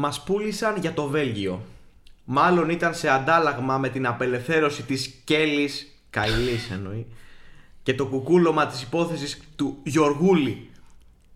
[0.00, 1.62] μας πούλησαν για το Βέλγιο.
[2.24, 7.06] Μάλλον ήταν σε αντάλλαγμα με την απελευθέρωση της Κέλλης, Καηλής εννοεί,
[7.82, 10.70] και το κουκούλωμα της υπόθεσης του Γιωργούλη.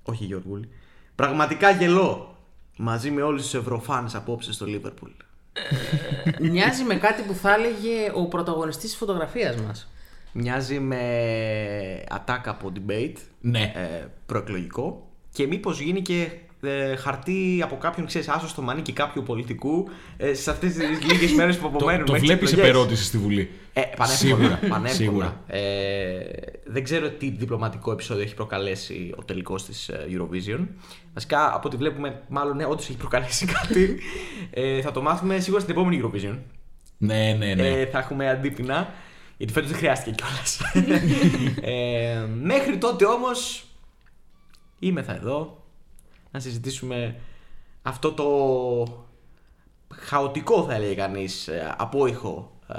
[0.02, 0.68] Όχι Γιωργούλη.
[1.14, 2.37] Πραγματικά γελώ.
[2.77, 5.10] Μαζί με όλους τους ευρωφάνες απόψε στο Λίβερπουλ.
[6.40, 9.92] Μοιάζει με κάτι που θα έλεγε ο πρωταγωνιστής της φωτογραφίας μας.
[10.32, 13.16] Μοιάζει με ατάκα από debate.
[13.40, 13.73] Ναι.
[13.74, 16.28] ε, προεκλογικό και μήπως γίνει και
[16.65, 21.32] ε, χαρτί από κάποιον, ξέρεις, άσο στο μανίκι κάποιου πολιτικού ε, σε αυτές τις λίγες
[21.32, 22.04] μέρες που Το, απομένουν.
[22.04, 22.76] το μέχρι βλέπεις τις σε εκλογές.
[22.82, 23.51] περώτηση στη Βουλή.
[23.73, 24.06] Ε, πανεύκολα.
[24.37, 24.88] Σίγουρα, πανεύκολα.
[24.88, 25.40] σίγουρα.
[25.46, 25.60] Ε,
[26.65, 30.66] δεν ξέρω τι διπλωματικό επεισόδιο έχει προκαλέσει ο τελικός της Eurovision.
[31.15, 33.99] Βασικά, από ό,τι βλέπουμε, μάλλον ναι, όντως έχει προκαλέσει κάτι.
[34.51, 36.38] Ε, θα το μάθουμε σίγουρα στην επόμενη Eurovision.
[36.99, 37.68] Ναι, ναι, ναι.
[37.68, 38.93] Ε, θα έχουμε αντίπεινα.
[39.37, 40.60] Γιατί φέτος δεν χρειάστηκε κιόλας.
[41.60, 43.65] ε, μέχρι τότε όμως
[44.78, 45.63] είμαι θα εδώ
[46.35, 47.21] να συζητήσουμε
[47.82, 48.27] αυτό το
[49.95, 52.74] χαοτικό θα έλεγε κανείς απόϊχο ε,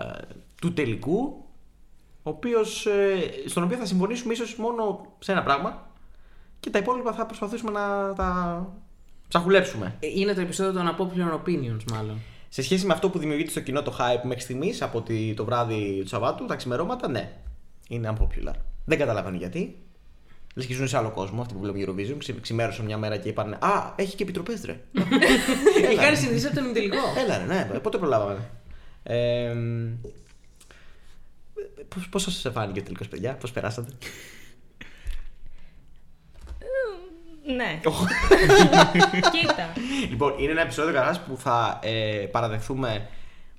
[0.61, 1.45] του τελικού
[2.23, 5.87] ο οποίος, ε, στον οποίο θα συμφωνήσουμε ίσως μόνο σε ένα πράγμα
[6.59, 8.73] και τα υπόλοιπα θα προσπαθήσουμε να τα
[9.27, 9.95] ψαχουλέψουμε.
[9.99, 12.17] Ε, Είναι το επεισόδιο των unpopular opinions, μάλλον.
[12.49, 15.45] Σε σχέση με αυτό που δημιουργείται στο κοινό το hype μέχρι στιγμής από τη, το
[15.45, 17.31] βράδυ του Σαββάτου, τα ξημερώματα, ναι.
[17.87, 18.53] Είναι unpopular.
[18.85, 19.84] Δεν καταλαβαίνω γιατί.
[20.57, 22.15] Λες και ζουν σε άλλο κόσμο αυτοί που βλέπουν Eurovision.
[22.17, 24.79] Ξε, ξημέρωσαν μια μέρα και είπαν Α, έχει και επιτροπές ρε.
[25.91, 26.97] Είχαν συνηθίσει από τον τελικό.
[27.17, 28.49] Έλα ρε, ναι, πότε προλάβαμε.
[29.03, 29.55] Ε,
[32.09, 33.91] Πώς σας φάνηκε ο τελικό, παιδιά, πώς περάσατε;
[37.55, 37.79] Ναι.
[39.31, 39.73] Κοίτα.
[40.09, 43.07] λοιπόν, είναι ένα επεισόδιο καταρχάς που θα ε, παραδεχθούμε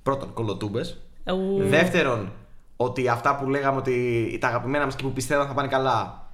[0.03, 0.97] πρώτον κολοτούμπες.
[1.25, 1.57] Ου.
[1.59, 2.31] Δεύτερον,
[2.77, 6.26] ότι αυτά που λέγαμε ότι τα αγαπημένα μας και που πιστεύαμε θα πάνε καλά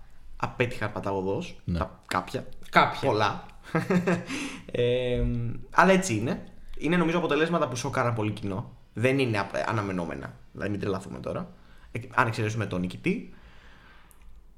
[0.44, 1.56] απέτυχαν παταγωδός.
[1.64, 1.80] Ναι.
[2.08, 2.46] Κάποια.
[2.70, 3.08] Κάποια.
[3.10, 3.46] Πολλά.
[4.72, 5.24] ε,
[5.72, 6.44] αλλά έτσι είναι.
[6.78, 8.72] Είναι νομίζω αποτελέσματα που σοκάραν πολύ κοινό.
[8.94, 10.34] Δεν είναι απ- αναμενόμενα.
[10.52, 11.52] Δηλαδή, μην τρελαθούμε τώρα.
[11.92, 13.34] Ε, αν εξαιρέσουμε τον νικητή.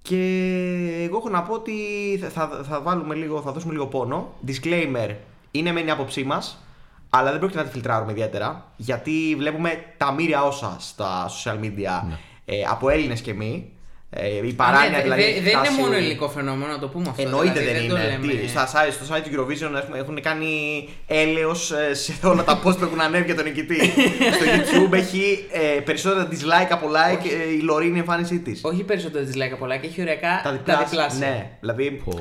[0.01, 0.17] Και
[1.03, 1.73] εγώ έχω να πω ότι
[2.21, 4.33] θα, θα, θα βάλουμε λίγο, θα δώσουμε λίγο πόνο.
[4.47, 5.15] Disclaimer,
[5.51, 6.63] είναι μεν η άποψή μας,
[7.09, 8.71] αλλά δεν πρόκειται να τη φιλτράρουμε ιδιαίτερα.
[8.75, 12.15] Γιατί βλέπουμε τα μοίρια όσα στα social media
[12.45, 13.74] ε, από Έλληνες και μη.
[14.17, 15.21] Ε, η παράνοια Ναι, δε- δηλαδή.
[15.21, 17.21] δε- έχει δεν είναι φτάσει- μόνο ελληνικό φαινόμενο, να το πούμε αυτό.
[17.21, 18.05] Εννοείται δηλαδή, δεν, το είναι.
[18.07, 18.27] λέμε.
[18.41, 20.49] Τι, στα site, στο site του Eurovision έχουμε- έχουν κάνει
[21.07, 23.75] έλεος ε, σε όλα τα post που έχουν ανέβει για τον νικητή.
[24.35, 28.61] στο YouTube έχει ε, περισσότερα dislike από like ε, η λωρίνη εμφάνισή της.
[28.63, 30.85] Όχι περισσότερο dislike από like, έχει ωριακά Τα τα διπλάσια.
[30.87, 31.27] διπλάσια.
[31.27, 32.11] Ναι, δηλαδή Πω.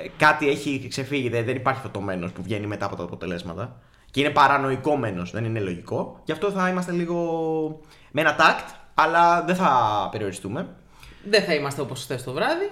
[0.00, 1.28] ε, κάτι έχει ξεφύγει.
[1.28, 3.76] Δεν, δεν υπάρχει αυτό το μένο που βγαίνει μετά από τα αποτελέσματα.
[4.10, 6.20] Και είναι παρανοϊκό μένος, δεν είναι λογικό.
[6.24, 7.16] Γι' αυτό θα είμαστε λίγο
[8.10, 10.66] με ένα tact, αλλά δεν θα περιοριστούμε.
[11.30, 12.70] Δεν θα είμαστε όπως χθες το βράδυ.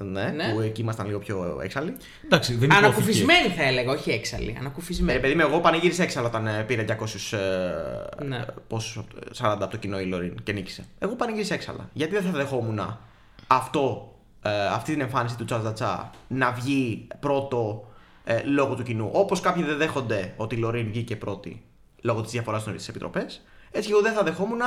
[0.00, 0.52] Ναι, Ναι.
[0.52, 1.96] που εκεί ήμασταν λίγο πιο έξαλλοι.
[2.24, 2.86] Εντάξει, δεν υπόθηκε.
[2.86, 4.52] Ανακουφισμένοι θα έλεγα, όχι έξαλλοι.
[4.56, 5.20] Ε, Ανακουφισμένοι.
[5.20, 7.36] παιδί μου, εγώ πανηγύρισα έξαλλα όταν ε, πήρε 200.
[7.38, 8.36] Ε, Ναι.
[8.36, 9.02] ε, πόσους,
[9.38, 10.84] 40 από το κοινό η Λωρίν και νίκησε.
[10.98, 11.88] Εγώ πανηγύρισα έξαλλα.
[11.92, 12.98] Γιατί δεν θα δεχόμουν
[13.46, 17.88] αυτό, ε, αυτή την εμφάνιση του Τσατζατσά να βγει πρώτο
[18.24, 19.08] ε, λόγω του κοινού.
[19.12, 21.62] Όπως κάποιοι δεν δέχονται ότι η Λωρίν βγήκε πρώτη
[22.00, 23.42] λόγω της διαφοράς στις επιτροπές.
[23.70, 24.60] Έτσι και εγώ δεν θα δεχόμουν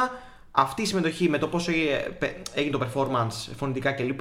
[0.51, 4.19] αυτή η συμμετοχή με το πόσο ε, πε- έγινε το performance φωνητικά κλπ.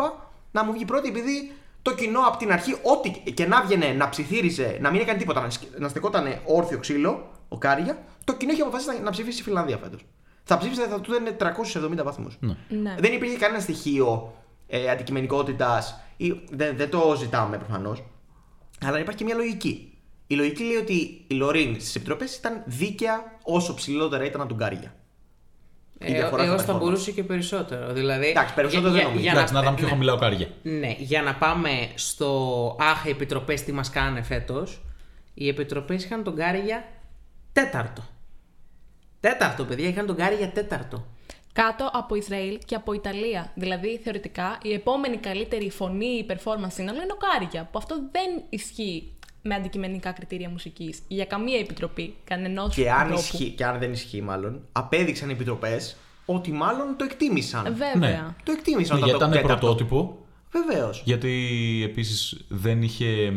[0.50, 1.52] να μου βγει πρώτη επειδή
[1.82, 5.40] το κοινό από την αρχή, ό,τι και να βγαινε να ψιθύριζε, να μην έκανε τίποτα,
[5.40, 9.40] να, σκ- να στεκόταν όρθιο ξύλο, ο Κάρια, το κοινό είχε αποφασίσει να, να ψηφίσει
[9.40, 10.04] η Φιλανδία φέτος.
[10.44, 11.36] Θα ψήφισε, θα του έδινε
[12.00, 12.36] 370 βαθμούς.
[12.40, 12.94] Ναι.
[12.98, 14.34] Δεν υπήρχε κανένα στοιχείο
[14.66, 18.02] ε, αντικειμενικότητας ή δεν, δεν το ζητάμε προφανώς.
[18.84, 19.98] Αλλά υπάρχει και μια λογική.
[20.26, 24.58] Η λογική λέει ότι η Λωρίν στις επιτροπές ήταν δίκαια όσο ψηλότερα ήταν από τον
[24.58, 24.94] Κάρια.
[26.04, 26.80] Η Ε, διαφορά έως στα θα performance.
[26.82, 27.92] μπορούσε και περισσότερο.
[27.92, 29.22] Δηλαδή, Εντάξει, περισσότερο για- δεν για- νομίζω.
[29.24, 29.90] για Εντάξει, να ήταν πιο ναι.
[29.90, 30.46] χαμηλά ο Κάρια.
[30.62, 34.82] Ναι, για να πάμε στο Αχ, οι επιτροπές τι μας κάνανε φέτος.
[35.34, 36.84] Οι επιτροπές είχαν τον Γκάρι για
[37.52, 38.02] τέταρτο.
[39.20, 41.06] Τέταρτο, παιδιά, είχαν τον Γκάρι για τέταρτο.
[41.52, 43.52] Κάτω από Ισραήλ και από Ιταλία.
[43.54, 47.68] Δηλαδή, θεωρητικά, η επόμενη καλύτερη φωνή ή performance σύνολο είναι ο Κάρια.
[47.72, 49.12] Που αυτό δεν ισχύει
[49.42, 54.22] με αντικειμενικά κριτήρια μουσικής για καμία επιτροπή κανενός Και αν, ισχύει, και αν δεν ισχύει,
[54.22, 57.62] μάλλον, απέδειξαν οι επιτροπές ότι μάλλον το εκτίμησαν.
[57.64, 57.94] Βέβαια.
[58.10, 58.24] Ναι.
[58.42, 59.66] Το εκτίμησαν Ναι, όταν γιατί το ήταν τέταρτο.
[59.66, 60.18] πρωτότυπο.
[60.52, 61.02] Βεβαίως.
[61.04, 61.32] Γιατί
[61.84, 63.32] επίσης δεν είχε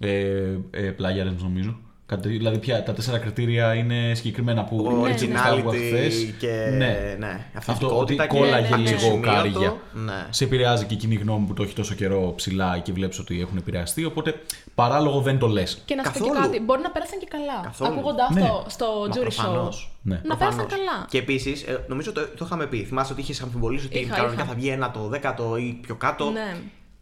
[0.00, 1.78] ε, ε, plagiarism, νομίζω.
[2.10, 5.34] Κάτι, δηλαδή, πια, τα τέσσερα κριτήρια είναι συγκεκριμένα που Ο έτσι ναι.
[5.34, 6.34] αυτά που είπα originality χθες.
[6.38, 6.70] και.
[6.76, 7.16] Ναι.
[7.18, 7.46] ναι.
[7.54, 8.90] Αυτό ότι αυθεντικότητα και κόλλαγε ναι, ναι.
[8.90, 9.38] λίγο ο Κάρια.
[9.38, 9.78] αξιοσημείωτο.
[9.92, 10.26] Ναι.
[10.30, 13.40] Σε επηρεάζει και η κοινή γνώμη που το έχει τόσο καιρό ψηλά και βλέπεις ότι
[13.40, 14.04] έχουν επηρεαστεί.
[14.04, 14.34] Οπότε
[14.74, 15.82] παράλογο δεν το λες.
[15.84, 16.42] Και να σου πω και Καθόλου.
[16.50, 17.60] κάτι, μπορεί να πέρασαν και καλά.
[17.62, 17.92] Καθόλου.
[17.92, 18.70] Ακούγοντα αυτό Ναι.
[18.70, 19.20] στο Μα jury show.
[19.20, 19.90] προφανώς.
[20.02, 20.14] Ναι.
[20.14, 20.54] Να Προφανώς.
[20.56, 21.06] πέρασαν καλά.
[21.08, 22.84] Και επίσης, νομίζω το, το είχαμε πει.
[22.84, 24.50] Θυμάσαι ότι είχες αμφιβολήσει ότι Είχα, κανονικά είχα.
[24.50, 26.30] θα βγει ένα το δέκατο ή πιο κάτω.
[26.30, 26.56] Ναι.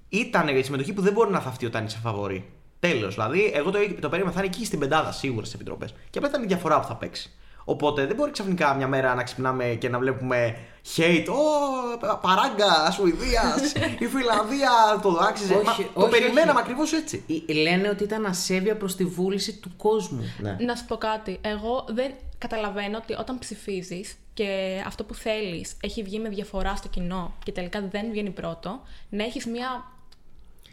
[0.09, 2.45] Ήταν η συμμετοχή που δεν μπορεί να θαυτεί όταν είσαι φαβορή.
[2.81, 3.15] Τέλος.
[3.15, 5.95] Δηλαδή, εγώ το, το περίμενα θα είναι εκεί στην πεντάδα σίγουρα στις επιτροπές.
[6.11, 7.31] Και απλά ήταν η διαφορά που θα παίξει.
[7.69, 10.57] Οπότε δεν μπορεί ξαφνικά μια μέρα να ξυπνάμε και να βλέπουμε
[10.97, 11.25] hate.
[11.29, 13.73] Ω, παράγκα Σουηδίας,
[14.05, 14.71] η Φιλανδία
[15.03, 15.55] το άξιζε.
[15.55, 16.61] Όχι, Μα, όχι, το περιμέναμε όχι.
[16.61, 17.25] ακριβώς έτσι.
[17.49, 20.35] Ε, Λένε ότι ήταν ασέβεια προς τη βούληση του κόσμου.
[20.39, 20.57] Ναι.
[20.61, 21.39] Να σου πω κάτι.
[21.41, 26.89] Εγώ δεν καταλαβαίνω ότι όταν ψηφίζεις και αυτό που θέλεις έχει βγει με διαφορά στο
[26.89, 29.85] κοινό και τελικά δεν βγαίνει πρώτο, να έχεις μία.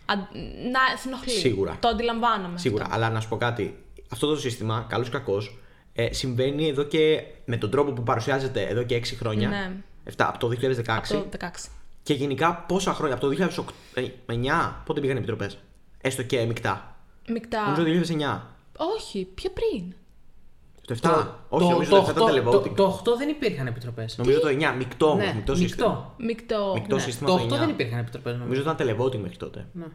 [0.05, 0.27] Αν-
[0.71, 1.31] να σε ενοχλεί.
[1.31, 1.77] Σίγουρα.
[1.79, 2.57] Το αντιλαμβάνομαι.
[2.57, 2.83] Σίγουρα.
[2.83, 2.95] αυτό.
[2.95, 3.83] Αλλά να σου πω κάτι.
[4.09, 5.57] Αυτό το σύστημα, καλός ή κακός,
[5.93, 9.47] ε, συμβαίνει εδώ και με τον τρόπο που παρουσιάζεται εδώ και 6 χρόνια.
[9.47, 9.71] Ναι.
[10.03, 11.15] 7, από το 2016.
[11.15, 11.69] Από το 16.
[12.03, 15.57] Και γενικά πόσα χρόνια, από το 2009, πότε πήγαν οι επιτροπές;
[16.01, 16.95] Έστω και μεικτά.
[17.27, 17.61] Μεικτά.
[17.61, 18.47] Νομίζω το 2009.
[18.97, 19.93] Όχι, πιο πριν.
[20.87, 21.27] Το 7.
[21.49, 22.27] Όχι, νομίζω το 7 ήταν το,
[22.59, 22.75] televoting.
[22.75, 24.17] το 8 δεν υπήρχαν επιτροπές.
[24.17, 24.73] Νομίζω το 9.
[24.77, 25.25] Μεικτό όμως.
[25.25, 26.13] Ναι, μεικτό σύστημα.
[26.17, 26.23] μεικτό.
[26.25, 26.71] Μεικτό.
[26.73, 27.59] Μεικτό Ναι, σύστημα το το 8 9.
[27.59, 28.35] δεν υπήρχαν επιτροπές.
[28.37, 29.65] Νομίζω ήταν televoting μέχρι τότε.
[29.73, 29.85] Ναι.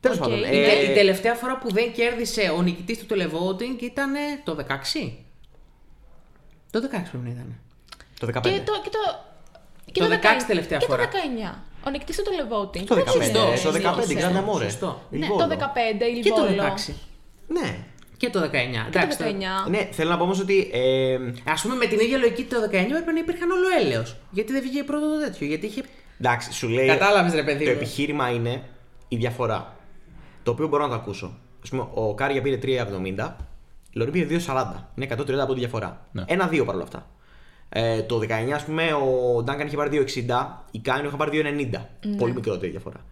[0.00, 0.22] Τέλος Οκ.
[0.22, 0.38] πάντων.
[0.38, 4.12] Η Η, ε, η τελευταία φορά που δεν κέρδισε ο νικητής του televoting ήταν
[4.44, 5.12] το 16.
[6.70, 7.54] Το 16 πρέπει να ήταν.
[8.20, 8.40] Το 15.
[8.40, 8.72] Και το.
[8.82, 9.20] Και το,
[9.92, 10.10] και Το 16
[10.42, 11.08] 19 τελευταία και φορά.
[11.08, 11.16] το
[11.52, 11.58] 19.
[11.86, 12.84] Ο νικητής του televoting.
[12.86, 13.04] Το 15.
[13.04, 13.94] Δεν Σωστό, είναι- Το 15.
[14.02, 14.64] σωστό, Γκράντα Μόρε.
[14.64, 15.02] σωστό.
[15.10, 16.62] Ναι, το 15 η Και το Λιβόλο.
[16.62, 16.94] 16.
[17.46, 17.84] Ναι.
[18.18, 18.50] Και το 19.
[18.50, 18.50] Και
[18.92, 19.18] το Εντάξει,
[19.66, 19.70] 19.
[19.70, 20.70] Ναι, θέλω να πω όμως ότι.
[20.72, 21.14] Ε,
[21.50, 24.16] Α πούμε με την ίδια λογική το 19 έπρεπε να υπήρχαν όλο έλεος.
[24.30, 25.46] Γιατί δεν βγήκε πρώτο το τέτοιο.
[25.46, 25.82] Γιατί είχε.
[26.20, 26.86] εντάξει, σου λέει.
[26.86, 27.76] Κατάλαβες, ρε παιδί Το μου.
[27.76, 28.62] επιχείρημα είναι
[29.08, 29.76] η διαφορά.
[30.42, 31.26] Το οποίο μπορώ να το ακούσω.
[31.66, 33.34] Α πούμε, ο Κάρια πήρε 3,70,
[33.92, 34.64] η Λωρή πήρε 2,40.
[34.94, 36.06] Είναι 130 από τη διαφορά.
[36.12, 36.24] Ναι.
[36.26, 37.06] Ένα-δύο παρόλα αυτά.
[37.68, 41.42] Ε, το 19, ας πούμε, ο Ντάγκαν είχε πάρει 2,60, η Κάνιο είχε πάρει
[41.72, 41.80] 2,90.
[42.16, 43.04] Πολύ μικρότερη διαφορά.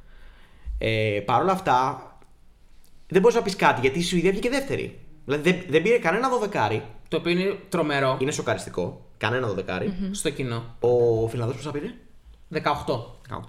[0.78, 2.05] Ε, Παρ' όλα αυτά,
[3.08, 4.98] δεν μπορείς να πεις κάτι γιατί η Σουηδία βγήκε δεύτερη.
[5.24, 6.82] Δηλαδή δεν, δεν πήρε κανένα δωδεκάρι.
[7.08, 9.06] Το οποίο είναι τρομερό Είναι σοκαριστικό.
[9.16, 9.92] Κανένα δωδεκάρι.
[10.10, 10.76] στο κοινό.
[10.80, 11.94] Ο Φιλανδός πόσα πήρε;
[12.52, 12.58] 18.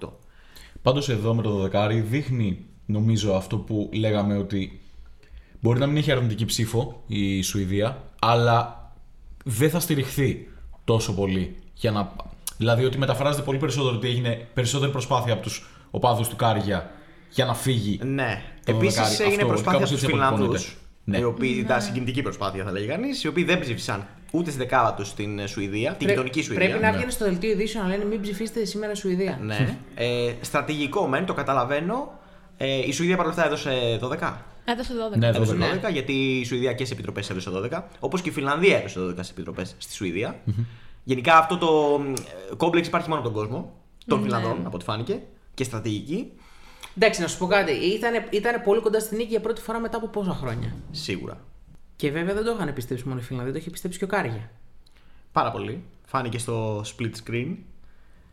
[0.00, 0.08] 18.
[0.82, 4.80] Πάντως εδώ με το δεκάρι δείχνει νομίζω αυτό που λέγαμε ότι
[5.60, 8.90] μπορεί να μην έχει αρνητική ψήφο η Σουηδία, αλλά
[9.44, 10.48] δεν θα στηριχθεί
[10.84, 11.56] τόσο πολύ.
[11.74, 12.12] Για να...
[12.56, 16.90] Δηλαδή ότι μεταφράζεται πολύ περισσότερο ότι έγινε περισσότερη προσπάθεια από τους οπαδούς του Κάρια
[17.30, 18.00] για να φύγει.
[18.04, 18.42] Ναι.
[18.72, 19.22] Το Επίσης δωδεκάρι.
[19.22, 20.46] έγινε Αυτό, προσπάθεια κάπως από του έτσι Φιλανδούς.
[20.46, 20.86] αποτυπώνεται.
[21.04, 21.18] Ναι.
[21.18, 23.24] Οι οποίοι ήταν συγκινητική προσπάθεια, θα λέγει κανείς.
[23.24, 26.68] Οι οποίοι δεν ψήφισαν ούτε στη δεκάδα του στην ε, Σουηδία, την γειτονική Σουηδία.
[26.68, 29.38] Πρέπει να βγαίνει στο δελτίο ειδήσεων να λένε μην ψηφίσετε σήμερα Σουηδία.
[29.42, 29.78] Ναι.
[29.94, 32.18] ε, στρατηγικό μεν, το καταλαβαίνω.
[32.56, 34.32] Ε, η Σουηδία παρόλα αυτά έδωσε 12.
[34.64, 35.18] Έδωσε 12.
[35.18, 35.88] Ναι, Έδωσε 12.
[35.88, 37.82] 12, γιατί η Σουηδία και σε επιτροπές έδωσε 12.
[38.00, 40.36] Όπως και η Φιλανδία έδωσε 12 σε επιτροπές στη σουηδια
[41.04, 42.00] Γενικά αυτό το
[42.50, 43.72] ε, κόμπλεξ υπάρχει μόνο από τον κόσμο.
[44.06, 44.24] Των Ναι.
[44.24, 45.20] Φιλανδών, από ό,τι φάνηκε.
[45.54, 46.32] Και στρατηγική.
[47.00, 47.72] Εντάξει, να σου πω κάτι.
[47.72, 51.40] Ήταν, ήταν πολύ κοντά στην νίκη για πρώτη φορά μετά από πόσα χρόνια; Σίγουρα.
[51.96, 54.50] Και βέβαια δεν το είχαν πιστέψει μόνο οι Φιλανδοί, το είχε πιστέψει και ο Κάρια.
[55.32, 55.82] Πάρα πολύ.
[56.04, 57.56] Φάνηκε στο split screen.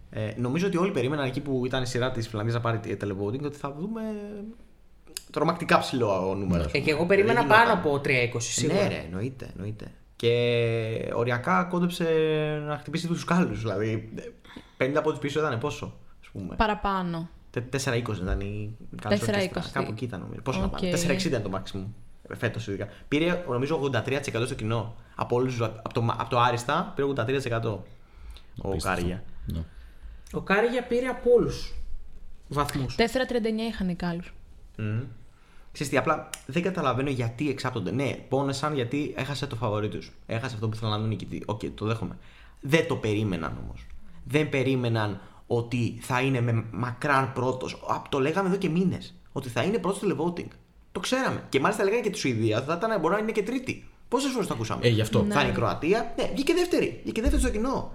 [0.09, 2.97] Ε, νομίζω ότι όλοι περίμεναν εκεί που ήταν η σειρά της Φιλανδίας να πάρει τη
[3.01, 4.01] televoting ότι θα δούμε
[5.31, 6.63] τρομακτικά ψηλό νούμερο.
[6.63, 6.83] ας Ε, πούμε.
[6.83, 7.77] και εγώ περίμενα Δεν πάνω γινόταν.
[7.93, 8.01] από
[8.37, 8.81] 3-20 σίγουρα.
[8.81, 9.91] Ναι, ρε, εννοείται, εννοείται.
[10.15, 12.05] Και οριακά κόντεψε
[12.67, 13.59] να χτυπήσει τους κάλους.
[13.61, 14.13] Δηλαδή
[14.77, 16.55] 50 από τους πίσω ήταν πόσο, ας πούμε.
[16.55, 17.29] Παραπάνω.
[17.61, 19.27] Τε- 4-20 ήταν η Κάλους 4-20.
[19.33, 19.61] Ορκέστρα.
[19.71, 20.41] Κάπου εκεί ήταν νομίζω.
[20.41, 20.71] Πόσο να Οκ.
[20.71, 20.91] πάνε.
[20.91, 21.85] 4-60 ήταν το maximum.
[22.37, 22.87] Φέτος ειδικά.
[23.07, 24.95] Πήρε νομίζω 83% στο κοινό.
[25.15, 27.77] Από, όλους, τους- από, το, από το άριστα πήρε 83%
[28.61, 29.23] ο Κάρια.
[29.45, 29.63] Ναι.
[30.31, 31.73] Ο Κάρια πήρε από όλους
[32.47, 32.95] βαθμούς.
[32.95, 34.33] 4,39 είχαν οι κάλους.
[34.77, 35.01] Mm.
[35.71, 37.91] Ξέρεις τι, απλά δεν καταλαβαίνω γιατί εξάπτονται.
[37.91, 40.11] Ναι, πόνεσαν γιατί έχασε το φαβορή τους.
[40.25, 41.43] Έχασε αυτό που ήθελαν να δουν νικητή.
[41.45, 42.17] Οκ, το δέχομαι.
[42.61, 43.85] Δεν το περίμεναν όμως.
[44.23, 47.77] Δεν περίμεναν ότι θα είναι με μακράν πρώτος.
[48.09, 49.13] Το λέγαμε εδώ και μήνες.
[49.31, 50.47] Ότι θα είναι πρώτος στο televoting.
[50.91, 51.43] Το ξέραμε.
[51.49, 53.87] Και μάλιστα λέγανε και τη Σουηδία θα ήταν, μπορεί να είναι και τρίτη.
[54.07, 55.25] Πόσες φορές το ακούσαμε; Ε, γι' αυτό.
[55.29, 56.13] Θα είναι η Κροατία.
[56.17, 56.99] Ναι, βγήκε δεύτερη.
[57.03, 57.91] Βγήκε δεύτερη στο κοινό.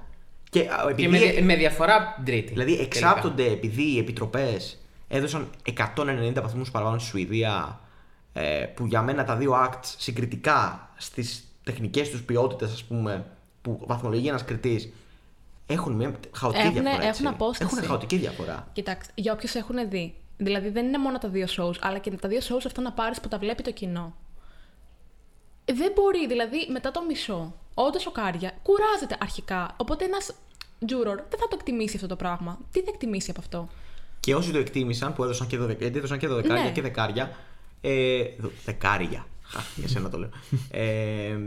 [0.51, 2.53] Και, α, Και επειδή, με, δι- με διαφορά τρίτη.
[2.53, 2.97] δηλαδή τελικά.
[2.97, 4.79] εξάπτονται επειδή οι επιτροπές
[5.09, 7.81] έδωσαν 190 βαθμούς παραπάνω στη Σουηδία.
[8.33, 13.27] Ε, που για μένα τα δύο acts συγκριτικά στις τεχνικές τους ποιότητες, ας πούμε,
[13.63, 14.93] που βαθμολογεί ένας κριτής,
[15.73, 17.07] έχουν μια χαοτική Έχουνε- διαφορά.
[17.09, 17.23] έτσι.
[17.23, 17.71] έχουν απόσταση.
[17.75, 18.69] Έχουν χαοτική διαφορά.
[18.73, 20.15] Κοιτάξτε, για όποιους έχουν δει.
[20.37, 23.21] Δηλαδή δεν είναι μόνο τα δύο shows, αλλά και τα δύο shows αυτά να πάρεις
[23.21, 24.15] που τα βλέπει το κοινό.
[25.65, 29.75] Δεν μπορεί, δηλαδή μετά το μισό, όντως ο Κάρια κουράζεται αρχικά.
[29.77, 30.33] Οπότε ένας
[30.81, 32.59] juror δεν θα το εκτιμήσει αυτό το πράγμα.
[32.73, 33.69] Τι θα εκτιμήσει από αυτό;
[34.21, 35.77] Και όσοι το εκτίμησαν, που έδωσαν και, δωδε...
[35.79, 36.71] γιατί έδωσαν και δωδεκάρια Ναι.
[36.71, 37.31] και δεκάρια.
[37.81, 39.27] Ε, δω- δεκάρια.
[39.43, 40.29] Χα, για σένα το λέω.
[40.71, 41.39] Ε,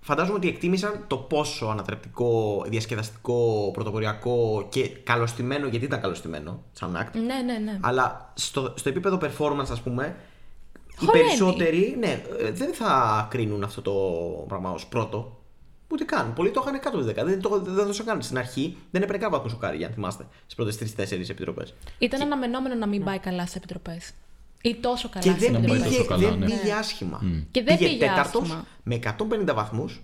[0.00, 7.14] φαντάζομαι ότι εκτίμησαν το πόσο ανατρεπτικό, διασκεδαστικό, πρωτοποριακό και καλοστημένο, γιατί ήταν καλοστημένο σαν act.
[7.14, 7.78] Ναι, ναι, ναι.
[7.80, 10.16] Αλλά στο, στο επίπεδο performance, ας πούμε,
[11.00, 11.24] οι χωλαίνει.
[11.24, 13.92] περισσότεροι ναι, ε, δεν θα κρίνουν αυτό το
[14.48, 15.34] πράγμα ως πρώτο.
[15.92, 16.32] Ούτε καν.
[16.32, 17.24] Πολλοί το είχαν κάτω από τη 10.
[17.24, 18.22] Δεν το δεν το έδωσαν καν.
[18.22, 20.26] Στην αρχή δεν έπαιρνε καν βαθμούς ο Käärijä, αν θυμάστε.
[20.42, 21.74] Στις πρώτες 3-4 επιτροπές.
[21.98, 24.12] Ήταν αναμενόμενο να μην πάει καλά στις επιτροπές.
[24.62, 25.96] Ή τόσο καλά Και στις δεν Να πάει επιτροπές.
[25.96, 26.58] πήγε, τόσο καλά, δεν ναι.
[26.60, 27.20] πήγε άσχημα.
[27.50, 28.64] Και δεν πήγε τέταρτος άσχημα.
[28.82, 28.98] με
[29.50, 30.00] 150 βαθμούς.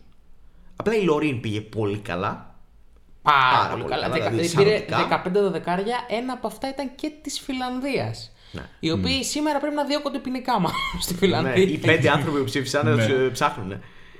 [0.77, 2.55] Απλά η Λωρίν πήγε πολύ καλά.
[3.23, 4.03] Πάρα, Πάρα πολύ πολύ καλά.
[4.03, 5.23] καλά, Δεκα- δηλαδή πήρε σαρωτικά.
[5.27, 5.97] 15 δωδεκάρια.
[6.09, 8.31] Ένα από αυτά ήταν και της Φιλανδίας.
[8.53, 8.63] Ναι.
[8.81, 11.55] Οι οποίοι σήμερα πρέπει να διώκονται ποινικά μάλλον στη Ναι, Φιλανδία.
[11.63, 12.95] οι πέντε άνθρωποι που ψήφισαν Ναι.
[12.95, 13.73] τους ε, ψάχνουν.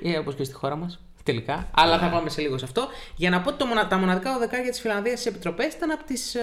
[0.03, 1.01] Ε, Όπως και στη χώρα μας.
[1.27, 1.69] Τελικά.
[1.75, 2.89] Αλλά θα πάμε σε λίγο σε αυτό.
[3.17, 6.05] Για να πω ότι το μονα- τα μοναδικά δωδεκάρια τη Φιλανδία στι επιτροπές ήταν από
[6.05, 6.37] τις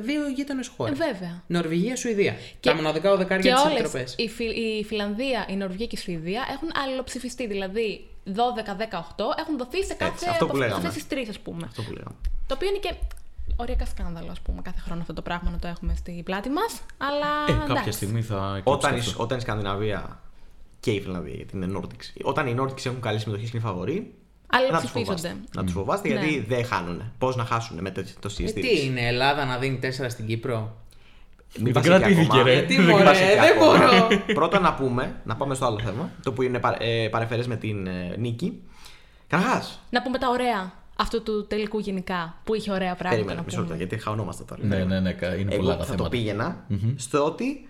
[0.00, 0.98] δύο γείτονες χώρες.
[0.98, 1.42] Ε, Βέβαια.
[1.46, 2.34] Νορβηγία, Σουηδία.
[2.60, 4.14] τα μοναδικά δωδεκάρια και τη όλες, επιτροπές.
[4.18, 7.46] η, Φι- η Φιλανδία, η Νορβηγία και η Σουηδία έχουν αλληλοψηφιστεί.
[7.46, 10.76] Δηλαδή 12-18 έχουν δοθεί σε κάθε αυτό που από λέγαμε.
[10.76, 11.62] αυτές τις τρεις, ας πούμε.
[11.66, 12.14] Αυτό που λέγαμε.
[12.46, 12.94] Το οποίο είναι και
[13.56, 14.62] οριακά σκάνδαλο, ας πούμε.
[14.62, 16.80] Κάθε χρόνο αυτό το πράγμα να το έχουμε στην πλάτη μας.
[16.98, 17.30] Αλλά.
[17.48, 17.90] Ε, κάποια εντάξει.
[17.92, 19.22] στιγμή θα εκλείψει Όταν, η, αυτό.
[19.22, 20.20] όταν η Σκανδιναβία
[20.80, 24.14] και η Φιλανδία, γιατί είναι Nordics, όταν οι Nordics έχουν καλή συμμετοχή στην φαβορή,
[24.52, 25.28] να τους Αλληλοψηφίζονται.
[25.28, 25.36] φοβάστε.
[25.54, 26.14] Να τους φοβάστε Ναι.
[26.14, 27.02] γιατί δεν χάνουν.
[27.18, 28.52] Πώς να χάσουν με το, το Ε, CST.
[28.52, 30.76] τι είναι, Ελλάδα να δίνει 4 στην Κύπρο;
[31.56, 32.42] Μην Δεν πας εκεί κρατήθηκε, ακόμα.
[32.42, 32.52] ρε.
[32.52, 33.78] Γιατί Δεν μωρέ, Είμαστε δεν ακόμα.
[33.78, 34.08] μπορώ.
[34.38, 37.56] Πρώτα να πούμε, να πάμε στο άλλο θέμα, το που είναι παρε, ε, παρεφερές με
[37.56, 38.62] την ε, νίκη.
[39.26, 43.10] Καταρχάς, Να πούμε τα ωραία αυτού του τελικού γενικά που είχε ωραία πράγματα.
[43.10, 43.68] περίμενε, να μισό πούμε.
[43.68, 44.60] λεπτό, γιατί χαωνόμαστε τώρα.
[44.64, 46.08] Ναι, ναι, ναι, κα- είναι Εγώ πολλά τα θα το θέματα.
[46.08, 46.64] πήγαινα
[46.96, 47.68] στο ότι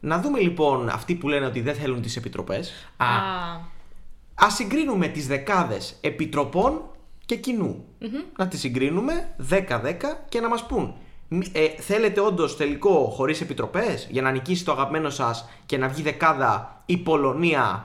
[0.00, 3.06] να δούμε λοιπόν αυτοί που λένε ότι δεν θέλουν τις επιτροπές Α,
[4.42, 6.82] Α, Ας συγκρίνουμε τις δεκάδες επιτροπών
[7.26, 7.84] και κοινού.
[8.38, 10.94] Να τις συγκρίνουμε 10-10 και να μας πούν
[11.28, 15.88] μη- ε, θέλετε όντως τελικό χωρίς επιτροπές για να νικήσει το αγαπημένο σας και να
[15.88, 17.84] βγει δεκάδα η Πολωνία,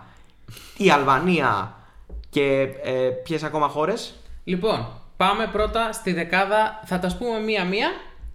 [0.77, 1.73] η Αλβανία
[2.29, 4.13] και ε, ποιες ακόμα χώρες;
[4.43, 4.87] Λοιπόν,
[5.17, 6.81] πάμε πρώτα στη δεκάδα.
[6.85, 7.89] Θα τα πούμε μία-μία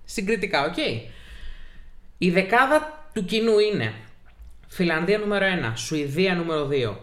[0.05, 0.77] συγκριτικά, οκ.
[2.19, 3.95] Η δεκάδα του κοινού είναι
[4.69, 6.97] Φιλανδία νούμερο 1, Σουηδία νούμερο 2.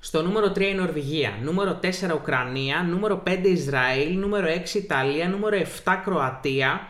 [0.00, 5.56] Στο νούμερο 3 η Νορβηγία, νούμερο 4 Ουκρανία, νούμερο 5 Ισραήλ, νούμερο 6 Ιταλία, νούμερο
[5.84, 6.80] 7 Κροατία,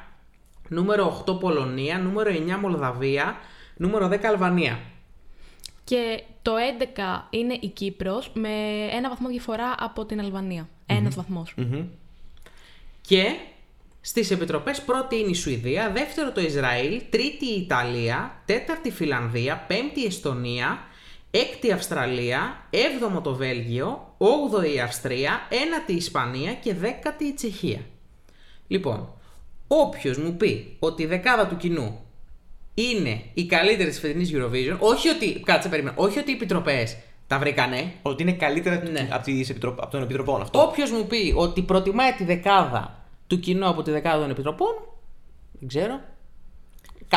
[0.69, 3.37] νούμερο 8 Πολωνία, νούμερο 9 Μολδαβία,
[3.77, 4.79] νούμερο 10 Αλβανία.
[5.85, 8.49] και το 11 είναι η Κύπρος με
[8.93, 10.69] ένα βαθμό διαφορά από την Αλβανία.
[10.87, 11.55] Ένας βαθμός.
[13.01, 13.25] Και
[14.01, 19.65] στις επιτροπές πρώτη είναι η Σουηδία, δεύτερο το Ισραήλ, τρίτη η Ιταλία, τέταρτη η Φιλανδία,
[19.69, 20.79] πέμπτη η Εστονία,
[21.31, 27.33] έκτη η Αυστραλία, έβδομο το Βέλγιο, όγδοη η Αυστρία, ένατη η Ισπανία και δέκατη η
[27.33, 27.81] Τσεχία.
[28.67, 29.13] Λοιπόν,
[29.67, 32.01] όποιος μου πει ότι η δεκάδα του κοινού
[32.75, 36.97] είναι η καλύτερη της φετινής Eurovision, όχι ότι, κάτσε περίμενα, όχι ότι οι επιτροπές
[37.27, 39.09] τα βρήκανε, Ότι είναι καλύτερα Ναι.
[39.11, 39.83] από, τις επιτροπ...
[39.83, 40.61] από των επιτροπών αυτό.
[40.63, 44.75] Όποιος μου πει ότι προτιμάει τη δεκάδα του κοινού από τη δεκάδα των επιτροπών,
[45.53, 46.01] δεν ξέρω.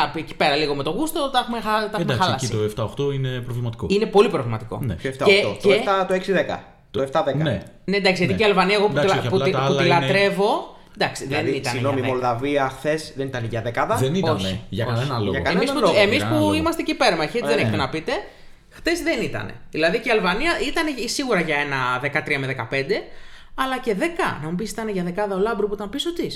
[0.00, 2.46] Κάποιοι εκεί πέρα λίγο με το γούστο τα έχουμε, χα- τα έχουμε Εντάξει, χαλάσει.
[2.46, 3.86] εκεί το 7-8 είναι προβληματικό.
[3.90, 4.80] Είναι πολύ προβληματικό.
[4.82, 4.94] Ναι.
[4.94, 5.24] Το 7-8.
[5.26, 6.58] Και, Το και- 7, το 6-10.
[6.90, 7.34] Το 7-10.
[7.42, 7.62] Ναι.
[7.84, 8.38] Ναι, εντάξει, γιατί Ναι.
[8.38, 9.84] και η Αλβανία, εγώ που, Εντάξει, τη, όχι, που, απλά τη- τα που άλλα τη
[9.86, 10.76] είναι- λατρεύω.
[10.98, 11.72] Εντάξει, δεν Δηλαδή, ήταν.
[11.72, 12.26] συγγνώμη, η για δέκα.
[12.26, 13.94] Μολδαβία χθες δεν ήταν για δεκάδα.
[13.96, 14.94] Δεν ήταν, Όχι, για όχι.
[14.94, 15.30] κανένα λόγο.
[15.30, 15.92] Για Εμείς κανέναν που, λόγο.
[16.00, 16.54] εμείς Για που κανέναν λόγο.
[16.54, 17.82] είμαστε εκεί υπέρμαχοι, έτσι δεν Ε, έχετε ναι.
[17.82, 18.12] να πείτε.
[18.70, 19.50] Χθες δεν ήταν.
[19.70, 23.02] Δηλαδή και η Αλβανία ήταν σίγουρα για ένα 13 με 15,
[23.54, 24.38] αλλά και 10.
[24.42, 26.32] Να μου πεις ήταν για δεκάδα ο Λάμπρου που ήταν πίσω της.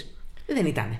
[0.47, 0.99] Δεν ήταν.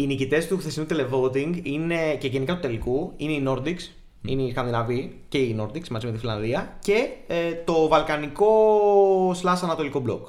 [0.00, 3.90] Οι νικητές του χθεσινού televoting είναι, και γενικά του τελικού είναι οι Nordics,
[4.22, 8.50] είναι οι Σκανδιναβοί και οι Nordics μαζί με τη Φιλανδία και ε, το βαλκανικό
[9.42, 10.26] slash ανατολικό μπλοκ.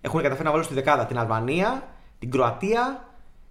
[0.00, 3.08] Έχουν καταφέρει να βάλουν στη δεκάδα την Αλβανία, την Κροατία,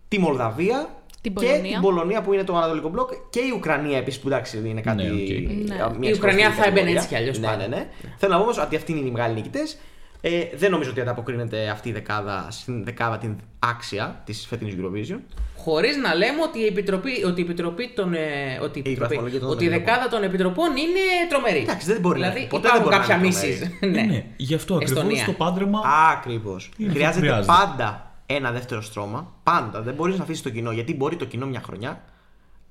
[0.07, 0.89] τη Μολδαβία
[1.21, 1.71] Την και Πολωνία.
[1.71, 5.03] την Πολωνία που είναι το ανατολικό μπλοκ και η Ουκρανία επίσης που εντάξει είναι κάτι.
[5.03, 5.17] Ναι, οκ.
[5.17, 6.07] μια Ναι.
[6.07, 6.95] Η Ουκρανία ξεχωριστή θα έμπαινε κατηγορία.
[6.95, 7.67] έτσι κι αλλιώς Ναι, πάντα.
[7.67, 7.89] ναι, ναι.
[8.17, 9.77] Θέλω να πω όμως ότι αυτοί είναι οι μεγάλοι νικητές.
[10.25, 15.19] Ε, δεν νομίζω ότι ανταποκρίνεται αυτή η δεκάδα στην δεκάδα την άξια της φετινής Eurovision.
[15.57, 18.13] Χωρίς να λέμε ότι η επιτροπή, ότι η επιτροπή των.
[18.13, 18.19] ε,
[18.61, 19.93] ότι η, επιτροπή, βαθμολογία των ότι η επιτροπών.
[19.93, 20.99] δεκάδα των επιτροπών είναι
[21.29, 21.57] τρομερή.
[21.59, 22.49] Εντάξει, δεν μπορεί να δηλαδή, είναι.
[22.49, 23.77] Ποτέ δεν υπάρχουν μπορεί να κάποια είναι μίσεις.
[23.79, 24.05] τρομερή.
[24.07, 24.13] ναι.
[24.13, 25.25] Ναι, γι' αυτό ακριβώς Εστονία.
[25.25, 25.81] το πάντρεμα.
[26.11, 26.71] Ακριβώς.
[26.77, 27.45] Είναι αυτό που Χρειάζεται χρειάζεται.
[27.53, 29.33] πάντα ένα δεύτερο στρώμα.
[29.43, 29.81] Πάντα.
[29.81, 30.71] Δεν μπορείς να αφήσεις το κοινό.
[30.71, 32.01] Γιατί μπορεί το κοινό μια χρονιά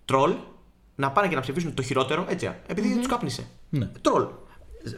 [0.04, 0.32] τρολ
[0.94, 2.50] να πάνε και να ψηφίσουν το χειρότερο έτσι.
[2.66, 3.46] επειδή τους κάπνισε.
[3.68, 3.88] Ναι.
[4.00, 4.26] Τρολ.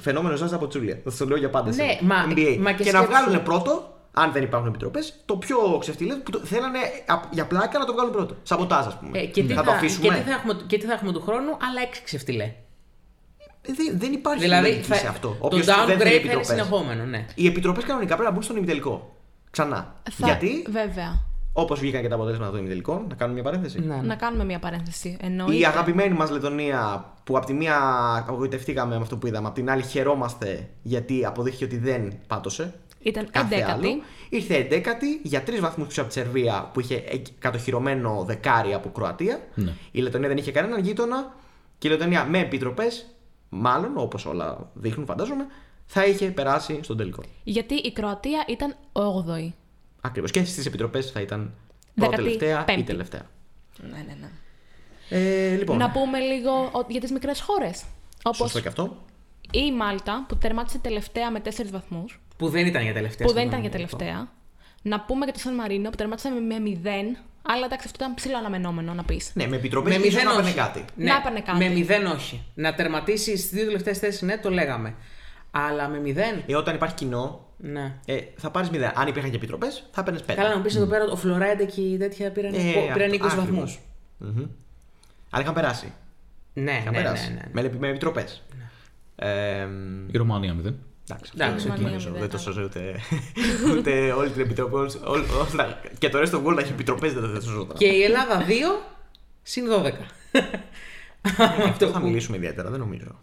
[0.01, 1.01] Φαινόμενο Ζάζα από Τσούλια.
[1.05, 1.69] Θα σα το λέω για πάντα.
[1.69, 2.57] Ναι, σε μα- NBA.
[2.61, 6.31] μα και και να σκέψου- βγάλουν πρώτο, αν δεν υπάρχουν επιτροπές, το πιο ξεφτιλέ που
[6.31, 8.37] το, θέλανε α- για πλάκα να το βγάλουν πρώτο.
[8.43, 9.19] Σαμποτάζ, ας πούμε.
[9.19, 10.09] Ε, και, τι θα θα, το αφήσουμε.
[10.09, 12.45] και, τι θα έχουμε, και τι θα έχουμε του χρόνου, αλλά έξι ξεφτυλέ.
[13.67, 15.29] Ε, δεν, δεν υπάρχει Δηλαδή λογική θα, σε αυτό.
[15.29, 16.47] το Όποιος δεν θέλει downgrade θα είναι επιτροπές.
[16.47, 17.25] συνεχόμενο, ναι.
[17.35, 19.17] Οι επιτροπές κανονικά πρέπει να μπουν στον ημιτελικό.
[19.51, 19.95] Ξανά.
[20.11, 21.23] Θα- Γιατί, Βέβαια.
[21.57, 23.81] Όπως βγήκαν και τα αποτέλεσματα των ημιτελικών, να κάνουμε μια παρένθεση.
[23.81, 24.03] ναι, ναι.
[24.03, 25.17] Να κάνουμε μια παρένθεση.
[25.21, 25.57] Εννοείται.
[25.57, 27.79] Η αγαπημένη μας Λετωνία, που από τη μία
[28.29, 32.75] απογοητευτήκαμε με αυτό που είδαμε, από την άλλη χαιρόμαστε γιατί αποδείχθηκε ότι δεν πάτωσε.
[33.03, 33.87] Ήταν Κάθε εντέκατη.
[33.87, 34.03] άλλο.
[34.29, 38.89] Ήρθε 11η για τρεις βαθμούς πίσω από τη Σερβία που είχε ε, κατοχυρωμένο δεκάρι από
[38.89, 39.41] Κροατία.
[39.55, 39.73] Ναι.
[39.91, 41.35] Η Λετωνία δεν είχε κανέναν γείτονα
[41.79, 43.07] και η Λετωνία με επιτροπές,
[43.49, 45.47] μάλλον όπως όλα δείχνουν, φαντάζομαι,
[45.87, 47.23] θα είχε περάσει στον τελικό.
[47.45, 49.53] Γιατί η Κροατία ήταν 8η.
[50.05, 50.31] Ακριβώς.
[50.31, 51.55] Και στις επιτροπές θα ήταν
[51.95, 53.27] πρώτη τελευταία ή Δεκατή τελευταία.
[53.91, 54.29] Ναι, ναι, ναι.
[55.09, 57.85] Ε, λοιπόν, Να πούμε λίγο ο- για τις μικρές χώρες.
[58.23, 58.97] Όπως σωστό και αυτό.
[59.51, 62.21] η Μάλτα που τερμάτισε τελευταία με 4 βαθμούς.
[62.37, 63.27] Που δεν ήταν για τελευταία.
[63.27, 63.97] Που δεν ήταν συγγνώμη, για αυτό.
[63.97, 64.33] τελευταία.
[64.83, 67.17] Να πούμε για το Σαν Μαρίνο που τερμάτισε με 0.
[67.43, 69.31] Αλλά εντάξει, αυτό ήταν ψηλό αναμενόμενο να πεις.
[69.35, 70.59] Ναι, με επιτροπές Με ίσως μηδέν να έπαιρνε όχι.
[70.59, 70.85] κάτι.
[70.97, 71.59] Ναι, Να έπαιρνε κάτι.
[71.59, 72.43] Με μηδέν όχι.
[72.55, 74.95] Να τερματίσεις στις δύο τελευταίες θέσεις, ναι, το λέγαμε.
[75.51, 76.43] Αλλά με μηδέν.
[76.47, 77.95] Ε, όταν υπάρχει κοινό, Ναι.
[78.05, 78.93] ε, θα πάρεις μηδέν.
[78.95, 80.41] Αν υπήρχαν και επιτροπές, θα έπαιρνες πέντε.
[80.41, 82.59] Καλά, να μου πεις εδώ πέρα ο Φλωράιντε και η τέτοια πήραν, Ε,
[82.93, 83.47] πήραν 20 αυτό- βαθμούς.
[83.47, 83.79] ακριβώς.
[84.19, 84.47] Μμμ.
[85.31, 85.93] Αλλά είχαν περάσει.
[86.53, 87.33] Ναι, Είχαν ναι, ναι, περάσει.
[87.33, 87.63] ναι.
[87.63, 88.43] Με, με επιτροπές.
[89.17, 89.67] Ε,
[90.11, 90.77] Η Ρωμανία μηδέν.
[91.09, 91.77] εντάξει, Εντάξει, αυτό οκ.
[91.77, 92.43] δεν νομίζω, Μηδέν, δεν το ναι.
[92.43, 92.95] σώζω ούτε,
[93.77, 94.75] ούτε όλη την επιτροπή.
[94.75, 97.79] όλους- όλ- όλα- και το ρέστο γκολ να έχει επιτροπές δεν το σώζω τώρα.
[97.79, 98.51] Και η Ελλάδα 2
[99.43, 99.93] συν 12.
[101.69, 103.19] Αυτό θα μιλήσουμε ιδιαίτερα, δεν νομίζω.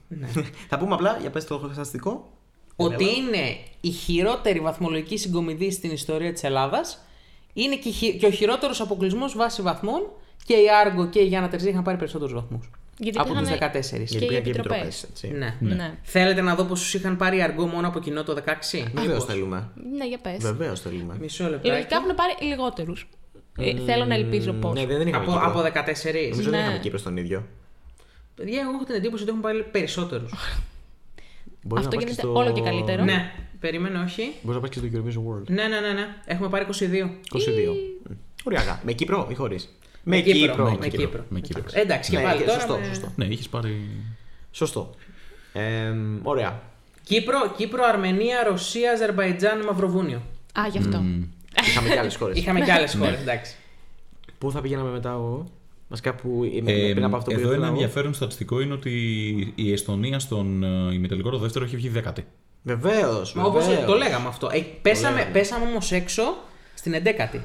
[0.70, 2.38] θα πούμε απλά για πες το στατιστικό.
[2.76, 7.06] Ότι είναι η χειρότερη βαθμολογική συγκομιδή στην ιστορία της Ελλάδας.
[7.54, 10.02] Είναι και, η χει- και ο χειρότερος αποκλεισμός βάσει βαθμών.
[10.46, 12.70] Και η Άργο και η Γιάννα Τερζή είχαν πάρει περισσότερους βαθμούς.
[12.98, 13.98] Γιατί από υπήρχαν τους 14.
[13.98, 14.78] και Γιατί οι πήγαν και επιτροπές.
[14.80, 15.28] επιτροπές, έτσι.
[15.28, 15.56] Ναι.
[15.76, 15.98] Ναι.
[16.04, 18.88] Θέλετε να δω πόσους είχαν πάρει η Αργό μόνο από κοινό το 16.
[18.94, 19.70] Βεβαίως θέλουμε.
[19.98, 20.38] Ναι, για πες.
[20.40, 21.16] Βεβαίως θέλουμε.
[21.20, 21.70] Μισό λεπτό.
[21.70, 23.10] Λογικά έχουν πάρει λιγότερους.
[23.86, 24.74] θέλω να ελπίζω πώ.
[24.74, 25.48] Ναι, δεν είχαμε Από, Κύπρο.
[25.50, 26.28] από 14.
[26.30, 26.66] Νομίζω δεν Ναι.
[26.66, 27.44] είχαμε Κύπρο στον ίδιο.
[28.36, 30.32] Παιδιά, εγώ έχω την εντύπωση ότι έχουν πάρει περισσότερους.
[31.64, 33.04] Μπορείς Αυτό να πας γίνεται στο- όλο και καλύτερο.
[33.04, 34.22] ναι, περίμενε, όχι.
[34.42, 35.46] Μπορείς να πα και στο Eurovision World.
[35.48, 36.06] Ναι, ναι, ναι, ναι.
[36.26, 37.10] Έχουμε πάρει 22.
[37.32, 37.74] 22.
[38.10, 38.14] Μ.
[38.44, 38.82] Ωραία.
[38.84, 39.70] Με Κύπρο ή χωρίς;
[40.04, 40.64] Με Κύπρο.
[40.64, 41.26] με Με Κύπρο.
[41.30, 41.64] Με Κύπρο.
[41.74, 42.60] Εντάξει, και Ναι, πάλι και τώρα.
[42.60, 43.12] σωστό, με- σωστό.
[43.16, 43.90] Ναι, είχε πάρει.
[44.52, 44.96] Σωστό.
[45.54, 45.94] Ε,
[46.24, 46.62] ωραία.
[47.04, 50.22] Κύπρο, Κύπρο, Αρμενία, Ρωσία, Αζερβαϊτζάν, Μαυροβούνιο.
[50.60, 51.04] Α, γι' αυτό.
[51.68, 52.38] Είχαμε και άλλες χώρες.
[52.38, 53.56] Είχαμε και άλλες χώρες, εντάξει.
[54.38, 55.46] Πού θα πηγαίναμε μετά εγώ;
[55.92, 57.74] Βασικά που είμαι Ε, πριν από αυτό που εδώ ήθελα ένα εγώ.
[57.76, 58.92] ενδιαφέρον στατιστικό είναι ότι
[59.56, 62.26] η Εστονία στον ε, ημιτελικό το δεύτερο έχει βγει δέκατη.
[62.64, 63.34] Βεβαίως.
[63.34, 64.50] Μα όπως το λέγαμε αυτό.
[64.52, 65.32] Ε, πέσαμε λέγαμε.
[65.34, 66.24] πέσαμε όμως έξω
[66.74, 67.40] στην 11η.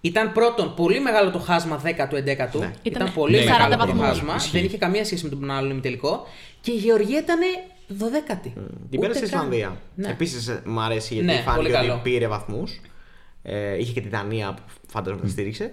[0.00, 2.54] Ήταν πρώτον πολύ μεγάλο το χάσμα 10ου-11ου.
[2.54, 4.00] Ήταν, Ήταν πολύ ναι, μεγάλο 40 το βαθμούς.
[4.04, 4.34] χάσμα.
[4.34, 4.50] Ισχύει.
[4.56, 6.26] Δεν είχε καμία σχέση με τον άλλο ημιτελικό.
[6.60, 7.38] Και η Γεωργία ήταν
[7.88, 8.42] 12η.
[8.42, 9.22] Την πέρασε η Ούτε καν.
[9.24, 9.76] Ισλανδία.
[9.94, 10.08] Ναι.
[10.08, 11.92] Επίσης μου αρέσει γιατί Ναι, φάνηκε πολύ καλό.
[11.92, 12.80] ότι πήρε βαθμούς.
[13.42, 15.72] Ε, είχε και τη Δανία που φαντάζομαι τα στήριξε.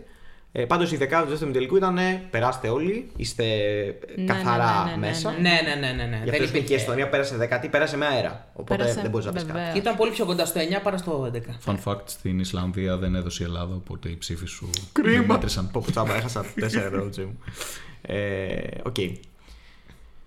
[0.51, 3.43] Ε, Πάντως η δεκάδα του δεύτερου τελικού ήταν ε, περάστε όλοι, είστε
[4.15, 5.31] Ναι, καθαρά ναι, ναι, ναι, μέσα.
[5.31, 5.37] ναι.
[5.37, 6.03] Ναι, ναι, ναι, ναι.
[6.09, 6.21] ναι.
[6.23, 6.75] Γι' Δεν αυτό και η υπήρχε.
[6.75, 8.47] Εστονία πέρασε δεκάτη, πέρασε με αέρα.
[8.53, 9.53] Οπότε Πέρασε, δεν μπορείς να πεις κάτι.
[9.57, 9.77] βεβαίως.
[9.77, 11.31] Ήταν πολύ πιο κοντά στο 9 παρά στο
[11.65, 11.71] 11.
[11.71, 15.33] Fun fact, στην Ισλανδία δεν έδωσε η Ελλάδα, οπότε οι ψήφοι σου δεν Κρίμα.
[15.33, 15.71] μέτρησαν.
[15.71, 17.39] Πω, πω, τσάμπα, έχασα 4 ευρώ, τζι μου.
[18.01, 18.95] Ε, Οκ.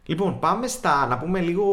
[0.06, 1.66] Λοιπόν, πάμε στα να πούμε λίγο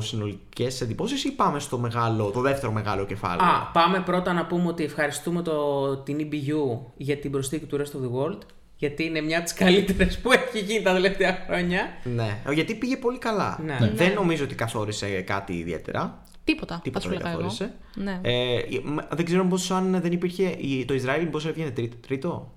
[0.00, 4.68] συνολικές εντυπώσεις ή πάμε στο μεγάλο, το δεύτερο μεγάλο κεφάλαιο; Α, πάμε πρώτα να πούμε
[4.68, 8.38] ότι ευχαριστούμε το, την EBU για την προσθήκη του Rest of the World.
[8.76, 11.82] Γιατί είναι μια από τις καλύτερες που έχει γίνει τα τελευταία χρόνια.
[12.04, 13.60] Ναι, γιατί πήγε πολύ καλά.
[13.64, 13.90] Ναι.
[13.94, 16.22] Δεν νομίζω ότι καθόρισε κάτι ιδιαίτερα.
[16.44, 16.80] Τίποτα.
[16.82, 17.48] Τίποτα θα δεν σου λέγα εγώ.
[17.48, 17.74] καθόρισε.
[17.94, 18.20] Ναι.
[18.22, 20.42] Ε, μ- δεν ξέρω πώ αν δεν υπήρχε.
[20.58, 21.72] η- Το Ισραήλ πώ έβγαινε
[22.06, 22.53] τρίτο;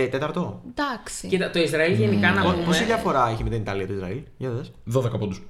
[0.00, 0.62] Τρίτο ε, τέταρτο.
[0.70, 1.26] Εντάξει.
[1.28, 2.64] Κοίτα, το Ισραήλ γενικά να πούμε.
[2.64, 4.72] Πόση διαφορά έχει με την Ιταλία το Ισραήλ, για δες.
[4.96, 5.42] 12 πόντους.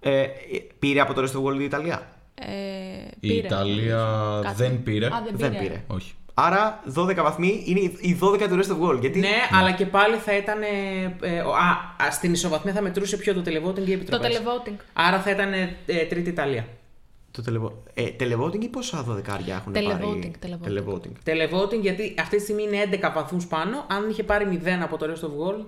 [0.00, 0.26] Ε,
[0.78, 2.44] πήρε από το Rest of the World η Ιταλία; Ε,
[3.20, 3.46] Η πήρε.
[3.46, 4.06] Ιταλία
[4.42, 4.54] Κάτι.
[4.56, 5.06] δεν πήρε.
[5.06, 5.48] Α, δεν πήρε.
[5.48, 5.82] Δεν πήρε.
[5.86, 6.12] Όχι.
[6.34, 9.00] Άρα 12 βαθμοί είναι οι- οι 12 του Rest of the World.
[9.00, 10.62] Γιατί Ναι, αλλά και πάλι θα ήταν.
[10.62, 13.92] Ε, ε, ο- α, α, στην ισοβαθμία θα μετρούσε πιο το televoting και οι Το
[13.92, 14.38] επιτροπές.
[14.44, 14.72] televoting.
[14.92, 16.66] Άρα θα ήταν ε, ε, τρίτη Ιταλία.
[17.30, 17.82] Το τελεβο...
[17.94, 20.32] ε, televoting ή πόσα 12 έχουν Televoting, πάρει.
[20.42, 20.68] televoting.
[20.68, 21.12] televoting.
[21.24, 23.84] Televoting γιατί αυτή τη στιγμή είναι 11 βαθμούς πάνω.
[23.88, 25.66] Αν είχε πάρει 0 από το Rest of World,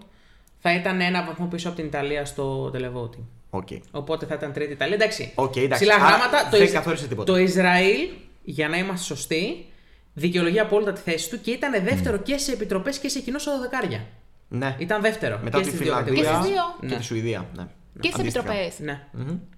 [0.59, 3.23] θα ήταν ένα βαθμό πίσω από την Ιταλία στο televoting.
[3.51, 3.69] OK.
[3.91, 4.95] Οπότε θα ήταν τρίτη Ιταλία.
[4.95, 5.33] Εντάξει.
[5.35, 5.85] Οκ, εντάξει.
[5.85, 6.49] Ψηλά Άρα γράμματα.
[6.51, 7.33] δεν Ισ- καθόρισε τίποτα.
[7.33, 8.09] Το Ισραήλ,
[8.43, 9.67] για να είμαστε σωστοί,
[10.13, 14.07] δικαιολογεί απόλυτα τη θέση του και ήταν δεύτερο και σε επιτροπές και σε κοινό δωδεκάρια.
[14.49, 14.77] Ναι.
[14.79, 15.41] Ήταν δεύτερο.
[15.43, 16.45] Μετά και τη στις δύο Φιλανδία Και κατηγορίες.
[16.45, 16.77] στις δύο.
[16.81, 16.97] και Ναι.
[17.01, 17.47] τη Σουηδία.
[17.57, 17.67] Ναι.
[18.01, 18.53] Και στις Αντίστοιχα.
[18.53, 18.79] επιτροπές.
[18.79, 19.07] Ναι.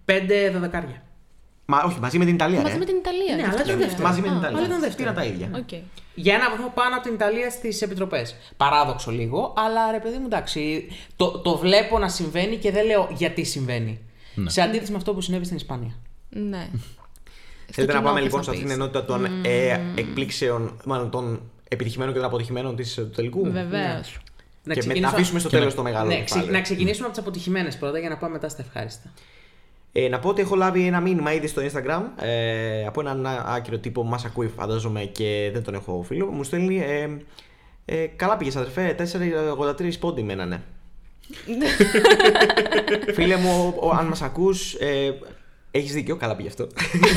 [0.05, 1.03] Πέντε δωδεκάρια.
[1.67, 2.61] Μα όχι, μαζί με την Ιταλία.
[2.61, 2.79] Μαζί ρε.
[2.79, 3.35] με την Ιταλία.
[3.35, 3.87] Ναι, γι' αλλά αυτό ήταν λέω.
[3.87, 4.09] δεύτερο.
[4.09, 4.59] Μαζί με την Α, Ιταλία.
[4.59, 5.09] αλλά ήταν Τι δεύτερο.
[5.09, 5.51] είναι τα ίδια.
[5.55, 5.73] Οκ.
[6.15, 8.37] Για ένα βαθμό πάνω από την Ιταλία στις επιτροπές.
[8.57, 10.89] Παράδοξο λίγο, αλλά ρε παιδί μου, εντάξει.
[11.17, 14.01] Το, το βλέπω να συμβαίνει και δεν λέω γιατί συμβαίνει.
[14.47, 15.93] Σε αντίθεση με αυτό που συνέβη στην Ισπανία.
[16.29, 16.69] Ναι.
[17.73, 18.87] Θέλετε να κοινό, πάμε θες λοιπόν να σε αυτήν την πεις.
[18.87, 23.71] ενότητα των ε, εκπλήξεων, μάλλον των επιτυχημένων και των αποτυχημένων της, ε, του τελικού; Βεβαίως.
[23.71, 24.01] Να Και
[24.65, 26.53] με- να ξεκινήσουμε- αφήσουμε στο και τέλος να- το μεγάλο Ναι, ξε- κεφάλαιο.
[26.53, 29.13] να ξεκινήσουμε από τις αποτυχημένες πρώτα για να πάμε μετά στα ευχάριστα.
[29.97, 33.45] Ε, να πω ότι έχω λάβει ένα μήνυμα ήδη στο Instagram ε, από έναν α-
[33.49, 36.27] άκυρο τύπο που μας ακούει, φαντάζομαι και δεν τον έχω φίλο.
[36.27, 36.79] Μου στέλνει.
[36.79, 37.09] Ε,
[37.85, 38.97] ε, καλά πήγες, αδερφέ.
[39.79, 40.63] 4,83 πόντι μένανε.
[43.15, 45.19] Φίλε μου, ο, ο- αν μας ακούς, ε,
[45.71, 46.67] έχεις δίκιο, καλά πήγε αυτό.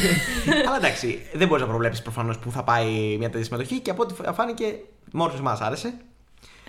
[0.68, 4.02] Αλλά εντάξει, δεν μπορείς να προβλέψεις προφανώς που θα πάει μια τέτοια συμμετοχή και από
[4.04, 4.66] ό,τι φάνηκε,
[5.12, 5.94] μόνος σε εμά άρεσε.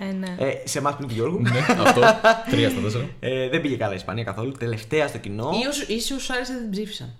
[0.01, 0.37] Ε, ναι.
[0.39, 1.41] Ε, σε εμάς πριν του Γιώργου.
[1.41, 2.01] ναι, αυτό.
[2.01, 3.09] 3 στα 4.
[3.21, 4.53] Ε, δεν πήγε καλά η Ισπανία καθόλου.
[4.53, 5.51] Τελευταία στο κοινό.
[5.63, 7.15] Ή όσου- Ή σε όσου άρεσε δεν την ψήφισαν.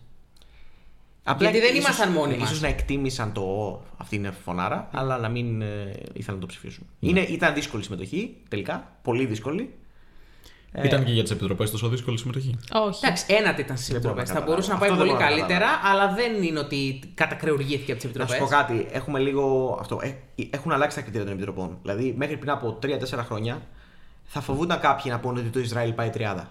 [1.39, 2.61] Γιατί δεν ίσως- ήμασταν μόνοι ίσως μας.
[2.61, 5.67] να εκτίμησαν το «Ω, αυτή είναι φωνάρα, αλλά να μην ε,
[6.13, 6.87] ήθελαν να το ψηφίσουν.
[6.99, 7.09] Ναι.
[7.11, 8.93] Είναι, ήταν δύσκολη συμμετοχή τελικά.
[9.03, 9.75] Πολύ δύσκολη.
[10.83, 12.55] Ε, Ήταν και για τις επιτροπές τόσο δύσκολη συμμετοχή.
[12.73, 13.01] Όχι.
[13.05, 14.29] Εντάξει, ένατη ήταν στις Δεν μπορώ επιτροπές.
[14.29, 14.51] να Θα καταλάβω.
[14.51, 18.01] μπορούσε να πάει Αυτό δεν πολύ μπορώ να καλύτερα, αλλά δεν είναι ότι κατακρεουργήθηκε από
[18.01, 18.35] τις Να επιτροπές.
[18.37, 19.99] σου πω κάτι, έχουμε λίγο αυτό.
[20.03, 20.15] ε,
[20.51, 21.79] έχουν αλλάξει τα κριτήρια των επιτροπών.
[21.83, 23.63] Δηλαδή, μέχρι πριν από 3-4 χρόνια
[24.25, 26.51] θα φοβούνταν κάποιοι να πούνε ότι το Ισραήλ πάει τριάδα.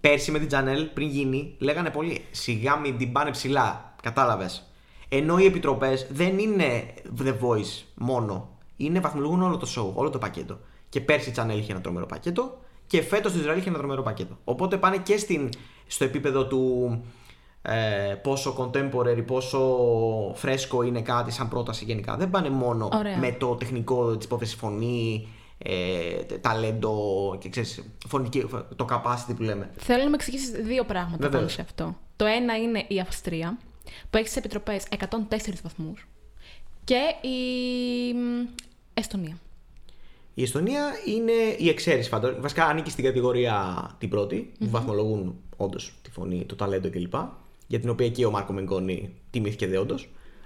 [0.00, 3.94] Πέρσι με την Τζανέλ, πριν γίνει, λέγανε πολύ σιγά μην την πάνε ψηλά.
[4.02, 4.66] Κατάλαβες.
[5.08, 6.84] Ενώ οι επιτροπές δεν είναι
[7.24, 8.48] The Voice μόνο.
[8.76, 10.58] Είναι βαθμολογούν όλο το show, όλο το πακέτο.
[10.88, 12.58] Και πέρσι η Channel είχε ένα τρομερό πακέτο
[12.92, 14.38] και φέτος το Ισραήλ είχε ένα τρομερό πακέτο.
[14.44, 15.48] Οπότε πάνε και στην,
[15.86, 16.90] στο επίπεδο του
[17.62, 19.60] ε, πόσο contemporary, πόσο
[20.34, 22.16] φρέσκο είναι κάτι σαν πρόταση γενικά.
[22.16, 23.16] Δεν πάνε μόνο Ωραία.
[23.18, 25.28] με το τεχνικό τη υπόθεση φωνή,
[25.58, 26.96] ε, τε- ταλέντο
[27.40, 28.44] και ξέρεις, φωνική,
[28.76, 29.70] το capacity που λέμε.
[29.76, 31.34] Θέλω να με εξηγήσεις δύο πράγματα Βεβαίως.
[31.34, 31.96] πάνω σε αυτό.
[32.16, 33.58] Το ένα είναι η Αυστρία,
[34.10, 36.06] που έχει στις επιτροπές 104 βαθμούς.
[36.84, 38.46] Και η μ,
[38.94, 39.36] Εστονία.
[40.34, 42.40] Η Εστονία είναι η εξαίρεση φαντάζομαι.
[42.40, 47.14] Βασικά ανήκει στην κατηγορία την πρώτη, που βαθμολογούν όντως τη φωνή, το ταλέντο κλπ.
[47.66, 49.94] Για την οποία και ο Μάρκο Μεγκόνη τιμήθηκε δέοντο.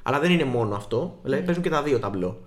[0.03, 1.19] Αλλά δεν είναι μόνο αυτό.
[1.23, 2.41] Δηλαδή παίζουν και τα δύο ταμπλό.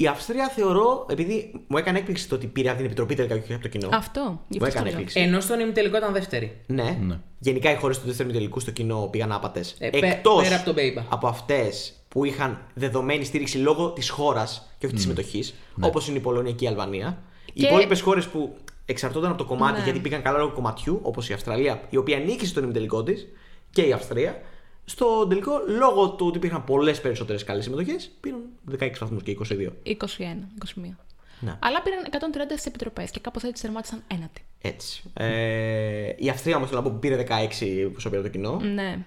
[0.00, 3.40] Η Αυστρία θεωρώ, επειδή μου έκανε έκπληξη το ότι πήρε από την επιτροπή τελικά και
[3.42, 3.88] όχι από το κοινό.
[3.92, 4.40] Αυτό.
[4.48, 4.90] Γι' Μου αυτό έκανε το λέω.
[4.90, 5.20] έκπληξη.
[5.20, 6.60] Ενώ στον ημιτελικό ήταν δεύτερη.
[6.66, 6.98] Ναι.
[7.02, 7.18] Ναι.
[7.38, 9.76] Γενικά οι χώρες του δεύτερου τελικού στο κοινό πήγαν άπατες.
[9.78, 10.00] Ε, πέ-
[10.42, 11.04] πέρα από τον Μπέιμπα.
[11.08, 16.16] από αυτές που είχαν δεδομένη στήριξη λόγω της χώρας και όχι της συμμετοχής, όπως είναι
[16.18, 17.22] η Πολωνία και η Αλβανία.
[17.52, 19.84] Οι Και- υπόλοιπες χώρες που εξαρτώνταν από το κομμάτι Ναι.
[19.84, 23.26] γιατί πήγαν καλά λόγω κομματιού, όπως η Αυστραλία, η οποία νίκησε στον ημιτελικό της,
[23.70, 24.40] και η Αυστρία,
[24.84, 28.40] στο τελικό λόγω του ότι υπήρχαν πολλές περισσότερες καλές συμμετοχές, πήραν
[28.70, 29.72] 16 βαθμούς και 22.
[29.82, 30.96] 21, 21.
[31.40, 31.56] Ναι.
[31.60, 34.44] Αλλά πήραν 130 στις επιτροπές και κάπως έτσι τερμάτισαν ένατη.
[34.60, 35.02] Έτσι.
[35.14, 38.60] Ε, η Αυστρία όμως θέλω να πω που πήρε 16 όσο πήρε το κοινό.
[38.74, 38.98] Ναι.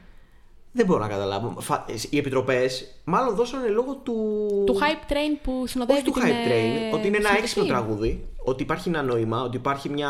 [0.73, 1.55] Δεν μπορώ να καταλάβω.
[1.61, 4.13] Φα- Οι επιτροπές μάλλον δώσανε λόγω του.
[4.65, 7.37] Του hype train που συνοδεύει Όχι του την, hype ε, train, ότι είναι ένα συμμετοχή.
[7.37, 10.09] έξυπνο τραγούδι, ότι υπάρχει ένα νόημα, ότι υπάρχει μια.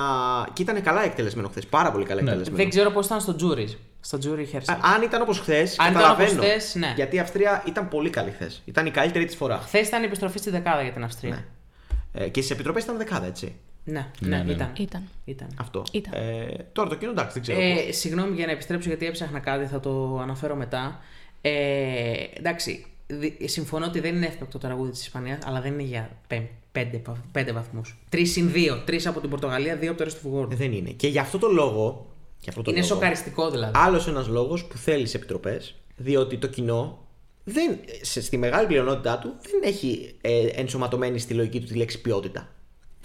[0.54, 1.66] Και ήταν καλά εκτελεσμένο χθες.
[1.66, 2.28] Πάρα πολύ καλά Ναι.
[2.28, 2.58] εκτελεσμένο.
[2.62, 3.78] Δεν ξέρω πώς ήταν στο τζούρι.
[4.00, 4.66] Στο τζούρι χέρι.
[4.68, 6.32] Α, αν ήταν όπως χθες, ήταν καταλαβαίνω.
[6.32, 6.94] όπως χθες, ναι.
[6.96, 8.62] Γιατί η Αυστρία ήταν πολύ καλή χθες.
[8.66, 9.58] Ήταν η καλύτερη της φορά.
[9.58, 11.30] Χθες ήταν η επιστροφή στη δεκάδα για την Αυστρία.
[11.32, 12.24] Ναι.
[12.24, 13.56] Ε, και στις επιτροπές ήταν δεκάδα, έτσι.
[13.84, 14.52] Ναι, Ναι, ναι, ναι, ναι.
[14.52, 14.74] ήταν.
[14.78, 15.04] Ήταν.
[15.26, 15.48] ήταν.
[15.60, 15.84] Αυτό.
[15.92, 16.14] Ήταν.
[16.16, 17.60] Ε, τώρα το κοινό εντάξει, δεν ξέρω.
[17.62, 21.00] Ε, συγγνώμη για να επιστρέψω γιατί έψαχνα κάτι, θα το αναφέρω μετά.
[21.42, 25.84] Ε, εντάξει, δι- συμφωνώ ότι δεν είναι εύπακτο το τραγούδι της Ισπανίας, αλλά δεν είναι
[25.84, 27.98] για πέ- πέντε, βα- πέντε βαθμούς.
[28.10, 28.82] Τρεις συν δύο.
[28.86, 30.50] Τρεις από την Πορτογαλία, δύο από το ρέστο του Βόρειου.
[30.52, 30.90] Ε, δεν είναι.
[30.90, 32.06] Και γι' αυτό το λόγο.
[32.40, 33.72] γι' αυτό το Είναι λόγο, σοκαριστικό δηλαδή.
[33.76, 37.06] Άλλος ένας λόγος που θέλει επιτροπές, διότι το κοινό
[37.44, 42.02] δεν, σε, στη μεγάλη πλειονότητά του δεν έχει ε, ενσωματωμένη στη λογική του τη λέξη
[42.02, 42.50] ποιότητα.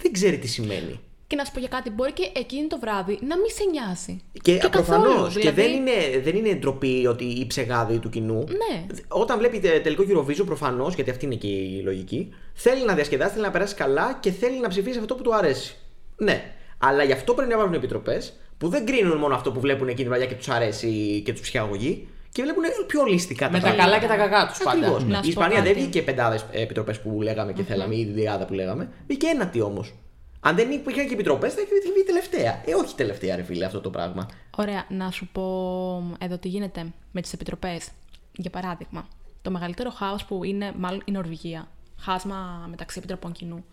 [0.07, 0.99] Δεν ξέρει τι σημαίνει.
[1.27, 4.21] Και να σου πω για κάτι, μπορεί και εκείνη το βράδυ να μην σε νοιάσει.
[4.41, 5.03] Και, προφανώ.
[5.03, 8.43] καθόλου, Και δηλαδή- δεν είναι, δεν είναι ντροπή ότι η ψεγάδη του κοινού.
[8.47, 8.85] Ναι.
[9.07, 13.31] Όταν βλέπει τε- τελικό Eurovision, προφανώς, γιατί αυτή είναι και η λογική, θέλει να διασκεδάσει,
[13.31, 15.75] θέλει να περάσει καλά και θέλει να ψηφίσει αυτό που του αρέσει.
[16.17, 16.51] Ναι.
[16.77, 20.01] Αλλά γι' αυτό πρέπει να υπάρχουν επιτροπές που δεν κρίνουν μόνο αυτό που βλέπουν εκείνη
[20.01, 23.83] την βραδιά και τους αρέσει και τους ψυχαγωγεί και βλέπουν πιο ολιστικά Με τα πράγματα.
[23.83, 24.77] καλά και τα κακά τους πάντα.
[24.79, 25.03] Ακριβώς.
[25.03, 25.79] Να Η σου πω Ισπανία δεν κάτι.
[25.79, 28.89] βγήκε πεντάδες επιτροπές που λέγαμε και θέλαμε, ή την τριάδα που λέγαμε.
[29.07, 29.93] Βγήκε ένατη όμως.
[30.39, 32.61] Αν δεν υπήρχαν και επιτροπές, θα είχε βγει τελευταία.
[32.65, 34.25] Ε, όχι τελευταία, ρε φίλε, αυτό το πράγμα.
[34.57, 35.43] Ωραία, να σου πω
[36.19, 37.87] εδώ τι γίνεται με τις επιτροπές.
[38.35, 39.07] Για παράδειγμα,
[39.41, 41.67] το μεγαλύτερο χάος που είναι μάλλον η Νορβηγία.
[41.99, 43.65] Χάσμα μεταξύ επιτροπών κοινού.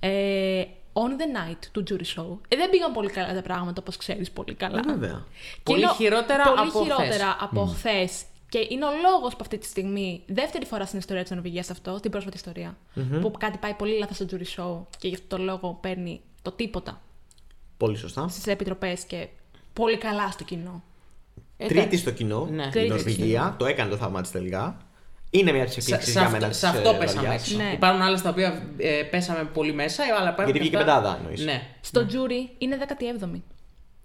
[0.00, 2.38] Ε, on the night του jury show.
[2.48, 4.78] Ε, δεν πήγαν πολύ καλά τα πράγματα, όπως ξέρεις πολύ καλά.
[4.78, 5.24] Ε, βέβαια.
[5.52, 8.22] Και Πολύ είναι ο- χειρότερα πολύ από χειρότερα από χθες.
[8.48, 11.96] Και είναι ο λόγος που αυτή τη στιγμή, δεύτερη φορά στην ιστορία της Νορβηγίας αυτό,
[11.98, 12.76] στην πρόσφατη ιστορία,
[13.20, 16.50] που κάτι πάει πολύ λάθος στο jury show και γι' αυτό το λόγο παίρνει το
[16.52, 17.00] τίποτα
[17.76, 18.28] Πολύ σωστά.
[18.28, 19.28] στις επιτροπές και
[19.72, 20.82] πολύ καλά στο κοινό.
[21.56, 21.98] Ε, Τρίτη εντάξει.
[21.98, 22.64] στο κοινό, Ναι.
[22.64, 23.54] η Τρίτη στο Νορβηγία.
[23.58, 24.76] Το έκανε το θαύμα της τελικά.
[25.30, 26.52] Είναι μια από τι Σε, εκπλήξει σε για αυτό, μένα.
[26.52, 27.42] σε της, αυτό ε, πέσαμε βραδιάς.
[27.50, 27.56] έξω.
[27.62, 27.70] Ναι.
[27.72, 30.44] Υπάρχουν άλλε τα οποία ε, πέσαμε πολύ μέσα, αλλά υπάρχουν.
[30.44, 31.44] Γιατί και βγήκε αυτά- πεντάδα, εννοείς.
[31.44, 31.62] Ναι.
[31.80, 33.40] Στο jury είναι 17η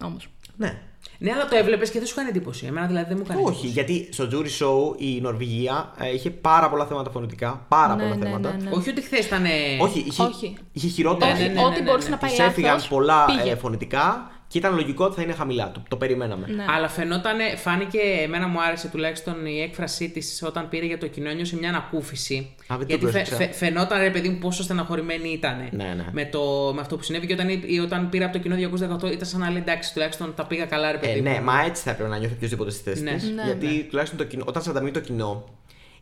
[0.04, 0.28] όμως.
[0.56, 0.78] Ναι.
[1.18, 2.66] ναι, αλλά το έβλεπες και δεν σου κάνει εντύπωση.
[2.66, 3.72] Εμένα δηλαδή δεν μου κάνει Όχι, εντύπωση.
[3.72, 7.64] γιατί στο jury show η Νορβηγία ε, είχε πάρα πολλά θέματα φωνητικά.
[7.68, 8.56] Πάρα Ναι, πολλά ναι, θέματα.
[8.56, 8.70] ναι, ναι.
[8.76, 9.44] Όχι ότι χθες ήταν.
[9.80, 10.56] Όχι, είχε, Όχι.
[10.72, 11.32] είχε χειρότερα.
[11.32, 12.14] Ναι, ναι, ναι, Ό,τι ναι, μπορούσε ναι.
[12.14, 13.50] να πάει Της έφυγαν λάθος, πολλά πήγε.
[13.50, 15.70] ε, φωνητικά και ήταν λογικό ότι θα είναι χαμηλά.
[15.72, 16.46] Το, το περιμέναμε.
[16.48, 16.64] Ναι.
[16.76, 21.28] Αλλά φαινόταν, φάνηκε, εμένα μου άρεσε τουλάχιστον η έκφρασή της όταν πήρε για το κοινό,
[21.30, 22.54] ένιωσε μια ανακούφιση.
[22.66, 23.36] Α, δεν το γιατί φαι, πρόσεξα.
[23.36, 26.04] φαι- φαινόταν, ρε παιδί μου, πόσο στεναχωρημένη ήταν Ναι, ναι.
[26.12, 27.26] Με, το, με αυτό που συνέβη.
[27.26, 30.34] Και όταν, ή όταν πήρε από το κοινό 218, ήταν σαν να λέει εντάξει, τουλάχιστον
[30.34, 31.22] τα πήγα καλά, ρε παιδί Ε, μου.
[31.22, 33.12] ναι, μα έτσι θα έπρεπε να νιώθει οποιοδήποτε στη θέση Ναι.
[33.14, 33.30] της.
[33.30, 33.82] Ναι, γιατί ναι.
[33.82, 35.44] τουλάχιστον το κοινό, όταν σε ανταμείβει το κοινό,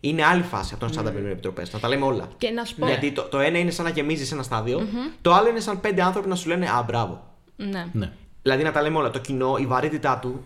[0.00, 1.72] είναι άλλη φάση από το να σε ανταμείβουν επιτροπές.
[1.72, 2.28] Να τα λέμε όλα.
[2.38, 2.86] Και να σου πω.
[2.86, 4.86] Γιατί το, το ένα είναι σαν να γεμίζεις ένα στάδιο,
[5.22, 7.32] το άλλο είναι σαν πέντε άνθρωποι να σου λένε Α, μπράβο.
[7.56, 7.86] Ναι.
[7.92, 8.12] Ναι.
[8.44, 9.10] Δηλαδή να τα λέμε όλα.
[9.10, 10.44] Το κοινό, η βαρύτητά του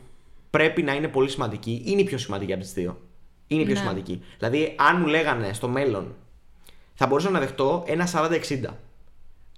[0.51, 1.83] πρέπει να είναι πολύ σημαντική.
[1.85, 3.01] Είναι η πιο σημαντική από τις δύο.
[3.47, 3.81] Είναι η πιο Ναι.
[3.81, 4.23] σημαντική.
[4.39, 6.15] Δηλαδή, αν μου λέγανε στο μέλλον,
[6.95, 8.79] θα μπορούσα να δεχτώ ένα 40-60.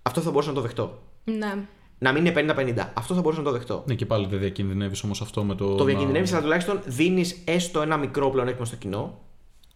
[0.03, 1.03] Αυτό θα μπορούσα να το δεχτώ.
[1.25, 1.55] Ναι.
[1.99, 2.93] Να μην είναι 50-50.
[2.95, 3.83] Αυτό θα μπορούσα να το δεχτώ.
[3.87, 5.75] Ναι, και πάλι δεν διακινδυνεύεις όμως αυτό με το.
[5.75, 9.19] Το να- διακινδυνεύεις, αλλά τουλάχιστον δίνεις έστω ένα μικρό πλεονέκτημα στο κοινό.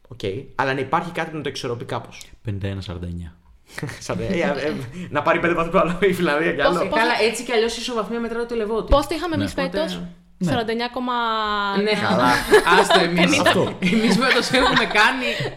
[0.09, 0.21] Οκ.
[0.55, 2.23] Αλλά να υπάρχει κάτι που να το εξισορροπεί κάπως.
[2.43, 3.37] 51-49.
[5.11, 6.79] Να πάρει πέντε βαθμούς άλλο η Φιλανδία κι άλλο.
[6.79, 8.91] Πώς- Καλά, έτσι κι αλλιώς η ισοβαθμία μετράει το televoting.
[8.93, 9.63] Πώς το είχαμε εμείς Ναι.
[9.63, 10.09] φέτος, Οπότε-
[10.39, 11.83] 49,9.
[11.83, 11.91] Ναι,
[12.81, 13.41] άστο εμείς.
[13.41, 13.77] Αυτό.
[13.81, 15.57] Εμείς φέτος έχουμε κάνει.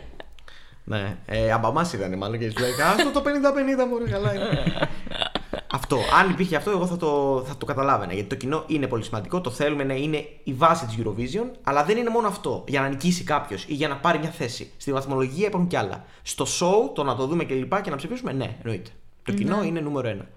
[0.90, 4.64] Ναι, ε, από εμάς είδανε μάλλον και του λέει Άστο το 50-50 μωρέ, καλά είναι.
[5.72, 5.98] αυτό.
[6.20, 8.14] Αν υπήρχε αυτό, εγώ θα το, θα το καταλάβαινα.
[8.14, 9.42] Γιατί το κοινό είναι πολύ σημαντικό.
[9.42, 11.52] Το θέλουμε να είναι η βάση της Eurovision.
[11.64, 12.64] Αλλά δεν είναι μόνο αυτό.
[12.68, 14.72] Για να νικήσει κάποιος ή για να πάρει μια θέση.
[14.78, 16.06] Στη βαθμολογία υπάρχουν κι άλλα.
[16.22, 18.90] Στο show, το να το δούμε και λοιπά και να ψηφίσουμε, ναι, εννοείται.
[19.24, 20.28] Το κοινό είναι νούμερο ένα.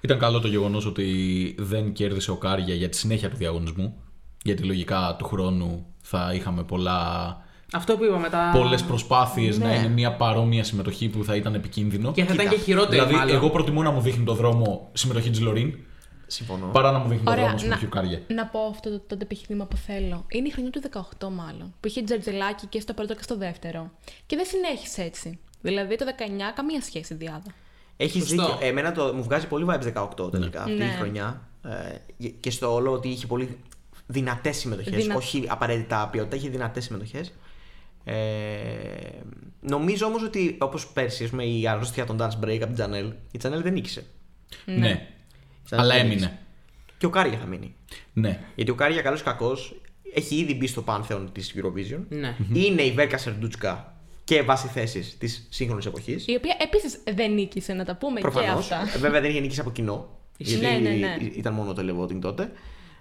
[0.00, 4.02] Ήταν καλό το γεγονός ότι δεν κέρδισε ο Κάρια για τη συνέχεια του διαγωνισμού.
[4.42, 7.36] Γιατί λογικά του χρόνου θα είχαμε πολλά
[7.72, 8.50] Αυτό που είπαμε μετά.
[8.54, 9.74] πολλές προσπάθειες να Ναι.
[9.76, 12.12] είναι μια παρόμοια συμμετοχή που θα ήταν επικίνδυνο.
[12.12, 13.34] Και θα ήταν Κοίτα, και χειρότερη δηλαδή, μάλλον.
[13.34, 15.78] εγώ προτιμώ να μου δείχνει το δρόμο συμμετοχή της Λωρίν
[16.26, 16.66] Συμφωνώ.
[16.66, 18.20] παρά να μου δείχνει το Ωραία, δρόμο συμμετοχή του Κάρια.
[18.28, 20.24] να, να πω αυτό το, το, επιχείρημα που θέλω.
[20.28, 20.80] Είναι η χρονιά του
[21.20, 21.74] 18 μάλλον.
[21.80, 23.90] Που είχε τζερτζελάκι και στο πρώτο και στο δεύτερο.
[24.26, 25.38] Και δεν συνέχισε έτσι.
[25.60, 27.52] Δηλαδή το 19 καμία σχέση διάδα.
[27.96, 28.42] Έχεις Σωστό.
[28.42, 28.66] δίκιο.
[28.66, 29.92] Εμένα το, μου βγάζει πολύ vibes
[30.26, 30.94] 18 τελικά αυτή η Ναι.
[30.98, 31.42] χρονιά.
[32.18, 33.58] Ε, και στο όλο ότι είχε πολύ
[34.06, 35.02] δυνατές συμμετοχές.
[35.02, 37.32] Δυνα- Όχι απαραίτητα ποιότητα, είχε δυνατές συμμετοχές.
[38.12, 39.22] Ε,
[39.60, 43.12] νομίζω όμως ότι όπως πέρσι, ας πούμε, η αρρώστια των Dance Break από την Τζανέλ,
[43.32, 44.06] η Τζανέλ δεν νίκησε.
[44.64, 44.74] Ναι.
[44.74, 46.14] Η Τζανέλ Αλλά δεν έμεινε.
[46.20, 46.38] νίκησε.
[46.98, 47.74] Και ο Κάρια θα μείνει.
[48.12, 48.40] Ναι.
[48.54, 49.80] Γιατί ο Κάρια, καλός ή κακός,
[50.14, 52.00] έχει ήδη μπει στο πάνθεον της Eurovision.
[52.08, 52.36] Ναι.
[52.52, 53.92] Είναι η Βέρκα Σερντούτσκα
[54.24, 56.26] και βάση θέσης της σύγχρονης εποχής.
[56.26, 58.70] Η οποία επίσης δεν νίκησε, να τα πούμε και Προφανώς.
[58.70, 58.98] αυτά.
[58.98, 60.08] Βέβαια δεν είχε νικήσει από κοινό.
[60.36, 61.16] γιατί Ναι, ναι, ναι.
[61.34, 62.50] ήταν μόνο το televoting τότε.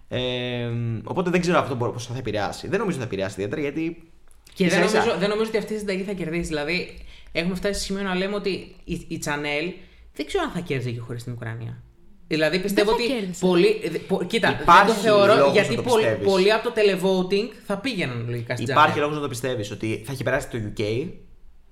[0.08, 0.70] Ε,
[1.04, 2.67] οπότε δεν ξέρω αυτό πώ θα επηρεάσει.
[2.67, 4.12] Δεν νομίζω θα επηρεάσει ιδιαίτερα γιατί.
[4.58, 6.48] Και δεν ίσα-ίσα- νομίζω, δεν νομίζω ότι αυτή η συνταγή θα κερδίσει.
[6.48, 6.98] Δηλαδή,
[7.32, 8.50] έχουμε φτάσει σε σημείο να λέμε ότι
[8.84, 9.74] η, η Channel
[10.13, 11.82] δεν ξέρω αν θα κέρδιζε και χωρίς την Ουκρανία.
[12.28, 13.08] Δηλαδή πιστεύω θα ότι.
[13.08, 13.46] κέρδισε.
[13.46, 16.28] Πολύ, ε, πο- κοίτα, Υπάρχει δεν το θεωρώ λόγος γιατί να το πολλοί, πιστεύεις.
[16.32, 19.02] πολλοί από το televoting θα πήγαιναν λογικά στην Υπάρχει Channel.
[19.02, 21.08] λόγος να το πιστεύεις ότι θα έχει περάσει το UK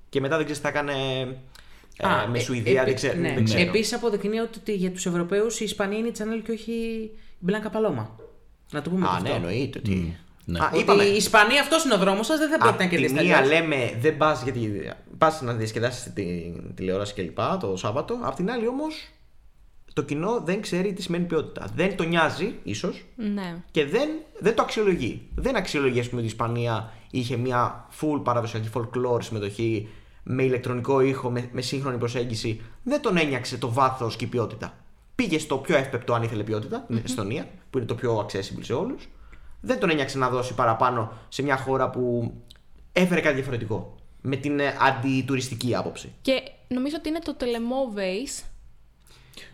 [0.10, 0.91] και μετά δεν ξέρεις τι θα έκανε
[1.98, 2.71] ε, Α, με ε, Σουηδία.
[2.82, 3.19] επί- δεν ξέρω.
[3.19, 3.34] ναι.
[3.34, 3.62] δεν ξέρω.
[3.62, 7.69] Επίσης αποδεικνύεται ότι για τους Ευρωπαίους η Ισπανία είναι η Channel και όχι η Μπλάνκα
[7.69, 8.19] Παλώμα.
[8.71, 9.41] Να το πούμε Α, και ναι, αυτό.
[9.48, 9.80] εννοείται.
[9.80, 10.17] Ότι...
[10.46, 10.60] ναι.
[10.60, 11.04] Α, Ότι είπαμε.
[11.04, 13.38] η Ισπανία αυτός είναι ο δρόμος σας, δεν θα πρέπει Απ' να τη κερδίσει μία
[13.42, 13.60] τελειώς.
[13.60, 17.38] λέμε δεν πας γιατί πας να διασκεδάσεις την τηλεόραση κλπ.
[17.60, 18.18] το Σάββατο.
[18.22, 19.10] Απ' την άλλη όμως
[19.94, 21.68] το κοινό δεν ξέρει τι σημαίνει ποιότητα.
[21.76, 23.56] Δεν τον νοιάζει, ίσως, Ναι.
[23.72, 25.28] και δεν, δεν το αξιολογεί.
[25.36, 29.88] Δεν αξιολογεί, ας πούμε, ότι η Ισπανία είχε μια full παραδοσιακή folklore συμμετοχή
[30.24, 32.62] με ηλεκτρονικό ήχο, με, με σύγχρονη προσέγγιση.
[32.84, 34.74] Δεν τον ένιαξε το βάθος και η ποιότητα.
[35.16, 38.74] Πήγε στο πιο εύπεπτο, αν ήθελε ποιότητα, την Εστονία, που είναι το πιο accessible σε
[38.74, 39.08] όλους.
[39.65, 42.34] Δεν τον ένιαξε να δώσει παραπάνω σε μια χώρα που
[42.91, 43.95] έφερε κάτι διαφορετικό.
[44.21, 46.12] Με την ε, αντιτουριστική άποψη.
[46.21, 48.43] Και νομίζω ότι είναι το Telemovaes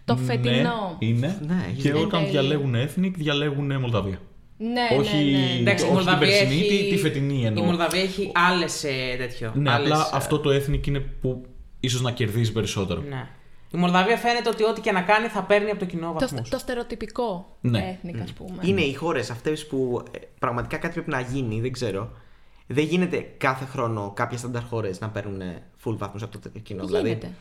[0.05, 0.97] το φετινό.
[0.99, 1.39] Ναι, είναι.
[1.47, 2.05] Ναι, έχεις και δίκιο.
[2.05, 2.39] όταν Εν τέλει.
[2.39, 4.21] διαλέγουν Ethnic, διαλέγουν Μολδαβία.
[4.57, 5.59] Ναι, όχι ναι, ναι.
[5.59, 6.67] Εντάξει, η όχι την Μολδαβία περσινή, έχει...
[6.83, 7.63] τη- τη φετινή εννοώ.
[7.63, 8.85] Η Μολδαβία έχει άλλες
[9.17, 9.51] τέτοιο.
[9.55, 11.45] Ναι, άλλες, απλά ε, αυτό το Ethnic είναι που
[11.79, 13.01] ίσως να κερδίζει περισσότερο.
[13.01, 13.27] Ναι.
[13.73, 16.49] Η Μολδαβία φαίνεται ότι ό,τι και να κάνει θα παίρνει από το κοινό Το, βαθμούς.
[16.49, 17.89] το στερεοτυπικό Ναι.
[17.97, 18.57] έθνικ, ας πούμε.
[18.61, 22.11] Είναι οι χώρες αυτές που ε, πραγματικά κάτι πρέπει να γίνει, δεν ξέρω.
[22.67, 26.83] Δεν γίνεται κάθε χρόνο κάποιε στάνταρ χώρες να παίρνουν ε, full βάθμου από το κοινό.
[26.83, 27.01] Γίνεται.
[27.03, 27.33] Δηλαδή,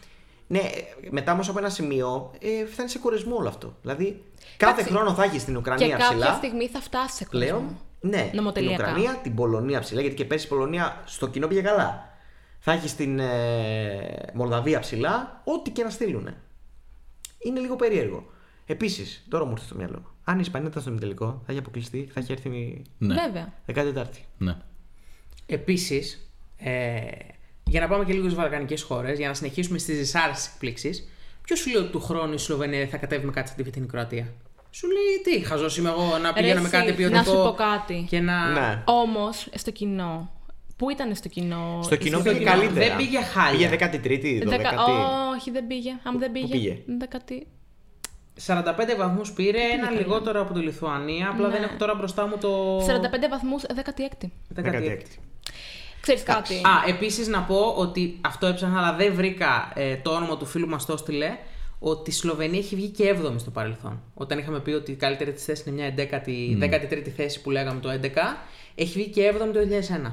[0.47, 3.75] ναι, ε, μετά όμως από ένα σημείο ε, φτάνει σε κορεσμό όλο αυτό.
[3.83, 4.23] Δηλαδή,
[4.57, 4.93] κάθε Εντάξει.
[4.93, 6.35] χρόνο θα έχεις στην Και Ουκρανία κάποια ψηλά.
[6.35, 7.81] στιγμή θα φτάσεις σε Πλέον, κόσμο.
[8.01, 8.83] ναι, την Νομοτελειακά.
[8.90, 12.10] Ουκρανία, την Πολωνία ψηλά, γιατί και πέρσι η Πολωνία στο κοινό πήγε καλά.
[12.62, 16.29] Θα έχεις την ε, Μολδαβία ψηλά, ό,τι και να στείλουν.
[17.38, 18.27] Είναι λίγο περίεργο.
[18.66, 20.14] Επίσης, τώρα μου ήρθε στο μυαλό.
[20.25, 23.14] Αν η Ισπανία ήταν στο τελικό, θα έχει αποκλειστεί, θα έχει έρθει η Ναι.
[23.14, 23.53] Βέβαια.
[23.94, 24.05] 14η.
[24.38, 24.57] ναι.
[25.46, 27.01] Επίσης, ε,
[27.64, 31.09] για να πάμε και λίγο στις βαλκανικές χώρες, για να συνεχίσουμε στις δυσάρεστες εκπλήξεις,
[31.42, 34.33] ποιος σου λέει ότι του χρόνου η Σλοβενία θα κατέβει με κάτι στη φετινή Κροατία;
[34.70, 37.18] Σου λέει τι, χαζός είμαι εγώ να πηγαίνω με εσύ, κάτι ποιοτικό.
[37.18, 38.07] να σου πω κάτι.
[38.09, 38.49] Και να.
[38.49, 38.83] Ναι.
[38.87, 40.31] Όμως, στο κοινό.
[40.81, 41.81] Πού ήταν στο κοινό.
[41.83, 42.87] Στο κοινό στο πήγε κοινό; καλύτερα.
[42.87, 43.69] δεν πήγε χάλια.
[43.69, 44.49] Πήγε 13η, 12η.
[44.49, 44.71] Δεκα...
[45.37, 45.90] Όχι, δεν πήγε.
[46.03, 46.47] Αν δεν πήγε.
[46.47, 47.47] πήγε; Δεκατή.
[48.47, 48.62] 45
[48.99, 49.99] βαθμούς πήρε, ένα καλά.
[49.99, 51.29] λιγότερο από τη Λιθουανία.
[51.29, 51.53] Απλά Ναι.
[51.53, 52.79] δεν έχω τώρα μπροστά μου το.
[52.79, 52.83] 45
[53.31, 54.31] βαθμούς, 16η.
[54.55, 54.99] 16.
[56.01, 60.37] Ξέρεις κάτι; Α, επίσης να πω ότι αυτό έψαχνα, αλλά δεν βρήκα ε, το όνομα
[60.37, 61.37] του φίλου μας το έστειλε.
[61.79, 64.03] Ότι η Σλοβενία έχει βγει και 7η στο παρελθόν.
[64.14, 67.81] Όταν είχαμε πει ότι η καλύτερη της θέση είναι μια 11η, 13η θέση που λέγαμε
[67.81, 68.07] το 11,
[68.75, 69.61] έχει βγει και 7η το
[70.09, 70.12] 2001.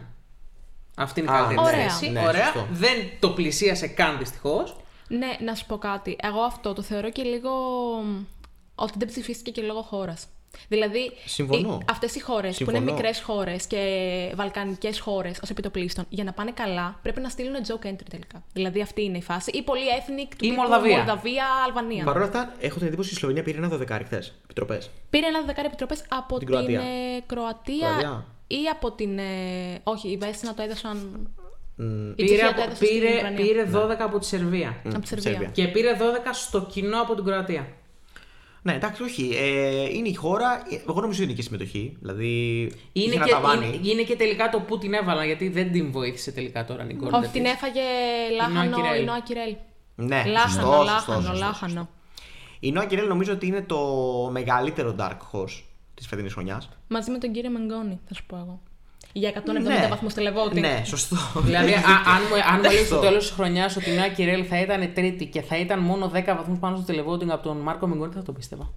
[0.99, 1.89] Αυτή είναι η Α, καλύτερη Ωραία.
[1.89, 2.11] θέση.
[2.11, 2.43] ναι, Ωραία.
[2.45, 2.67] σωστό.
[2.71, 4.75] Δεν το πλησίασε καν δυστυχώς.
[5.07, 6.15] Ναι, να σου πω κάτι.
[6.21, 7.49] Εγώ αυτό το θεωρώ και λίγο.
[8.03, 8.23] μ,
[8.75, 10.27] ότι δεν ψηφίστηκε και λόγω χώρας.
[10.67, 11.77] Δηλαδή, Συμφωνώ.
[11.89, 12.93] αυτές οι χώρες που είναι Συμφωνώ.
[12.93, 13.81] μικρές χώρες και
[14.35, 18.43] βαλκανικές χώρες ως επιτοπλίστων, για να πάνε καλά, πρέπει να στείλουν joke entry τελικά.
[18.53, 19.51] Δηλαδή, αυτή είναι η φάση.
[19.51, 20.97] Ή πολύ ethnic του Ή τύπου Μολδαβία.
[20.97, 22.03] Μολδαβία, Αλβανία.
[22.03, 24.33] Παρ' όλα αυτά, έχω την εντύπωση ότι η Σλοβενία πήρε ένα δωδεκάρι χθες.
[24.43, 24.89] Επιτροπές.
[25.09, 26.79] Πήρε ένα δεκάρι επιτροπές από Την την, Κροατία.
[26.81, 26.83] ε,
[27.25, 28.25] Κροατία, Κροατία.
[28.47, 29.19] Ή από την.
[29.19, 29.23] ε,
[29.83, 31.29] όχι, η Βέσνα το έδωσαν.
[31.79, 31.83] Η
[32.13, 33.45] Πήρε, Τσεχία από- το έδωσε στην πήρε, Ουκρανία.
[33.45, 34.81] πήρε 12 από τη Σερβία.
[34.85, 35.31] Από τη Σερβία.
[35.31, 35.49] Σερβία.
[35.49, 37.67] Και πήρε 12 στο κοινό από την Κροατία.
[38.61, 39.29] Ναι, εντάξει, όχι.
[39.35, 40.63] Ε, είναι η χώρα.
[40.89, 41.97] Εγώ νομίζω είναι και συμμετοχή.
[41.99, 42.61] Δηλαδή.
[42.61, 43.65] Είναι είχε ένα και, ταβάνι.
[43.67, 46.85] είναι, είναι και τελικά το που την έβαλαν, γιατί δεν την βοήθησε τελικά τώρα η
[46.85, 47.13] Νικόλ.
[47.13, 47.81] Όχι, την έφαγε
[48.35, 49.01] λάχανο Κυρέλ.
[49.01, 49.55] η Νόα Κυρέλ.
[49.95, 51.89] Ναι, Λάχανο, σωστό, σωστό, λάχανο, σωστό, λάχανο.
[52.59, 53.79] Η Νόα Κυρέλ νομίζω ότι είναι το
[54.31, 55.61] μεγαλύτερο dark horse
[55.93, 56.69] της φετινής χρονιάς.
[56.87, 58.61] Μαζί με τον κύριο Μενγκόνη, θα σου πω εγώ.
[59.13, 59.87] Για 170 ναι.
[59.89, 60.59] βαθμούς televoting.
[60.59, 61.15] Ναι, σωστό.
[61.43, 63.07] Δηλαδή, α, αν μου, αν μου έλεγες στο Αυτό.
[63.07, 66.23] τέλος της χρονιάς ότι η Νέα Κυρέλ θα ήταν τρίτη και θα ήταν μόνο 10
[66.25, 68.73] βαθμούς πάνω στο televoting από τον Μάρκο Μιγκόνη, θα το πίστευα.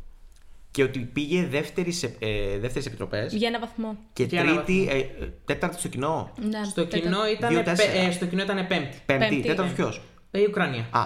[0.71, 3.97] και ότι πήγε δεύτερη σε ε, δεύτερες επιτροπές Για ένα βαθμό.
[4.13, 6.31] και Για ένα τρίτη, ε, ε, τέταρτη στο κοινό.
[6.51, 7.07] Ναι, Στο τέταρτο.
[7.07, 7.99] κοινό ήταν, Δύο, πε- τέσσερα.
[8.07, 8.97] ε, στο κοινό ήταν πέμπτη.
[9.07, 9.75] Πέμπτη, Πέμπτη, τέταρτος ναι.
[9.75, 10.87] ποιος; Ε, Η Ουκρανία.
[10.91, 11.05] Α,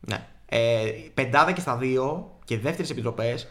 [0.00, 0.26] ναι.
[0.48, 0.82] Ε,
[1.14, 3.48] πεντάδα και στα δύο και δεύτερες επιτροπές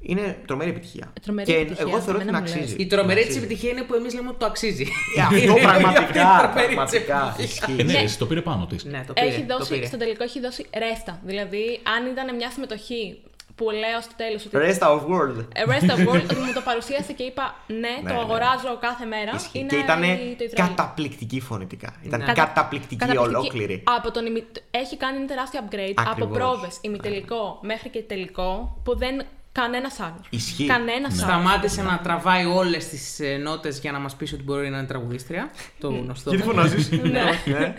[0.00, 1.12] είναι τρομερή επιτυχία.
[1.22, 2.64] Τρομερή και επιτυχία, εγώ θεωρώ ότι εμένα την μου λες.
[2.64, 2.82] αξίζει.
[2.82, 3.44] Η τρομερή Την τη αξίζει.
[3.44, 4.86] επιτυχία είναι που εμείς λέμε ότι το αξίζει.
[5.16, 6.28] Ε, Αυτό Είναι αυτή η πραγματικά.
[6.42, 7.38] τρομερή της πραγματικά επιτυχίας.
[7.38, 7.84] Ε, ισχύει.
[7.84, 7.98] ναι, Ναι.
[7.98, 8.84] εσύ το πήρε πάνω της.
[8.84, 9.26] Ναι, το πήρε.
[9.26, 9.86] Έχει το δώσει, πήρε.
[9.86, 11.20] στο τελικό έχει δώσει ρέστα.
[11.24, 13.20] Δηλαδή, αν ήταν μια συμμετοχή
[13.54, 14.56] που λέω στο τέλος ότι.
[14.64, 15.38] Rest of world.
[15.54, 18.20] ε, Rest of world, ότι μου το παρουσίασε και είπα ναι, Ναι, το ναι.
[18.20, 19.32] αγοράζω κάθε μέρα.
[19.34, 19.58] Ισχύει.
[19.58, 20.68] Είναι Και ήταν η- το Ισραήλ.
[20.74, 21.90] καταπληκτική φωνητικά.
[22.02, 22.32] Ήταν Ναι.
[22.32, 23.36] καταπληκτική, Καταπληκτική.
[23.36, 23.82] ολόκληρη.
[23.96, 24.42] Από τον ημι...
[24.70, 26.36] Έχει κάνει ένα τεράστιο upgrade από Ακριβώς.
[26.38, 30.26] πρόβες ημιτελικό μέχρι και τελικό που δεν κανένας άλλος.
[30.30, 30.66] Ισχύει.
[30.66, 31.24] Κανένας άλλος.
[31.24, 35.50] Σταμάτησε να τραβάει όλες τις νότες για να μας πει ότι μπορεί να είναι τραγουδίστρια.
[35.80, 36.30] Το γνωστό.
[36.30, 36.90] Γιατί φωνάζεις.
[36.90, 37.74] Ναι.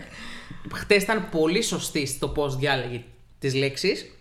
[0.74, 3.02] Χτες ήταν πολύ σωστή στο πώ διάλεγε
[3.38, 4.12] τι λέξει.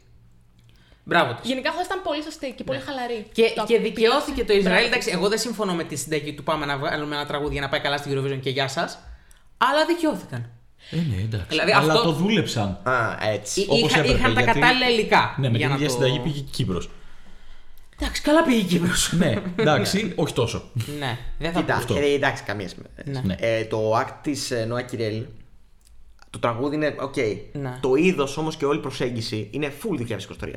[1.04, 1.50] Μπράβο της.
[1.50, 3.26] Γενικά αυτό ήταν πολύ σωστή και πολύ χαλαρή.
[3.32, 4.64] Και, Το και δικαιώθηκε το Ισραήλ.
[4.80, 4.86] Μπράβο.
[4.86, 7.70] Εντάξει, εγώ δεν συμφωνώ με τη συνταγή του πάμε να βγάλουμε ένα τραγούδι για να
[7.70, 9.00] πάει καλά στην Eurovision και γεια σας.
[9.58, 10.50] Αλλά δικαιώθηκαν.
[10.92, 11.46] Ε, ναι, εντάξει.
[11.50, 12.80] Δηλαδή, Αλλά αυτό- το δούλεψαν.
[12.84, 13.62] Α, έτσι.
[13.62, 15.36] Εί- Όπως είχα- έπρεπε, είχαν τα γιατί- κατάλληλα υλικά.
[15.38, 16.90] Ναι, με για την να ίδια το- συνταγή πήγε και η Κύπρος.
[18.02, 19.14] Εντάξει, καλά πήγε η Κύπρος.
[19.18, 20.64] ναι, εντάξει, όχι τόσο.
[21.00, 21.80] ναι, δεν θα Κοίτα, πω.
[21.80, 21.96] αυτό.
[21.96, 23.22] ε, εντάξει, καμία σημασία.
[23.24, 23.36] Ναι.
[23.40, 25.24] Ε, το act της Νόα Κυρέλ,
[26.30, 27.16] το τραγούδι είναι οκ.
[27.52, 27.78] Ναι.
[27.82, 30.54] Το είδος όμως και όλη η προσέγγιση είναι full 2023.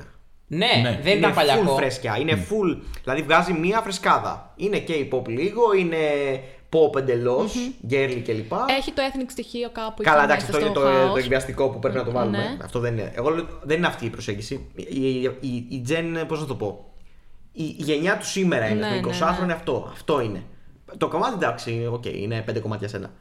[0.47, 1.01] Ναι, Ναι.
[1.03, 1.73] δεν ήταν είναι παλιακό.
[1.73, 2.17] full φρέσκια.
[2.21, 2.83] Είναι full.
[3.03, 4.53] Δηλαδή βγάζει μία φρεσκάδα.
[4.57, 5.97] Είναι και η pop λίγο, είναι
[6.71, 7.53] pop εντελώς,
[7.91, 8.53] girly κλπ.
[8.79, 10.03] Έχει το ethnic στοιχείο κάπου.
[10.03, 11.11] Καλά, εκεί εντάξει, μέσα αυτό είναι στο το, χάος.
[11.13, 12.39] το εκβιαστικό που πρέπει να το βάλουμε.
[12.39, 12.57] Ναι.
[12.65, 13.13] Αυτό δεν είναι.
[13.15, 14.67] Εγώ λέω, δεν είναι αυτή η προσέγγιση.
[14.75, 16.89] Η, η, η, η Gen, πώς να το πω.
[17.57, 18.89] Η, η γενιά του σήμερα είναι.
[18.89, 19.43] Ναι, το 20 ναι, ναι.
[19.43, 19.89] είναι αυτό.
[19.93, 20.43] Αυτό είναι.
[20.99, 23.13] Το κομμάτι εντάξει, οκ, είναι πέντε κομμάτια σε ένα.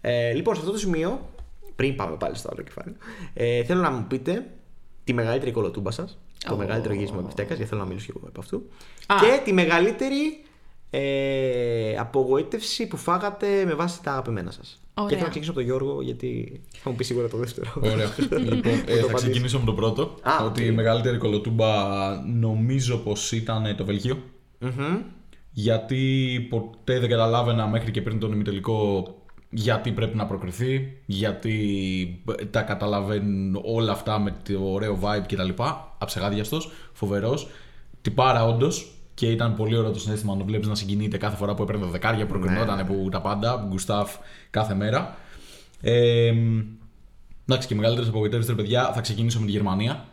[0.00, 1.30] Ε, λοιπόν, σε αυτό το σημείο,
[1.76, 2.94] πριν πάμε πάλι στο άλλο κεφάλαιο,
[3.34, 4.46] ε, θέλω να μου πείτε
[5.04, 6.18] τη μεγαλύτερη κωλοτούμπα σας.
[6.46, 8.68] Το μεγαλύτερο γύρισμα επιφτέκα, γιατί θέλω να μιλήσω και εγώ από αυτού.
[9.06, 9.16] Α.
[9.20, 10.44] Και τη μεγαλύτερη
[10.90, 14.80] ε, απογοήτευση που φάγατε με βάση τα αγαπημένα σας.
[14.98, 15.08] Ωραία.
[15.08, 17.72] Και θέλω να ξεκινήσω από τον Γιώργο, γιατί θα μου πει σίγουρα το δεύτερο.
[17.76, 18.14] Ωραία.
[18.54, 19.14] λοιπόν, ε, θα απαντήσω.
[19.14, 20.02] ξεκινήσω με το πρώτο.
[20.22, 20.66] Α, ότι οκ.
[20.66, 21.72] η μεγαλύτερη κωλοτούμπα
[22.24, 24.22] νομίζω πως ήταν το Βέλγιο.
[24.58, 24.98] Μμμ.
[25.50, 29.04] Γιατί ποτέ δεν καταλάβαινα μέχρι και πριν τον ημιτελικό
[29.50, 35.62] γιατί πρέπει να προκριθεί, γιατί τα καταλαβαίνουν όλα αυτά με το ωραίο vibe κτλ.
[35.98, 37.48] Αψεγάδιαστος, φοβερός.
[38.02, 41.54] Τυπάρα όντως και ήταν πολύ ωραίο το συνέστημα να το βλέπεις να συγκινείται κάθε φορά
[41.54, 44.16] που έπαιρνε τα δεκάρια, προκρινόταν που τα πάντα, Γκουστάφ
[44.50, 45.16] κάθε μέρα.
[45.80, 46.32] Ε,
[47.46, 50.04] εντάξει και μεγαλύτερες απογοητεύσεις, ρε παιδιά, θα ξεκινήσω με τη Γερμανία.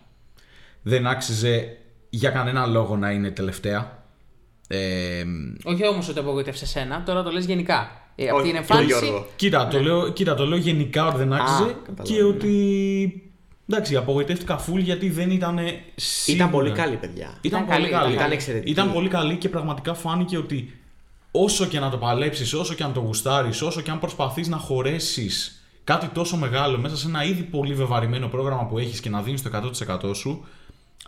[0.82, 1.78] Δεν άξιζε
[2.10, 4.04] για κανένα λόγο να είναι τελευταία.
[4.68, 5.24] Ε,
[5.64, 8.02] Όχι όμως ότι απογοήτευσε σένα, τώρα το λες γενικά.
[8.16, 8.90] Ε, Όχι, αυτή την και εμφάνιση.
[8.90, 9.28] τον Γιώργο.
[9.36, 13.33] Κοίτα, το λέω, κοίτα, το λέω γενικά ότι δεν άξιζε καταλαβαίνω, και ότι.
[13.70, 15.60] Εντάξει, απογοητεύτηκα full γιατί δεν ήταν.
[16.28, 17.38] Ήταν πολύ καλή, παιδιά.
[17.42, 18.14] Ήταν, Ήταν πολύ καλή, καλή.
[18.14, 18.72] ήταν εξαιρετική.
[18.72, 20.80] Ήταν πολύ καλή και πραγματικά φάνηκε ότι
[21.32, 24.58] όσο και να το παλέψεις, όσο και να το γουστάρεις, όσο και αν προσπαθείς να
[24.58, 29.22] χωρέσεις κάτι τόσο μεγάλο μέσα σε ένα ήδη πολύ βεβαρημένο πρόγραμμα που έχεις και να
[29.22, 29.50] δίνεις το
[30.10, 30.46] 100% σου,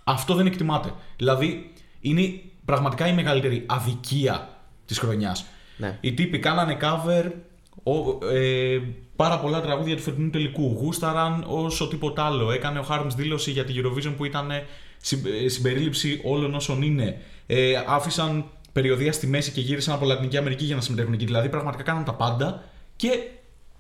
[0.04, 0.94] αυτό δεν εκτιμάται.
[1.18, 4.50] Δηλαδή, είναι πραγματικά η μεγαλύτερη αδικία
[4.86, 5.46] της χρονιάς.
[5.78, 5.98] Ναι.
[6.02, 7.32] Οι τύποι κάνανε cover
[7.84, 8.80] ο, ε,
[9.16, 10.78] πάρα πολλά τραγούδια του φετινού τελικού.
[10.82, 12.52] Γούσταραν όσο τίποτα άλλο.
[12.52, 14.66] Έκανε ο Χάρμς δήλωση για τη Eurovision που ήταν ε,
[14.98, 17.22] συμπ- ε, συμπερίληψη όλων όσων είναι.
[17.48, 21.26] Ε, άφησαν περιοδία στη μέση και γύρισαν από Λατινική Αμερική για να συμμετέχουν εκεί.
[21.26, 22.64] Δηλαδή πραγματικά κάναν τα πάντα
[22.96, 23.10] και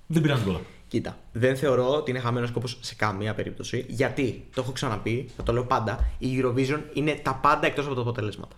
[0.07, 0.59] δεν πήραν τίποτα.
[0.87, 3.85] Κοίτα, δεν θεωρώ ότι είναι χαμένος κόπο σε καμία περίπτωση.
[3.87, 7.95] Γιατί, το έχω ξαναπεί, θα το λέω πάντα, η Eurovision είναι τα πάντα εκτός από
[7.95, 8.55] τα αποτελέσματα.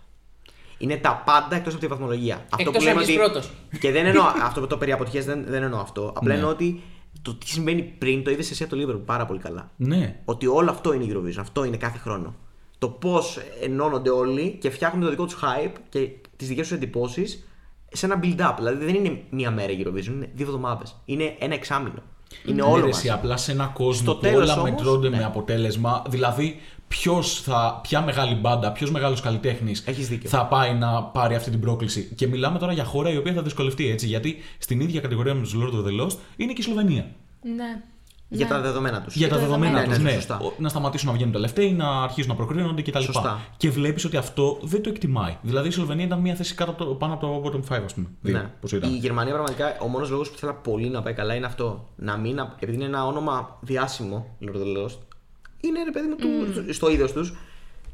[0.78, 2.46] Είναι τα πάντα εκτός από τη βαθμολογία.
[2.56, 3.50] Εκτός αν βγεις πρώτος.
[3.80, 6.12] Και δεν εννοώ αυτό το περί αποτυχίας, δεν, δεν εννοώ αυτό.
[6.16, 6.34] Απλά Ναι.
[6.34, 6.82] εννοώ ότι
[7.22, 9.70] το τι συμβαίνει πριν το είδες εσύ από το Liverpool πάρα πολύ καλά.
[9.76, 10.20] Ναι.
[10.24, 11.38] Ότι όλο αυτό είναι η Eurovision.
[11.40, 12.34] Αυτό είναι κάθε χρόνο.
[12.78, 17.48] το πώς ενώνονται όλοι και φτιάχνουν το δικό τους hype και τις δικές τους εντυπώσεις
[17.92, 18.52] σε ένα build-up.
[18.56, 20.96] Δηλαδή δεν είναι μία μέρα η Eurovision, είναι δύο εβδομάδες.
[21.04, 22.02] Είναι ένα εξάμεινο.
[22.44, 22.98] Είναι Ναι, όλο ρε, μαζί.
[22.98, 25.16] εσύ, απλά σε ένα κόσμο Στο που τέλος όλα όμως, μετρώνται ναι.
[25.16, 26.02] με αποτέλεσμα.
[26.08, 30.28] Δηλαδή, ποιος θα, ποια μεγάλη μπάντα, ποιος μεγάλος καλλιτέχνης Έχεις δίκιο.
[30.30, 32.12] θα πάει να πάρει αυτή την πρόκληση.
[32.16, 34.06] Και μιλάμε τώρα για χώρα η οποία θα δυσκολευτεί έτσι.
[34.06, 37.06] Γιατί στην ίδια κατηγορία με τους Lord of the Lost είναι και η Σλοβενία.
[37.42, 37.82] Ναι.
[38.30, 38.52] Για Ναι.
[38.52, 39.14] τα δεδομένα τους.
[39.16, 39.94] Για τα το δεδομένα δεδομένο.
[39.94, 40.14] τους, Ναι, ναι.
[40.16, 40.38] ναι, σωστά.
[40.46, 43.00] Ο- Να σταματήσουν να βγαίνουν τελευταίοι, να αρχίσουν να προκρίνονται κτλ.
[43.00, 43.40] Σωστά.
[43.56, 45.36] Και βλέπεις ότι αυτό δεν το εκτιμάει.
[45.42, 47.94] Δηλαδή η Σλοβενία ήταν μια θέση κάτω από το, πάνω από το bottom 5, ας
[47.94, 48.06] πούμε.
[48.20, 48.50] Δύο, Ναι.
[48.60, 48.90] πόσο ήταν.
[48.90, 51.88] Η Γερμανία πραγματικά ο μόνος λόγος που θέλω πολύ να πάει καλά είναι αυτό.
[51.96, 54.98] Να μην, επειδή είναι ένα όνομα διάσημο, Lord of the Lost,
[55.60, 57.34] είναι ρε παιδί μου του, στο είδος τους,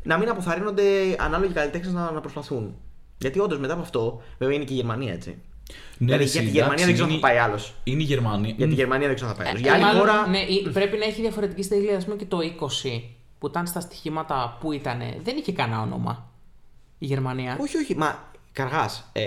[0.02, 0.82] να μην αποθαρρύνονται
[1.18, 2.74] ανάλογοι καλλιτέχνες να, να προσπαθούν.
[3.18, 5.28] Γιατί όντως μετά από αυτό, βέβαια είναι και η Γερμανία έτσι.
[5.98, 7.74] Ναι, δηλαδή ρε, για τη εσύ, Γερμανία δεν εντάξει, ξέρω αν είναι- θα πάει άλλος.
[7.84, 8.54] Είναι η Γερμανία.
[8.56, 9.62] Για τη Γερμανία δεν ξέρω αν θα πάει άλλος.
[9.62, 10.28] Ε, Για άλλη μάλλον, χώρα.
[10.28, 13.02] Ναι, ή- πρέπει να έχει διαφορετική στήλη, ας πούμε και το 20
[13.38, 14.98] που ήταν στα στοιχήματα που ήταν.
[15.22, 16.30] Δεν είχε κανένα όνομα.
[16.98, 17.56] Η Γερμανία.
[17.60, 18.90] Όχι, όχι, μα καργά.
[19.12, 19.22] Ε,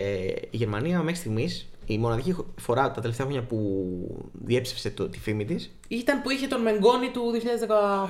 [0.50, 3.86] η Γερμανία μέχρι στιγμής η μοναδική φορά τα τελευταία χρόνια που
[4.34, 7.22] διέψευσε το, τη φήμη τη, Ήταν που είχε τον Μενγκόνη του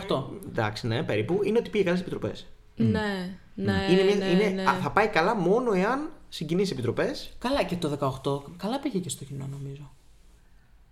[0.07, 0.23] 2018.
[0.49, 2.45] εντάξει, ναι, περίπου, είναι ότι πήγε καλέ επιτροπές.
[2.75, 4.69] Ναι, ναι, είναι μια, ναι, είναι, ναι.
[4.69, 7.34] α, θα πάει καλά μόνο εάν συγκινήσει επιτροπές.
[7.39, 7.89] Καλά, και το
[8.45, 9.91] 18 καλά πήγε και στο κοινό, νομίζω.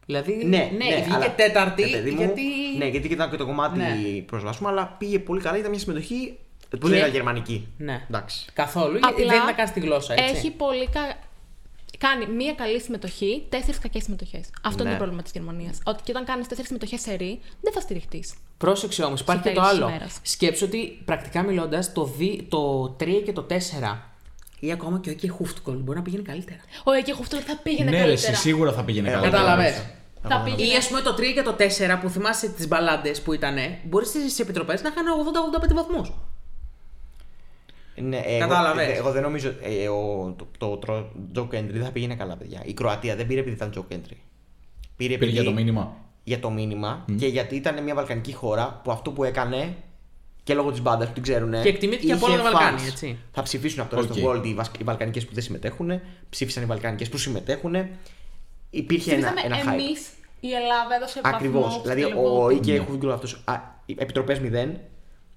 [0.05, 1.81] Δηλαδή, Ναι, βγήκε αλλά, τέταρτη.
[1.83, 2.41] ρε παιδί μου, γιατί...
[2.77, 4.21] Ναι, γιατί ήταν και το κομμάτι Ναι.
[4.25, 5.57] προσβάσιμο, αλλά πήγε πολύ καλά.
[5.57, 6.38] Ήταν μια συμμετοχή
[6.79, 7.67] πολύ Και- γερμανική.
[7.77, 8.05] Ναι.
[8.09, 8.45] Εντάξει.
[8.53, 8.97] Καθόλου.
[9.01, 10.36] Απλά δεν ήταν καν στη γλώσσα, έτσι.
[10.36, 10.99] Έχει πολύ κα...
[11.97, 14.49] Κάνει μία καλή συμμετοχή, τέσσερις κακές συμμετοχές.
[14.63, 14.89] Αυτό είναι Ναι.
[14.91, 15.77] το πρόβλημα της Γερμανίας.
[15.83, 18.33] Ότι και όταν κάνεις τέσσερις συμμετοχές σε ρί, δεν θα στηριχτείς.
[18.57, 19.89] Πρόσεξε όμως, υπάρχει και το τέλος της άλλο.
[19.89, 20.19] ημέρας.
[20.21, 24.11] Σκέψου ότι πρακτικά μιλώντας, το, δι- το 3 και το 4
[24.59, 26.59] ή ακόμα και ο Εκε Χούφτκολ μπορεί να πηγαίνει καλύτερα.
[26.83, 28.31] Ο Εκέ Χουφτούλ θα πήγαινε Ναι, ρε, καλύτερα.
[28.31, 29.23] εσύ σίγουρα θα πήγαινε Ε, καλά.
[29.29, 29.89] Κατάλαβε.
[30.27, 30.73] Θα πήγαινε.
[30.73, 34.07] Ή ας πούμε το 3 και το 4 που θυμάσαι τις μπαλάντες που ήταν, μπορείς
[34.09, 36.11] στις επιτροπές να είχαν 80-85 βαθμούς.
[38.01, 38.87] Ναι, εγώ, Κατάλαβες.
[38.87, 39.49] ε, εγώ δεν νομίζω.
[39.61, 42.61] Ε, ο, το, το, το joke entry δεν θα πήγαινε καλά, παιδιά.
[42.65, 44.15] Η Κροατία δεν πήρε επειδή ήταν joke entry.
[44.95, 45.95] Πήρε, επειδή, για το μήνυμα.
[46.23, 49.75] Για το μήνυμα και γιατί ήταν μια βαλκανική χώρα που αυτό που έκανε
[50.43, 51.51] και λόγω της μπάντας που την ξέρουν.
[51.61, 53.17] Και εκτιμήθηκε από όλα τα Βαλκάνια, έτσι.
[53.31, 54.07] Θα ψηφίσουν από το Οκ.
[54.13, 56.01] Rest of World οι, βασ- οι Βαλκανικές που δεν συμμετέχουν.
[56.29, 57.75] Ψήφισαν οι Βαλκανικές που συμμετέχουν.
[58.69, 59.73] Υπήρχε ένα, Ψηφίσαμε ένα hype.
[59.81, 61.37] εμείς, η Ελλάδα έδωσε βαθμό.
[61.37, 61.73] Ακριβώς.
[61.73, 62.21] στο Δηλαδή, τελικό.
[62.21, 62.77] ο Ike Ναι.
[62.77, 63.43] Χουβίγκολ αυτός.
[63.85, 64.69] Επιτροπές 0.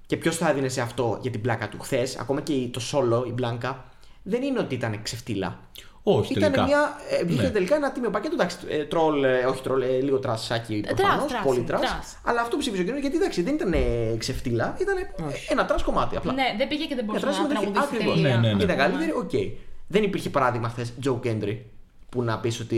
[0.09, 1.79] Και ποιος θα έδινε σε αυτό για την πλάκα του.
[1.81, 3.85] Χθες, ακόμα και το solo, η Μπλάνκα,
[4.23, 5.59] δεν είναι ότι ήταν ξεφτύλα.
[6.03, 6.65] Όχι, Ήταν τελικά.
[6.65, 6.97] μια.
[7.21, 7.51] Ε, βγήκε Ναι.
[7.51, 8.35] τελικά ένα τίμιο πακέτο.
[8.35, 11.81] Εντάξει, ε, τρολ, ε, όχι τρολ, ε, λίγο τρασάκι τρας, προφανώς, τρας, Πολύ είναι, τρας.
[11.81, 12.19] τρας.
[12.25, 13.79] Αλλά αυτό που ψήφισε ο κοινό γιατί εντάξει, δεν ήταν ε,
[14.19, 14.97] ξεφτύλα, ήταν
[15.49, 16.33] ένα τρας κομμάτι απλά.
[16.33, 17.73] Ναι, δεν πήγε και δεν μπορούσε Για να τρας συμμετοχή.
[17.73, 18.15] τραγουδήσει Ακριβώς.
[18.23, 18.37] τελεία.
[18.39, 18.63] Ναι, ναι, ναι.
[18.63, 19.31] Ήταν καλύτερη, οκ.
[19.87, 21.57] Δεν υπήρχε παράδειγμα χθες Joe Kendry
[22.09, 22.77] που να πεις ότι.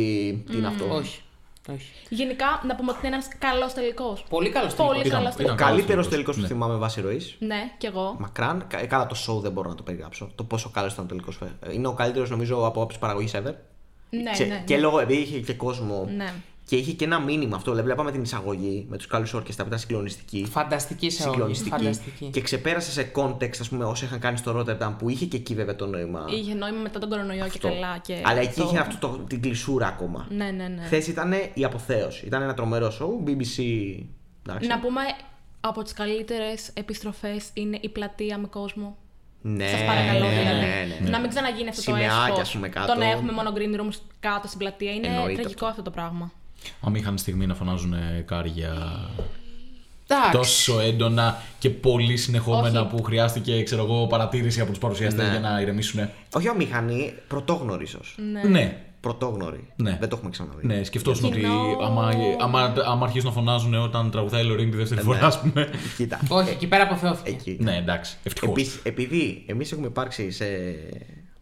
[0.51, 0.95] Τι είναι αυτό.
[0.95, 1.23] Όχι.
[1.69, 1.91] Όχι.
[2.09, 4.25] Γενικά, να πούμε ότι είναι ένας καλός τελικός.
[4.29, 5.11] Πολύ καλός Πολύ τελικός.
[5.13, 5.53] καλός Ήταν- τελικός.
[5.53, 6.47] Ο ήταν καλύτερος καλός τελικός που ναι.
[6.49, 7.37] θυμάμαι βάσει ροής.
[7.39, 8.17] Ναι, κι εγώ.
[8.19, 8.65] Μακράν.
[8.69, 10.31] Κα- Καλά, το show δεν μπορώ να το περιγράψω.
[10.35, 11.39] Το πόσο καλός ήταν ο τελικός.
[11.73, 13.55] Είναι ο καλύτερος, νομίζω, από άποψη παραγωγής ever.
[14.11, 14.63] Ναι, Ξε- ναι.
[14.67, 14.81] και ναι.
[14.81, 16.09] λόγω, επειδή είχε και κόσμο.
[16.17, 16.33] Ναι.
[16.71, 17.71] Και είχε και ένα μήνυμα αυτό.
[17.71, 20.47] Δηλαδή, βλέπαμε την εισαγωγή με τους καλού όρκεστα που ήταν συγκλονιστική.
[20.51, 21.33] Φανταστική σε όλους.
[21.35, 21.71] συγκλονιστική.
[21.71, 22.27] Φανταστική.
[22.31, 25.55] Και ξεπέρασε σε context, ας πούμε, όσο είχαν κάνει στο Rotterdam που είχε και εκεί
[25.55, 26.25] βέβαια το νόημα.
[26.31, 27.69] Είχε νόημα μετά τον κορονοϊό και αυτό.
[27.69, 27.99] καλά.
[27.99, 30.27] Και Αλλά εκεί το- είχε αυτό το, την κλεισούρα ακόμα.
[30.31, 30.83] Ναι, ναι, ναι.
[30.85, 32.27] Χθες ήταν η αποθέωση.
[32.27, 33.29] Ήταν ένα τρομερό show.
[33.29, 33.63] BBC.
[34.47, 34.69] Εντάξει.
[34.69, 35.01] Να πούμε
[35.61, 38.97] από τις καλύτερες επιστροφές είναι η πλατεία με κόσμο.
[39.43, 40.61] Ναι, Σας παρακαλώ, ναι, δηλαδή.
[40.61, 41.09] ναι, ναι.
[41.09, 42.41] Να μην ξαναγίνει αυτό το Σημαίακια, έσχο.
[42.41, 42.93] ας πούμε, κάτω.
[42.93, 44.93] Το να έχουμε μόνο green rooms κάτω στην πλατεία.
[44.93, 46.33] Είναι Εννοείται τραγικό αυτό το πράγμα.
[46.81, 48.73] Αν είχαν στιγμή να φωνάζουν ε, κάρια
[50.07, 50.31] Εντάξει.
[50.33, 52.89] τόσο έντονα και πολύ συνεχόμενα Όχι.
[52.91, 55.31] που χρειάστηκε ξέρω εγώ, παρατήρηση από τους παρουσιαστές Ναι.
[55.31, 56.09] για να ηρεμήσουν.
[56.33, 58.01] Όχι αμήχανη, πρωτόγνωρης ίσω.
[58.33, 58.43] Ναι.
[58.43, 58.85] Ναι.
[59.01, 59.69] Πρωτόγνωρη.
[59.77, 59.97] Ναι.
[60.01, 60.67] Δεν το έχουμε ξαναδεί.
[60.67, 61.79] Ναι, σκεφτόσουν ότι Κοινό.
[61.83, 65.69] άμα, άμα, άμα αρχίσουν να φωνάζουν όταν τραγουδάει η Λωρίν τη δεύτερη φορά, ας πούμε.
[65.97, 66.21] Κοίτα.
[66.29, 67.31] Όχι, εκεί πέρα αποθεώθηκε.
[67.31, 67.57] Εκεί.
[67.61, 68.17] ναι, εντάξει.
[68.23, 68.51] Ευτυχώς.
[68.51, 70.45] Επίσης, επειδή εμείς έχουμε υπάρξει σε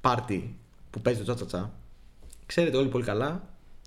[0.01, 0.57] πάρτι
[0.91, 1.73] που παίζει το τσατσατσά,
[2.47, 3.43] ξέρετε όλοι πολύ καλά.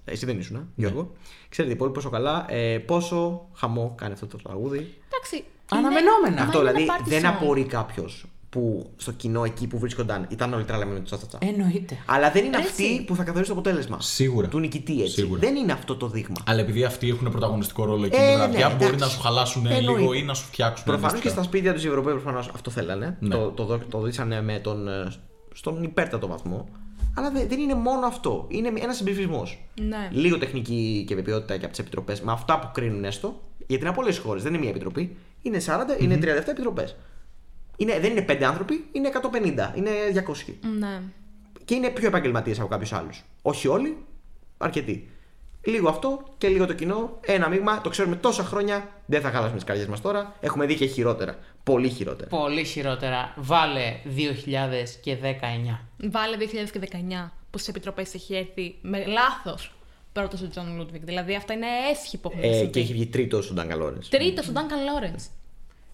[0.06, 1.12] Εσύ δεν ήσουν, Γιώργο.
[1.50, 4.94] Ξέρετε πολύ πόσο καλά ε, πόσο χαμό κάνει αυτό το τραγούδι.
[5.14, 5.44] Εντάξει.
[5.70, 6.28] Αναμενόμενα.
[6.32, 7.36] είναι- αυτό είναι δηλαδή ένα party δεν song.
[7.42, 11.38] απορεί κάποιος που στο κοινό εκεί που βρίσκονταν ήταν όλοι τρέλαμε με το τσατσατσά.
[11.42, 11.98] Εννοείται.
[12.06, 13.04] Αλλά δεν είναι Ρε, αυτή εσύ.
[13.04, 14.02] που θα καθορίσει το αποτέλεσμα.
[14.02, 14.48] Σίγουρα.
[14.48, 15.14] Του νικητή έτσι.
[15.14, 15.40] Σίγουρα.
[15.40, 16.36] Δεν είναι αυτό το δείγμα.
[16.46, 19.00] Αλλά επειδή αυτοί έχουν πρωταγωνιστικό ρόλο εκείνη Ε, τη ναι, βραδιά, μπορεί εντάξει.
[19.04, 20.00] να σου χαλάσουν Εννοείται.
[20.02, 20.86] λίγο ή να σου φτιάξουν.
[20.86, 21.34] Προφανώς και αντίστοιχα.
[21.36, 23.18] στα σπίτια τους οι Ευρωπαίοι προφανώς αυτό θέλανε.
[23.20, 23.36] Ναι.
[23.36, 25.12] Το, το, δω- το δείξανε με τον, ε,
[25.54, 26.68] στον υπέρτατο βαθμό.
[27.16, 28.46] Αλλά δε- δεν είναι μόνο αυτό.
[28.50, 29.48] Είναι ένας συμπληκτισμό.
[29.82, 30.10] Ναι.
[30.12, 33.42] Λίγο τεχνική και βεβαιότητα και από τις επιτροπές με αυτά που κρίνουν έστω.
[33.58, 34.44] Γιατί είναι από πολλές χώρες.
[34.44, 35.16] Δεν είναι μία επιτροπή.
[35.42, 36.96] Είναι 40, είναι 37 επιτροπές.
[37.78, 40.54] Είναι, δεν είναι 5 άνθρωποι, είναι 150, είναι 200.
[40.80, 41.02] Ναι.
[41.66, 43.24] Και είναι πιο επαγγελματίες από κάποιους άλλους.
[43.42, 43.98] Όχι όλοι,
[44.58, 45.10] αρκετοί.
[45.64, 47.18] Λίγο αυτό και λίγο το κοινό.
[47.22, 48.90] Ένα μείγμα, το ξέρουμε τόσα χρόνια.
[49.06, 50.36] Δεν θα χαλάσουμε τις καρδιές μας τώρα.
[50.40, 51.38] Έχουμε δει και χειρότερα.
[51.64, 52.30] Πολύ χειρότερα.
[52.30, 53.34] Πολύ χειρότερα.
[53.38, 55.80] Βάλε 2019.
[56.12, 59.74] Βάλε 2019 που στις επιτροπές έχει έρθει με λάθος
[60.14, 61.04] πρώτος ο Τζον Λούντβικ.
[61.04, 62.70] Δηλαδή αυτά είναι έσχη που έχουν Ε, συμβεί.
[62.72, 64.08] και έχει βγει τρίτος ο Ντάνκαν Λόρενς.
[64.10, 65.26] Τρίτος ο Ντάνκαν Λόρενς.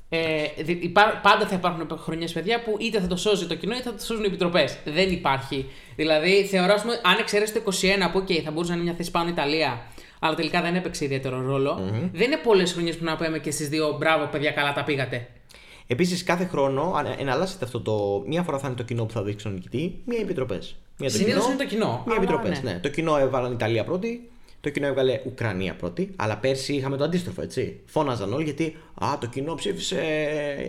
[0.10, 0.20] Ε,
[0.64, 3.84] δι- υπά- πάντα θα υπάρχουν χρονιές, παιδιά, που είτε θα το σώζει το κοινό είτε
[3.84, 4.78] θα το σώζουν οι επιτροπές.
[4.86, 5.66] Δεν υπάρχει.
[5.96, 8.94] Δηλαδή, θεωρώ, ας πούμε, αν εξαιρέσει το 21 που okay, θα μπορούσε να είναι μια
[8.98, 9.82] θέση πάνω η Ιταλία,
[10.20, 11.80] αλλά τελικά δεν έπαιξε ιδιαίτερο ρόλο,
[12.14, 15.28] δεν είναι πολλές χρονιές που να πούμε και στι δύο μπράβο, παιδιά, καλά τα πήγατε.
[15.88, 18.24] Επίσης, κάθε χρόνο αν- εναλλάσσεται αυτό το.
[18.28, 20.76] Μία φορά θα είναι το κοινό που θα δείξει τον νικητή, μία οι επιτροπές.
[21.06, 22.62] Συνήθως είναι το κοινό, Μία αλλά επιτροπές.
[22.64, 22.72] ναι.
[22.72, 22.80] Ναι.
[22.80, 24.30] Το κοινό έβαλαν Ιταλία πρώτη,
[24.68, 27.80] το κοινό έβγαλε Ουκρανία πρώτη, αλλά πέρσι είχαμε το αντίστροφο, έτσι.
[27.86, 30.02] Φώναζαν όλοι γιατί Α, το κοινό ψήφισε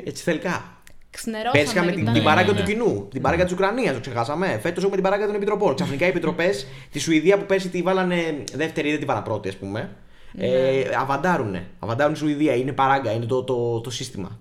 [0.05, 0.77] έτσι θελικά.
[1.11, 1.59] Ξνερώσαμε.
[1.59, 2.73] Πέρσι είχαμε γιατί την, ήταν- την παράγκα ναι, του ναι.
[2.73, 4.59] κοινού, την παράγκα της Ουκρανίας, το ξεχάσαμε.
[4.63, 5.75] Φέτος έχουμε την παράγκα των επιτροπών.
[5.75, 9.49] Ξαφνικά οι επιτροπές, της Σουηδία που πέρσι τη βάλανε δεύτερη ή δεν τη βάλανε πρώτη,
[9.49, 9.97] ας πούμε.
[10.39, 11.67] Ε, αβαντάρουνε.
[11.79, 12.55] Αβαντάρουν η Σουηδία.
[12.55, 14.39] Είναι παράγκα, είναι το, το, το σύστημα.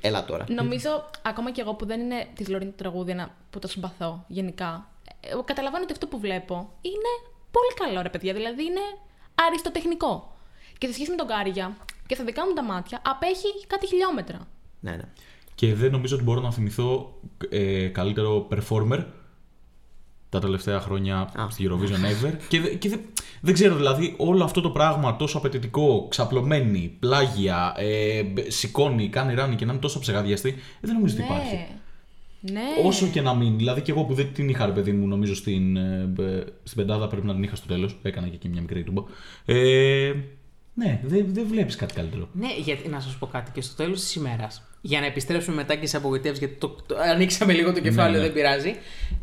[0.00, 0.44] Έλα τώρα.
[0.48, 4.24] Νομίζω, ακόμα και εγώ που δεν είναι της Λωρίν το τραγούδι ένα που το συμπαθώ
[4.26, 4.88] γενικά,
[5.20, 8.32] ε, εγώ καταλαβαίνω ότι αυτό που βλέπω είναι πολύ καλό ρε παιδιά.
[8.34, 8.80] Δηλαδή είναι
[9.46, 10.36] αριστοτεχνικό.
[10.78, 11.76] Και σε σχέση με τον Κάρια
[12.06, 14.38] και στα δικά μου τα μάτια απέχει κάτι χιλιόμετρα.
[14.80, 15.04] Ναι, ναι.
[15.54, 17.14] Και δεν νομίζω ότι μπορώ να θυμηθώ
[17.50, 19.04] ε, καλύτερο performer
[20.28, 21.46] τα τελευταία χρόνια Α.
[21.50, 22.32] στη Eurovision ever.
[22.48, 22.96] και δε- και δε-
[23.40, 29.34] δεν ξέρω, δηλαδή, όλο αυτό το πράγμα τόσο απαιτητικό, ξαπλωμένη, πλάγια, ε, μπ- σηκώνει, κάνει
[29.34, 31.66] ράνι και να είναι τόσο ψεγαδιαστή, ε, δεν νομίζω ότι υπάρχει.
[32.52, 32.62] Ναι.
[32.84, 33.56] Όσο και να μην.
[33.56, 36.76] Δηλαδή και εγώ που δεν την είχα, ρε παιδί μου, νομίζω στην, ε, μπ- στην
[36.76, 37.98] πεντάδα πρέπει να την είχα στο τέλος.
[38.02, 39.02] Έκανα και εκεί μια μικρή τούμπα.
[39.44, 40.12] Ε,
[40.74, 42.28] ναι, δεν δεν βλέπεις κάτι καλύτερο.
[42.32, 44.62] Ναι, γιατί να σας πω κάτι και στο τέλος της ημέρας.
[44.80, 48.26] Για να επιστρέψουμε μετά και σε απογοητεύσεις, γιατί το, το, ανοίξαμε λίγο το κεφάλαιο, ναι.
[48.26, 48.74] δεν πειράζει.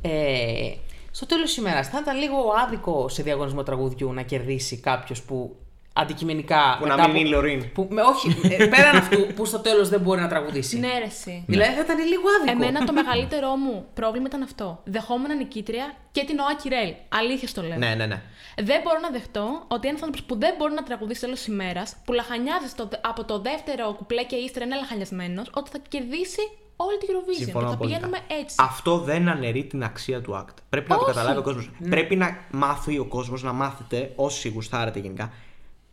[0.01, 0.73] Ε,
[1.11, 5.55] στο τέλος της ημέρας θα ήταν λίγο άδικο σε διαγωνισμό τραγουδιού να κερδίσει κάποιος που
[5.93, 6.77] αντικειμενικά.
[6.79, 7.71] Που να μετά μην είναι η Λωρίν.
[7.71, 10.79] Που, με, όχι, ε, πέραν αυτού που στο τέλος δεν μπορεί να τραγουδήσει.
[10.79, 11.43] Ναι, ρε, εσύ.
[11.47, 12.63] Δηλαδή θα ήταν λίγο άδικο.
[12.63, 14.81] Εμένα το μεγαλύτερό μου πρόβλημα ήταν αυτό.
[14.83, 16.93] Δεχόμουν νικήτρια και την ΟΑ Κυρέλ.
[17.09, 17.77] Αλήθεια το λέω.
[17.77, 18.21] Ναι, ναι, ναι.
[18.57, 22.13] Δεν μπορώ να δεχτώ ότι ένας άνθρωπος που δεν μπορεί να τραγουδήσει τέλος ημέρας, που
[22.13, 26.41] λαχανιάζει στο, από το δεύτερο κουπλέ και ύστερα είναι λαχανιασμένος, ότι θα κερδίσει
[26.75, 27.43] όλη την Eurovision.
[27.43, 27.97] Συμφωνώ και θα απόλυτα.
[27.97, 28.55] πηγαίνουμε έτσι.
[28.59, 30.55] Αυτό δεν αναιρεί την αξία του act.
[30.69, 31.13] Πρέπει να το Όχι.
[31.13, 31.69] καταλάβει ο κόσμος.
[31.89, 35.31] Πρέπει να μάθει ο κόσμος να μάθετε, όσοι γουστάρετε γενικά,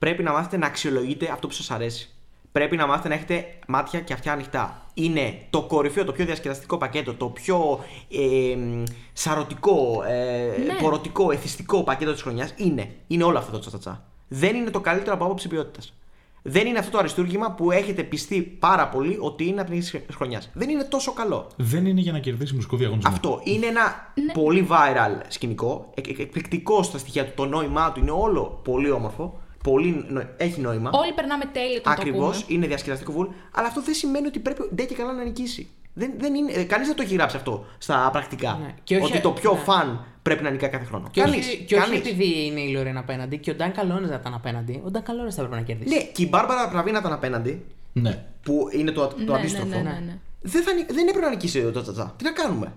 [0.01, 2.11] πρέπει να μάθετε να αξιολογείτε αυτό που σας αρέσει.
[2.53, 4.86] Πρέπει να μάθετε να έχετε μάτια και αυτιά ανοιχτά.
[4.94, 7.80] Είναι το κορυφαίο, το πιο διασκεδαστικό πακέτο, το πιο
[8.11, 8.82] ε, μ,
[9.12, 10.74] σαρωτικό, ε, Ναι.
[10.82, 12.55] πορωτικό, εθιστικό πακέτο της χρονιάς.
[12.57, 12.90] Είναι.
[13.07, 14.05] Είναι όλο αυτό το τσατσατσά.
[14.28, 15.94] Δεν είναι το καλύτερο από άποψη ποιότητας.
[16.42, 19.98] Δεν είναι αυτό το αριστούργημα που έχετε πιστεί πάρα πολύ ότι είναι από την αρχή
[20.01, 20.51] της χρονιάς.
[20.53, 21.46] Δεν είναι τόσο καλό.
[21.57, 23.11] Δεν είναι για να κερδίσει μουσικό διαγωνισμό.
[23.12, 28.01] Αυτό είναι ένα πολύ viral σκηνικό, εκ- εκ- εκπληκτικό στα στοιχεία του, το νόημά του
[28.01, 30.90] είναι όλο πολύ όμορφο, πολύ, νο- έχει νόημα.
[30.92, 32.54] Όλοι περνάμε τέλειο όταν το Ακριβώς, ακούμε.
[32.56, 35.68] είναι διασκεδαστικό βουλ, αλλά αυτό δεν σημαίνει ότι πρέπει ντε και καλά να νικήσει.
[35.94, 38.58] Δεν, δεν είναι, ε, κανείς δεν το έχει γράψει αυτό στα πρακτικά.
[38.62, 38.74] Ναι.
[38.84, 39.58] Και όχι- ότι το πιο ναι.
[39.58, 41.08] φαν πρέπει να νικάει κάθε χρόνο.
[41.11, 42.00] Και, κανείς, όχι, και όχι κανείς.
[42.11, 44.82] επειδή είναι η Λόρεν απέναντι και ο Νταν Καλόνες θα ήταν απέναντι.
[44.84, 45.94] Ο Νταν Καλόνες θα έπρεπε να κερδίσει.
[45.94, 48.24] Ναι, και η Μπάρμπαρα Πραβίνα ήταν απέναντι, Ναι.
[48.42, 49.68] που είναι το, το Ναι, ναι, αντίστροφο.
[49.68, 50.18] ναι, ναι, ναι.
[50.40, 52.14] Δεν, θα, νι- δεν έπρεπε να νικήσει το τσατσά.
[52.16, 52.72] Τι να κάνουμε;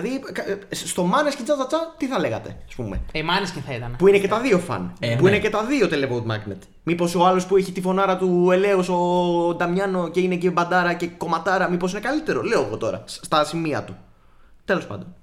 [0.00, 3.00] Δηλαδή, κα- ε, στο Μάνες και τσατσά, τι θα λέγατε, ας πούμε.
[3.12, 3.94] Ε, μάνες και θα ήταν.
[3.98, 4.92] Που είναι και τα δύο φαν.
[5.00, 5.30] Ε, που ναι.
[5.30, 6.58] είναι και τα δύο televote magnet.
[6.82, 8.78] Μήπως ο άλλος που έχει τη φωνάρα του Ελέω,
[9.48, 12.42] ο Νταμιάνο και είναι και μπαντάρα και κομματάρα, μήπως είναι καλύτερο.
[12.42, 13.02] Λέω εγώ τώρα.
[13.06, 13.96] σ- Στα σημεία του.
[14.64, 15.14] Τέλος πάντων.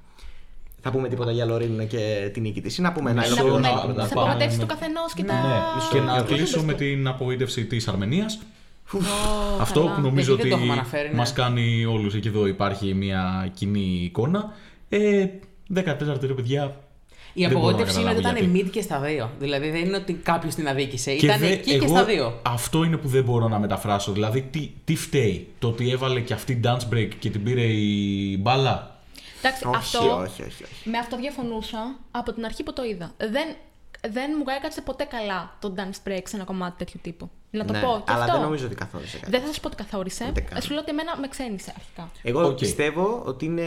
[0.81, 2.77] Θα πούμε τίποτα για Λωρίν και την νίκη της.
[2.77, 4.01] Ή να πούμε ένα Μισό Να ολόκληρο πούμε να- πράγμα.
[4.01, 5.33] να τι πάμε απογοητεύσεις με- του καθενός και τα.
[5.33, 5.39] Ναι,
[5.91, 6.65] και να το κλείσω του.
[6.65, 8.39] με την απογοήτευση της Αρμενίας.
[8.97, 9.95] Ω, Αυτό καλά.
[9.95, 11.13] που νομίζω Γιατί δεν το ότι έχουμε αναφέρει, ναι.
[11.15, 14.53] μας κάνει όλους εκεί εδώ υπάρχει μια κοινή εικόνα.
[14.89, 15.25] Ε,
[15.75, 16.75] 14η ρε παιδιά.
[17.35, 18.67] Η δεν μπορώ να απογοήτευση είναι ότι καταλάβω ήταν γιατί.
[18.67, 19.29] mid και στα δύο.
[19.39, 21.15] Δηλαδή δεν είναι ότι κάποιος την αδίκησε.
[21.15, 22.39] Και Ήταν δε- εκεί και εγώ- στα δύο.
[22.41, 24.11] Αυτό είναι που δεν μπορώ να μεταφράσω.
[24.11, 28.37] Δηλαδή, τι, τι φταίει, το ότι έβαλε και αυτή dance break και την πήρε η
[28.41, 28.99] μπάλα;
[29.41, 29.99] Εντάξει, Όχι, αυτό.
[29.99, 30.89] όχι, όχι, όχι.
[30.89, 33.11] Με αυτό διαφωνούσα από την αρχή που το είδα.
[33.17, 33.55] Δεν,
[34.09, 37.29] δεν μου έκατσε ποτέ καλά το dance break σε ένα κομμάτι τέτοιου τύπου.
[37.55, 37.87] Να το Ναι, πω.
[38.05, 38.33] Και αλλά αυτό.
[38.35, 39.31] δεν νομίζω ότι καθόρισε κάτι.
[39.31, 40.25] Δεν θα σας πω ότι καθόρισε.
[40.29, 40.61] Ούτε καν.
[40.61, 42.11] Σου λέω ότι εμένα με ξένισε αρχικά.
[42.23, 42.57] Εγώ Οκ.
[42.57, 43.63] πιστεύω ότι είναι.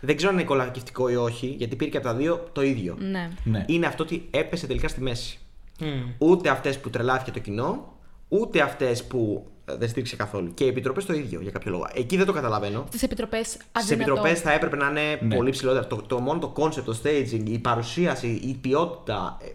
[0.00, 2.96] Δεν ξέρω αν είναι κολακευτικό ή όχι, γιατί πήρε και από τα δύο το ίδιο.
[2.98, 3.30] Ναι.
[3.44, 3.64] Ναι.
[3.68, 5.38] Είναι αυτό ότι έπεσε τελικά στη μέση.
[5.80, 5.86] Μμ.
[6.18, 7.92] Ούτε αυτές που τρελάθηκε το κοινό,
[8.28, 10.54] ούτε αυτές που ε, δεν στήριξε καθόλου.
[10.54, 11.86] Και οι επιτροπές το ίδιο για κάποιο λόγο.
[11.94, 12.84] Εκεί δεν το καταλαβαίνω.
[12.88, 15.36] Στις επιτροπές Στις επιτροπές θα έπρεπε να είναι Ναι.
[15.36, 15.86] πολύ ψηλότερα.
[15.86, 19.36] Το, το μόνο το concept, το staging, η παρουσίαση, η ποιότητα.
[19.42, 19.46] ε,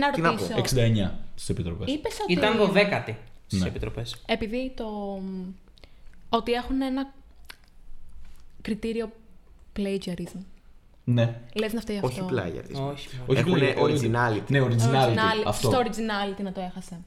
[0.00, 0.58] Να Τι να πω, ρωτήσω.
[0.58, 1.92] 69 στις επιτροπές.
[1.92, 2.32] Είπες ότι.
[2.32, 3.14] Ήταν 12η
[3.46, 3.66] στις Ναι.
[3.68, 4.16] επιτροπές.
[4.26, 5.20] Επειδή το.
[6.28, 7.12] ότι έχουν ένα
[8.62, 9.12] κριτήριο
[9.76, 10.38] plagiarism.
[11.04, 11.40] Ναι.
[11.54, 12.08] Λες να φταίει αυτό.
[12.08, 12.88] Όχι πλάγιαρισμό.
[12.90, 13.08] Όχι.
[13.26, 14.42] Όχι Έχουνε πλέον, ε, originality.
[14.48, 15.14] Ναι, originality.
[15.14, 15.68] Original- Αυτό.
[15.70, 16.98] Στο originality να το έχασε.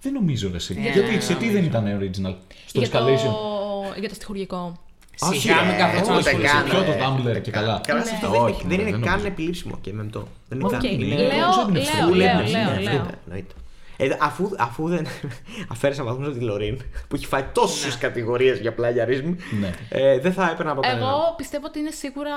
[0.00, 0.74] Δεν νομίζω ρε εσύ.
[0.78, 2.36] Ε, Γιατί, σε τι δεν ήταν original;
[2.66, 3.24] Στο για, escalation.
[3.24, 3.94] το...
[3.98, 4.80] για το στοιχουργικό.
[5.14, 6.48] Σιγά ρε, μην καθόμαστε να ούτε ασχοληθούμε.
[6.48, 7.32] καν, Πιο το ρε.
[7.36, 7.80] Tumblr και καλά.
[7.86, 8.16] Καλά, σε Ναι.
[8.16, 9.26] αυτό δεν Όχι, είναι- δεν ναι, είναι δεν καν νομίζω.
[9.26, 10.28] επιλήψιμο και με το.
[10.48, 10.72] Δεν είναι Οκ.
[10.72, 10.84] καν.
[10.84, 12.92] Είναι- Λέω, νομίζω ότι είναι λέω, full λέω, έπνευση, λέω, ναι, λέω.
[12.92, 13.54] Εννοείται, εννοείται.
[13.96, 15.06] Ε, αφού, αφού δεν
[15.72, 16.76] αφαίρεσα βαθμούς από τη Λωρίν,
[17.08, 19.70] που έχει φάει τόσες κατηγορίες για πλαγιαρίσμ, Ναι.
[19.88, 21.08] ε, δεν θα έπαιρνα από κανέναν.
[21.08, 22.30] Εγώ πιστεύω ότι είναι σίγουρα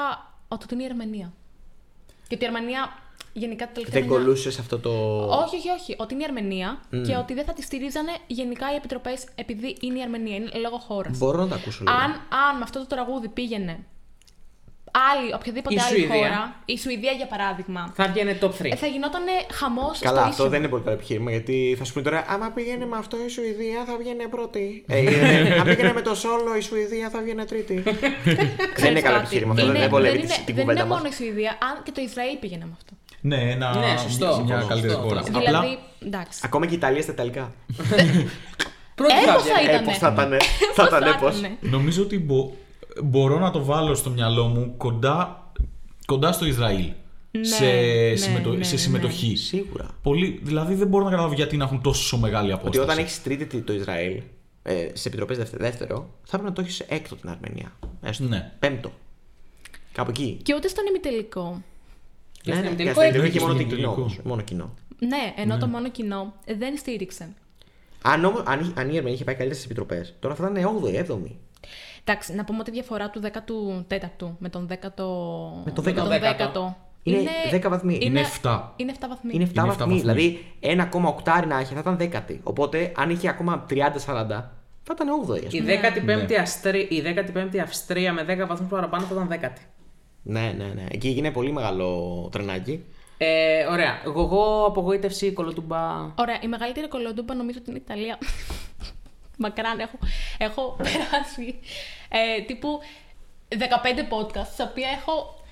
[0.48, 1.34] ότι είναι η Αρμενία.
[2.28, 2.94] Και ότι η Αρμενία
[3.38, 4.90] γενικά τα τελευταία Δεν χρόνια- κολούσες σε αυτό το.
[5.26, 5.96] Όχι, όχι, όχι.
[5.98, 10.00] Ότι είναι η Αρμενία και ότι δεν θα τη στηρίζανε γενικά οι επιτροπές επειδή είναι
[10.00, 10.36] η Αρμενία.
[10.36, 11.18] Είναι λόγω χώρας.
[11.18, 11.96] Μπορώ να τα ακούσω λίγο.
[11.98, 13.80] Αν, αν με αυτό το τραγούδι πήγαινε
[15.16, 16.16] άλλη, οποιαδήποτε Η άλλη Σουηδία.
[16.16, 18.72] χώρα, η Σουηδία για παράδειγμα, Θα βγαίνει top 3.
[18.72, 19.22] ε, θα γινόταν
[19.52, 20.00] χαμός.
[20.00, 22.98] Καλά, αυτό δεν είναι πολύ καλό επιχείρημα γιατί θα σου πει τώρα, άμα πήγαινε με
[22.98, 24.84] αυτό η Σουηδία θα βγαίνει πρώτη.
[24.88, 27.84] Ε, ε, αν πήγαινε με το σόλο η Σουηδία θα βγαίνει τρίτη.
[28.82, 30.98] δεν είναι καλό επιχείρημα αυτό, δεν βολεύει είναι, την- την δεν κουβέντα είναι μας.
[30.98, 32.94] μόνο η Σουηδία, αν και το Ισραήλ πήγαινε με αυτό.
[33.28, 34.26] Ναι, ένα, Ναι, σωστό.
[34.46, 35.08] μια Σωστό, καλύτερη σωστό.
[35.08, 35.22] χώρα.
[35.22, 35.64] δηλαδή, Απλά
[36.06, 36.40] εντάξει.
[36.44, 37.52] Ακόμα και η Ιταλία στα Ιταλικά.
[38.96, 39.72] Πρώτη Ε, θα πώς θα βγαίνει.
[39.72, 40.32] Ε, ήτανε; πώς θα ήταν.
[40.76, 42.52] Θα Πώς ήταν πώς; ήτανε; νομίζω ότι μπο-
[43.04, 45.52] μπορώ να το βάλω στο μυαλό μου κοντά,
[46.06, 46.92] κοντά στο Ισραήλ.
[47.32, 48.80] Ναι, σε, ναι, συμμετο- ναι, σε ναι.
[48.80, 49.36] συμμετοχή.
[49.36, 49.86] Σίγουρα.
[50.02, 52.80] Πολύ, δηλαδή δεν μπορώ να καταλάβω γιατί να έχουν τόσο μεγάλη Ότι απόσταση.
[52.90, 54.22] όταν έχεις τρίτη το Ισραήλ,
[54.64, 57.72] ε, σε επιτροπές δεύτερο, θα πρέπει να το έχεις έκτο την Αρμενία.
[58.02, 58.24] Έστω.
[58.24, 58.52] Ναι.
[58.60, 58.92] Πέμπτο.
[59.92, 60.40] Κάπου εκεί.
[60.44, 61.62] Και ούτε στον ημιτελικό.
[62.46, 63.26] Και Ναι, στην ναι, ημιτελικό και στην έκτο.
[63.26, 63.88] ημιτελικό είχε μόνο Στον την κοινό.
[63.88, 64.02] ημιτελικό.
[64.02, 64.74] όμως, Μόνο κοινό.
[65.00, 67.34] Ναι, ενώ το μόνο κοινό δεν στήριξε.
[68.02, 70.96] Αν, όμως, αν, αν η Αρμενία είχε πάει καλύτερα στις επιτροπές, τώρα θα ήταν 8η,
[70.96, 71.32] 7η.
[72.04, 74.76] Εντάξει, να πούμε ότι η διαφορά του 14ου με τον 10ο.
[75.66, 76.54] Με το με 10ο.
[76.54, 76.74] 10ο
[77.04, 77.98] Είναι 10 βαθμοί.
[78.02, 78.62] Είναι 7.
[78.76, 79.32] Είναι 7 βαθμοί.
[79.34, 79.78] Είναι 7 Είναι 7 βαθμοί.
[79.78, 80.00] βαθμοί.
[80.00, 82.39] Δηλαδή 1,8 να είχε θα ήταν 10η.
[82.43, 83.76] Οπότε αν είχε ακόμα 30-40
[84.84, 85.54] θα ήταν 8η.
[85.54, 85.64] Η
[86.28, 89.62] 15η Αυστρία, η 15η Αυστρία με 10 βαθμούς παραπάνω θα ήταν 10η.
[90.28, 90.86] Ναι, ναι, ναι.
[90.92, 92.84] Εκεί έγινε πολύ μεγάλο τρενάκι.
[93.18, 94.02] Ε, ωραία.
[94.06, 96.14] Εγώ, εγώ απογοήτευση κολοτούμπα.
[96.16, 98.18] Ωραία, η μεγαλύτερη κολοτούμπα νομίζω ότι είναι η Ιταλία.
[99.38, 99.98] Μακράν, έχω,
[100.38, 101.60] έχω περάσει
[102.10, 102.80] ε, τύπου
[103.50, 103.58] 15
[104.10, 105.44] podcast, στα οποία έχω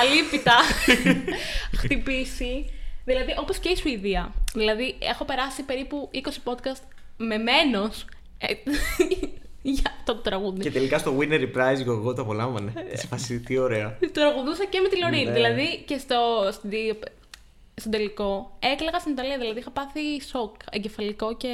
[0.00, 0.56] αλήπητα
[1.80, 2.72] χτυπήσει.
[3.04, 4.32] Δηλαδή, όπως και η Σουηδία.
[4.54, 6.82] Δηλαδή, έχω περάσει περίπου 20 podcast
[7.16, 8.04] με μένος
[8.38, 8.54] ε,
[9.62, 10.60] για αυτό το τραγούδι.
[10.60, 12.72] Και τελικά στο Winner Reprise εγώ το απολάμβανε.
[12.94, 13.96] Σε φάση, τι ωραία.
[14.00, 15.24] Το τραγουδούσα και με τη Λωρίν.
[15.24, 15.32] Ναι.
[15.32, 16.98] Δηλαδή και στο, στη-
[17.74, 19.38] στον τελικό έκλαιγα στην Ιταλία.
[19.38, 21.48] Δηλαδή είχα πάθει σοκ εγκεφαλικό και.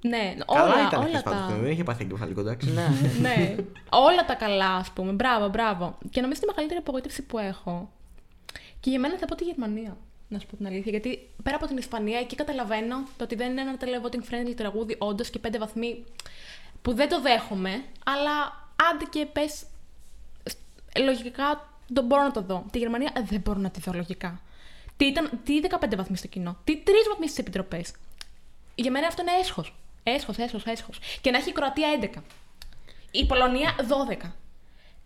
[0.00, 1.56] Ναι, όλα, Καλά ήταν όλα χθες πάντως, τα.
[1.60, 2.70] Δεν είχε πάθει εγκεφαλικό, εντάξει.
[2.70, 2.86] Ναι.
[3.20, 3.54] ναι,
[3.90, 5.12] όλα τα καλά, ας πούμε.
[5.12, 5.98] Μπράβο, μπράβο.
[6.10, 7.90] Και νομίζω τη μεγαλύτερη απογοήτευση που έχω.
[8.80, 9.96] Και για μένα θα πω τη Γερμανία.
[10.28, 10.90] Να σου πω την αλήθεια.
[10.90, 14.94] Γιατί πέρα από την Ισπανία, εκεί καταλαβαίνω το ότι δεν είναι ένα televoting friendly τραγούδι,
[14.98, 16.04] όντως και πέντε βαθμοί
[16.82, 17.84] που δεν το δέχομαι.
[18.04, 19.64] Αλλά άντε και πες.
[20.98, 22.64] Λογικά δεν μπορώ να το δω.
[22.70, 24.40] Τη Γερμανία ε, δεν μπορώ να τη δω λογικά.
[24.96, 27.92] Τι, ήταν, τι 15 βαθμοί στο κοινό, τι 3 βαθμοί στις επιτροπές.
[28.74, 29.74] Για μένα αυτό είναι έσχος.
[30.02, 30.98] Έσχος, έσχος, έσχος.
[31.20, 32.22] Και να έχει η Κροατία 11.
[33.10, 34.32] Η Πολωνία 12.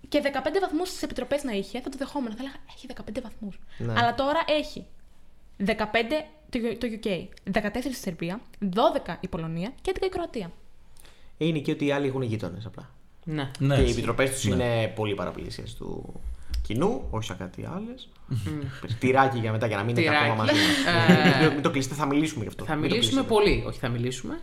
[0.09, 2.31] Και 15 βαθμούς στις επιτροπές να είχε, θα το δεχόμουν.
[2.31, 3.61] Θα έλεγα έχει 15 βαθμούς.
[3.79, 3.93] Ναι.
[3.97, 4.87] Αλλά τώρα έχει
[5.67, 5.75] 15
[6.51, 8.41] το, το UK, 14 η Σερβία,
[9.07, 10.53] 12 η Πολωνία και 11 η Κροατία.
[11.47, 12.91] Είναι και ότι οι άλλοι έχουν γείτονες απλά.
[13.25, 13.51] ναι.
[13.59, 13.75] Ναι.
[13.77, 16.21] Και οι επιτροπές τους είναι πολύ παραπλήσιε του
[16.63, 18.09] κοινού, όχι σαν κάτι άλλες.
[18.99, 20.25] Τυράκι για μετά για να μείνετε Τυράκι.
[20.25, 20.53] ακόμα μαζί
[21.41, 21.53] Ε, μα.
[21.53, 22.65] Μην το κλείσετε, θα μιλήσουμε γι' αυτό.
[22.65, 23.41] Θα Μην το μιλήσουμε κλείσετε.
[23.51, 23.65] πολύ.
[23.67, 24.41] Όχι, θα μιλήσουμε.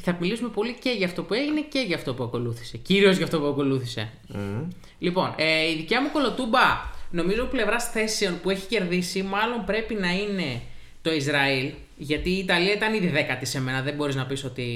[0.00, 2.76] Θα μιλήσουμε πολύ και για αυτό που έγινε και για αυτό που ακολούθησε.
[2.76, 4.10] Κυρίως για αυτό που ακολούθησε.
[4.28, 4.68] Μμμ.
[4.98, 10.10] Λοιπόν, ε, η δικιά μου κολοτούμπα, νομίζω πλευράς θέσεων που έχει κερδίσει, μάλλον πρέπει να
[10.12, 10.60] είναι
[11.02, 11.70] το Ισραήλ.
[11.96, 14.66] Γιατί η Ιταλία ήταν ήδη δέκατη σε μένα, δεν μπορείς να πεις ότι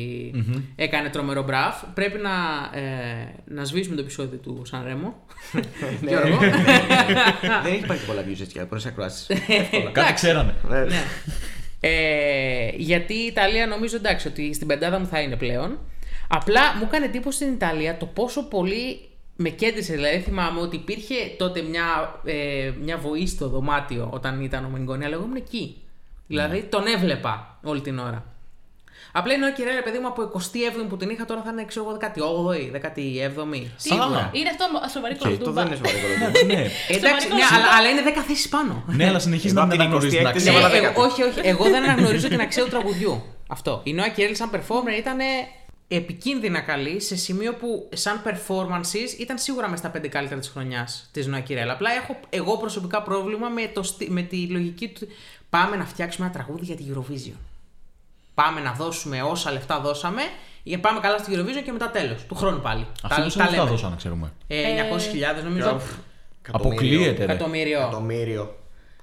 [0.77, 1.83] έκανε τρομερό μπραφ.
[1.95, 2.31] Πρέπει να,
[2.81, 5.15] ε, να σβήσουμε το επεισόδιο του Σαν Ρέμο.
[6.01, 6.11] Ναι.
[6.11, 6.39] Γιώργο.
[7.65, 9.27] Δεν έχει πάει και πολλά views έτσι για πρώτε ακροάσεις.
[9.93, 10.55] Κάτι ξέρανε.
[10.69, 10.87] ναι.
[11.81, 15.79] Ε, γιατί η Ιταλία νομίζω εντάξει ότι στην πεντάδα μου θα είναι πλέον.
[16.29, 19.01] Απλά μου έκανε εντύπωση στην Ιταλία το πόσο πολύ
[19.37, 19.95] με κέντρισε.
[19.95, 25.05] Δηλαδή θυμάμαι ότι υπήρχε τότε μια, ε, μια βοή στο δωμάτιο όταν ήταν ο Μενγκόνη,
[25.05, 25.77] αλλά εγώ ήμουν εκεί.
[26.27, 28.25] Δηλαδή τον έβλεπα όλη την ώρα.
[29.13, 31.87] Απλά είναι ο Κυρέλα, παιδί μου, από 27η που την είχα τώρα θα είναι ξέρω
[31.89, 33.67] εγώ 18η, 17η.
[33.77, 34.31] Σίγουρα.
[34.33, 35.63] Είναι αυτό σοβαρή Και αυτό κολοτούμπα.
[35.63, 36.55] δεν είναι σοβαρό κολοτούμπα.
[36.55, 36.61] ναι.
[36.89, 37.55] Εντάξει, Σοβαρή ναι, κολοτούμπα.
[37.57, 38.85] αλλά, αλλά είναι 10 θέσεις πάνω.
[38.87, 40.53] ναι, αλλά συνεχίζει Εγώ να απ' μην την αναγνωρίζει την 26η αξία.
[40.53, 41.01] Ναι, έβαλα εγώ- δέκατη.
[41.11, 41.41] όχι, όχι.
[41.43, 43.23] Εγώ δεν αναγνωρίζω την αξία του τραγουδιού.
[43.49, 43.81] Αυτό.
[43.85, 45.19] Η Νόα Κιρέλ σαν performer ήταν
[45.89, 51.09] επικίνδυνα καλή σε σημείο που σαν performances ήταν σίγουρα μες στα πέντε καλύτερα της χρονιάς
[51.13, 51.71] της Νόα Κιρέλ.
[51.71, 55.09] Απλά έχω εγώ προσωπικά πρόβλημα με, το, στι- με τη λογική του.
[55.51, 57.37] Πάμε να φτιάξουμε ένα τραγούδι για τη Eurovision.
[58.35, 60.23] Πάμε να δώσουμε όσα λεφτά δώσαμε.
[60.63, 62.25] Για πάμε καλά στη Eurovision και μετά τέλος.
[62.25, 62.87] Του χρόνου πάλι.
[63.03, 64.33] Αυτοί πόσα λεφτά δώσανε, ξέρουμε.
[64.47, 64.63] Ε,
[65.39, 65.81] 900.000 νομίζω.
[66.51, 67.25] Αποκλείεται.
[67.25, 67.33] ρε.
[67.33, 67.79] Εκατομμύριο.
[67.79, 68.57] Εκατομμύριο.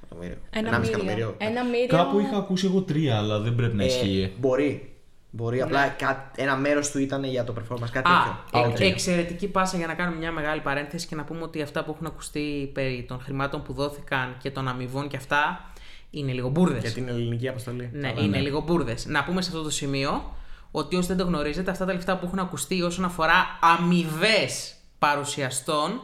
[0.04, 0.38] Εκατομμύριο.
[0.50, 1.04] Ένα Ενάμιση μύριο.
[1.12, 1.36] εκατομμύριο.
[1.38, 1.88] Ένα μύριο.
[1.98, 4.34] Κάπου είχα ακούσει εγώ τρία, αλλά δεν πρέπει να Ε, ισχύει.
[4.40, 4.94] Μπορεί.
[5.36, 5.62] Μπορεί.
[5.62, 7.90] Απλά κά- ένα μέρος του ήταν για το performance.
[7.92, 8.60] Κάτι Α, τέτοιο.
[8.62, 8.80] Α, εκ- οκ.
[8.80, 12.06] εξαιρετική πάσα για να κάνουμε μια μεγάλη παρένθεση και να πούμε ότι αυτά που έχουν
[12.06, 15.72] ακουστεί περί των χρημάτων που δόθηκαν και των αμοιβών και αυτά
[16.14, 16.82] είναι λίγο μπούρδες.
[16.82, 17.90] Για την ελληνική αποστολή.
[17.94, 19.06] Ναι, είναι λίγο μπούρδες.
[19.06, 20.36] Να πούμε σε αυτό το σημείο
[20.72, 26.02] ότι όσοι δεν το γνωρίζετε, αυτά τα λεφτά που έχουν ακουστεί όσον αφορά αμοιβές παρουσιαστών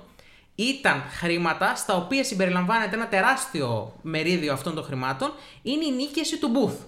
[0.56, 5.32] ήταν χρήματα στα οποία συμπεριλαμβάνεται ένα τεράστιο μερίδιο αυτών των χρημάτων.
[5.62, 6.86] Είναι η νίκηση του Booth.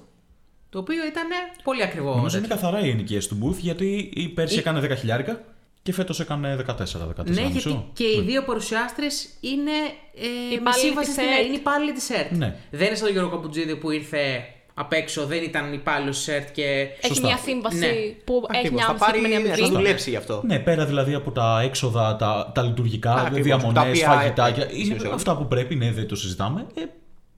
[0.69, 1.27] Το οποίο ήταν
[1.63, 2.15] πολύ ακριβό.
[2.15, 2.61] Νομίζω είναι τέτοιο.
[2.61, 5.43] καθαρά οι ενοικίε του Booth γιατί η πέρσι έκανε 10 χιλιάρικα
[5.83, 7.89] και φέτος έκανε 14, 14 Ναι, γιατί μισό.
[7.93, 9.71] και οι δύο παρουσιάστρες είναι
[10.15, 11.37] ε, με Υπάλληλοι σύμβαση της στην ΕΡΤ.
[11.37, 11.45] ΕΡΤ.
[11.47, 12.31] Είναι υπάλληλοι της ΕΡΤ.
[12.31, 12.55] Ναι.
[12.71, 16.51] Δεν είναι σαν τον Γιώργο Καμπουτζίδη που ήρθε απ' έξω, δεν ήταν υπάλληλος της ΕΡΤ
[16.51, 16.63] και.
[16.63, 17.27] Έχει Σωστά.
[17.27, 17.87] μια σύμβαση Ναι.
[18.23, 18.71] που έχει Ακριβώς.
[18.71, 19.17] μια Θα πάρει.
[19.17, 19.75] συγκεκριμένη Θα αμοιβή.
[19.75, 20.41] δουλέψει γι' αυτό.
[20.45, 24.63] Ναι, πέρα δηλαδή από τα έξοδα, τα, τα λειτουργικά, Ακριβώς, διαμονές, τα οποία, φαγητάκια.
[24.63, 25.13] ε, είναι ουσιαστικά.
[25.13, 26.65] αυτά που πρέπει, ναι, δεν το συζητάμε.
[26.75, 26.81] Ε,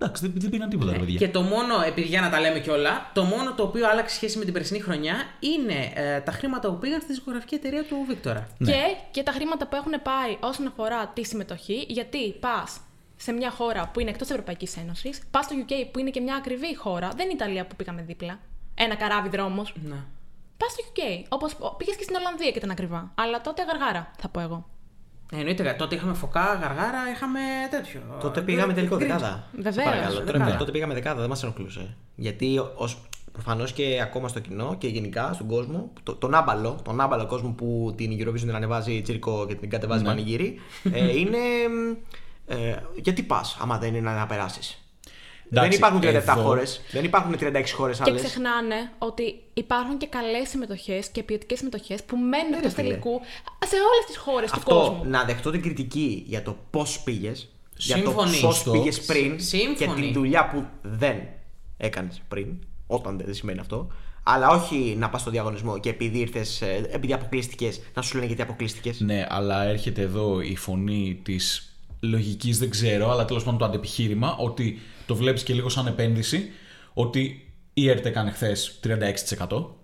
[0.04, 1.18] εντάξει, δεν, δεν πήγαν τίποτα, ρε παιδιά.
[1.18, 4.38] Και το μόνο, επειδή για να τα λέμε κιόλα, το μόνο το οποίο άλλαξε σχέση
[4.38, 8.47] με την περσινή χρονιά είναι ε, τα χρήματα που πήγαν στη δισκογραφική εταιρεία του Βίκτορα.
[8.66, 8.82] Και,
[9.12, 12.80] και τα χρήματα που έχουν πάει όσον αφορά τη συμμετοχή, γιατί πας
[13.16, 16.36] σε μια χώρα που είναι εκτός Ευρωπαϊκής Ένωσης, πας στο UK που είναι και μια
[16.36, 18.39] ακριβή χώρα, δεν είναι η Ιταλία που πήγαμε δίπλα.
[18.76, 19.74] Ένα καράβι δρόμος.
[19.84, 19.95] Ναι.
[20.58, 21.26] Πας στο UK.
[21.30, 23.12] Όπως πήγες και στην Ολλανδία και ήταν ακριβά.
[23.16, 24.72] Αλλά τότε γαργάρα, θα πω εγώ.
[25.36, 28.01] Ε, εννοείται, τότε είχαμε φωκά, γαργάρα, είχαμε τέτοιο.
[28.21, 29.47] Τότε πήγαμε τελικό Γκρι- δεκάδα.
[29.53, 29.73] Βεβαίως.
[29.75, 30.19] Σε παρακαλώ.
[30.19, 30.57] Τότε, Δεκάδα.
[30.57, 31.95] τότε πήγαμε δεκάδα, δεν μας ενοχλούσε.
[32.15, 32.59] Γιατί
[33.31, 37.49] προφανώς και ακόμα στο κοινό και γενικά στον κόσμο, το, τον άμπαλο, τον άμπαλο κόσμο
[37.49, 40.59] που την Eurovision την ανεβάζει τσίρκο και την κατεβάζει πανηγύρι,
[40.93, 41.38] ε, είναι.
[42.47, 44.82] Ε, γιατί πας, άμα δεν είναι να περάσεις;
[45.54, 48.22] Δεν Εντάξει, υπάρχουν 37 εδώ- χώρες, δεν υπάρχουν 36 χώρες Και άλλες.
[48.22, 52.88] ξεχνάνε ότι υπάρχουν και καλές συμμετοχές και ποιοτικές συμμετοχές που μένουν Ναι, ρε εκτό φίλε.
[52.88, 53.22] τελικού
[53.66, 55.01] σε όλες τις χώρες του Αυτό κόσμου.
[55.10, 58.30] να δεχτώ την κριτική για το πώς πήγες, για το Σύμφωνοι.
[58.30, 58.72] πώς Σωστό.
[58.72, 60.01] πήγες πριν και Σύμφωνοι.
[60.01, 61.16] την δουλειά που δεν
[61.78, 62.47] έκανες πριν,
[62.88, 63.88] όταν δεν σημαίνει αυτό.
[64.24, 68.41] Αλλά όχι να πας στο διαγωνισμό και επειδή ήρθες, επειδή αποκλείστηκες, να σου λένε γιατί
[68.41, 68.99] αποκλείστηκες.
[68.99, 71.68] Ναι, αλλά έρχεται εδώ η φωνή της
[71.99, 76.51] λογικής, δεν ξέρω, αλλά τέλος πάντων το αντεπιχείρημα ότι το βλέπεις και λίγο σαν επένδυση.
[76.93, 79.76] Ότι η ΕΡΤ έκανε χθες 36%.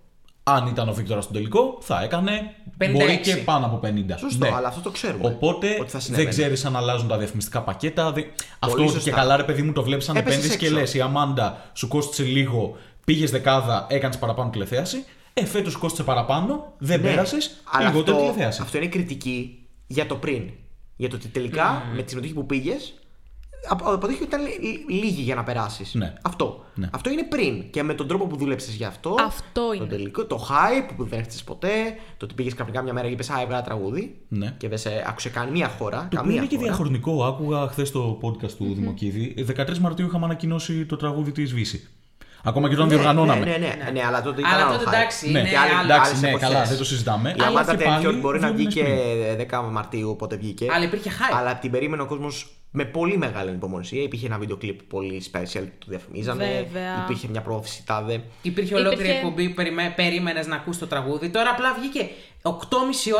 [0.42, 2.92] Αν ήταν ο Βίκτορας στον τελικό, θα έκανε 56.
[2.92, 4.16] μπορεί και πάνω από 50.
[4.18, 4.54] Σωστό, Ναι.
[4.56, 5.26] αλλά αυτό το ξέρουμε.
[5.26, 6.28] Οπότε ότι θα δεν συνέβαινε.
[6.30, 8.12] ξέρεις αν αλλάζουν τα διαφημιστικά πακέτα.
[8.12, 8.24] δεν-
[8.58, 9.00] Αυτό σωστά.
[9.00, 10.78] και καλά, ρε παιδί μου, το βλέπεις σαν Έπεσες επένδυση και έξω.
[10.78, 15.04] λες: Η Αμάντα σου κόστησε λίγο, πήγες δεκάδα, έκανες παραπάνω τηλεθέαση.
[15.34, 18.62] Ε, φέτος κόστησε παραπάνω, δεν Ναι, πέρασες, αλλά λιγότερη αυτό, τηλεθέαση.
[18.62, 20.50] αυτό είναι κριτική για το πριν.
[20.96, 22.94] Για το ότι τελικά με τη συμμετοχή που πήγες,
[23.68, 25.94] αποδείχθηκε ότι ήταν λι- λίγη για να περάσεις.
[25.94, 26.12] Ναι.
[26.22, 26.64] Αυτό.
[26.74, 26.88] Ναι.
[26.92, 27.70] Αυτό είναι πριν.
[27.70, 29.14] Και με τον τρόπο που δούλεψες γι' αυτό.
[29.26, 29.86] Αυτό Το είναι.
[29.86, 31.68] τελικό, το hype που δεν έφτασε ποτέ.
[32.16, 34.16] Το ότι πήγες ξαφνικά μια μέρα και είπες Α, έβγαλα τραγούδι.
[34.28, 34.54] Ναι.
[34.58, 35.96] Και δεν σε άκουσε καν μία χώρα.
[35.98, 36.66] Το οποίο καμία είναι και χώρα.
[36.68, 37.24] διαχρονικό.
[37.24, 39.34] Άκουγα χθες το podcast του Δημοκίδη.
[39.56, 41.88] 13 Μαρτίου είχαμε ανακοινώσει το τραγούδι της Βύση.
[42.44, 43.44] Ακόμα και όταν Ναι, διοργανώναμε.
[43.44, 44.92] Ναι, ναι, ναι, ναι, αλλά τότε ήταν Αλλά άλλο τότε hype.
[44.92, 46.48] εντάξει, Ναι, είναι και άλλοι- άλλη- εντάξει, άλλες ναι, εποχές.
[46.48, 47.28] καλά, δεν το συζητάμε.
[47.28, 49.60] Η αλλά Αμάντα και πάλι Τέτοιο μπορεί να δύο βγει μήνες και πριν.
[49.62, 50.66] 10 Μαρτίου, πότε βγήκε.
[50.74, 51.36] Αλλά υπήρχε hype.
[51.38, 54.02] Αλλά την περίμενε ο κόσμος με πολύ μεγάλη υπομονησία.
[54.02, 56.44] Υπήρχε ένα βίντεο κλιπ πολύ special που το διαφημίζανε.
[56.44, 57.02] Βέβαια.
[57.04, 58.22] Υπήρχε μια πρόθεση τάδε.
[58.42, 59.92] Υπήρχε ολόκληρη Υπήρχε- εκπομπή που περιμέ...
[59.96, 61.28] περίμενες να ακούσει το τραγούδι.
[61.30, 62.08] Τώρα απλά βγήκε
[62.42, 62.52] 8.30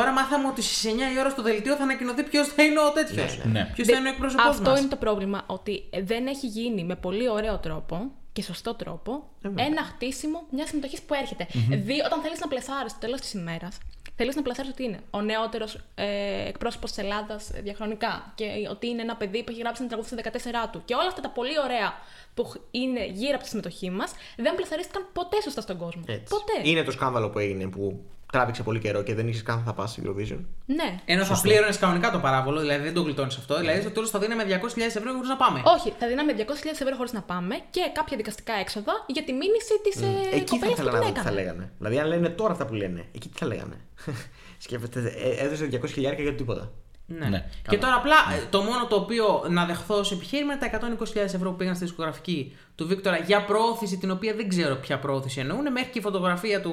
[0.00, 0.12] ώρα.
[0.12, 3.38] Μάθαμε ότι στις 9 η ώρα στο δελτίο θα ανακοινωθεί ποιος θα είναι ο τέτοιος.
[3.44, 3.70] Ναι, ναι.
[3.74, 4.80] Ποιος θα είναι ο εκπρόσωπός Αυτό μας.
[4.80, 9.82] είναι το πρόβλημα, ότι δεν έχει γίνει με πολύ ωραίο τρόπο και σωστό τρόπο ένα
[9.82, 11.46] χτίσιμο μιας συμμετοχής που έρχεται.
[11.68, 13.78] Δι- όταν θέλεις να πλεσάρεις στο τέλος της ημέρας,
[14.20, 19.02] θέλεις να πλεσάρει ότι είναι ο νεότερος ε, εκπρόσωπος της Ελλάδας διαχρονικά και ότι είναι
[19.02, 20.82] ένα παιδί που έχει γράψει ένα τραγούδι στα 14 του.
[20.84, 21.92] Και όλα αυτά τα πολύ ωραία
[22.34, 26.02] που χ- είναι γύρω από τη συμμετοχή μας δεν πλεσαρίστηκαν ποτέ σωστά στον κόσμο.
[26.06, 26.24] Έτσι.
[26.28, 26.68] Ποτέ.
[26.68, 28.00] Είναι το σκάνδαλο που έγινε που
[28.32, 30.38] τράβηξε πολύ καιρό και δεν είχες καν θα πας στην Eurovision.
[30.66, 31.00] Ναι.
[31.04, 33.58] Ενώ θα πλήρωνες κανονικά το παράβολο, δηλαδή δεν το γλιτώνεις αυτό.
[33.58, 35.62] Δηλαδή στο τέλος θα δίναμε 200.000 ευρώ χωρίς να πάμε.
[35.64, 36.42] Όχι, θα δίναμε 200.000
[36.80, 40.66] ευρώ χωρίς να πάμε και κάποια δικαστικά έξοδα για τη μήνυση της ε, Εκεί θα
[40.66, 41.40] κοπέλας που ήθελα να την δω τι θα έκανε.
[41.40, 41.70] λέγανε.
[41.78, 43.76] Δηλαδή, αν λένε τώρα αυτά που λένε, εκεί τι θα λέγανε.
[44.64, 46.72] Σκέφτεται, ε, έδωσε 200 χιλιάρικα για το τίποτα.
[47.18, 47.28] Ναι.
[47.28, 50.96] Ναι, και τώρα απλά ε, το μόνο το οποίο να δεχθώ ως επιχείρημα είναι τα
[51.14, 54.98] 120.000 ευρώ που πήγαν στη δισκογραφική του Βίκτορα για προώθηση, την οποία δεν ξέρω ποια
[54.98, 55.72] προώθηση εννοούν.
[55.72, 56.72] Μέχρι και η φωτογραφία του,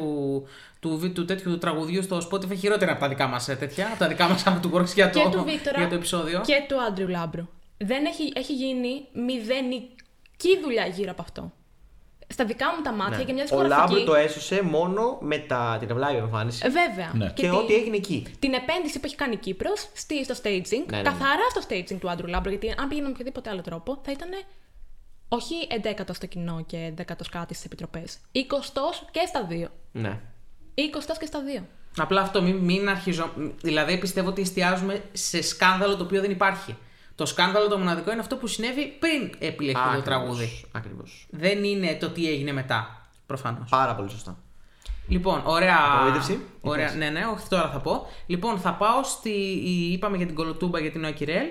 [0.79, 3.87] του, του, του τέτοιου του τραγουδιού στο Spotify χειρότερα από τα δικά μας τέτοια.
[3.87, 6.41] Από τα δικά μας από του Works για το, και του Βίκτορα για το επεισόδιο.
[6.45, 7.47] και του Άντριου Λάμπρου.
[7.77, 11.51] Δεν έχει, έχει γίνει μηδενική δουλειά γύρω από αυτό.
[12.27, 13.57] Στα δικά μου τα μάτια και μιας Ναι.
[13.57, 14.05] Ο Λάμπρου δισκογραφική.
[14.05, 16.61] το έσωσε μόνο με τα, την ευλάβη εμφάνιση.
[16.65, 17.11] Ε, Βέβαια.
[17.13, 17.25] Ναι.
[17.35, 18.27] και τη- ό,τι έγινε εκεί.
[18.39, 19.79] Την επένδυση που έχει κάνει η Κύπρος
[20.23, 21.01] στο staging, Ναι, ναι, ναι.
[21.01, 24.29] καθαρά στο staging του Άντρου Λάμπρου, γιατί αν πήγαινε με οποιοδήποτε άλλο τρόπο, θα ήταν
[25.29, 28.17] όχι 11ο στο κοινό και 10ο κάτι στις επιτροπές.
[28.31, 29.67] 20ο και στα δύο.
[29.91, 30.19] Ναι.
[30.75, 31.67] 20ο και στα δύο.
[31.97, 33.31] Απλά αυτό, μην, μην αρχίζω.
[33.61, 36.77] Δηλαδή πιστεύω ότι εστιάζουμε σε σκάνδαλο το οποίο δεν υπάρχει.
[37.17, 40.65] Το σκάνδαλο το μοναδικό είναι αυτό που συνέβη πριν επιλεχθεί το τραγούδι.
[40.71, 41.27] Ακριβώς.
[41.29, 43.07] Δεν είναι το τι έγινε μετά.
[43.25, 43.69] Προφανώς.
[43.69, 44.37] Πάρα πολύ σωστά.
[45.07, 45.77] Λοιπόν, ωραία.
[45.95, 48.07] Απογοήτευση, Ωραία, ναι, ναι, όχι τώρα θα πω.
[48.25, 49.29] Λοιπόν, θα πάω στη.
[49.91, 51.45] Είπαμε για την Κολοτούμπα για την Νόα Κυρέλ.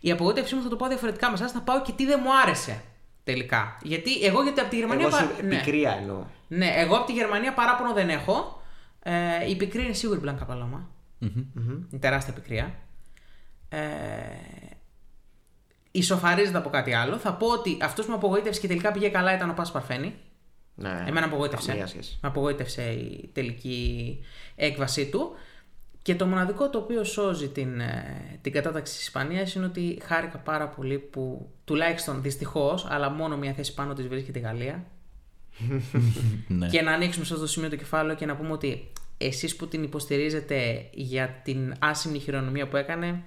[0.00, 1.52] Η απογοήτευσή μου θα το πάω διαφορετικά με εσάς.
[1.52, 2.82] Θα πάω και τι δεν μου άρεσε
[3.24, 3.78] τελικά.
[3.82, 5.06] Γιατί εγώ γιατί από τη Γερμανία.
[5.06, 5.56] Εγώ σου πα- ναι.
[5.56, 6.24] πικρία εννοώ.
[6.48, 8.62] ναι, εγώ από τη Γερμανία παράπονο δεν έχω.
[9.02, 9.12] Ε,
[9.48, 10.88] η πικρία είναι σίγουρη Μπλάνκα Παλώμα.
[11.18, 12.74] Είναι τεράστια πικρία.
[13.68, 13.78] Ε,
[15.90, 17.16] ισοφαρίζεται από κάτι άλλο.
[17.16, 20.14] Θα πω ότι αυτός που με απογοήτευσε και τελικά πήγε καλά ήταν ο Πας Παρφένη.
[20.74, 21.04] Ναι.
[21.06, 21.70] Εμένα απογοήτευσε.
[21.70, 22.18] Καμία σχέση.
[22.22, 24.18] Με απογοήτευσε η τελική
[24.56, 25.30] έκβασή του.
[26.02, 30.38] Και το μοναδικό το οποίο σώζει την, ε, την κατάταξη της Ισπανίας είναι ότι χάρηκα
[30.38, 34.84] πάρα πολύ που τουλάχιστον δυστυχώς, αλλά μόνο μια θέση πάνω της βρίσκεται η Γαλλία.
[36.48, 36.68] Ναι.
[36.68, 39.68] Και να ανοίξουμε σε αυτό το σημείο το κεφάλαιο και να πούμε ότι εσείς που
[39.68, 43.22] την υποστηρίζετε για την άσημη χειρονομία που έκανε,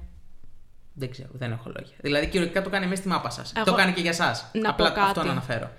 [0.94, 1.96] δεν ξέρω, δεν έχω λόγια.
[2.02, 3.52] Δηλαδή κυριολεκτικά το κάνει μέσα στη μάπα σας.
[3.56, 4.46] Εγώ- Το κάνει και για εσάς.
[4.54, 5.26] Να Απλά πω αυτό κάτι.
[5.26, 5.72] να αναφέρω.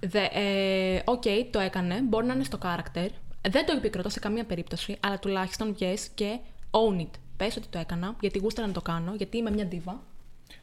[0.00, 2.00] Δε, ε, Οκ, το έκανε.
[2.02, 3.08] Μπορεί να είναι στο character.
[3.48, 6.38] Δεν το επικροτώ σε καμία περίπτωση, αλλά τουλάχιστον βγες και
[6.70, 7.10] own it.
[7.36, 10.00] Πες ότι το έκανα, γιατί γούσταρα να το κάνω, γιατί είμαι μια ντίβα.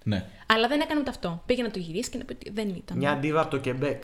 [0.04, 0.26] ναι.
[0.46, 1.42] Αλλά δεν έκανε ούτε αυτό.
[1.46, 2.98] Πήγε να το γυρίσει και να πει ότι δεν ήταν.
[2.98, 4.04] Μια ντίβα από το Κεμπέκ.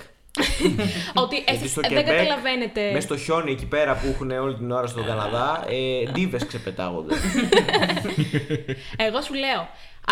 [1.24, 2.92] Ότι Γιατί εσείς στο δεν Quebec, καταλαβαίνετε.
[2.92, 7.16] Μέσα στο χιόνι εκεί πέρα που έχουν όλη την ώρα στον Καναδά, ε, ντίβες ξεπετάγονται.
[9.08, 9.70] Εγώ σου λέω,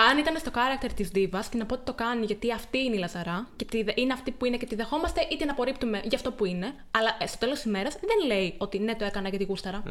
[0.10, 2.96] αν ήταν στο character της ντίβα και να πω ότι το κάνει γιατί αυτή είναι
[2.96, 5.50] η Λα Ζαρά και τη δε- είναι αυτή που είναι και τη δεχόμαστε ή την
[5.50, 8.96] απορρίπτουμε για αυτό που είναι, αλλά ε, στο τέλος της ημέρας δεν λέει ότι ναι,
[8.96, 9.84] το έκανα γιατί γούσταρα.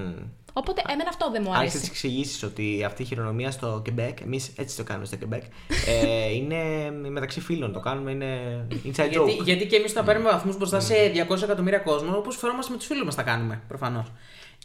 [0.53, 1.91] Οπότε εμένα αυτό δεν μου Άρχισε τι αρέσει.
[1.91, 5.43] εξηγήσεις ότι αυτή η χειρονομία στο Quebec, εμείς έτσι το κάνουμε στο Quebec,
[5.87, 7.73] ε, είναι μεταξύ φίλων.
[7.73, 9.45] Το κάνουμε, είναι inside Γιατί, joke.
[9.45, 10.95] γιατί και εμείς θα παίρνουμε βαθμούς μπροστά σε
[11.31, 14.13] 200 εκατομμύρια κόσμο, όπως φερόμαστε με τους φίλους μας τα κάνουμε προφανώς.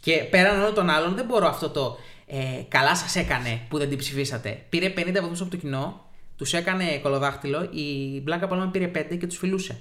[0.00, 3.88] Και πέραν όλων των άλλων, δεν μπορώ αυτό το ε, καλά σας έκανε που δεν
[3.88, 4.64] την ψηφίσατε.
[4.68, 9.26] Πήρε 50 βαθμούς από το κοινό, τους έκανε κολοδάχτυλο, η Μπλάνκα Παλώμα πήρε 5 και
[9.26, 9.80] τους φιλούσε.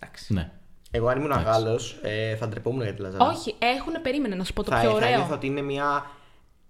[0.00, 0.32] Εντάξει.
[0.32, 0.50] ναι.
[0.90, 3.24] Εγώ αν ήμουν Γάλλος, ε, θα ντρεπόμουν για τη Λαζαρά.
[3.26, 5.34] Όχι, έχουν περίμενε να σου πω το θα, πιο θα ένιωθα ωραίο.
[5.34, 6.10] ότι είναι μια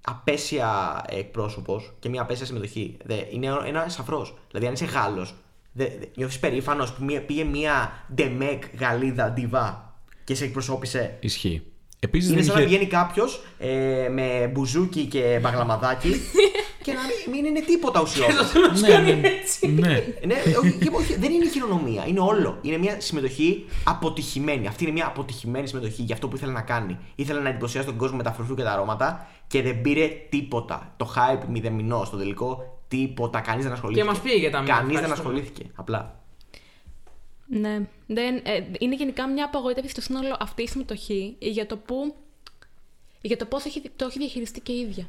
[0.01, 2.97] απέσια εκπρόσωπος και μια απέσια συμμετοχή.
[3.05, 4.35] Δε, είναι ένα σαφρός.
[4.49, 5.35] Δηλαδή, αν είσαι Γάλλος,
[6.15, 9.95] νιώθεις περήφανος που μία, πήγε μια ντεμεκ Γαλλίδα ντιβά
[10.25, 11.17] και σε εκπροσώπησε.
[11.21, 11.63] Ισχύει.
[12.07, 12.69] Επίσης Είναι δεν σαν να είχε.
[12.71, 16.09] βγαίνει κάποιος ε, με μπουζούκι και μπαγλαμαδάκι
[16.85, 18.53] και να μην, μην είναι τίποτα ουσιώδες.
[18.81, 19.13] ναι, ναι,
[19.81, 20.03] ναι.
[20.27, 22.59] ναι, όχι, και- όχι, δεν είναι χειρονομία, είναι όλο.
[22.63, 24.67] Είναι μια συμμετοχή αποτυχημένη.
[24.67, 26.99] Αυτή είναι μια αποτυχημένη συμμετοχή για αυτό που ήθελε να κάνει.
[27.15, 30.93] Ήθελε να εντυπωσιάσει τον κόσμο με τα φρουφρού και τα αρώματα και δεν πήρε τίποτα.
[30.97, 33.41] Το hype μηδενινό στο τελικό, τίποτα.
[33.41, 34.05] Κανείς δεν ασχολήθηκε.
[34.07, 35.35] Και μας πήγε τα μήνυμα, Κανείς δεν ευχαριστούμε.
[35.39, 35.71] ασχολήθηκε.
[35.75, 36.21] Απλά.
[37.47, 42.15] Ναι, δεν, ε, είναι γενικά μια απογοήτευση στο σύνολο αυτή η συμμετοχή για το που.
[43.21, 43.63] Για το πώς
[43.97, 45.07] το έχει διαχειριστεί και η ίδια.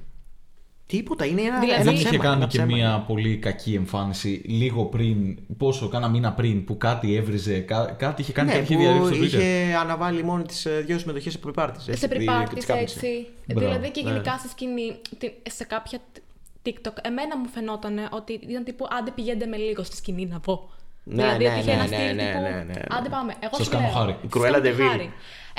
[0.85, 1.25] Τίποτα.
[1.25, 2.09] Είναι ένα, Δηλαδή- ένα Δεν ψέμα.
[2.09, 2.75] είχε κάνει ένα και ψέμα.
[2.75, 8.21] μια πολύ κακή εμφάνιση λίγο πριν, πόσο, κάνα μήνα πριν, που κάτι έβριζε, κά- κάτι
[8.21, 9.27] είχε κάνει Ναι, κάποια που διαρρήξη στο Twitter.
[9.41, 11.71] είχε αναβάλει μόνο τις δύο συμμετοχές σε pre-parties.
[11.77, 13.27] σε pre-parties έτσι.
[13.53, 14.09] Μπράβο, δηλαδή και ναι.
[14.11, 15.99] γενικά στη σκηνή, τι- σε κάποια
[16.65, 20.69] TikTok, εμένα μου φαινόταν ότι ήταν τύπου άντε πηγαίνετε με λίγο στη σκηνή να πω.
[21.09, 22.81] Ναι, δηλαδή ναι, ότι είχε ναι, ένα ναι, στυλ ναι, τύπου ναι, ναι, ναι.
[22.97, 23.33] άντε πάμε.
[23.39, 24.11] Εγώ Σας σου κάνω λέω, χάρη.
[24.21, 24.87] Η σας Cruella κάνω de Vil.
[24.89, 25.13] χάρη.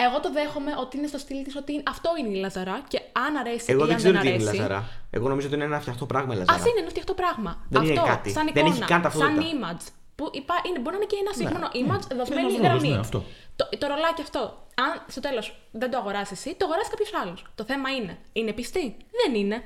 [0.06, 3.36] Εγώ το δέχομαι ότι είναι στο στυλ της ότι αυτό είναι η Λαζαρά και αν
[3.42, 4.56] αρέσει Εγώ ή δεν αν ξέρω δεν τι είναι η αρέσει.
[4.60, 4.80] Λαζαρά.
[5.10, 6.58] Εγώ νομίζω ότι είναι ένα φτιαχτό πράγμα η Λαζαρά.
[6.58, 7.50] Α είναι ένα φτιαχτό πράγμα.
[7.68, 8.30] Δεν είναι αυτό, κάτι.
[8.30, 9.42] σαν Δεν εικόνα, έχει καν ταυτότητα.
[9.42, 9.84] σαν image.
[10.16, 12.88] Που υπά, είναι, μπορεί να είναι και ένα σύγχρονο image δοσμένη Ένας ρόλος, γραμμή.
[12.88, 13.18] ναι, αυτό.
[13.56, 14.40] Το, το ρολάκι αυτό,
[14.84, 15.46] αν στο τέλος
[15.80, 17.38] δεν το αγοράσει εσύ, το αγοράσει κάποιος άλλος.
[17.54, 18.84] Το θέμα είναι, είναι πιστή;
[19.20, 19.56] Δεν είναι.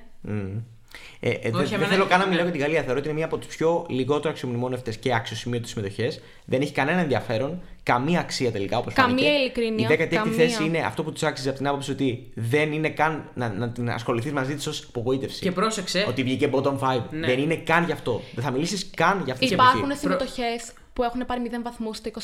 [1.21, 1.31] Μμμ.
[1.31, 2.83] Ε, ε, δεν- δεν εμένα- θέλω καν να μιλάω για την Γαλλία.
[2.83, 6.21] Θεωρώ ότι είναι μία από τις πιο λιγότερο αξιομνημόνευτες και αξιοσημείωτες συμμετοχές.
[6.45, 10.37] Δεν έχει κανένα ενδιαφέρον, καμία αξία τελικά όπως Καμία ειλικρίνεια, Η 16η καμία.
[10.37, 13.69] θέση είναι αυτό που τους άξιζε από την άποψη ότι δεν είναι καν να, να
[13.71, 15.41] την ασχοληθείς μαζί της ως απογοήτευση.
[15.41, 16.05] Και πρόσεξε.
[16.09, 17.03] Ότι βγήκε bottom 5.
[17.11, 17.27] Ναι.
[17.27, 18.23] Δεν είναι καν γι' αυτό.
[18.35, 20.31] Δεν θα μιλήσεις καν για αυτή τη Υπάρχουν συμμετοχή.
[20.33, 22.21] συμμετοχές που έχουν πάρει 0 βαθμούς στο 21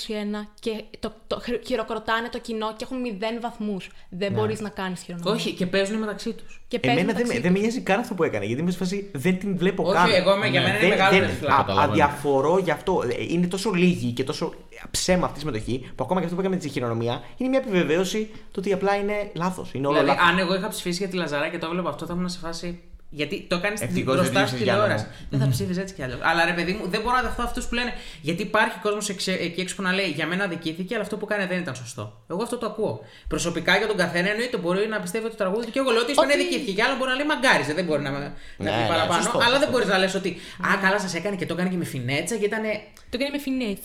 [0.61, 3.91] και το, το, χειρο- χειροκροτάνε το κοινό και έχουν 0 βαθμούς.
[4.11, 5.33] Δεν μπορείς να κάνεις χειρονομία.
[5.33, 6.61] Όχι, και παίζουν μεταξύ τους.
[6.69, 7.67] Και παίζουν Εμένα δεν, μεταξύ με- δεν με τους.
[7.75, 8.45] νοιάζει καν αυτό που έκανε.
[8.45, 10.11] Γιατί είμαι σε φάση δεν την βλέπω Όχι, καν.
[10.13, 11.49] εγώ είμαι- για μένα είναι Δεν- μεγάλο δεν- red flag.
[11.53, 11.91] α- Καταλαβαίνω.
[11.93, 13.03] Αδιαφορώ γι' αυτό.
[13.19, 14.55] Ε, Είναι τόσο λίγη και τόσο
[14.91, 17.59] ψέμα αυτή η συμμετοχή που ακόμα και αυτό που έκανε με τη χειρονομία είναι μια
[17.59, 19.73] επιβεβαίωση το ότι απλά είναι λάθος.
[19.75, 20.33] Είναι όλο Δηλαδή, λάθος.
[20.33, 22.81] αν εγώ είχα ψηφίσει για τη Λαζαρά και το έβλεπα αυτό, θα ήμουν σε φάση.
[23.11, 25.05] Γιατί το κάνεις Ευτυχώς μπροστά δεν στη ψήφισες Γιάννα τηλεόραση.
[25.05, 25.27] μου.
[25.31, 26.19] Δεν θα ψήφιζε έτσι κι αλλιώ.
[26.23, 27.93] Αλλά ρε παιδί μου, δεν μπορώ να δεχτώ αυτούς που λένε.
[28.21, 31.45] Γιατί υπάρχει κόσμος εκεί έξω που να λέει Για μένα αδικήθηκε, αλλά αυτό που κάνει
[31.45, 32.25] δεν ήταν σωστό.
[32.31, 33.01] Εγώ αυτό το ακούω.
[33.29, 36.01] Προσωπικά για τον καθένα εννοείται μπορεί να πιστεύει ότι το τραγούδι του και εγώ λέω
[36.01, 36.73] ότι η Ισπανία Ότι- αδικήθηκε.
[36.73, 39.23] Και άλλο μπορεί να λέει Μαγκάριζε, δεν μπορεί να, να Ναι, πει ναι, παραπάνω.
[39.23, 39.71] σωστό, αλλά δεν σωστό.
[39.73, 40.31] μπορείς να λες ότι
[40.67, 42.63] Α, καλά σας έκανε και το έκανε και με φινέτσα και ήταν.
[43.11, 43.79] Το κάνει με φινέτ.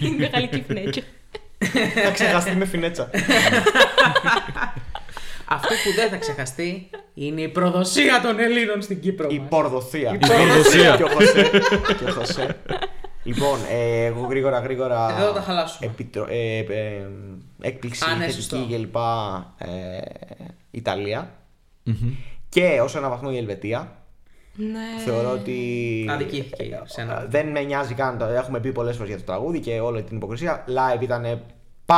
[0.00, 1.00] Είναι γαλλική φινέτσα.
[2.04, 3.10] Θα ξεχαστεί με φινέτσα.
[5.52, 9.28] Αυτό που δεν θα ξεχαστεί Είναι η προδοσία των Ελλήνων στην Κύπρο.
[9.30, 9.48] Η μας.
[9.48, 10.12] πορδοθεία.
[10.14, 10.96] Η πορδοσία.
[10.96, 11.50] και ο Χωσέ.
[11.98, 12.56] και ο Χωσέ.
[13.24, 15.16] λοιπόν, ε, εγώ γρήγορα γρήγορα.
[15.20, 15.90] Εδώ τα χαλάσουμε.
[15.90, 16.26] Επιτρο...
[16.30, 17.06] Ε, ε,
[17.60, 18.66] έκπληξη, Α, ναι, θετική σωστό.
[18.68, 18.96] κλπ.
[19.58, 19.68] Ε,
[20.70, 21.30] Ιταλία.
[22.48, 23.92] Και ως ένα βαθμό η Ελβετία.
[24.54, 25.02] Ναι.
[25.04, 26.06] Θεωρώ ότι.
[26.10, 27.22] Αδικήθηκε σε ένα.
[27.22, 28.18] Ε, Δεν με νοιάζει καν.
[28.18, 30.64] Το έχουμε πει πολλές φορές για το τραγούδι και όλη την υποκρισία.
[30.68, 31.42] Live ήταν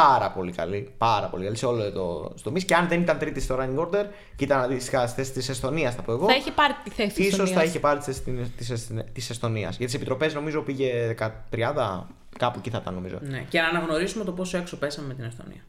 [0.01, 0.91] πάρα πολύ καλή.
[0.99, 2.63] Πάρα πολύ καλή σε όλο το τομεί.
[2.63, 4.05] Και αν δεν ήταν τρίτη στο running order
[4.37, 6.27] και ήταν αντίστοιχα στη θέση της Εστονίας, θα πω εγώ.
[6.27, 7.69] Θα είχε πάρει τη θέση της ίσως θα Εστονίας.
[7.69, 8.01] είχε πάρει
[9.13, 9.77] τη Εστονίας.
[9.77, 11.15] Για τις επιτροπές νομίζω πήγε
[11.51, 12.07] 30,
[12.39, 13.19] κάπου εκεί θα ήταν νομίζω.
[13.21, 13.45] Ναι.
[13.49, 15.61] Και να αναγνωρίσουμε το πόσο έξω πέσαμε με την Εστονία.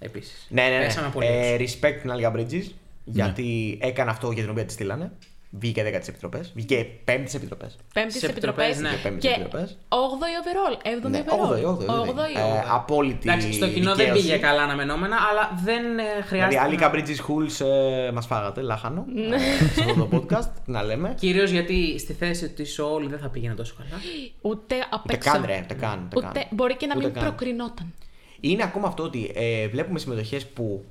[0.00, 0.46] Επίσης.
[0.50, 0.84] Ναι, ναι, ναι.
[0.84, 1.78] Πέσαμε πολύ Ε, έξω.
[1.80, 2.70] respect την Alga Bridges
[3.04, 5.12] γιατί έκανε αυτό για την οποία τη στείλανε.
[5.50, 6.52] Βγήκε 10 τις επιτροπές.
[6.54, 7.76] Βγήκε 5 τι επιτροπές.
[7.94, 8.64] Πέμπτη Στις σε επιτροπές.
[8.68, 8.96] επιτροπές, ναι.
[8.96, 9.78] Και πέμπτης Και επιτροπές.
[9.88, 10.76] 8η overall.
[11.06, 11.50] 7η Ναι, overall.
[11.50, 11.86] 8η, 8η.
[11.86, 12.36] 8η.
[12.36, 13.28] Ε, απόλυτη.
[13.28, 14.22] Εντάξει, στο κοινό δεν δικαίωση.
[14.22, 16.60] πήγε καλά αναμενόμενα, αλλά δεν ε, Δηλαδή, χρειάζεται.
[16.60, 19.04] άλλοι να- Bridges Hools ε, μας φάγατε, λάχανο.
[19.14, 19.36] Ναι.
[19.36, 19.38] ε,
[19.74, 21.14] σε αυτό το podcast, τι να λέμε.
[21.18, 24.00] Κυρίως γιατί στη θέση της Σόολη δεν θα πήγαινε τόσο καλά.
[24.40, 25.30] Ούτε απ' Ούτε έξω.
[25.32, 26.02] καν, ρε, ούτε καν.
[26.14, 26.48] Ούτε Ούτε, καν.
[26.50, 27.22] μπορεί και να Ούτε μην καν.
[27.24, 27.92] προκρινόταν.
[28.40, 30.84] Είναι ακόμα αυτό ότι ε, βλέπουμε συμμετοχές που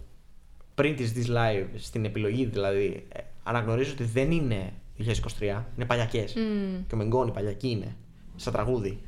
[0.75, 5.03] πριν τις δεις live, στην επιλογή δηλαδή, ε, αναγνωρίζω ότι δεν είναι 2023,
[5.75, 6.33] είναι παλιακές.
[6.87, 7.95] Και ο Μενγκόνη παλιακή είναι,
[8.35, 8.99] στα τραγούδι.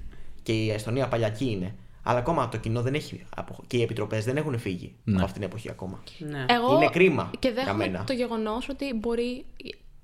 [0.44, 1.76] Και η Εστονία παλιακή είναι.
[2.04, 3.24] Αλλά ακόμα το κοινό δεν έχει.
[3.36, 5.16] απο- και οι επιτροπές δεν έχουν φύγει Ναι.
[5.16, 6.00] από αυτήν την εποχή ακόμα.
[6.20, 6.46] Ναι.
[6.50, 8.04] Εγώ Είναι κρίμα Και για δέχομαι μένα.
[8.04, 9.46] το γεγονός ότι μπορεί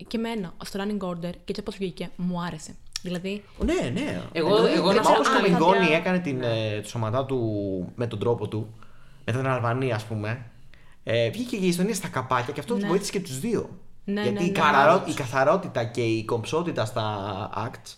[0.08, 2.76] και εμένα στο running order και έτσι όπως βγήκε μου άρεσε.
[3.02, 4.22] Δηλαδή, Ναι, ναι.
[4.32, 4.78] Εγώ- Εννοείται.
[4.78, 6.90] εγώ να Μα πω όπως και ο αν θα Μενγκόνη δια- έκανε την, ε, το
[6.90, 7.40] σωματά του
[7.96, 8.74] με τον τρόπο του,
[9.26, 10.46] με την Αλβανία, ας πούμε.
[11.04, 12.88] Ε, βγήκε και η Εστονία στα καπάκια και αυτό Ναι.
[12.88, 13.70] βοήθησε και τους δύο.
[14.06, 14.60] Ναι, Γιατί ναι, η, ναι.
[14.60, 17.95] καθαρό- η καθαρότητα και η κομψότητα στα acts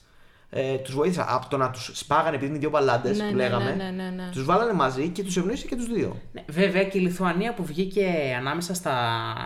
[0.49, 1.26] ε, τους βοήθησε.
[1.28, 3.64] Από το να τους σπάγανε επειδή είναι δύο μπαλάντε Ναι, που ναι, λέγαμε.
[3.76, 4.30] ναι, ναι, ναι, ναι.
[4.32, 6.22] Τους βάλανε μαζί και τους ευνοήσε και τους δύο.
[6.32, 8.97] Ναι, βέβαια και η Λιθουανία που βγήκε ανάμεσα στα,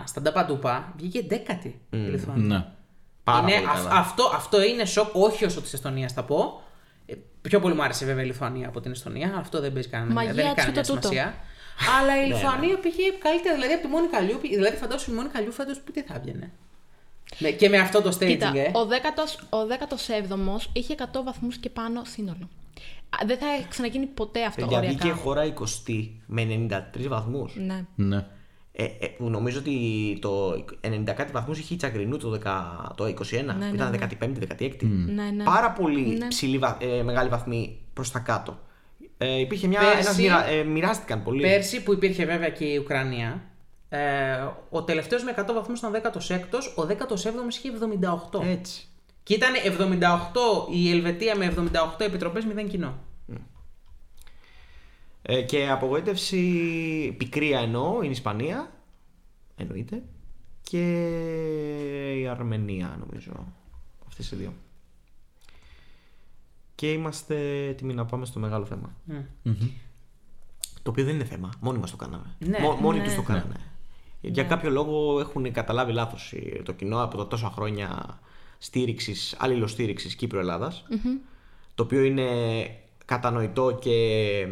[0.06, 2.44] στα νταπαντούπα βγήκε δέκατη η Λιθουανία.
[2.56, 2.64] Ναι.
[3.24, 3.90] Πάρα είναι, πολύ αυ- καλά.
[4.00, 6.62] αυτό, αυτό είναι σοκ, όχι όσο της Εστονίας θα πω.
[7.06, 9.34] Ε, πιο πολύ μου άρεσε βέβαια η Λιθουανία από την Εστονία.
[9.38, 10.12] Αυτό δεν παίζει κανένα.
[10.12, 11.08] Μαγεία δεν έχει της κανένα ούτε τούτο.
[11.08, 11.34] σημασία.
[11.98, 13.54] Αλλά η Λιθουανία πήγε καλύτερα.
[13.54, 14.38] Δηλαδή από τη μόνη καλιού.
[14.42, 16.50] Δηλαδή φαντάσου η μόνη καλιού φέτος που τι θα έβγαινε.
[17.38, 18.70] Με, και με αυτό το staging, κοίτα, ε.
[18.74, 22.48] ο 10ος, ο 17ος είχε 100 βαθμούς και πάνω σύνολο.
[23.10, 24.96] Α, Δεν θα ξαναγίνει ποτέ αυτό Παιδιά, οριακά.
[24.98, 25.52] βγήκε χώρα
[25.86, 27.54] 20 με 93 βαθμούς.
[27.56, 27.84] Ναι.
[27.94, 28.26] Ναι.
[28.72, 30.50] Ε, ε, που νομίζω ότι το
[30.80, 33.12] 90 κάτι βαθμούς είχε η Τσαγκρινού το, 10, το 21,
[33.44, 33.98] Ναι, που ναι, ήταν ναι.
[34.58, 34.76] 15-16.
[35.14, 35.44] Ναι, ναι.
[35.44, 36.26] Πάρα πολύ Ναι.
[36.28, 38.58] ψηλή, βα- ε, μεγάλη βαθμή προς τα κάτω.
[39.22, 39.80] Ε, υπήρχε μια.
[39.80, 41.42] Πέρσι- Ένας μοιρα, ε, μοιράστηκαν πολύ.
[41.42, 43.42] Πέρσι που υπήρχε βέβαια και η Ουκρανία,
[43.88, 44.00] ε,
[44.70, 48.42] ο τελευταίος με 100 βαθμούς ήταν 16ο, ο 17ο είχε 78.
[48.42, 48.84] Έτσι.
[49.22, 52.98] Και ήταν 78 η Ελβετία με 78 επιτροπές, 0 κοινό.
[55.22, 58.70] Ε, και απογοήτευση πικρία εννοώ είναι η Ισπανία.
[59.56, 60.02] Εννοείται.
[60.62, 60.82] Και
[62.20, 63.32] η Αρμενία νομίζω.
[64.06, 64.52] Αυτές οι δύο.
[66.80, 68.94] Και είμαστε έτοιμοι να πάμε στο μεγάλο θέμα.
[70.82, 71.50] Το οποίο δεν είναι θέμα.
[71.60, 72.36] Μόνοι μας το κάναμε.
[72.38, 72.58] Ναι.
[72.60, 73.04] Μο- μόνοι Ναι.
[73.04, 73.54] τους το κάνανε.
[74.20, 78.18] Για κάποιο λόγο έχουν καταλάβει λάθος το κοινό από τα τόσα χρόνια
[78.58, 80.84] στήριξης, αλληλοστήριξης Κύπρου-Ελλάδας,
[81.74, 82.26] Το οποίο είναι
[83.04, 84.46] κατανοητό και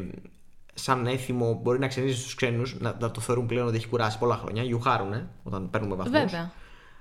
[0.75, 4.19] σαν έθιμο μπορεί να ξενίζει στους ξένους, να, να το θεωρούν πλέον ότι έχει κουράσει
[4.19, 4.63] πολλά χρόνια.
[4.63, 6.19] Γιουχάρουνε όταν παίρνουμε βαθμούς.
[6.21, 6.53] Βέβαια.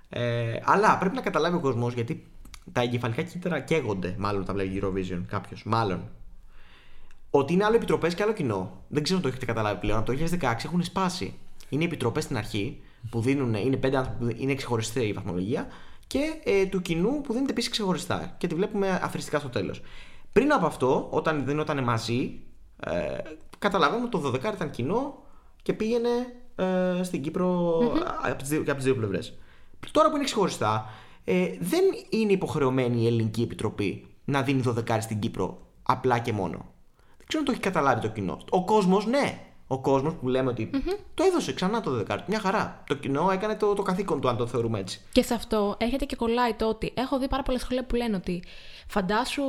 [0.09, 2.27] Ε, αλλά πρέπει να καταλάβει ο κόσμος γιατί
[2.71, 5.63] τα εγκεφαλικά κύτταρα καίγονται, μάλλον τα βλέπει Eurovision κάποιος.
[5.65, 6.09] Μάλλον.
[7.29, 8.83] Ότι είναι άλλο επιτροπές και άλλο κοινό.
[8.87, 9.99] Δεν ξέρω αν το έχετε καταλάβει πλέον.
[9.99, 11.33] Από το 2016 έχουν σπάσει.
[11.69, 15.67] Είναι οι επιτροπές στην αρχή που δίνουν, είναι πέντε άνθρωποι που είναι ξεχωριστή η βαθμολογία
[16.07, 18.35] και ε, του κοινού που δίνεται επίσης ξεχωριστά.
[18.37, 19.81] Και τη βλέπουμε αφριστικά στο τέλος.
[20.33, 22.39] Πριν από αυτό, όταν δίνονταν μαζί,
[22.79, 23.17] ε,
[23.59, 25.23] καταλάβαμε ότι το 12 ήταν κοινό
[25.61, 26.09] και πήγαινε
[26.55, 27.77] ε, στην κυπρο
[28.23, 29.37] από τις δύο, και από τις δύο πλευρές.
[29.91, 30.89] Τώρα που είναι ξεχωριστά,
[31.29, 36.57] ε, δεν είναι υποχρεωμένη η Ελληνική Επιτροπή να δίνει 12 στην Κύπρο απλά και μόνο.
[37.17, 38.37] Δεν ξέρω αν το έχει καταλάβει το κοινό.
[38.49, 39.41] Ο κόσμος, ναι.
[39.67, 40.69] Ο κόσμος που λέμε ότι
[41.13, 42.17] το έδωσε ξανά το 12.
[42.27, 42.83] Μια χαρά.
[42.87, 45.01] Το κοινό έκανε το, το καθήκον του, αν το θεωρούμε έτσι.
[45.11, 48.15] Και σε αυτό έρχεται και κολλάει το ότι έχω δει πάρα πολλέ σχόλια που λένε
[48.15, 48.43] ότι
[48.87, 49.43] φαντάσου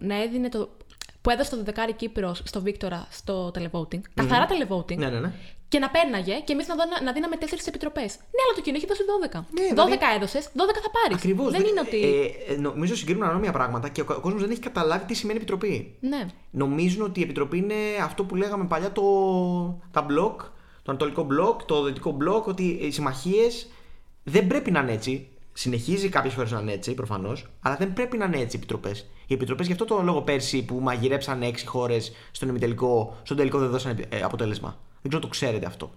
[0.00, 0.68] να έδινε το.
[1.20, 4.00] που έδωσε το δεκάρι Κύπρος στο Βίκτορα στο televoting.
[4.14, 4.96] Καθαρά televoting.
[4.96, 5.32] Ναι, ναι, ναι.
[5.74, 8.10] Και να πέρναγε και εμείς να, δώνα- να δίναμε τέσσερις επιτροπές.
[8.34, 9.44] Ναι, αλλά το κοινό έχει δώσει 12.
[9.50, 11.16] Ναι, 12 δηλαδή- έδωσες, 12 θα πάρεις.
[11.16, 11.50] Ακριβώς.
[11.52, 12.00] Δεν είναι ότι.
[12.48, 15.96] Ε, ε, νομίζω συγκρίνουν ανώμια πράγματα και ο κόσμος δεν έχει καταλάβει τι σημαίνει επιτροπή.
[16.00, 16.26] Ναι.
[16.50, 19.02] Νομίζουν ότι η επιτροπή είναι αυτό που λέγαμε παλιά το,
[19.90, 20.40] τα μπλοκ,
[20.82, 23.68] το ανατολικό μπλοκ, το δυτικό μπλοκ, ότι οι συμμαχίες
[24.22, 25.28] δεν πρέπει να είναι έτσι.
[25.52, 29.06] Συνεχίζει κάποιες φορές να είναι έτσι, προφανώς, αλλά δεν πρέπει να είναι έτσι οι επιτροπές.
[29.26, 33.58] Οι επιτροπές γι' αυτό το λόγο πέρσι που μαγειρέψαν έξι χώρες στον ημιτελικό, στον τελικό
[33.58, 34.78] δεν δώσαν ε, αποτέλεσμα.
[35.04, 35.90] Δεν ξέρω αν το ξέρετε αυτό.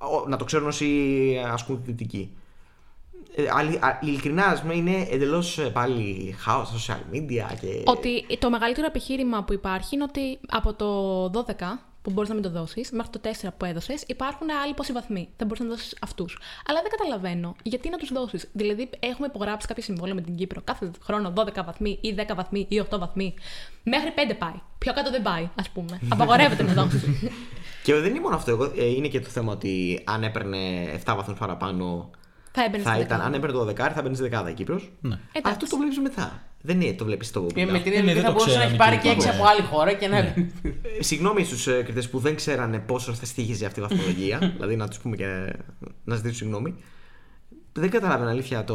[0.00, 0.88] Ο- Να το ξέρουν όσοι
[1.52, 2.36] ασκούν τη δυτική.
[3.36, 7.82] ε, αλη- α, ειλικρινά, ας πούμε, είναι εντελώς πάλι χάος στα social media και.
[7.84, 12.44] Ότι το μεγαλύτερο επιχείρημα που υπάρχει είναι ότι από το 12 που μπορείς να μην
[12.44, 15.28] το δώσεις, μέχρι το 4 που έδωσες, υπάρχουν άλλοι πόσοι βαθμοί.
[15.36, 16.38] Θα μπορείς να δώσεις αυτούς.
[16.66, 18.48] Αλλά δεν καταλαβαίνω γιατί να τους δώσεις.
[18.52, 22.66] Δηλαδή, έχουμε υπογράψει κάποιο συμβόλαιο με την Κύπρο κάθε χρόνο 12 βαθμοί ή 10 βαθμοί
[22.68, 23.34] ή 8 βαθμοί.
[23.82, 24.60] Μέχρι 5 πάει.
[24.78, 26.00] Πιο κάτω δεν πάει, ας πούμε.
[26.12, 27.02] Απαγορεύεται να δώσεις.
[27.86, 28.50] Και δεν είναι μόνο αυτό.
[28.50, 30.58] Εγώ, ε, είναι και το θέμα ότι αν έπαιρνε
[31.04, 32.10] 7 βαθμούς παραπάνω.
[32.52, 33.24] θα έμπαινε Θα στη ήταν, δεκάδα.
[33.24, 34.92] αν έπαιρνε το 12, θα μπαίνει στη 10 η Κύπρος.
[35.00, 35.18] Ναι.
[35.32, 35.52] Εντάξει.
[35.52, 36.42] Αυτό το βλέπεις μετά.
[36.60, 37.46] Δεν είναι, το βλέπεις στο.
[37.54, 39.14] Και με την ναι, ελληνική δεν θα το μπορούσε να έχει ξέραμε πάρει και και
[39.14, 39.38] 6 είπαμε.
[39.38, 40.16] από άλλη χώρα και να.
[40.16, 40.34] Ε,
[41.00, 44.38] Συγγνώμη στους ε, κριτές που δεν ξέρανε πόσο θα στήχιζε αυτή η βαθμολογία.
[44.56, 45.52] δηλαδή να τους πούμε και
[46.04, 46.74] να ζητήσω συγγνώμη.
[47.72, 48.74] Δεν καταλάβαινα αλήθεια το,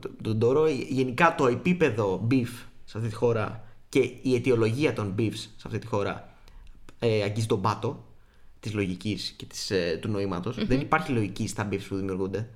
[0.00, 0.68] το, τον Τόρο.
[0.68, 2.50] Γενικά το επίπεδο beef
[2.84, 6.34] σε αυτή τη χώρα και η αιτιολογία των beefs σε αυτή τη χώρα
[6.98, 8.04] ε, αγγίζει τον πάτο
[8.60, 12.48] της λογικής και της, ε, του νοηματος Δεν υπάρχει λογική στα beefs που δημιουργούνται.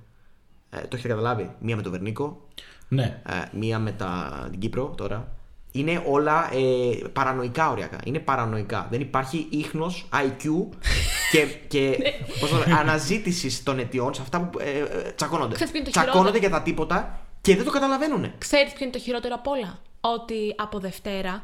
[0.69, 1.55] Ε, το έχετε καταλάβει.
[1.59, 2.47] Μία με τον Βερνίκο,
[2.87, 3.21] Ναι.
[3.27, 5.35] ε, μία με τα, την Κύπρο τώρα.
[5.71, 7.97] Είναι όλα ε, παρανοϊκά οριακά.
[8.05, 8.87] Είναι παρανοϊκά.
[8.91, 10.45] Δεν υπάρχει ίχνος IQ
[11.31, 11.97] και, και
[12.39, 15.53] πώς το λένε, αναζήτησης των αιτιών σε αυτά που ε, ε, τσακώνονται.
[15.53, 18.31] Ξέρεις ποιο είναι το Τσακώνονται χειρότερο; για τα τίποτα και δεν το καταλαβαίνουν.
[18.37, 21.43] Ξέρεις ποιο είναι το χειρότερο απ' όλα; Ότι από Δευτέρα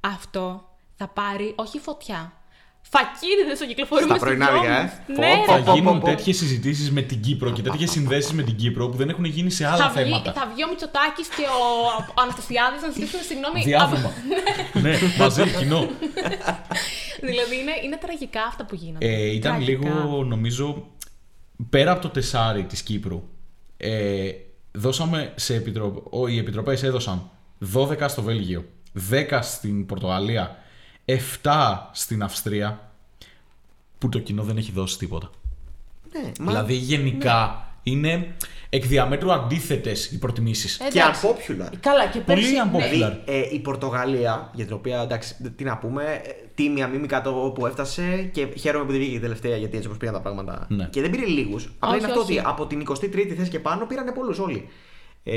[0.00, 2.32] αυτό θα πάρει όχι φωτιά.
[2.90, 4.92] Φακίδιδε στο κυκλοφορούμε Στα στους πρωινάδικα, δρόμους.
[4.92, 5.12] ε.
[5.12, 5.58] Ναι, Πω, ρε.
[5.58, 6.06] Θα πω, γίνουν πω.
[6.06, 9.50] τέτοιες συζητήσεις με την Κύπρο και τέτοιες συνδέσεις με την Κύπρο που δεν έχουν γίνει
[9.50, 10.32] σε άλλα θα, βγει, θέματα.
[10.32, 13.62] θα βγει ο Μητσοτάκης και ο, ο Αναστασιάδης να ζητήσουν συγγνώμη.
[13.62, 14.10] Διάβημα.
[14.84, 15.78] ναι, μαζί, κοινό.
[15.78, 15.90] από-
[17.20, 19.06] δηλαδή είναι, είναι τραγικά αυτά που γίνονται.
[19.06, 19.88] Ε, ήταν Τραγικά.
[19.88, 20.86] λίγο, νομίζω,
[21.70, 23.22] πέρα από το τεσάρι της Κύπρου,
[23.76, 24.30] ε,
[24.72, 25.96] δώσαμε σε επιτροπ...
[26.28, 27.30] οι επιτροπές έδωσαν
[27.74, 28.64] 12 στο Βέλγιο,
[29.10, 30.58] 10 στην Πορτογαλία,
[31.04, 31.16] 7
[31.92, 32.90] στην Αυστρία,
[33.98, 35.30] που το κοινό δεν έχει δώσει τίποτα.
[36.12, 38.34] Ναι, μα δηλαδή, γενικά, είναι
[38.70, 40.78] εκ διαμέτρου αντίθετες οι προτιμήσεις.
[40.80, 41.26] Ε, και εντάξει.
[41.28, 41.68] unpopular.
[41.80, 42.54] Καλά, και Πολύ πέρσι.
[42.64, 42.78] unpopular.
[42.78, 47.22] ναι, Δηλαδή, ε, η Πορτογαλία, για την οποία εντάξει, τι να πούμε, ε, τίμια μίμικα
[47.22, 50.20] το που έφτασε και χαίρομαι που δεν βγήκε η τελευταία γιατί έτσι όπως πήγαν τα
[50.20, 50.66] πράγματα.
[50.70, 50.88] Ναι.
[50.90, 51.64] Και δεν πήρε λίγους.
[51.64, 52.38] Απλά Όχι, είναι αυτό όχι.
[52.38, 54.68] ότι από την 23η θέση και πάνω πήρανε πολλούς όλοι.
[55.24, 55.32] Ε,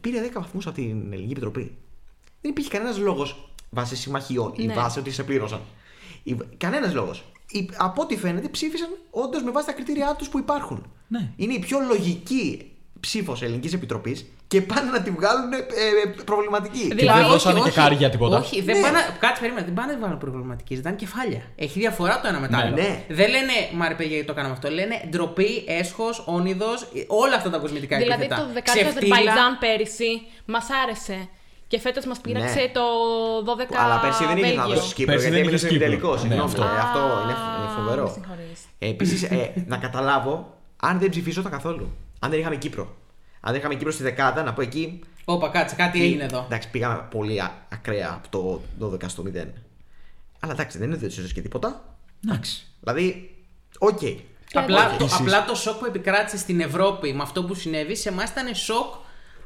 [0.00, 1.76] πήρε 10 βαθμούς από την Ελληνική Επιτροπή.
[2.40, 4.74] Δεν υπήρχε κανένας λόγος βάσει συμμαχιών ή Ναι.
[4.74, 5.60] βάσει ότι σε πλήρωσαν.
[6.56, 7.24] Κανένας λόγος.
[7.76, 10.92] Από ό,τι φαίνεται ψήφισαν όντως με βάση τα κριτήριά τους που υπάρχουν.
[11.08, 11.28] Ναι.
[11.36, 16.88] Είναι η πιο λογική ψήφος Ελληνικής Επιτροπής και πάνε να τη βγάλουν ε, ε, προβληματική.
[16.88, 17.76] Και Δηλαδή, δεν όχι, δώσανε και όχι.
[17.78, 18.38] κάρια τίποτα.
[18.38, 18.82] Όχι, δεν Ναι.
[18.82, 18.98] πάνε.
[19.20, 21.42] Κάτσε, περίμενε, δεν πάνε να βάλουν προβληματική, ζητάνε κεφάλια.
[21.56, 22.62] Έχει διαφορά το ένα με το Ναι.
[22.62, 22.74] άλλο.
[22.74, 23.04] Ναι.
[23.08, 24.70] Δεν λένε Μα ρε παιδιά, γιατί το κάναμε αυτό.
[24.70, 28.46] Λένε ντροπή, έσχος, όνειδος, όλα αυτά τα κοσμητικά Δηλαδή επίθετα.
[28.46, 29.14] το δεκάρι του Ξεφτύλα.
[29.16, 31.28] Αζερβαϊτζάν πέρυσι μας άρεσε.
[31.70, 32.68] Και φέτος μας πείραξε Ναι.
[32.72, 32.80] το
[33.44, 34.80] 12 Αλλά πέρσι δεν είχε να Βέλγιο.
[34.80, 35.84] δώσει Κύπρο Πέρσι γιατί δεν έμεινε είχες στο Κύπρο.
[35.86, 36.12] τελικό.
[36.12, 36.62] Ναι, Συγγνώμη, αυτό.
[36.62, 38.12] ε, αυτό είναι, Α, είναι με φοβερό.
[38.14, 38.60] συγχωρείς.
[38.78, 39.28] Επίσης,
[39.66, 41.86] να καταλάβω, αν δεν ψηφίσονταν καθόλου.
[42.18, 42.84] Αν δεν είχαμε Κύπρο.
[43.40, 45.00] Αν δεν είχαμε Κύπρο στη δεκάδα, να πω εκεί.
[45.24, 46.42] Όπα, κάτσε, κάτι έγινε εδώ.
[46.46, 49.28] Εντάξει, πήγαμε πολύ α- ακραία από το 12 στο 0.
[50.40, 51.84] Αλλά εντάξει, δεν είναι δεν και τίποτα.
[52.26, 52.66] Εντάξει.
[52.80, 53.36] Δηλαδή,
[53.78, 54.00] οκ.
[54.54, 58.08] Απλά, το, Επίσης- απλά το σοκ που επικράτησε στην Ευρώπη με αυτό που συνέβη, σε
[58.08, 58.94] εμάς ήταν σοκ,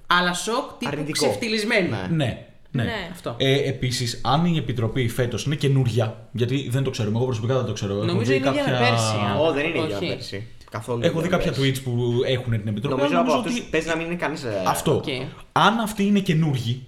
[0.07, 1.27] αλλά σοκ τύπου Αρνητικό.
[1.27, 1.89] ξεφτυλισμένο.
[1.97, 2.07] Ναι.
[2.17, 2.47] Ναι.
[2.71, 2.83] Ναι.
[2.83, 3.09] Ναι.
[3.13, 3.35] Αυτό.
[3.39, 7.65] Ε, Επίσης, αν η επιτροπή φέτος είναι καινούρια, γιατί δεν το ξέρουμε, εγώ προσωπικά δεν
[7.65, 7.95] το ξέρω.
[7.95, 9.39] Έχω Νομίζω δει είναι ίδια με πέρσι, α.
[9.41, 10.07] Ω, δεν είναι για Όχι.
[10.07, 10.47] πέρσι.
[10.71, 11.01] Καθόλου.
[11.05, 11.73] Έχω δει για κάποια πέρσι.
[11.77, 12.95] tweets που έχουν την επιτροπή.
[12.97, 14.45] Νομίζω αλλά από νομίζω αυτούς παίζει να μην είναι κανείς.
[14.67, 14.95] Αυτό.
[14.97, 15.05] Οκ.
[15.53, 16.83] Αν αυτοί είναι καινούργιοι,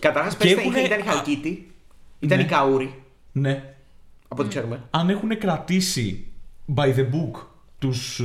[0.00, 1.72] Καταρχάς, Και πέρσι έχουνε- ήταν η Χαλκίτη,
[2.20, 2.44] ήταν Ναι.
[2.44, 3.74] η Καούρη, ναι,
[4.28, 4.82] από ό,τι ξέρουμε.
[4.90, 6.26] αν έχουν κρατήσει
[6.76, 7.40] by the book
[7.78, 8.24] τους, ε,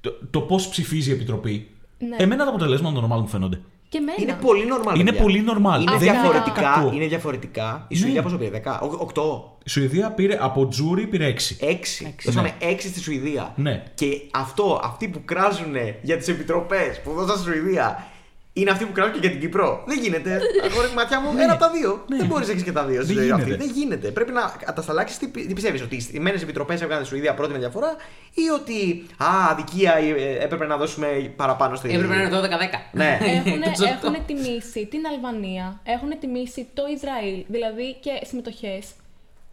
[0.00, 2.16] το, το πώς ψηφίζει η επιτροπή, Ναι.
[2.18, 3.60] εμένα τα αποτελέσματα normal μου φαίνονται.
[3.88, 4.16] Και εμένα.
[4.20, 4.94] Είναι πολύ normal.
[4.94, 5.22] Είναι παιδιά.
[5.22, 5.80] πολύ normal.
[5.80, 6.60] Είναι Δεν είναι διαφορετικά.
[6.60, 6.90] κακό.
[6.94, 7.84] Είναι διαφορετικά.
[7.88, 8.00] Η Ναι.
[8.00, 8.78] Σουηδία πόσο πήρε, 10,
[9.14, 9.22] 8.
[9.64, 11.56] Η Σουηδία πήρε από τζούρι πήρε 6.
[11.60, 12.14] 6.
[12.24, 13.52] Δώσαμε 6 στη Σουηδία.
[13.56, 13.82] Ναι.
[13.94, 18.06] Και αυτό, αυτοί που κράζουν για τις επιτροπές που δώσαν στη Σουηδία,
[18.60, 19.84] είναι αυτοί που κράζουν και για την Κύπρο.
[19.86, 20.40] Δεν γίνεται.
[20.70, 22.04] Αγόρι ματιά μου, ένα από τα δύο.
[22.08, 23.44] Δεν μπορείς να έχεις και τα δύο στη Δεν ζωή αυτή.
[23.44, 23.64] γίνεται.
[23.64, 24.10] Δεν γίνεται.
[24.10, 27.58] Πρέπει να κατασταλάξει τι, τι πιστεύεις, ότι οι στημένε επιτροπές έβγαλαν τη Σουηδία πρώτη με
[27.58, 27.96] διαφορά
[28.34, 32.40] ή ότι α, αδικία ε, έπρεπε να δώσουμε παραπάνω στη Έπρεπε να είναι 12-10.
[32.92, 33.18] Ναι.
[33.22, 33.84] Έχουν, Το σωστό.
[33.84, 38.86] έχουν τιμήσει την Αλβανία, έχουν τιμήσει το Ισραήλ, δηλαδή και συμμετοχές.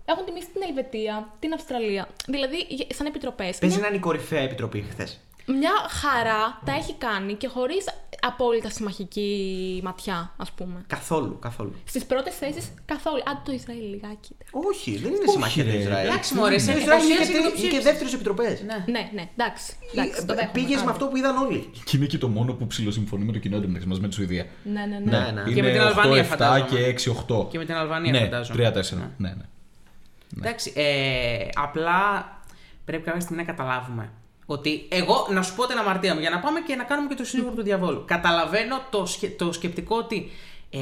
[0.05, 2.07] Έχουν τιμήσει την Ελβετία, την Αυστραλία.
[2.27, 3.57] Δηλαδή, γε- σαν επιτροπές.
[3.57, 5.19] Παίζει να είναι η κορυφαία επιτροπή χθες.
[5.47, 7.85] Μια χαρά τα έχει κάνει και χωρίς
[8.21, 10.83] απόλυτα συμμαχική ματιά, ας πούμε.
[10.87, 11.73] Καθόλου, καθόλου.
[11.83, 13.21] Στις πρώτες θέσεις καθόλου.
[13.25, 14.35] Άντε το Ισραήλ λιγάκι.
[14.51, 15.71] Όχι, δεν είναι συμμαχία ρε.
[15.71, 16.07] του Ισραήλ.
[16.07, 17.89] Εντάξει, μωρέ, σε Το Ισραήλ είναι εντυπωσίασε και, και το τρι- είναι και ψήφισε.
[17.89, 18.61] δεύτερες επιτροπές.
[18.61, 18.83] Ναι.
[18.93, 19.73] Ναι, ναι, εντάξει.
[19.93, 20.51] εντάξει το δέχομαι.
[20.53, 20.91] Πήγες με Άντε.
[20.91, 21.69] αυτό που είδαν όλοι.
[21.85, 24.45] Και είναι και το μόνο που ψηλοσυμφωνεί με το κοινό εντωμεταξύ μας με τη Σουηδία.
[24.63, 25.17] Ναι, ναι, ναι.
[25.19, 25.41] Ναι, ναι.
[25.41, 26.69] Είναι Και με την Αλβανία, 8-7 φαντάζομαι.
[26.69, 26.85] και
[27.27, 27.47] 6-8.
[27.51, 28.69] Και με την Αλβανία, ναι, φαντάζομαι.
[28.69, 29.11] 3-4.
[29.17, 29.43] Ναι, ναι.
[30.37, 32.29] Εντάξει, ε, απλά
[32.85, 34.09] πρέπει κάποια στιγμή να καταλάβουμε.
[34.45, 37.15] Ότι εγώ, να σου πω την αμαρτία μου, για να πάμε και να κάνουμε και
[37.15, 38.03] το σύνολο του διαβόλου.
[38.07, 40.29] Καταλαβαίνω το, σκε- το σκεπτικό ότι
[40.69, 40.79] ε,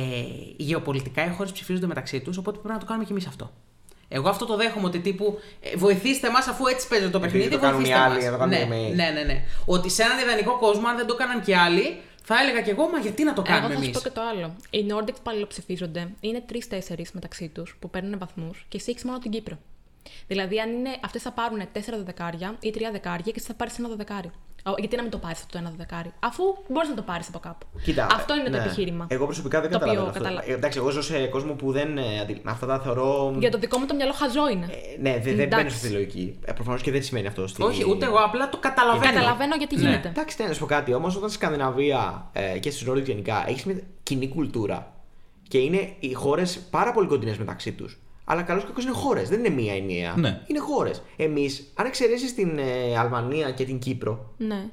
[0.58, 3.52] γεωπολιτικά οι χώρες ψηφίζονται μεταξύ τους, οπότε πρέπει να το κάνουμε κι εμείς αυτό.
[4.08, 7.56] Εγώ αυτό το δέχομαι ότι τύπου ε, βοηθήστε μας αφού έτσι παίζει το Επειδή παιχνίδι.
[7.56, 8.24] το κάνουν οι βοηθήστε άλλοι, μας.
[8.26, 8.96] να το κάνουμε ναι, και εμείς.
[8.96, 9.44] ναι, ναι, ναι.
[9.66, 12.88] Ότι σε έναν ιδανικό κόσμο, αν δεν το έκαναν και άλλοι, θα έλεγα κι εγώ,
[12.90, 14.56] μα γιατί να το Εγώ κάνουμε θα σου εμείς; πω και το άλλο.
[14.70, 16.10] Οι Nordics παλαιοψηφίζονται.
[16.20, 19.58] Είναι τρει-τέσσερι μεταξύ τους που παίρνουν βαθμούς και εσύ έχεις μόνο την Κύπρο.
[20.28, 23.80] Δηλαδή, αν είναι, αυτές θα πάρουν τέσσερα δεκάρια ή τρία δεκάρια και εσύ θα πάρεις
[23.80, 24.32] ένα δεκάρι.
[24.78, 27.40] Γιατί να μην το πάρεις αυτό το ένα δεκάρι, αφού μπορείς να το πάρεις από
[27.40, 27.66] κάπου.
[27.84, 28.58] Κοίτα, αυτό είναι ναι.
[28.58, 29.06] το επιχείρημα.
[29.10, 30.24] Εγώ προσωπικά δεν Το οποίο καταλαβαίνω αυτό.
[30.24, 31.98] καταλα- Ε, εντάξει, εγώ ζω σε κόσμο που δεν.
[31.98, 33.36] ε, αντι- Αυτά τα θεωρώ.
[33.40, 34.66] Για το δικό μου το μυαλό χαζό είναι.
[34.66, 35.56] Ε, ναι, δεν, δεν Εντάξει.
[35.66, 36.40] μπαίνω στη λογική.
[36.46, 37.48] Ε, Προφανώς και δεν σημαίνει αυτό.
[37.48, 37.62] Στη...
[37.64, 39.14] Όχι, ούτε εγώ, απλά το καταλαβαίνω.
[39.14, 39.82] Καταλαβαίνω γιατί Ναι.
[39.82, 40.08] γίνεται.
[40.08, 40.94] Εντάξει, τι να σου πω κάτι.
[40.94, 44.94] Όμως, όταν στη Σκανδιναβία ε, και στι Νόρδιc γενικά έχεις μια κοινή κουλτούρα
[45.48, 47.98] και είναι οι χώρες πάρα πολύ κοντινές μεταξύ τους.
[48.26, 49.30] Αλλά καλώ και είναι χώρες.
[49.30, 50.14] Δεν είναι μία ενιαία.
[50.18, 50.42] Ναι.
[50.48, 51.02] Είναι χώρες.
[51.18, 54.66] Εμείς, αν εξαιρέσεις την ε, Αλβανία και την Κύπρο, Ναι.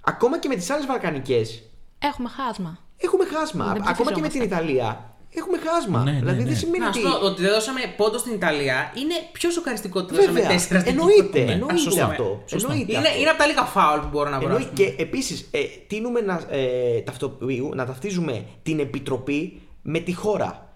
[0.00, 1.62] ακόμα και με τις άλλες Βαλκανικές,
[1.98, 2.78] Έχουμε χάσμα.
[2.96, 3.64] έχουμε χάσμα.
[3.72, 4.72] Δεν Ακόμα και με την ψηφιζόμαστε.
[4.72, 6.02] Ιταλία, έχουμε χάσμα.
[6.02, 6.44] Ναι, ναι, δηλαδή ναι.
[6.48, 7.18] δεν σημαίνει Να σου ότι.
[7.18, 10.92] πω ότι δεν δώσαμε πόντο στην Ιταλία είναι πιο σοκαριστικό ότι δώσαμε Βέβαια, τέσσερα στην
[10.92, 11.44] εννοείται, Κύπρο.
[11.44, 12.04] Ναι, εννοείται σωστό.
[12.04, 12.42] αυτό.
[12.46, 12.70] Σωστό.
[12.70, 13.20] Εννοείται Είναι, αυτό.
[13.20, 14.46] είναι από τα λίγα φάουλ που μπορώ να βρω.
[14.46, 14.88] Εννοεί ας πούμε.
[14.88, 20.67] και επίσης ε, τείνουμε να, ε, ταυτοποιού- να ταυτίζουμε την επιτροπή με τη χώρα.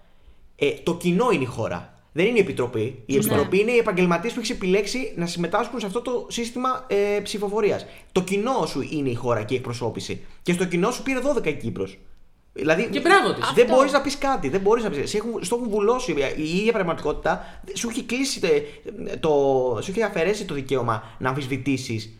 [0.55, 1.93] Ε, το κοινό είναι η χώρα.
[2.11, 3.03] Δεν είναι η επιτροπή.
[3.05, 7.19] Η επιτροπή είναι οι επαγγελματίες που έχεις επιλέξει να συμμετάσχουν σε αυτό το σύστημα ε,
[7.23, 7.85] ψηφοφορίας.
[8.11, 10.25] Το κοινό σου είναι η χώρα και η εκπροσώπηση.
[10.41, 11.97] Και στο κοινό σου πήρε 12 η Κύπρος.
[12.53, 13.51] Δηλαδή, Και μπράβο της.
[13.55, 13.75] Δεν Αυτό.
[13.75, 14.49] μπορείς να πεις κάτι.
[14.49, 15.09] Δεν μπορείς να πεις.
[15.09, 16.15] Σε έχουν, στο έχουν βουλώσει.
[16.37, 18.47] Η ίδια πραγματικότητα σου έχει κλείσει το,
[19.19, 22.13] το, σου έχει αφαιρέσει το δικαίωμα να αμφισβητήσεις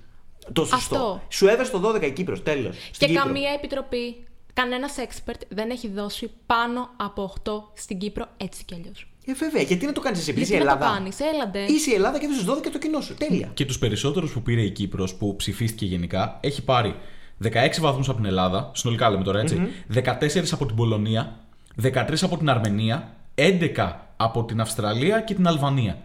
[0.54, 0.96] το σωστό.
[0.96, 1.22] Αυτό.
[1.30, 2.76] Σου έδωσε το 12 η Κύπρος, τέλος.
[2.76, 3.24] Στην Και Κύπρο.
[3.24, 4.16] καμία επιτροπή,
[4.54, 9.08] κανένας expert δεν έχει δώσει πάνω από 8 στην Κύπρο έτσι κι αλλιώς.
[9.26, 11.60] Ε, βέβαια, γιατί να το κάνεις εσύ, επειδή είσαι Γιατί να το Ελλάδα; κάνεις, έλαντε.
[11.60, 13.14] Είσαι η Ελλάδα και έδωσε 12 το κοινό σου.
[13.14, 13.50] Τέλεια.
[13.54, 16.96] Και τους περισσότερους που πήρε η Κύπρος που ψηφίστηκε γενικά έχει πάρει
[17.44, 17.50] 16
[17.80, 21.40] βαθμούς από την Ελλάδα, συνολικά λέμε τώρα έτσι, 14 από την Πολωνία,
[21.82, 25.98] 13 από την Αρμενία, 11 από την Αυστραλία και την Αλβανία.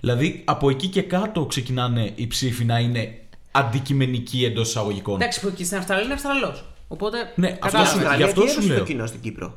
[0.00, 3.18] Δηλαδή από εκεί και κάτω ξεκινάνε οι ψήφοι να είναι
[3.50, 5.14] αντικειμενικοί εντός εισαγωγικών.
[5.14, 6.64] Εντάξει, που και στην Αυστραλία είναι Αυστραλός.
[6.94, 7.32] Οπότε.
[7.34, 7.90] Ναι, Η αυτό κατάλαβα.
[7.90, 8.78] σου- Αυστραλία γι' αυτό τι σου έδωσε λέω.
[8.78, 9.48] το κοινό στην Κύπρο.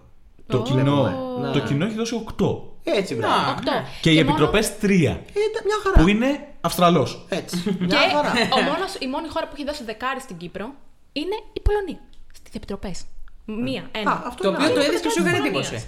[0.47, 0.61] Το, Ω.
[0.61, 0.97] κοινό,
[1.41, 1.51] Ναι.
[1.51, 2.61] το κοινό έχει δώσει 8.
[2.83, 3.33] Έτσι, μπράβο.
[3.35, 3.51] Να.
[3.51, 3.61] 8.
[4.01, 5.09] Και, οι μόνο- επιτροπές 3.
[5.09, 6.01] Ε, τα- μια χαρά.
[6.01, 6.29] Που είναι
[6.61, 7.25] Αυστραλός.
[7.29, 7.57] Έτσι.
[7.63, 8.31] Και Μια χαρά.
[8.57, 10.65] ο μόνος, η μόνη χώρα που έχει δώσει δεκάρι στην Κύπρο
[11.13, 11.99] είναι η Πολωνία.
[12.39, 12.97] Στις επιτροπές.
[13.45, 14.11] Μία, Α, ένα.
[14.31, 14.75] αυτό Το είναι οποίο άλλο.
[14.75, 15.67] το είδε και σου έκανε Πολωνίας.
[15.71, 15.87] εντύπωση.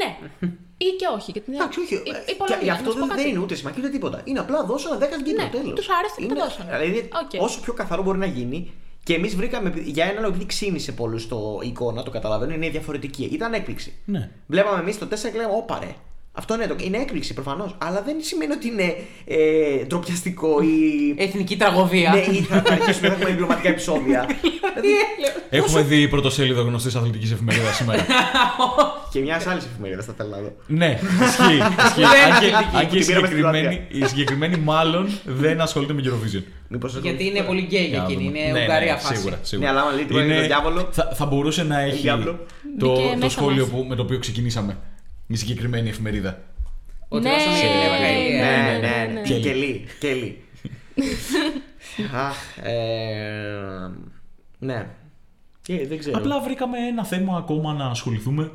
[0.00, 0.10] Ναι.
[0.86, 1.30] Ή και όχι.
[1.34, 1.94] Γιατί είναι- Εντάξει, όχι.
[1.94, 3.28] η- ε, η και Πολωνία, γι' να αυτό σου πω δεν, δεν κάτι.
[3.30, 4.18] είναι ούτε σημαντικό ούτε τίποτα.
[4.28, 5.42] Είναι απλά δώσανε 10 στην Κύπρο.
[5.44, 5.72] Ναι, τέλος.
[5.78, 6.68] τους άρεσε και το Είναι- δώσανε.
[6.78, 7.32] Δηλαδή, Οκ.
[7.46, 8.58] όσο πιο καθαρό μπορεί να γίνει.
[9.04, 13.24] Και εμείς βρήκαμε για ένα λόγο, επειδή ξύνησε πολλούς το εικόνα, το καταλαβαίνω, είναι διαφορετική.
[13.24, 13.92] Ήταν έκπληξη.
[14.04, 14.30] Ναι.
[14.46, 15.94] Βλέπαμε εμείς το 4 και λέμε, Ωπα ρε.
[16.36, 17.74] Αυτό είναι, το, είναι έκπληξη προφανώς.
[17.78, 18.94] Αλλά δεν σημαίνει ότι είναι
[19.24, 21.14] ε, ντροπιαστικό ή.
[21.18, 22.10] Εθνική τραγωδία.
[22.10, 24.26] ναι, ή θα, θα αρχίσουμε να έχουμε διπλωματικά επεισόδια.
[24.74, 24.88] δηλαδή,
[25.50, 28.06] Έχουμε δει πρωτοσέλιδο γνωστής αθλητικής εφημερίδας σήμερα.
[29.12, 30.52] και μιας άλλης εφημερίδας θα θέλω να δω.
[30.66, 31.42] ναι, ισχύει.
[31.84, 32.00] ισχύει.
[32.00, 35.60] Δεν Αν και- είναι Αν και η Την πήραμε στην συγκεκριμένη, η συγκεκριμένη μάλλον δεν
[35.60, 36.42] ασχολείται με Eurovision.
[36.68, 38.24] Μήπως Γιατί είναι πολύ γκέι για Για να εκείνη.
[38.24, 38.38] δούμε.
[38.38, 39.14] Είναι Ναι, Ουγγαρία ναι, φάση.
[39.16, 39.72] Σίγουρα, σίγουρα.
[39.72, 40.88] Ναι, αλλά άμα λέει τίποτα για τον διάβολο.
[40.90, 42.38] Θα, θα μπορούσε να έχει διάβολο.
[42.78, 43.70] το, Μπήκε το μέσα σχόλιο μας.
[43.70, 44.76] που, με το οποίο ξεκινήσαμε.
[45.26, 46.42] Η συγκεκριμένη εφημερίδα.
[47.08, 48.44] Ότι Ναι, δώσαμε η Ευαγγελία.
[48.44, 49.12] Ναι, ναι, ναι, ναι, ναι.
[49.12, 49.20] ναι.
[49.22, 49.86] Κελί, Κελί.
[50.00, 50.38] Κελί.
[52.26, 53.90] Αχ, ε,
[54.58, 54.86] ναι.
[55.68, 56.18] Ε, δεν ξέρω.
[56.18, 58.50] Απλά βρήκαμε ένα θέμα ακόμα να ασχοληθούμε.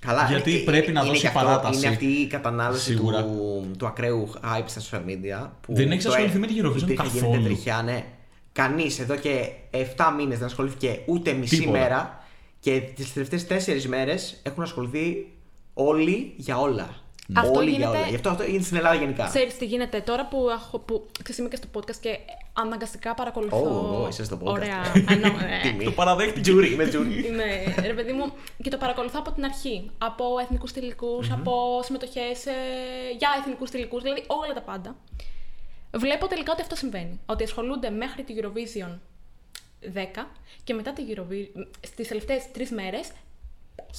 [0.00, 1.78] Καλά, γιατί ε, πρέπει να είναι δώσει και αυτό, παράταση.
[1.78, 3.22] Είναι αυτή η κατανάλωση Σίγουρα.
[3.24, 5.48] του, του ακραίου hype στα social media.
[5.60, 7.42] Που Δεν έχεις το ασχοληθεί ε- με την Eurovision υπήρχε, γίνεται καθόλου.
[7.44, 8.04] τριχιά, ναι.
[8.52, 9.76] Κανείς εδώ και 7
[10.16, 11.78] μήνες δεν ασχολήθηκε ούτε μισή Τίποτα.
[11.78, 12.24] μέρα.
[12.60, 15.31] Και τις τελευταίες 4 μέρες έχουν ασχοληθεί
[15.74, 17.00] όλοι για όλα.
[17.34, 18.08] Αυτό όλοι για γίνεται- όλα.
[18.08, 19.24] Γι' αυτό αυτό γίνεται στην Ελλάδα γενικά.
[19.26, 22.18] Ξέρεις τι γίνεται τώρα που, έχω, που ξέρεις, είμαι και στο podcast και
[22.52, 24.02] αναγκαστικά παρακολουθώ.
[24.04, 24.46] Ω, είσαι στο podcast.
[24.46, 24.82] Ωραία.
[25.14, 25.84] ενώ, ε, Τιμή.
[25.84, 26.40] Το παραδέχτηκε.
[26.40, 27.24] Τζούρι, είμαι τζούρι.
[27.28, 28.32] Είμαι, ρε παιδί μου,
[28.62, 29.90] και το παρακολουθώ από την αρχή.
[29.98, 30.72] Από εθνικούς
[31.30, 32.44] από συμμετοχές
[33.18, 34.96] για εθνικούς τελικού, δηλαδή όλα τα πάντα.
[35.96, 37.20] Βλέπω τελικά ότι αυτό συμβαίνει.
[37.26, 38.98] Ότι ασχολούνται μέχρι τη Eurovision
[39.94, 40.26] 10
[40.64, 43.10] και μετά τη Eurovision, στις τελευταίες τρεις μέρες,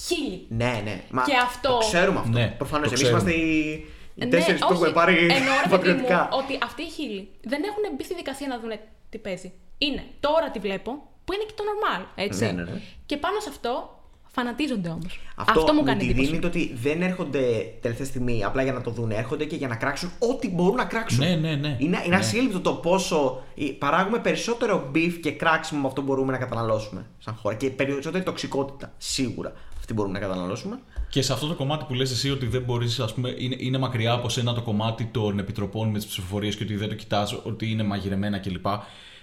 [0.06, 0.46] χίλιοι.
[0.48, 1.02] Ναι, ναι.
[1.10, 2.30] Μα Και αυτό- Το ξέρουμε αυτό.
[2.38, 2.88] Ναι, Προφανώς.
[2.88, 3.30] το Εμείς ξέρουμε.
[3.32, 3.70] είμαστε οι,
[4.14, 6.28] οι Ναι, τέσσερις που όχι, έχουμε πάρει εννοώ, ρε παιδί μου, πατριωτικά.
[6.32, 8.70] ότι αυτοί οι χίλιοι δεν έχουν μπει στη δικασία να δουν
[9.10, 9.52] τι παίζει.
[9.78, 10.90] Είναι τώρα τη βλέπω,
[11.24, 12.44] που είναι και το normal, έτσι.
[12.44, 12.80] Ναι, ναι, ναι.
[13.06, 13.93] Και πάνω σε αυτό
[14.34, 15.20] φανατίζονται όμως.
[15.34, 16.26] Αυτό, μου κάνει τη εντύπωση.
[16.26, 17.40] δίνει το ότι δεν έρχονται
[17.80, 20.84] τελευταία στιγμή απλά για να το δουν, έρχονται και για να κράξουν ό,τι μπορούν να
[20.84, 21.18] κράξουν.
[21.18, 21.68] Ναι, ναι, ναι.
[21.68, 22.16] Είναι, είναι Ναι.
[22.16, 27.06] ασύλληπτο το πόσο ε, παράγουμε περισσότερο beef και κράξιμο με αυτό που μπορούμε να καταναλώσουμε
[27.18, 27.54] σαν χώρα.
[27.54, 30.78] Και περισσότερη τοξικότητα, σίγουρα αυτή μπορούμε να καταναλώσουμε.
[31.08, 33.78] Και σε αυτό το κομμάτι που λες εσύ ότι δεν μπορείς, ας πούμε, είναι, είναι
[33.78, 37.40] μακριά από σένα το κομμάτι των επιτροπών με τις ψηφοφορίες και ότι δεν το κοιτάς,
[37.42, 38.66] ότι είναι μαγειρεμένα κλπ.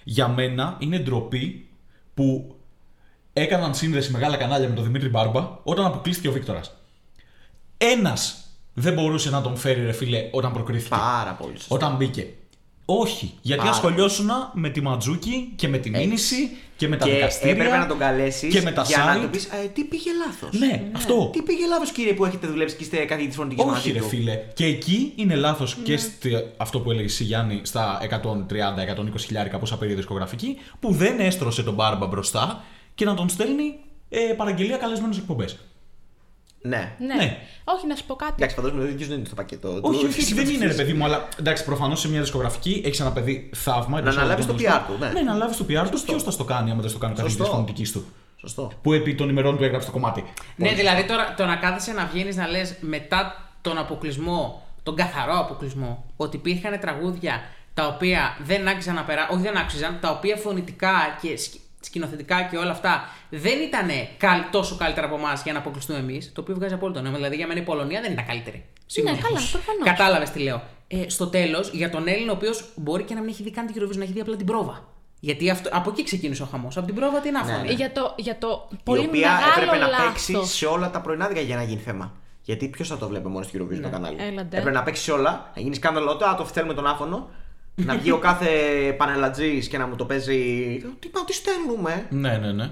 [0.03, 1.67] Για μένα είναι ντροπή
[2.13, 2.55] που
[3.33, 6.75] έκαναν σύνδεση μεγάλα κανάλια με τον Δημήτρη Μπάρμπα όταν αποκλείστηκε ο Βίκτορας.
[7.77, 10.95] Ένας δεν μπορούσε να τον φέρει, ρε φίλε, όταν προκρίθηκε.
[10.95, 11.75] Πάρα πολύ σωστά.
[11.75, 12.27] Όταν μπήκε.
[12.85, 13.71] Όχι, γιατί Πάρα.
[13.71, 17.51] ασχολιώσουν με τη Ματζούκη και με τη μήνυση και με τα και δικαστήρια.
[17.51, 19.21] έπρεπε να τον καλέσεις και με τα για να site.
[19.21, 20.59] του πεις τι πήγε λάθος.
[20.59, 21.29] Ναι, αυτό.
[21.33, 24.39] Τι πήγε λάθος, κύριε, που έχετε δουλέψει και είστε καθηγητή φωνητική Όχι, ρε φίλε.
[24.53, 29.77] Και εκεί είναι λάθος και στη, αυτό που έλεγε εσύ Γιάννη στα 130-120 χιλιάρικα πόσα
[29.77, 32.63] πήρε η δισκογραφική, που δεν έστρωσε τον Μπάρμπα μπροστά
[33.01, 33.79] και να τον στέλνει
[34.09, 35.57] ε, παραγγελία καλεσμένου εκπομπές.
[36.61, 36.95] Ναι.
[36.99, 37.15] Ναι.
[37.15, 37.37] Ναι.
[37.63, 38.33] Όχι, να σου πω κάτι.
[38.37, 39.67] Εντάξει, φαντάζομαι ότι ο ίδιο δεν είναι στο πακέτο.
[39.73, 39.79] του.
[39.83, 42.99] Όχι, όχι, όχι, δεν είναι ρε παιδί μου, αλλά εντάξει, προφανώς σε μια δισκογραφική έχεις
[42.99, 43.99] ένα παιδί θαύμα.
[43.99, 45.11] εντός αναλάβεις το εισαγωγικών, PR του, ναι.
[45.11, 46.01] Ναι, να αναλάβεις το PR του.
[46.05, 47.55] Ποιος θα στο κάνει άμα δεν στο κάνει ο καθηγητή Σωστό.
[47.55, 48.05] φωνητική του.
[48.37, 48.71] Σωστό.
[48.81, 50.23] Που επί των ημερών του έγραψε το κομμάτι.
[50.55, 55.39] Ναι, δηλαδή τώρα το να κάθεσαι να βγαίνεις να λες μετά τον αποκλεισμό, τον καθαρό
[55.39, 57.41] αποκλεισμό, ότι υπήρχαν τραγούδια
[57.73, 60.91] τα οποία δεν άξιζαν να περάσουν, όχι δεν άξιζαν, τα οποία φωνητικά
[61.21, 61.60] και σκ-
[61.91, 62.93] σκηνοθετικά και όλα αυτά
[63.29, 63.87] δεν ήταν
[64.51, 66.31] τόσο καλύτερα από εμάς για να αποκλειστούμε εμείς.
[66.35, 67.15] Το οποίο βγάζει απόλυτο νόημα.
[67.17, 68.65] Δηλαδή για μένα η Πολωνία δεν ήταν καλύτερη.
[68.85, 69.13] Σίγουρα.
[69.13, 69.83] Ναι, καλά, προφανώς.
[69.83, 70.61] Κατάλαβες τι λέω.
[70.87, 73.65] Ε, στο τέλος, για τον Έλληνα, ο οποίος μπορεί και να μην έχει δει καν
[73.65, 74.87] την Eurovision, να έχει δει απλά την πρόβα.
[75.19, 76.77] Γιατί αυτό, από εκεί ξεκίνησε ο χαμός.
[76.77, 77.67] Από την πρόβα την άφωνη.
[77.67, 77.73] ναι.
[77.73, 80.05] Για το, για το Η πολύ οποία μεγάλο έπρεπε να λάθος.
[80.07, 82.13] παίξει σε όλα τα πρωινάδια για να γίνει θέμα.
[82.41, 84.17] Γιατί ποιος θα το βλέπει μόνο στο Eurovision το κανάλι.
[84.19, 84.57] Έλαντε.
[84.57, 86.11] Έπρεπε να παίξει σε όλα, να γίνει σκάνδαλο.
[86.11, 87.29] Α, το θέλουμε τον άφωνο.
[87.75, 88.49] Να βγει ο κάθε
[88.97, 90.37] πανελατζή και να μου το παίζει.
[90.99, 92.63] Τι πάω, τι στέλνουμε; Ναι, ναι, ναι.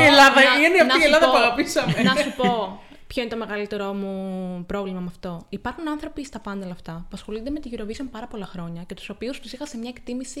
[0.00, 2.02] η Ελλάδα, να- είναι αυτή να η σου Ελλάδα πω- που αγαπήσαμε.
[2.02, 5.46] Να σου πω ποιο είναι το μεγαλύτερό μου πρόβλημα με αυτό.
[5.48, 9.08] Υπάρχουν άνθρωποι στα πάνελ αυτά που ασχολούνται με τη Eurovision πάρα πολλά χρόνια και τους
[9.08, 10.40] οποίους τους είχα σε μια εκτίμηση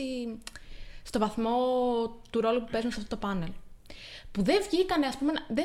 [1.02, 1.52] στο βαθμό
[2.30, 3.48] του ρόλου που παίζουν σε αυτό το πάνελ.
[4.32, 5.32] Που δεν βγήκανε, ας πούμε.
[5.32, 5.64] να- Δεν,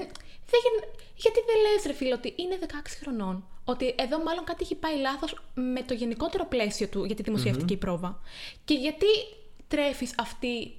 [0.51, 4.63] δεν, γίν- γιατί δεν λες ρε φίλε ότι είναι 16 χρονών; Ότι εδώ μάλλον κάτι
[4.63, 8.19] έχει πάει λάθος με το γενικότερο πλαίσιο του για τη δημοσιευτική πρόβα.
[8.65, 9.05] Και γιατί
[9.67, 10.77] τρέφεις αυτή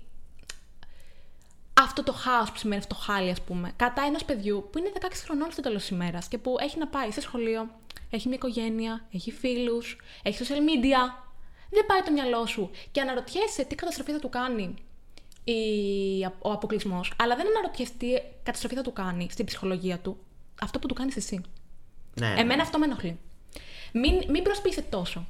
[1.81, 4.93] αυτό το χάος που σημαίνει αυτό το χάλι, ας πούμε, κατά ενός παιδιού που είναι
[4.95, 7.71] 16 χρονών στο τέλος της ημέρας και που έχει να πάει σε σχολείο,
[8.11, 11.25] έχει μια οικογένεια, έχει φίλους, έχει social media.
[11.71, 14.75] Δεν πάει το μυαλό σου και αναρωτιέσαι τι καταστροφή θα του κάνει
[15.45, 15.55] η,
[16.39, 18.07] ο αποκλεισμός, αλλά δεν αναρωτιέσαι τι
[18.43, 20.19] καταστροφή θα του κάνει στην ψυχολογία του
[20.61, 21.41] αυτό που του κάνεις εσύ.
[22.21, 22.35] Ναι.
[22.39, 23.19] Εμένα αυτό με ενοχλεί.
[23.93, 25.27] Μην, μην προσποιείσαι τόσο.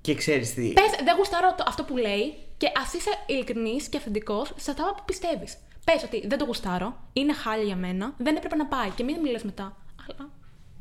[0.00, 0.72] Και ξέρεις τι.
[0.72, 4.94] Πες, δεν γουστάρω το, αυτό που λέει και ας είσαι ειλικρινής και αυθεντικός σε αυτά
[4.96, 5.56] που πιστεύεις.
[5.84, 9.16] Πες ότι δεν το γουστάρω, είναι χάλια για μένα, δεν έπρεπε να πάει και μην
[9.18, 9.76] μου λε μετά.
[10.08, 10.28] Αλλά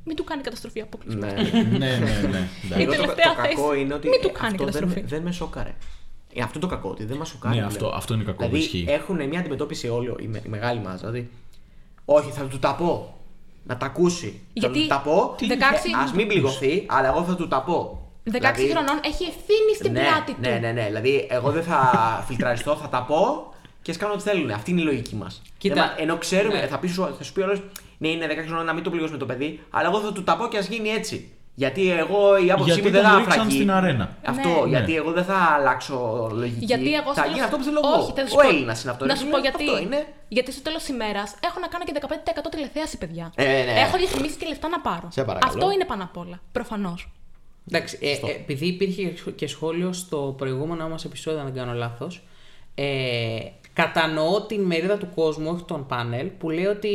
[0.03, 1.19] μην του κάνει καταστροφή αποκλεισμό.
[1.25, 1.31] Ναι.
[1.31, 1.97] ναι, ναι, ναι.
[2.65, 2.81] εντάξει.
[2.81, 3.55] Εγώ το, τελευταία το θέση.
[3.55, 4.99] κακό είναι ότι Μην του κάνει αυτό δεν, καταστροφή.
[5.01, 5.75] με- δεν με σόκαρε.
[6.33, 7.55] Ε, αυτό το κακό, ότι δεν μας σοκάρει.
[7.55, 7.75] Ναι, πλέον.
[7.75, 8.85] αυτό- αυτό είναι κακό που Δηλαδή ισχύει.
[8.87, 10.97] έχουν μια αντιμετώπιση όλοι, η, με- η μεγάλη μάζα.
[10.97, 11.29] Δηλαδή,
[12.05, 13.18] όχι, θα του τα πω.
[13.69, 14.41] Να τα ακούσει.
[14.53, 15.35] Γιατί θα του τα πω.
[15.39, 15.43] 16
[16.09, 17.99] Α μην πληγωθεί, αλλά εγώ θα του τα πω.
[18.25, 20.39] 16 Δηλαδή, χρονών έχει ευθύνη στην ναι, πλάτη του.
[20.41, 20.85] Ναι, ναι, ναι.
[20.85, 21.79] Δηλαδή, εγώ δεν θα
[22.27, 24.51] φιλτραριστώ, θα τα πω και ας κάνω ό,τι θέλουν.
[24.51, 25.41] Αυτή είναι η λογική μας.
[25.57, 26.67] Κοίτα, ενώ ξέρουμε, ναι.
[26.67, 27.61] θα, πεις, σου- θα σου πει όλο,
[27.97, 30.37] ναι, είναι 10 χρόνια να μην το πληγώσουμε το παιδί, αλλά εγώ θα του τα
[30.37, 31.31] πω και ας γίνει έτσι.
[31.61, 33.55] Γιατί εγώ η άποψή Γιατί μου δεν τον θα ρίξαν φραγεί.
[33.55, 34.05] στην αρένα.
[34.25, 34.69] Αυτό, Ναι.
[34.69, 35.97] γιατί εγώ δεν θα αλλάξω
[36.33, 36.65] λογική.
[36.65, 38.13] Γιατί εγώ θα στο γίνει τέλος- αυτό που θέλω Όχι, εγώ.
[38.17, 39.05] θα σου Ο πω- Έλληνα είναι αυτό.
[39.05, 39.35] Να ρε σου φίλε.
[39.35, 39.63] πω γιατί.
[39.69, 39.99] Αυτό είναι.
[40.27, 43.25] Γιατί στο τέλος τη ημέρας έχω να κάνω και 15% τηλεθέαση, παιδιά.
[43.35, 43.79] Ε, ναι.
[43.85, 45.07] Έχω διαφημίσει και λεφτά να πάρω.
[45.11, 45.53] Σε παρακαλώ.
[45.53, 46.37] Αυτό είναι πάνω απ' όλα.
[46.51, 46.99] Προφανώς.
[47.71, 49.03] Εντάξει, ε, ε, επειδή υπήρχε
[49.39, 52.13] και σχόλιο στο προηγούμενο μας επεισόδιο, αν δεν κάνω λάθος,
[52.75, 52.85] ε,
[53.73, 56.91] κατανοώ την μερίδα του κόσμου, όχι τον πάνελ, που λέει ότι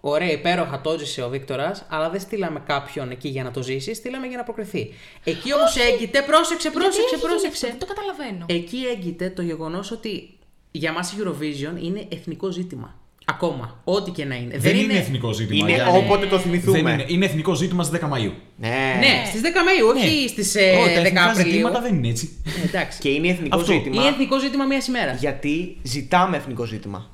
[0.00, 3.94] ωραία, υπέροχα το ζήσε ο Βίκτορας, αλλά δεν στείλαμε κάποιον εκεί για να το ζήσει,
[3.94, 4.94] στείλαμε για να προκριθεί.
[5.24, 7.66] Εκεί όμως έγκυται, πρόσεξε, πρόσεξε, πρόσεξε.
[7.66, 8.44] Δεν το καταλαβαίνω.
[8.48, 10.38] Εκεί έγκυται το γεγονός ότι
[10.70, 12.99] για μας η Eurovision είναι εθνικό ζήτημα.
[13.30, 13.80] Ακόμα.
[13.84, 14.58] Ό,τι και να είναι.
[14.58, 15.68] Δεν είναι εθνικό ζήτημα.
[15.68, 15.98] Είναι Γιάννη.
[15.98, 16.80] όποτε το θυμηθούμε.
[16.82, 17.04] Δεν είναι.
[17.08, 18.32] είναι εθνικό ζήτημα στις 10 Μαου.
[18.56, 18.96] Ναι.
[18.98, 21.50] Ναι, στις 10 Μαου, όχι στις Όχι, τα 10 εθνικά Απριλίου.
[21.52, 22.42] ζητήματα δεν είναι έτσι.
[22.62, 22.98] Ε, Εντάξει.
[23.00, 23.72] Και είναι εθνικό Αυτό.
[23.72, 23.96] ζήτημα.
[24.02, 25.20] Είναι εθνικό ζήτημα μιας ημέρας.
[25.20, 27.10] Γιατί ζητάμε εθνικό ζήτημα.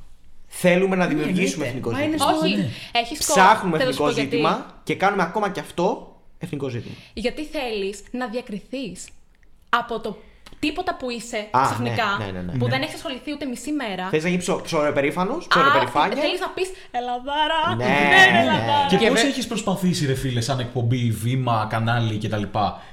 [0.46, 1.68] Θέλουμε να δημιουργήσουμε εννοείται.
[1.68, 2.28] εθνικό Μα είναι ζήτημα.
[2.36, 2.68] στο- Όχι, ναι.
[2.92, 6.94] έχεις Ψάχνουμε εθνικό ζήτημα και κάνουμε ακόμα και αυτό εθνικό ζήτημα.
[7.14, 9.04] Γιατί θέλεις να διακριθείς
[9.68, 10.16] από το
[10.66, 12.58] τίποτα που είσαι Α, ξαφνικά, ναι, ναι, ναι, ναι.
[12.58, 12.70] που Ναι.
[12.72, 14.04] δεν έχεις ασχοληθεί ούτε μισή μέρα.
[14.10, 16.16] Θες να γίνει ψω, ψωροπερήφανο, ψωροπερηφάνεια.
[16.22, 17.60] Θέλεις να πεις Ελαδάρα.
[17.76, 18.40] Ναι, ναι, ναι.
[18.40, 18.86] Ελαδάρα.
[18.88, 22.42] Και, Και πώς βε- έχεις προσπαθήσει, ρε φίλε, σαν εκπομπή, βήμα, κανάλι κτλ.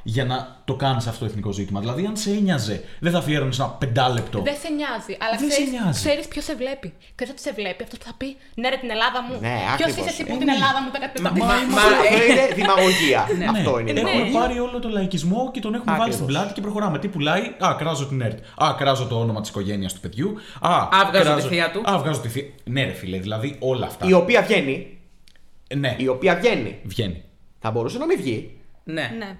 [0.04, 1.80] για να το κάνεις αυτό το εθνικό ζήτημα.
[1.80, 4.42] Δηλαδή, αν σε ένοιαζε, δεν θα αφιέρωνες ένα πεντάλεπτο.
[4.42, 6.00] Δεν σε νοιάζει, αλλά Δεν σε ξέρεις, νοιάζει.
[6.04, 6.94] ξέρεις ποιος σε βλέπει.
[7.16, 9.34] Ξέρεις ότι σε βλέπει αυτός που θα πει Ναι, ρε την Ελλάδα μου.
[9.40, 9.96] Ναι, ποιος ακριβώς.
[10.00, 10.54] είσαι εσύ που Ε, την ναι.
[10.60, 11.40] Ελλάδα μου τα κατεβαίνει.
[11.40, 13.22] Μα- μα- Αυτό είναι δημαγωγία.
[13.56, 13.82] Αυτό Ναι.
[13.82, 14.40] είναι η Έχουμε δημαγωγία.
[14.40, 16.42] πάρει όλο το λαϊκισμό και τον έχουμε βάλει στην Ακριβώς.
[16.42, 16.98] πλάτη και προχωράμε.
[17.00, 18.40] Τι πουλάει, Α, κράζω την ΕΡΤ.
[18.64, 20.30] Α, κράζω το όνομα της οικογένειας του παιδιού.
[20.62, 21.82] Α, Α, βγάζω κράζω- τη θεία του.
[21.92, 22.46] Α, βγάζω τη θεία.
[22.64, 24.06] Ναι, ρε φίλε, δηλαδή όλα αυτά.
[24.08, 24.98] Η οποία βγαίνει.
[25.76, 26.80] Ναι, Η οποία βγαίνει.
[26.84, 27.24] βγαίνει.
[27.60, 28.58] Θα μπορούσε να μην βγει.
[28.84, 29.12] Ναι.
[29.18, 29.38] Ναι.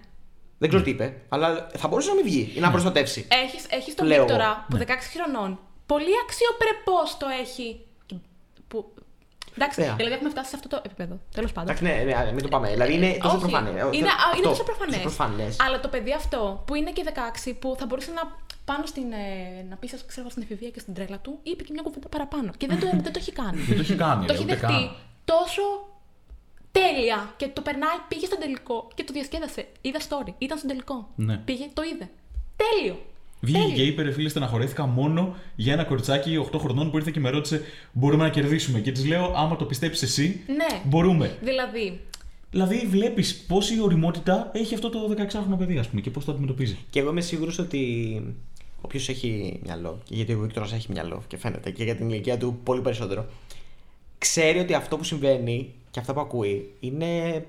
[0.64, 3.28] Δεν ξέρω τι είπε, αλλά θα μπορούσε να μην βγει ή να προστατεύσει.
[3.46, 4.84] Έχεις, έχεις τον Λέω Βίκτορα εγώ.
[4.84, 7.86] που 16 χρονών πολύ αξιοπρεπώς το έχει.
[8.06, 8.16] Και
[8.68, 8.94] Που...
[9.58, 9.94] Εντάξει, Ναι.
[9.98, 11.20] δηλαδή έχουμε φτάσει σε αυτό το επίπεδο.
[11.36, 11.76] Τέλος πάντων.
[11.76, 12.70] Εντάξει, ναι, ναι, μην το πάμε.
[12.70, 13.70] Δηλαδή είναι τόσο Όχι, προφανέ.
[13.70, 15.00] Είναι, α, είναι τόσο προφανές.
[15.00, 15.56] προφανές.
[15.60, 17.04] Αλλά το παιδί αυτό που είναι και
[17.48, 18.22] 16, που θα μπορούσε να
[18.66, 21.70] πάνω στην, ε, να πει, σας, ξέρω, στην εφηβεία και στην τρέλα του, είπε και
[21.74, 22.52] μια κουβέντα παραπάνω.
[22.58, 23.62] Και δεν το, δεν το έχει κάνει.
[23.62, 24.96] Δεν το έχει κάνει, το ρε, έχει ούτε δεχτεί καν.
[25.26, 25.62] τόσο
[26.78, 29.68] τέλεια και το περνάει, πήγε στον τελικό και το διασκέδασε.
[29.82, 31.10] Είδα story, ήταν στον τελικό.
[31.16, 31.38] Ναι.
[31.38, 32.10] Πήγε, το είδε.
[32.62, 32.96] Τέλειο.
[33.40, 33.76] Βγήκε Τέλειο.
[33.76, 37.30] και είπε: Ρε φίλε, στεναχωρέθηκα μόνο για ένα κοριτσάκι 8 χρονών που ήρθε και με
[37.30, 38.80] ρώτησε: Μπορούμε να κερδίσουμε.
[38.80, 40.82] Και της λέω: Άμα το πιστέψεις εσύ, Ναι.
[40.84, 41.38] μπορούμε.
[41.42, 42.00] Δηλαδή,
[42.52, 46.78] Δηλαδή, βλέπεις πόση οριμότητα έχει αυτό το 16χρονο παιδί, ας πούμε, και πώς το αντιμετωπίζει.
[46.90, 48.36] Και εγώ είμαι σίγουρος ότι
[48.82, 52.38] όποιος έχει μυαλό, και γιατί ο Βίκτορας έχει μυαλό και φαίνεται και για την ηλικία
[52.38, 53.26] του πολύ περισσότερο,
[54.18, 57.46] ξέρει ότι αυτό που συμβαίνει και αυτά που ακούει είναι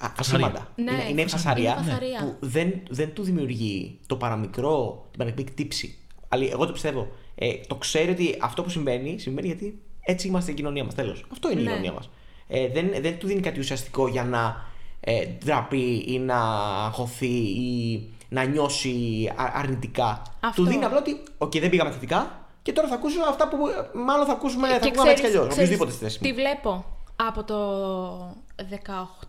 [0.00, 0.68] α- ασήμαντα.
[0.76, 2.18] Ναι, είναι, είναι φασαρία, είναι φασαρία.
[2.20, 5.98] που δεν, δεν του δημιουργεί το παραμικρό, την παραμικρή κτύψη.
[6.28, 7.08] Αλλά εγώ το πιστεύω.
[7.34, 10.94] Ε, το ξέρει ότι αυτό που συμβαίνει, συμβαίνει γιατί έτσι είμαστε η κοινωνία μας.
[10.94, 11.24] Τέλος.
[11.32, 11.70] Αυτό είναι η Ναι.
[11.70, 12.10] κοινωνία μας.
[12.48, 14.64] Ε, δεν, δεν του δίνει κάτι ουσιαστικό για να
[15.00, 16.38] ε, ντραπεί ή να
[16.84, 18.92] αγχωθεί ή να νιώσει
[19.36, 20.22] α- αρνητικά.
[20.40, 20.62] Αυτό.
[20.62, 23.98] Του δίνει απλά ότι, οκ, δεν πήγαμε θετικά και τώρα θα ακούσω αυτά που ε,
[23.98, 25.48] μάλλον θα ακούσουμε, θα και ακούσουμε έτσι κι ξέρεις- αλλιώς.
[25.54, 26.34] ξέρεις, Οποιοδήποτε στη θέση Τη μου.
[26.34, 26.84] βλέπω;
[27.26, 28.36] Από το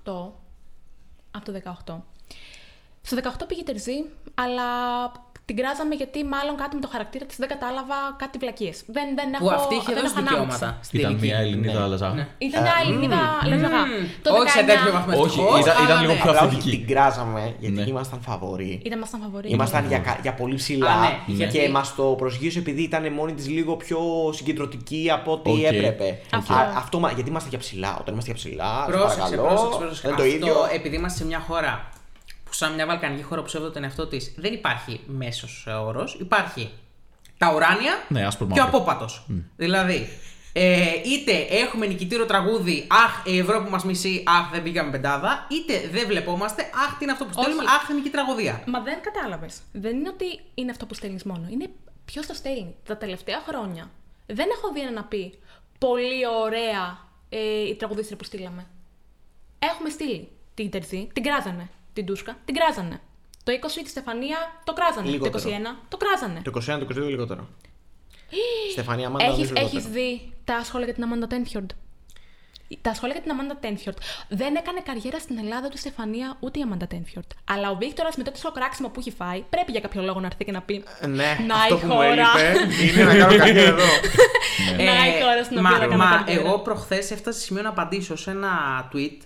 [0.05, 0.31] 18.
[1.31, 1.95] Από το 18.
[3.01, 4.61] Στο 18 πήγε τερζή, αλλά
[5.45, 8.77] την κράζαμε γιατί μάλλον κάτι με το χαρακτήρα της δεν κατάλαβα κάτι βλακίες.
[8.95, 9.43] Δεν, δεν έχω.
[9.43, 10.57] Που αυτή είχε δεν δώσει έχω ανάμειξη.
[10.57, 10.67] δικαιώματα.
[10.87, 11.25] στη Ήταν τελική.
[11.27, 11.87] μια Ελληνίδα Ναι.
[11.93, 12.09] λαζά.
[12.19, 12.25] Ναι.
[12.47, 13.19] Ήταν μια Ελληνίδα
[13.51, 13.81] λαζαγά.
[14.25, 15.13] Το Όχι σε 19 τέτοιο βαθμό.
[15.23, 16.19] Όχι, ευτυχώς, ήταν- αλλά ήταν λίγο ναι.
[16.23, 16.77] πιο Απλά όχι, αυθεντική.
[16.77, 17.85] την κράζαμε γιατί Ναι.
[17.93, 18.71] ήμασταν φαβοροί.
[18.87, 19.47] Ήταν μας φαβορή.
[19.55, 23.13] Ήμασταν για, κα- για πολύ ψηλά Α, ναι, και γιατί- μας το προσγείωσε επειδή ήταν
[23.13, 23.99] μόνη της λίγο πιο
[24.37, 25.61] συγκεντρωτική από ό,τι Οκ.
[25.71, 26.19] έπρεπε.
[26.33, 26.53] Αυτό.
[26.53, 27.91] Α, αυτό μα- γιατί είμαστε για ψηλά.
[27.99, 30.07] Όταν είμαστε για ψηλά, σε Πρόσεξε, παρακαλώ, πρόσεξε, πρόσεξε.
[30.07, 30.55] είναι το Αυτό, ίδιο.
[30.73, 31.92] επειδή είμαστε σε μια χώρα που
[32.55, 36.17] σαν μια βαλκανική χώρα που σέβεται τον εαυτό της, δεν υπάρχει μέσος όρος.
[36.19, 36.71] Υπάρχει
[37.37, 38.77] τα ουράνια Ναι, άσπρο και ο μαύρο.
[38.77, 39.25] απόπατος.
[39.55, 40.09] Δηλαδή,
[40.53, 45.89] ε, είτε έχουμε νικητήριο τραγούδι, Αχ, η Ευρώπη μας μισεί, Αχ, δεν πήγαμε πεντάδα, είτε
[45.91, 47.43] δεν βλεπόμαστε, Αχ, τι είναι αυτό που Όχι.
[47.43, 48.63] στέλνουμε, Αχ, είναι τραγωδία.
[48.67, 49.61] Μα δεν κατάλαβες.
[49.71, 51.47] Δεν είναι ότι είναι αυτό που στέλνεις μόνο.
[51.49, 51.69] Είναι
[52.05, 52.75] ποιο το στέλνει.
[52.85, 53.89] Τα τελευταία χρόνια
[54.25, 55.39] δεν έχω δει ένα να πει
[55.79, 56.97] πολύ ωραία
[57.29, 58.65] ε, η τραγουδίστρια που στείλαμε.
[59.59, 61.69] Έχουμε στείλει την Τερζή, την κράζανε.
[61.93, 63.01] Την Τούσκα, την κράζανε.
[63.43, 65.09] Το 20 τη Στεφανία το κράζανε.
[65.09, 65.43] Λιγότερο.
[65.43, 66.41] Το 21 το κράζανε.
[66.43, 67.47] Το 21, το 22 λιγότερο.
[68.71, 69.25] Στεφανία Μάντα.
[69.25, 69.93] Έχεις, νομίζω έχεις λιγότερο.
[69.93, 71.69] δει τα σχόλια για την Αμάντα Τένφιορντ.
[72.81, 73.97] Τα σχόλια για την Αμάντα Τένφιορντ.
[74.29, 77.25] Δεν έκανε καριέρα στην Ελλάδα του Στεφανία ούτε η Αμάντα Τένφιορντ.
[77.43, 80.25] Αλλά ο Βίκτορας με το τόσο κράξιμο που έχει φάει, πρέπει για κάποιο λόγο να
[80.25, 80.83] έρθει και να πει.
[81.07, 82.05] Ναι, Να αυτό η που μου χώρα.
[82.37, 83.85] έλειπε είναι να κάνω καριέρα εδώ.
[84.77, 86.41] Να η χώρα στην μα, οποία θα κάνω μα καριέρα.
[86.41, 88.51] εγώ προχθές έφτασα σε σημείο να απαντήσω σε ένα
[88.93, 89.17] tweet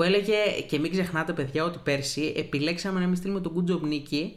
[0.00, 0.34] που έλεγε
[0.68, 4.36] και μην ξεχνάτε, παιδιά, ότι πέρσι επιλέξαμε να μην στείλουμε τον Good Job Νίκη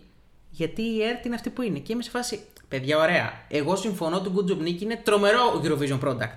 [0.49, 1.79] γιατί η ΕΡΤ είναι αυτή που είναι.
[1.79, 3.33] Και είμαι σε φάση, παιδιά, ωραία.
[3.47, 6.29] Εγώ συμφωνώ ότι το Good Job Νίκη είναι τρομερό Eurovision product.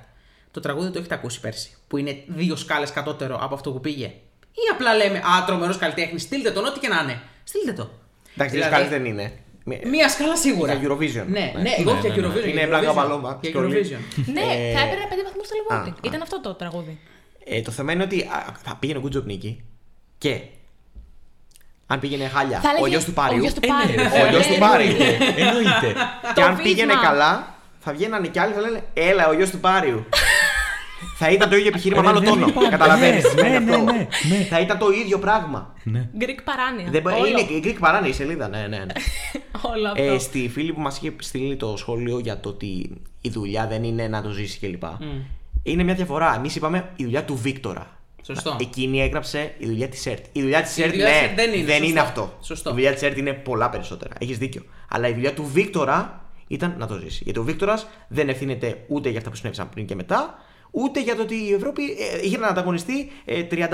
[0.50, 4.06] Το τραγούδι το έχετε ακούσει πέρσι, που είναι δύο σκάλες κατώτερο από αυτό που πήγε.
[4.52, 7.20] Ή απλά λέμε, Α, τρομερός καλλιτέχνης, στείλτε τον, ό,τι και να είναι.
[7.44, 7.90] Στείλτε το.
[8.34, 9.32] Εντάξει, δύο Δηλαδή, σκάλες δεν είναι.
[9.64, 10.72] Μη- Μία σκάλα σίγουρα.
[10.74, 11.24] Για Eurovision.
[11.28, 11.62] Ναι, Ναι.
[11.62, 12.28] ναι, εγώ Ναι, και ναι, για ναι.
[12.34, 12.48] Eurovision.
[12.48, 12.94] Είναι για πλάκα Eurovision.
[12.94, 13.66] παλώμα, Για σκόλη.
[13.74, 14.00] Eurovision.
[14.32, 15.90] Ναι, Ε, θα έπαιρνε πέντε βαθμούς στο α, Λεβότη.
[15.90, 15.94] α.
[16.08, 16.98] Ήταν αυτό το τραγούδι.
[17.48, 19.64] Ε, το θέμα είναι ότι α, θα πήγαινε ο Good Job Νίκη
[20.18, 20.40] και
[21.86, 23.36] αν πήγαινε χάλια Θα ο έλεγε- γιος του Πάριου.
[23.38, 24.12] Ο γιος του Ε, ναι, Πάριου.
[24.14, 24.96] ρε, Ο γιος του Ε, Πάριου.
[25.36, 25.92] Εννοείται.
[26.22, 26.62] Και Το αν βίσμα.
[26.62, 30.04] πήγαινε καλά, θα βγαίνανε κι άλλοι θα λένε Έλα, ο γιος του Πάριου.
[31.16, 32.46] θα ήταν το ίδιο επιχείρημα με Ρε, άλλο δεν τόνο.
[32.46, 32.70] υπάρχει.
[32.70, 33.34] Καταλαβαίνεις.
[33.34, 34.44] Ναι, ναι, ναι, ναι, ναι.
[34.50, 35.74] Θα ήταν το ίδιο πράγμα.
[35.82, 36.08] Ναι.
[36.20, 36.90] Greek παράνοια.
[36.90, 37.26] Δεν, μπο- Όλο.
[37.26, 38.66] είναι η Greek παράνοια η σελίδα, ναι, ναι.
[38.78, 38.92] ναι.
[39.74, 40.02] Όλο αυτό.
[40.02, 42.90] ε, στη φίλη που μας είχε στείλει το σχόλιο για το ότι
[43.20, 44.82] η δουλειά δεν είναι να το ζήσει κλπ.
[45.66, 46.34] Είναι μια διαφορά.
[46.36, 47.90] Εμείς είπαμε η δουλειά του Βίκτορα.
[48.22, 48.56] Σωστό.
[48.60, 50.24] Εκείνη έγραψε η δουλειά της ΕΡΤ.
[50.32, 51.36] Η δουλειά της Η ΕΡΤ δουλειά της ναι, ΕΡΤ
[51.66, 52.00] δεν είναι, σωστό.
[52.00, 52.38] αυτό.
[52.40, 52.70] Σωστό.
[52.70, 54.14] Η δουλειά της ΕΡΤ είναι πολλά περισσότερα.
[54.18, 54.62] Έχεις δίκιο.
[54.88, 57.22] Αλλά η δουλειά του Βίκτορα ήταν να το ζήσει.
[57.24, 60.38] Γιατί ο Βίκτορας δεν ευθύνεται ούτε για αυτά που συνέβησαν πριν και μετά,
[60.70, 63.66] ούτε για το ότι η Ευρώπη ε, είχε να ανταγωνιστεί ε, 35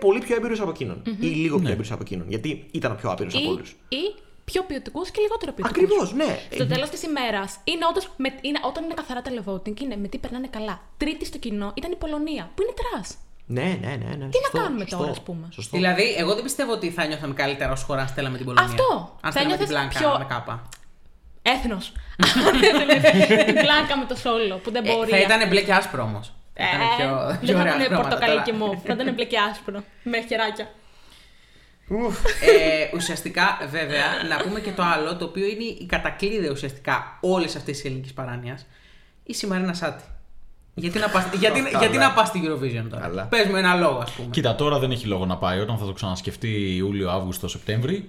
[0.00, 1.02] πολύ πιο έμπειρου από εκείνον.
[1.20, 1.62] Ή λίγο Ναι.
[1.62, 2.26] πιο έμπειρου από εκείνον.
[2.28, 3.70] Γιατί ήταν ο πιο άπειρος από όλους.
[3.70, 4.14] ή, ή
[4.50, 5.82] πιο ποιοτικούς και λιγότερο ποιοτικούς.
[5.82, 6.38] Ακριβώς, ναι.
[6.56, 10.18] Στο τέλος της ημέρας, είναι όντως με, είναι, όταν είναι καθαρά televoting, είναι με τι
[10.18, 10.80] περνάνε καλά.
[10.96, 13.08] Τρίτη στο κοινό ήταν η Πολωνία, που είναι trash.
[13.46, 14.14] Ναι, ναι, ναι.
[14.18, 14.26] ναι.
[14.28, 15.76] Τι σωστό, να κάνουμε σωστό, τώρα, ας πούμε; Σωστό.
[15.76, 18.68] Δηλαδή, εγώ δεν πιστεύω ότι θα νιώθαμε καλύτερα ως χώρα αν στέλναμε την Πολωνία.
[18.70, 19.18] Αυτό.
[19.20, 20.68] Αν Θα στέλναμε την νιώθεις Μπλάνκα πιο- με κάπα.
[21.42, 21.92] Έθνος.
[23.46, 25.10] την Μπλάνκα με το Solo που δεν Ε, μπορεί.
[25.10, 26.32] θα ήταν μπλε και άσπρο όμως.
[26.54, 26.64] Ε,
[27.40, 28.78] δεν θα ήταν πορτοκαλί και μόβ.
[28.86, 29.82] Θα ήταν μπλε και άσπρο.
[30.02, 30.68] Με χεράκια.
[31.90, 37.56] Ε, ουσιαστικά, βέβαια, να πούμε και το άλλο, το οποίο είναι η κατακλείδα ουσιαστικά όλης
[37.56, 38.66] αυτής της ελληνικής παράνοιας,
[39.24, 40.04] η Σιμαρίνα Σάτι.
[40.74, 41.78] Γιατί να πας, γιατί, Καλά.
[41.78, 43.24] γιατί να πας στη Eurovision τώρα; Καλά.
[43.24, 44.28] Πες μου ένα λόγο, ας πούμε.
[44.30, 45.58] Κοίτα, τώρα δεν έχει λόγο να πάει.
[45.60, 48.08] Όταν θα το ξανασκεφτεί Ιούλιο, Αύγουστο, Σεπτέμβρη,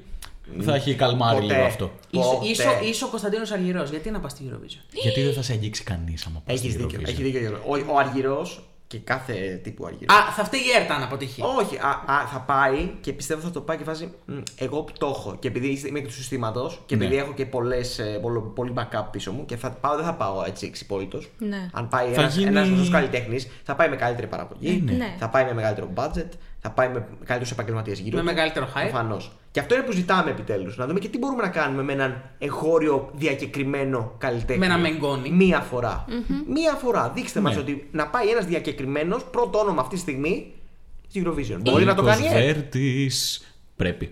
[0.61, 1.53] Θα έχει καλμάρει Ποτέ.
[1.53, 1.91] λίγο αυτό.
[2.09, 2.47] Ίσο, Ποτέ.
[2.47, 3.89] ίσο, ίσο Κωνσταντίνος Αργυρός.
[3.89, 6.81] Γιατί να πας στη Eurovision; Γιατί δεν θα σε αγγίξει κανείς άμα πας Έχεις στη
[6.81, 6.99] δίκιο.
[6.99, 7.07] Eurovision.
[7.09, 7.61] Έχεις δίκιο Γιώργο.
[7.67, 10.13] Ο, ο Αργυρός και κάθε τύπου Αργυρό.
[10.15, 11.41] Α, θα φταίει η ΕΡΤ αν αποτύχει.
[11.59, 14.11] Όχι, α, α, θα πάει και πιστεύω θα το πάει και φάση.
[14.25, 17.21] «Μ, Εγώ που το έχω και επειδή είμαι και του συστήματος και επειδή Ναι.
[17.21, 20.43] έχω και πολλές, ε, πολλο- πολύ backup πίσω μου και θα πάω, δεν θα πάω
[20.47, 21.29] έτσι εξυπόλυτος.
[21.37, 21.69] Ναι.
[21.73, 24.97] Αν πάει Θα ένας γίνει- ένας σωστός καλλιτέχνης, θα πάει με καλύτερη παραγωγή, Ε, ναι.
[24.97, 25.15] Ναι.
[25.19, 26.29] θα πάει με μεγαλύτερο budget,
[26.61, 28.15] θα πάει με καλύτερους επαγγελματίες γύρω.
[28.15, 28.27] Με του.
[28.27, 28.81] μεγαλύτερο hype.
[28.81, 29.31] Προφανώς.
[29.51, 30.77] Και αυτό είναι που ζητάμε επιτέλους.
[30.77, 34.57] Να δούμε και τι μπορούμε να κάνουμε με έναν εγχώριο διακεκριμένο καλλιτέχνη.
[34.59, 35.29] Με ένα μεγκόνι.
[35.29, 36.05] Μία φορά.
[36.47, 37.11] Μία φορά.
[37.15, 37.49] Δείξτε Ναι.
[37.49, 40.53] μα ότι να πάει ένας διακεκριμένος πρώτο όνομα αυτή τη στιγμή
[41.09, 41.57] στη Eurovision.
[41.61, 42.25] Μπορεί να το κάνει.
[42.25, 43.47] ε; Βέρτης.
[43.75, 44.05] Πρέπει.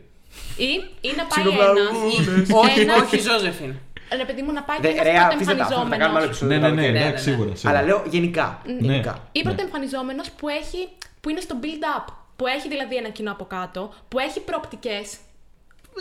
[0.57, 0.63] Ή,
[1.01, 2.27] ή να πάει Ψιλοβλαγούνες.
[2.27, 3.73] ένας, όχι, ένας- όχι, Ζώζεφιν.
[4.17, 6.19] Ρε παιδί μου, να πάει Δε- και Ρε, ένας αφήστε τα, αυτά, θα τα κάνουμε
[6.19, 6.27] άλλο πρωτοεμφανιζόμενος.
[6.27, 6.57] επεισόδιο.
[6.57, 6.93] Ναι, ναι, ναι, καλοκαίρι.
[6.93, 7.35] ναι, εντάξει, ναι.
[7.35, 7.55] σίγουρα.
[7.55, 7.77] σίγουρα.
[7.77, 8.61] Αλλά λέω γενικά.
[8.65, 8.87] Ναι.
[8.87, 9.13] γενικά.
[9.31, 9.43] Ή Ναι.
[9.43, 10.79] πρωτοεμφανιζόμενος που, έχει,
[11.21, 12.05] που είναι στο build-up.
[12.37, 15.17] Που έχει δηλαδή ένα κοινό από κάτω, που έχει προοπτικές.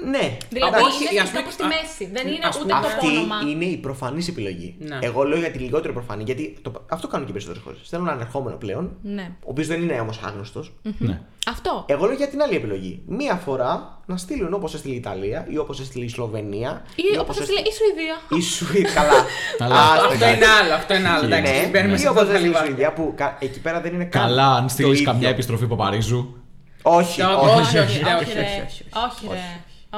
[0.05, 0.37] Ναι.
[0.51, 2.05] Δηλαδή όχι, είναι ας πούμε- κάπου στη α, μέση.
[2.13, 3.37] Δεν είναι ας ούτε πούμε- το Αυτή όνομα.
[3.51, 4.75] είναι η προφανή επιλογή.
[4.79, 4.99] Ναι.
[5.01, 7.77] Εγώ λέω για τη λιγότερο προφανή, γιατί το, αυτό κάνουν και οι περισσότερε χώρε.
[7.91, 9.31] Θέλουν έναν ερχόμενο πλέον, Ναι.
[9.41, 10.65] ο οποίο δεν είναι όμω άγνωστο.
[10.99, 11.21] Ναι.
[11.49, 11.85] Αυτό.
[11.89, 13.03] Εγώ λέω για την άλλη επιλογή.
[13.07, 16.83] Μία φορά να στείλουν όπως έστειλε η Ιταλία ή όπως έστειλε η Σλοβενία.
[16.95, 18.39] Ή όπως έστειλε η Σουηδία.
[18.39, 18.93] Η Σουηδία.
[18.95, 19.25] Καλά.
[19.59, 20.37] Αλλά Άστο, Αυτό εντάξει.
[20.37, 21.25] είναι άλλο, αυτό είναι άλλο.
[21.25, 22.67] Εντάξει, Ναι, μην μπαίνουμε ή σε όπως αυτό το έστειλε η λιβάδι.
[22.69, 24.23] Σουηδία που κα- εκεί πέρα δεν είναι καν.
[24.23, 25.05] Καλά, αν το στείλει ίδιο.
[25.05, 26.35] καμιά επιστροφή από Παρίζου.
[26.83, 27.79] Όχι, Όχι, όχι.
[27.79, 28.85] όχι, όχι,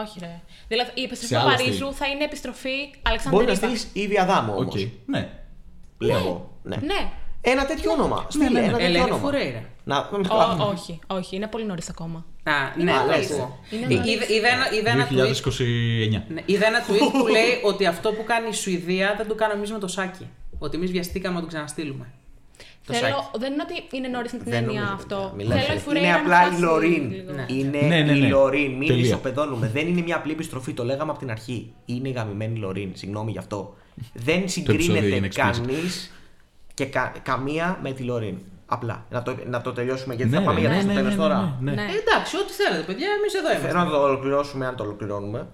[0.01, 0.27] όχι, όχι, ρε.
[0.27, 0.27] όχι, όχι.
[0.27, 0.27] Όχι, ρε.
[0.27, 0.41] Όχι, ρε.
[0.69, 1.95] Δηλαδή η επιστροφή Σε του άλλο Παρίζου στυλ.
[1.99, 3.55] θα είναι επιστροφή Μπορεί να Αλεξανδρίδα.
[3.55, 4.61] στείλει Ήβια Δάμο όμω.
[4.69, 4.73] Οκ.
[5.07, 5.29] Ναι.
[5.99, 6.51] Λέω εγώ.
[6.62, 6.77] Ναι.
[6.77, 7.11] Ναι.
[7.41, 8.27] Ένα τέτοιο όνομα.
[8.29, 8.59] Στείλε ναι, ναι.
[8.59, 9.20] ένα τέτοιο Ελένη όνομα.
[9.20, 9.62] Φουρέιρα.
[9.85, 12.25] Να, να μην Ω, όχι, όχι, είναι πολύ νωρί ακόμα.
[12.43, 12.53] Α,
[12.83, 13.59] ναι, Α, το λες, ακούω.
[13.70, 14.12] Είναι Ε, νωρίς.
[14.15, 16.25] είδα- είδα ένα- Είδα ένα tweet 2029.
[16.29, 19.59] Ναι, είδα ένα tweet που λέει ότι αυτό που κάνει η Σουηδία δεν το κάνουμε
[19.62, 20.27] εμεί με το σάκι.
[20.59, 22.12] Ότι εμεί βιαστήκαμε να το ξαναστείλουμε.
[22.89, 23.39] Το Θέλω, σάκι.
[23.39, 25.16] δεν είναι ότι είναι νωρίς με την Δεν έννοια νομίζω, αυτό.
[25.16, 25.32] παιδιά.
[25.36, 25.60] Μιλάμε.
[25.60, 27.10] Θέλω η Είναι Φουρέιρα να απλά η φτάσει Λωρίν.
[27.10, 27.32] λίγο.
[27.32, 27.44] Ναι.
[27.48, 28.28] Είναι Ναι, ναι, η ναι.
[28.28, 28.73] Λωρίν.
[28.73, 29.05] Μην Τελεία.
[29.05, 29.70] ισοπεδώνουμε.
[29.74, 30.73] Δεν είναι μια απλή επιστροφή.
[30.73, 31.73] Το λέγαμε από την αρχή.
[31.85, 32.90] Είναι η γαμημένη Λωρίν.
[32.94, 33.74] Συγγνώμη γι' αυτό.
[34.15, 35.35] Δεν επεισόδιο συγκρίνεται έγινε explicit.
[35.40, 36.12] κανείς
[36.74, 38.39] και κα- καμία με τη Λωρίν.
[38.66, 39.05] Απλά.
[39.10, 41.10] Να το, να το τελειώσουμε γιατί θα Ναι, πάμε ρε, για ναι, το ναι, τέλος
[41.10, 41.56] ναι, τώρα.
[41.60, 41.82] ναι, ναι.
[41.82, 41.89] Ναι.
[41.89, 43.78] Ε, εντάξει, ό,τι θέλετε, παιδιά, εμείς εδώ Θέλω είμαστε.
[43.78, 45.47] να το ολοκληρώσουμε αν το ολοκληρώνουμε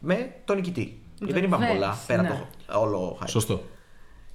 [0.00, 1.00] με τον νικητή.
[1.18, 2.28] Γιατί δεν είπαμε Βεβαίως, πολλά πέρα ναι.
[2.28, 3.26] από το όλο hype.
[3.28, 3.62] Σωστό.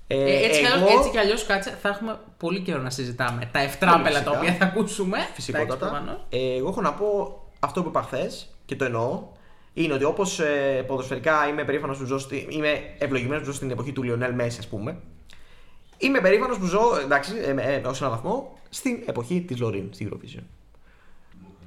[0.10, 2.90] Ε, Ε, έτσι, κι εγώ- αλλιώς- έτσι κι αλλιώς, κάτσε, θα έχουμε πολύ καιρό να
[2.90, 3.50] συζητάμε.
[3.52, 4.32] Τα ευτράπελα τα φυσικά.
[4.38, 5.18] οποία θα ακούσουμε.
[5.18, 5.78] Εντάξει, Φυσικότατα.
[5.78, 6.26] προφανώς.
[6.30, 9.24] Ε, εγώ έχω να πω αυτό που είπα χθες και το εννοώ.
[9.74, 12.18] Είναι ότι όπως ε, ποδοσφαιρικά είμαι περήφανος που ζω.
[12.18, 14.98] Στη, είμαι ευλογημένος που ζω στην εποχή του Λιονέλ Μέση, ας πούμε.
[15.98, 19.90] Είμαι περήφανος που ζω, εντάξει, ε, ε, ε, ως έναν βαθμό, στην εποχή της Λωρίν,
[19.94, 20.44] στην Eurovision.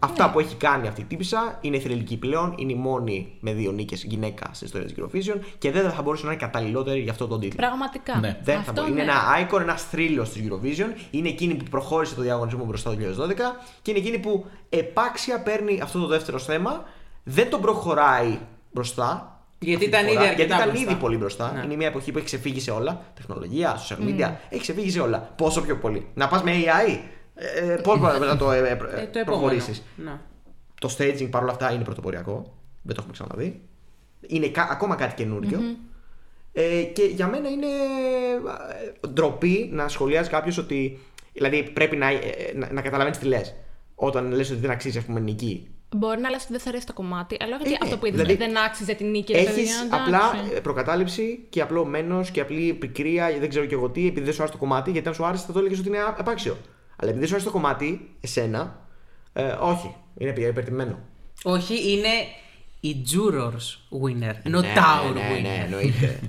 [0.02, 2.54] Αυτά που έχει κάνει αυτή η τύπησα είναι θρηλυκή πλέον.
[2.56, 6.24] Είναι η μόνη με δύο νίκες γυναίκα στην ιστορία της Eurovision και δεν θα μπορούσε
[6.26, 7.56] να είναι καταλληλότερη για αυτό τον τίτλο.
[7.56, 8.18] Πραγματικά.
[8.18, 8.38] Ναι.
[8.42, 8.92] Δεν θα Αυτό μπορεί.
[8.92, 9.10] Είναι ναι.
[9.10, 10.98] ένα icon, ένα θρύλος της Eurovision.
[11.10, 13.34] Είναι εκείνη που προχώρησε το διαγωνισμό μπροστά το 2012
[13.82, 16.84] και είναι εκείνη που επάξια παίρνει αυτό το δεύτερο θέμα,
[17.22, 18.38] δεν τον προχωράει
[18.72, 19.34] μπροστά.
[19.58, 20.90] Γιατί αυτή τη ήταν φορά, ήδη αρκετά Γιατί ήταν μπροστά.
[20.90, 21.52] ήδη πολύ μπροστά.
[21.52, 21.64] Ναι.
[21.64, 23.02] Είναι μια εποχή που έχει ξεφύγει σε όλα.
[23.14, 25.32] Τεχνολογία, social media, έχει ξεφύγει σε όλα.
[25.36, 26.06] Πόσο πιο πολύ.
[26.14, 26.98] Να πας με AI,
[27.54, 29.24] ε, πώς μπορεί να το, ε, ε, Ε, το επόμενο.
[29.24, 30.18] προχωρήσεις; Ναι.
[30.80, 32.54] Το staging παρόλα αυτά είναι πρωτοποριακό.
[32.82, 33.60] Δεν το έχουμε ξαναδεί.
[34.26, 35.60] Είναι κα- ακόμα κάτι καινούριο.
[36.52, 37.66] Ε, και για μένα είναι
[39.04, 40.98] ε, ντροπή να σχολιάζει κάποιος ότι.
[41.32, 42.18] Δηλαδή πρέπει να, ε,
[42.54, 43.54] να, να καταλαβαίνεις τι λες.
[43.94, 45.68] Όταν λες ότι δεν αξίζει, ας πούμε, νική.
[45.96, 47.76] Μπορεί να λες ότι δεν σε αρέσει το κομμάτι, αλλά όχι Ε, ότι ναι.
[47.82, 49.32] αυτό που είδες Δηλαδή, δεν άξιζε την νίκη.
[49.32, 49.88] ρε Έχεις παιδί, εντάξει.
[50.02, 50.20] απλά
[50.56, 54.34] ε, προκατάληψη και απλό μένος και απλή πικρία, δεν ξέρω και εγώ τι, επειδή δεν
[54.34, 56.56] σου άρεσε το κομμάτι, γιατί αν σου άρεσε θα το έλεγες ότι είναι α- επάξιο.
[57.02, 58.86] Αλλά επειδή δεν σου άρεσε το κομμάτι, εσένα,
[59.32, 60.98] ε, όχι, είναι πια υπερτιμμένο.
[61.42, 62.08] Όχι, είναι
[62.80, 65.42] η Jurors winner, ενώ Ναι, Tower ναι, ναι, winner.
[65.42, 66.06] ναι, εννοείται.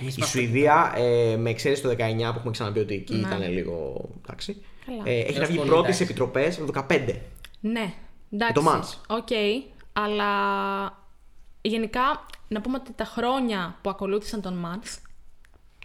[0.00, 3.18] Ε, Η Σουηδία, ε, με εξαίρεση το 19 που έχουμε ξαναπεί ότι εκεί Ναι.
[3.20, 4.08] ήταν λίγο.
[4.24, 5.02] Εντάξει, Καλά.
[5.04, 5.98] ε, έχει να Έως βγει πολύ, πρώτη εντάξει.
[5.98, 7.20] σε επιτροπές το 15.
[7.60, 7.92] Ναι,
[8.32, 8.54] εντάξει.
[8.54, 9.16] Το Måns.
[9.16, 9.28] OK,
[9.92, 10.28] αλλά
[11.60, 14.98] γενικά να πούμε ότι τα χρόνια που ακολούθησαν τον Μαντς,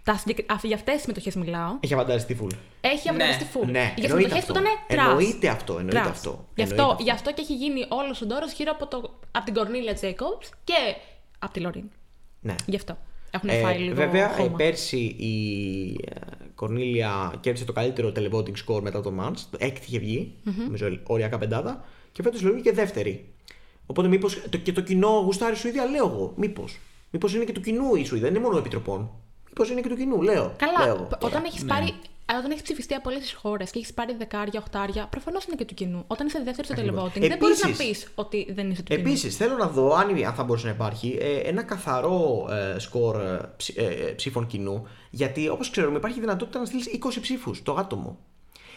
[0.03, 0.45] τα συγκεκρι...
[0.51, 2.49] α, για αυτές τις συμμετοχές μιλάω, Έχει αβαντάζει φουλ.
[2.81, 3.65] Έχει Ναι, αβανταριστεί φουλ.
[3.65, 4.59] ναι, για εννοείται συμμετοχές που αυτό.
[4.59, 5.07] ήταν trash.
[5.07, 6.09] Εννοείται αυτό, εννοείται Trash.
[6.09, 6.29] αυτό.
[6.55, 7.03] Γι' Εννοείται αυτό, αυτό.
[7.03, 10.49] γι' αυτό και έχει γίνει όλος ο ντόρος γύρω από, το, από την Κορνίλια Τζέικομπς
[10.63, 10.73] και
[11.39, 11.83] από τη Λωρίν.
[12.41, 12.55] Ναι.
[12.65, 12.97] Γι' αυτό.
[13.31, 14.55] Έχουν Ε, φάει λίγο βέβαια, ε, χώμα.
[14.55, 15.33] πέρσι η
[16.09, 16.19] ε,
[16.55, 19.37] Κορνίλια κέρδισε το καλύτερο televoting score μετά το Mans.
[19.51, 21.83] Το έκτη είχε βγει, νομίζω οριακά πεντάδα.
[22.11, 23.25] Και φέτος λογική και δεύτερη.
[23.85, 26.33] Οπότε μήπως και το κοινό γουστάρει η Σουηδία, λέω εγώ.
[26.35, 26.79] Μήπως.
[27.11, 29.09] Μήπως είναι και του κοινού η Σουηδία, δεν είναι μόνο επιτροπών.
[29.47, 30.53] Μήπως είναι και του κοινού, λέω.
[30.57, 31.03] Καλά, λέω εγώ.
[31.03, 31.93] π- όταν έχεις πάρει.
[32.33, 35.55] Ε, Όταν έχεις ψηφιστεί από όλες τις χώρες και έχεις πάρει δεκάρια, οχτάρια, προφανώς είναι
[35.55, 36.03] και του κοινού.
[36.07, 39.07] Όταν είσαι δεύτερο στο televoting, δεν μπορείς να Επίσης- πεις ότι δεν είσαι του κοινού.
[39.07, 43.15] Επίσης, θέλω να δω αν, αν θα μπορούσε να υπάρχει ε, ένα καθαρό ε, σκορ
[43.21, 44.87] ε, ψ- ε, ε, ψήφων κοινού.
[45.09, 48.17] Γιατί όπως ξέρουμε, υπάρχει δυνατότητα να στείλεις 20 ψήφους το άτομο.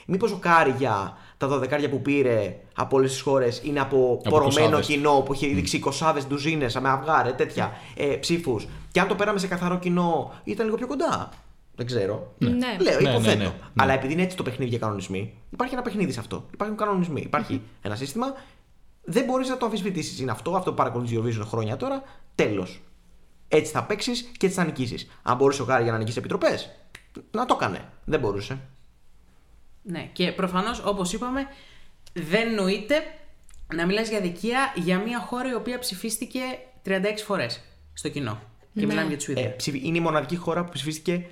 [0.07, 4.87] Μήπως ο Κάρια, τα 12 που πήρε από όλες τις χώρες είναι από, πορωμένο κοσάδες.
[4.87, 8.67] κοινό που έχει δείξει κοσάδε, ντουζίνες, με αυγά, ρε, τέτοια ε, ψήφους.
[8.93, 11.29] Και αν το πέραμε σε καθαρό κοινό, ήταν λίγο πιο κοντά.
[11.77, 12.35] Δεν ξέρω.
[12.39, 12.49] Ναι.
[12.51, 13.37] Λέω, Ναι, υποθέτω.
[13.39, 13.53] ναι, ναι.
[13.77, 16.47] Αλλά επειδή είναι έτσι το παιχνίδι για κανονισμοί, υπάρχει ένα παιχνίδι σε αυτό.
[16.53, 17.21] Υπάρχουν κανονισμοί.
[17.21, 18.35] Υπάρχει ένα σύστημα.
[19.05, 20.19] Δεν μπορείς να το αμφισβητήσεις.
[20.21, 22.03] Είναι αυτό, αυτό που παρακολουθείς Eurovision χρόνια τώρα.
[22.35, 22.83] Τέλος.
[23.49, 25.11] Έτσι θα παίξεις και έτσι θα νικήσεις.
[25.23, 26.71] Αν μπορούσε ο Κάρια να νικήσει επιτροπές,
[27.31, 27.89] να το έκανε.
[28.05, 28.59] Δεν μπορούσε.
[29.83, 31.47] Ναι, και προφανώς όπως είπαμε,
[32.13, 32.95] δεν νοείται
[33.75, 36.41] να μιλάς για δικία για μια χώρα η οποία ψηφίστηκε
[36.87, 37.61] 36 φορές
[37.93, 38.41] στο κοινό.
[38.75, 38.87] Και Ναι.
[38.87, 39.57] μιλάμε για τη Ε, Σουηδία.
[39.57, 41.27] ψηφι- είναι η μοναδική χώρα που ψηφίστηκε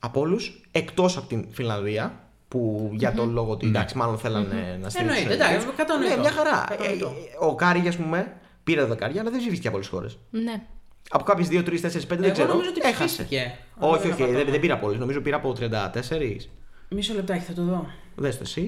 [0.00, 2.24] από όλους εκτός από την Φιλανδία.
[2.48, 5.18] Που για τον λόγο ότι εντάξει, μάλλον θέλανε να στηρίξουν.
[5.22, 6.14] Εννοείται, εντάξει, κατανοητό.
[6.14, 6.64] Ναι, μια χαρά.
[6.70, 7.06] Ε, Κατανοητό.
[7.06, 8.32] ε, ο Κάρια, ας πούμε,
[8.64, 10.18] πήρε δεκάρια, αλλά δεν ψηφίστηκε από όλες τις χώρες.
[10.30, 10.62] Ναι.
[11.10, 12.48] Από κάποιες 2, 3, 4, 5 δεν Εγώ ξέρω.
[12.48, 13.04] νομίζω ότι έχασε.
[13.04, 13.58] ψηφίστηκε.
[13.78, 14.42] Αλλά Όχι, δεν όχι, απατώμαι.
[14.42, 14.98] δεν, δεν πήρα από όλες.
[14.98, 16.48] Νομίζω πήρα από 34.
[16.88, 17.86] Μισό λεπτάκι, θα το δω.
[18.16, 18.60] Δες το εσύ.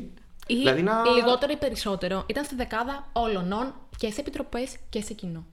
[0.46, 5.12] Ή Δηλαδή να- λιγότερο ή περισσότερο ήταν στη δεκάδα όλων και σε επιτροπές και σε
[5.14, 5.44] κοινό.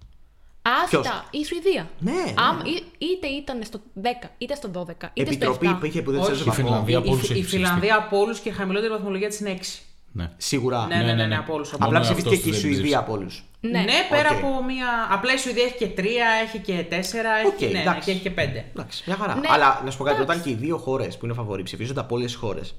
[0.89, 1.89] Ποιος; Άστα, η Σουηδία.
[1.99, 2.69] Ναι, ναι, Αμ- ναι.
[2.69, 5.79] ή- είτε ήταν στο 10, είτε στο 12, είτε Επιτροπή στο 7.
[5.79, 6.65] που είχε που δεν Όχι, ξέρει η βαθμό.
[6.67, 6.97] Φιλανδία.
[6.97, 7.65] από Η, όλους η, έχει η ψηφιστεί.
[7.65, 9.79] Φιλανδία από όλους και η χαμηλότερη βαθμολογία της είναι 6.
[10.11, 10.31] Ναι.
[10.37, 10.85] Σίγουρα.
[10.87, 11.37] Ναι, ναι, ναι, ναι, ναι, ναι.
[11.37, 11.71] από όλους.
[11.71, 12.77] Μόνο Απλά αυτός ψηφίστηκε και η δεν ψήφισε.
[12.81, 13.43] Σουηδία από όλους.
[13.61, 13.85] Ναι, Ναι.
[14.09, 14.35] πέρα Οκ.
[14.37, 14.87] από μια.
[15.11, 16.05] Απλά η Σουηδία έχει και 3,
[16.43, 18.01] έχει και 4, έχει, Οκ, ναι, ναι, εντάξει.
[18.05, 18.65] και έχει και 5.
[18.73, 19.35] Εντάξει, μια χαρά.
[19.35, 20.55] Ναι, Αλλά να σου πω κάτι, όταν εντάξει.
[20.55, 22.75] και οι δύο χώρες που είναι φαβοροί ψηφίζονται από όλες τις χώρες.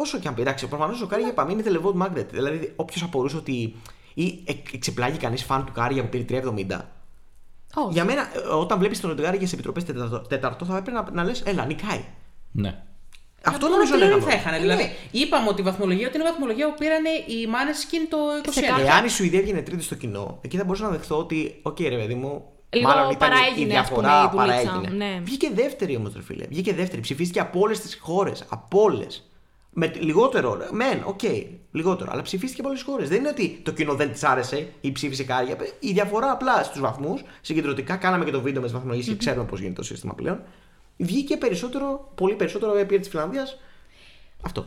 [0.00, 2.30] Όσο και αν πει, εντάξει, προφανώς ο Κάρια παραμένει televote magnet.
[2.30, 3.74] Δηλαδή, όποιος απορούσε ότι.
[4.14, 6.90] ή εξ- εξεπλάγει κανείς φαν του Κάρια που πήρε 3,70.
[7.74, 7.92] Όχι.
[7.92, 9.84] Για μένα, ε, όταν βλέπεις τον Κάρια σε επιτροπές
[10.28, 12.04] τέταρτο, θα έπρεπε να, να λες, έλα, νικάει.
[12.52, 12.82] Ναι.
[13.44, 14.22] Αυτό Μόνο νομίζω τι λέγαμε.
[14.22, 14.54] θα είχαν.
[14.54, 14.90] Ε, Δηλαδή, ναι.
[15.10, 18.52] είπαμε ότι η βαθμολογία ότι είναι η βαθμολογία που πήραν οι Måneskin το 21.
[18.52, 21.58] Σε κάθε- Εάν η Σουηδία έβγαινε τρίτη στο κοινό, εκεί θα μπορούσα να δεχθώ ότι,
[21.62, 22.42] οκ, ρε παιδί μου.
[22.70, 25.04] Λίγο μάλλον ήταν η παραέγινε, ας πούμε, διαφορά, η δουλίτσα, παραέγινε.
[25.04, 25.20] ναι.
[25.24, 26.46] Βγήκε δεύτερη όμως, ρε φίλε.
[26.46, 27.00] Βγήκε δεύτερη.
[27.02, 28.44] Ψηφίστηκε από όλες τις χώρες.
[28.48, 29.27] Από όλες.
[29.80, 31.20] Με λιγότερο, μεν, οκ,
[31.72, 32.10] λιγότερο.
[32.12, 33.08] Αλλά ψηφίστηκε από όλες τις χώρες.
[33.08, 35.56] Δεν είναι ότι το κοινό δεν της άρεσε ή ψήφισε Κάρια.
[35.80, 39.44] Η διαφορά απλά στους βαθμούς, συγκεντρωτικά, κάναμε και το βίντεο με τις βαθμολογίες και ξέρουμε
[39.44, 40.42] πώς γίνεται το σύστημα πλέον.
[40.96, 43.58] Βγήκε περισσότερο, πολύ περισσότερο επί της Φιλανδίας.
[44.42, 44.66] Αυτό.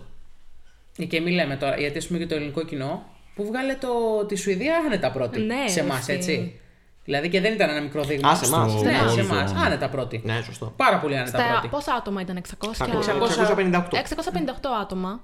[1.07, 3.05] Και μη λέμε τώρα, γιατί ας πούμε και το ελληνικό κοινό
[3.35, 6.11] που βγάλε το, τη Σουηδία άνετα πρώτη Ναι, σε εμάς, εσύ.
[6.11, 6.59] έτσι.
[7.05, 8.29] Δηλαδή και δεν ήταν ένα μικρό δείγμα.
[8.29, 8.71] Α, σε εμάς.
[8.71, 9.53] Στο- Ναι, όλο σε το- εμάς.
[9.53, 10.21] Άνετα πρώτη.
[10.25, 10.73] Ναι, σωστό.
[10.75, 11.67] Πάρα πολύ άνετα Στα πρώτη.
[11.67, 12.71] πόσα άτομα ήταν 600?
[12.85, 13.97] 658.
[13.97, 15.21] 658 άτομα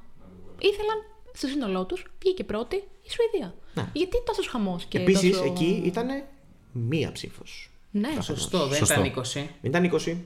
[0.60, 0.98] ήθελαν
[1.34, 3.54] στο σύνολό τους, βγήκε πρώτη η Σουηδία.
[3.74, 3.86] Ναι.
[3.94, 4.98] Γιατί τόσος χαμός και.
[4.98, 5.44] Επίσης, τόσο...
[5.52, 6.08] εκεί ήταν
[6.72, 7.72] μία ψήφος.
[7.92, 8.94] Ναι, Σωστό, δεν Σωστό.
[8.94, 9.48] ήταν 20.
[9.62, 10.18] Ήταν 20.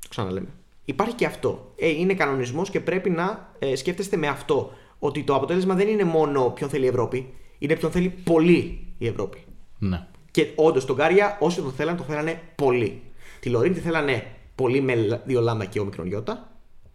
[0.00, 0.48] Το ξαναλέμε.
[0.84, 1.72] Υπάρχει και αυτό.
[1.76, 4.72] Ε, είναι κανονισμός και πρέπει να ε, σκέφτεστε με αυτό.
[4.98, 9.06] Ότι το αποτέλεσμα δεν είναι μόνο ποιον θέλει η Ευρώπη, είναι ποιον θέλει πολύ η
[9.06, 9.44] Ευρώπη.
[9.78, 10.06] Ναι.
[10.34, 13.02] Και όντως τον Κάρια, όσοι το θέλαν, το θέλανε πολύ.
[13.40, 16.50] Τη Λωρίν τη θέλανε πολύ με λα- δύο λάμδα και όμικρον γιώτα,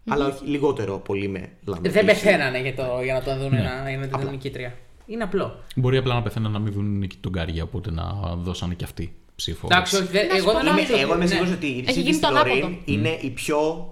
[0.08, 1.90] αλλά όχι λιγότερο πολύ με λάμδα.
[1.90, 3.58] Δεν και πεθαίνανε για, το, για να το δουν Ναι.
[3.58, 4.74] ένα, για να τη δουν νικήτρια.
[5.06, 5.58] Είναι απλό.
[5.76, 8.04] Μπορεί απλά να πεθαίνουν να μην δουν εκεί τον Κάρια, οπότε να
[8.36, 9.66] δώσανε κι αυτοί ψήφο.
[9.70, 10.70] Εντάξει, όχι, δεν- Να σου εγώ πω δεν κάτι.
[10.76, 10.92] νομίζω.
[10.92, 11.30] Είμαι, εγώ είμαι ναι.
[11.30, 12.78] σίγουρος ότι η Έχει ψήφη γίνει στη το Λωρίν ανάποδο.
[12.84, 13.90] είναι η πιο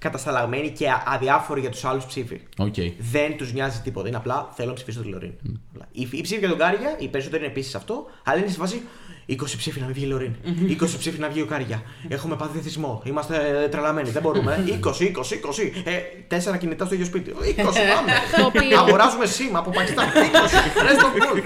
[0.00, 2.40] κατασταλαγμένη και α- αδιάφορη για τους άλλους ψήφοι.
[2.58, 2.74] Οκ.
[2.98, 4.08] Δεν τους νοιάζει τίποτα.
[4.08, 5.32] Είναι απλά θέλω να ψηφίσω τη Λωρίν.
[5.72, 5.88] Απλά.
[5.92, 8.82] Η, η ψήφη για τον Κάρια, οι περισσότεροι είναι επίσης αυτό, αλλά είναι σε φάση
[9.30, 10.34] 20 ψήφοι να μην βγει η Λωρίν.
[10.82, 11.82] 20 ψήφοι να βγει ο Κάρια.
[12.08, 13.02] Έχουμε πάθει εθισμό.
[13.04, 14.10] Είμαστε ε, τρελαμένοι.
[14.10, 14.64] Δεν μπορούμε.
[14.66, 14.82] 20, 20, 20.
[15.84, 15.92] Ε,
[16.28, 17.32] τέσσερα κινητά στο ίδιο σπίτι.
[17.40, 18.12] 20 πάμε.
[18.40, 20.06] Το οποίο- Αγοράζουμε σήμα από Πακιστάν.
[20.08, 20.10] 20.
[20.82, 21.40] Ρες το πουλ.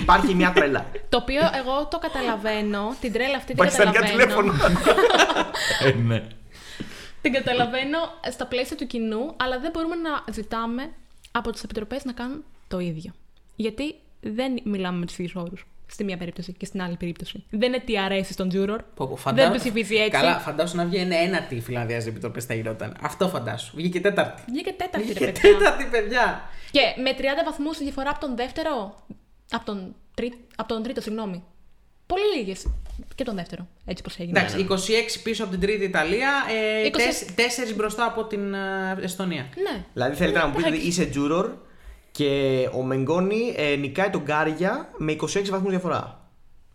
[0.00, 0.86] Υπάρχει μια τρέλα.
[1.08, 4.40] Το οποίο εγώ το καταλαβαίνω, την τρέλα αυτή την Πακιστανικά καταλαβαίνω.
[4.42, 4.52] τηλέφωνα.
[7.22, 7.34] Ε, ναι.
[7.38, 7.98] Την καταλαβαίνω
[8.30, 10.90] στα πλαίσια του κοινού, αλλά δεν μπορούμε να ζητάμε
[11.32, 13.12] από τις επιτροπές να κάνουν το ίδιο.
[13.56, 15.66] Γιατί δεν μιλάμε με τους ίδιους όρους.
[15.86, 17.44] Στη μία περίπτωση και στην άλλη περίπτωση.
[17.50, 18.82] Δεν είναι τι αρέσει στον Τζούρορ.
[18.94, 20.10] Πω, πω, φαντά- Δεν ψηφίζει έτσι.
[20.10, 22.96] Καλά, φαντάσου να βγει ένα ένατη η Φιλανδίας στι επιτροπές θα γινόταν.
[23.02, 23.76] Αυτό φαντάσου.
[23.76, 24.42] Βγήκε τέταρτη.
[24.48, 25.58] Βγήκε τέταρτη, ρε Βγήκε παιδιά.
[25.58, 26.42] τέταρτη, παιδιά.
[26.70, 28.94] Και με 30 βαθμούς η διαφορά από τον δεύτερο.
[29.50, 30.32] Από τον, τρί...
[30.56, 31.44] από τον τρίτο, συγγνώμη.
[32.06, 32.66] Πολύ λίγες.
[33.14, 33.66] Και τον δεύτερο.
[33.84, 34.38] Έτσι πώ έγινε.
[34.38, 36.30] Εντάξει, 26 πίσω από την τρίτη Ιταλία,
[36.84, 38.58] ε, 20 4 μπροστά από την ε,
[39.02, 39.42] Εστονία.
[39.72, 39.84] Ναι.
[39.92, 40.88] Δηλαδή θέλετε να μου πείτε ότι Εντάξει.
[41.00, 41.50] είσαι τζούρορ
[42.10, 46.20] και ο Μενγκόνη ε, νικάει τον Κάρια με 26 βαθμούς διαφορά.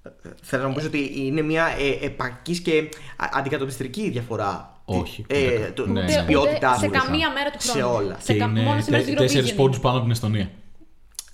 [0.04, 0.10] Ε,
[0.44, 1.66] Θέλω να μου πεις ότι είναι μια
[2.02, 6.06] ε, επαρκής και α- αντικατοπιστρική διαφορά Όχι, ε, ούτε- το, ναι.
[6.06, 6.92] της Ούτε- ποιότητάς σε του.
[6.92, 7.96] καμία μέρα του Σε χρόνου.
[7.96, 8.18] όλα.
[8.20, 8.46] Σε Και κα...
[8.46, 9.56] είναι Μόνο στις μέρες του τέσσερις Eurovision.
[9.56, 10.50] πόντους πάνω από την Εστονία.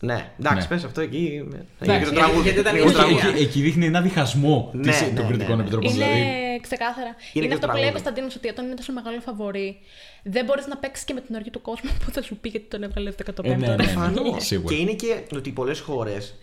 [0.04, 0.68] Ναι, εντάξει, Ναι.
[0.76, 1.48] πες αυτό εκεί.
[1.80, 2.42] Εντάξει, και το τραγούδι.
[2.42, 3.16] γιατί ήταν λίγο η τραγούδι.
[3.16, 3.36] Εστονία.
[3.36, 5.62] Εκεί, εκεί δείχνει ένα διχασμό Ναι, της, ναι, των ναι, κριτικών ναι.
[5.62, 5.94] επιτροπών.
[5.94, 6.60] Είναι Δηλαδή.
[6.62, 7.08] ξεκάθαρα.
[7.08, 7.92] Είναι Είναι, και αυτό το που λέει ο τραγούδι.
[7.92, 9.78] Κωνσταντίνος ότι όταν είναι τόσο μεγάλο φαβορή,
[10.24, 12.66] δεν μπορείς να παίξεις και με την οργή του κόσμου που θα σου πει γιατί
[12.70, 13.44] τον έβγαλε 15ο.
[13.44, 13.76] Ε, ναι, ναι.
[13.76, 14.46] Προφανώς.
[14.46, 14.74] Σίγουρα.
[14.76, 16.36] Και είναι και ότι πολλές χώρες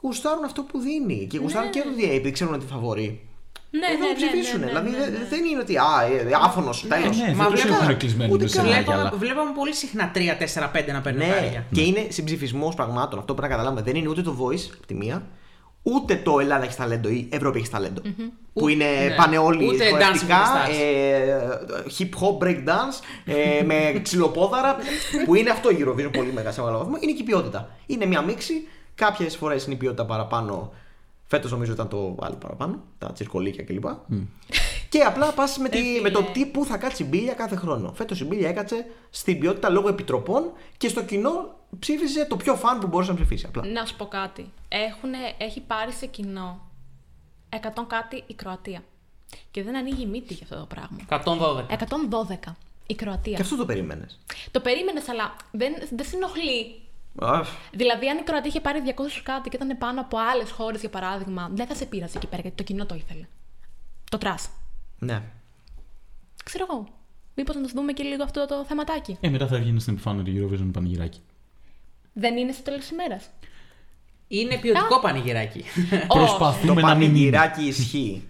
[0.00, 1.26] γουστάρουν αυτό που δίνει.
[1.30, 3.20] Και γουστάρουν και το ότι επειδή ξέρουν ότι φαβορεί.
[3.80, 4.60] Ναι, εδώ ναι, ναι, ψηφίσουν.
[4.60, 5.26] ναι, ναι, δηλαδή ναι, δεν- ναι.
[5.32, 7.16] δεν είναι ότι α, ε, άφωνος, τέλος.
[7.18, 8.64] ναι, Μα δεν τους βλέπω- έχουν κλεισμένοι ούτε με καν.
[8.64, 11.64] σενάκια, Βλέπαμε, αλλά- βλέπαμε πολύ συχνά 3, 4, 5 να παίρνουν Ναι, χάρια.
[11.72, 13.18] και είναι συμψηφισμός πραγμάτων.
[13.18, 13.82] Αυτό πρέπει να καταλάβουμε.
[13.88, 15.22] Δεν είναι ούτε το voice από τη μία,
[15.82, 18.00] ούτε το Ελλάδα έχει ταλέντο ή Ευρώπη έχει ταλέντο.
[18.52, 19.14] Που είναι ναι.
[19.14, 22.98] πάνε όλοι Ούτε χορευτικά, Dancing with the ε, hip hop, break dance,
[23.60, 24.76] ε, με ξυλοπόδαρα.
[25.26, 26.96] που είναι αυτό η Eurovision πολύ μεγάλο σε μεγάλο βαθμό.
[27.00, 27.68] Είναι και η ποιότητα.
[27.86, 28.68] Είναι μια μίξη.
[28.94, 30.72] Κάποιες φορές είναι η ποιότητα παραπάνω.
[31.32, 33.84] Φέτος νομίζω ήταν το άλλο παραπάνω, τα τσιρκολίκια κλπ.
[34.88, 37.92] Και απλά πας με, τη- με το τι που θα κάτσει η μπίλια κάθε χρόνο.
[37.92, 42.78] Φέτος η μπίλια έκατσε στην ποιότητα λόγω επιτροπών και στο κοινό ψήφισε το πιο φαν
[42.78, 43.46] που μπορούσε να ψηφίσει.
[43.46, 43.64] Απλά.
[43.66, 44.50] Να σου πω κάτι.
[44.68, 46.60] Έχουνε, έχει πάρει σε κοινό
[47.50, 47.56] 100
[47.86, 48.82] κάτι η Κροατία.
[49.50, 50.96] Και δεν ανοίγει μύτη για αυτό το πράγμα.
[51.68, 51.72] 112.
[52.48, 52.56] 112
[52.86, 53.36] η Κροατία.
[53.36, 54.18] Και αυτό το περίμενες.
[54.50, 56.80] Το περίμενες, αλλά δεν, δεν σε ενοχλεί.
[57.72, 58.90] Δηλαδή, αν η Κροατία είχε πάρει 200
[59.22, 62.42] κάτι και ήταν πάνω από άλλες χώρες, για παράδειγμα, δεν θα σε πείραζε εκεί πέρα
[62.42, 63.26] γιατί το κοινό το ήθελε.
[64.10, 64.48] Το trash.
[64.98, 65.22] Ναι.
[66.44, 66.88] Ξέρω εγώ.
[67.34, 69.16] Μήπως να το δούμε και λίγο αυτό το θεματάκι.
[69.20, 71.20] Ε, μετά θα βγαίνει στην επιφάνεια του Eurovision πανηγυράκι.
[72.12, 73.30] Δεν είναι στο τέλος της ημέρας.
[74.28, 75.64] Είναι ποιοτικό πανηγυράκι.
[76.08, 77.12] Το Προσπαθούμε να μην είναι.
[77.12, 78.28] πανηγυράκι ισχύει.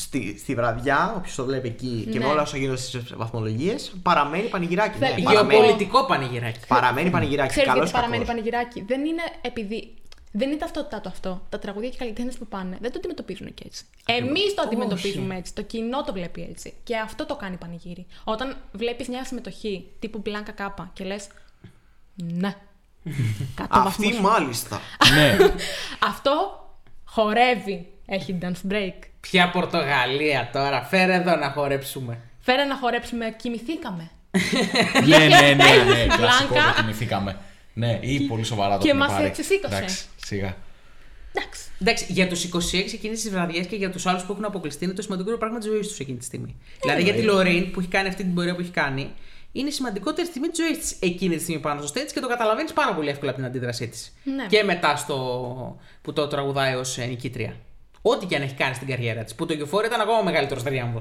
[0.00, 2.30] Στη, στη βραδιά, όποιος το βλέπει εκεί και με Ναι.
[2.30, 4.98] όλα όσα γίνονται στις βαθμολογίες, παραμένει πανηγυράκι.
[4.98, 6.58] Θε- Ναι, παραμένει, Γεωπολιτικό πανηγυράκι.
[6.68, 7.48] παραμένει πανηγυράκι.
[7.50, 8.42] Ξέρεις Καλός γιατί ή παραμένει κακός.
[8.42, 9.94] πανηγυράκι; Δεν είναι επειδή.
[10.32, 11.46] Δεν είναι ταυτότητά του αυτό.
[11.48, 13.84] Τα τραγούδια και οι καλλιτέχνες που πάνε δεν το αντιμετωπίζουν και έτσι.
[14.06, 15.54] Εμείς το αντιμετωπίζουμε έτσι.
[15.54, 16.74] Το κοινό το βλέπει έτσι.
[16.84, 18.06] Και αυτό το κάνει πανηγύρι.
[18.24, 21.26] Όταν βλέπεις μια συμμετοχή τύπου μπλάνκα κάπα και λες.
[22.14, 22.54] Ναι.
[23.54, 24.20] Κάτω Αυτή βαθμός.
[24.32, 24.80] μάλιστα.
[25.14, 25.36] ναι.
[26.10, 26.64] Αυτό
[27.04, 27.86] χορεύει.
[28.12, 28.94] Έχει dance break.
[29.20, 32.18] Ποια Πορτογαλία τώρα, φέρε εδώ να χορέψουμε.
[32.40, 34.10] Φέρε να χορέψουμε, κοιμηθήκαμε.
[35.08, 36.04] ναι, ναι, ναι, ναι.
[36.04, 36.16] Μπλάνκα.
[36.16, 37.36] Κλασικό το θυμηθήκαμε.
[37.72, 39.24] Ναι, ή πολύ σοβαρά το Και έχουν μας πάρει.
[39.24, 39.76] έτσι σήκωσε.
[39.76, 40.56] Εντάξει, σιγά.
[41.34, 41.62] Εντάξει.
[41.80, 44.92] Εντάξει, για τους 26 εκείνε τι βραδιέ και για τους άλλους που έχουν αποκλειστεί είναι
[44.94, 46.56] το σημαντικότερο πράγμα της ζωής τους εκείνη τη στιγμή.
[46.80, 49.10] δηλαδή για τη Λωρίν που έχει κάνει αυτή την πορεία που έχει κάνει,
[49.52, 52.28] είναι η σημαντικότερη στιγμή της ζωής της εκείνη τη στιγμή πάνω στο stage και το
[52.28, 54.12] καταλαβαίνεις πάρα πολύ εύκολα από την αντίδρασή της.
[54.24, 54.46] Ναι.
[54.46, 55.16] Και μετά στο
[56.02, 57.56] που το τραγουδάει ως νικήτρια.
[58.02, 59.34] Ό,τι και αν έχει κάνει στην καριέρα της.
[59.34, 60.98] Που το Euphoria ήταν ακόμα μεγαλύτερος τρίαμβο.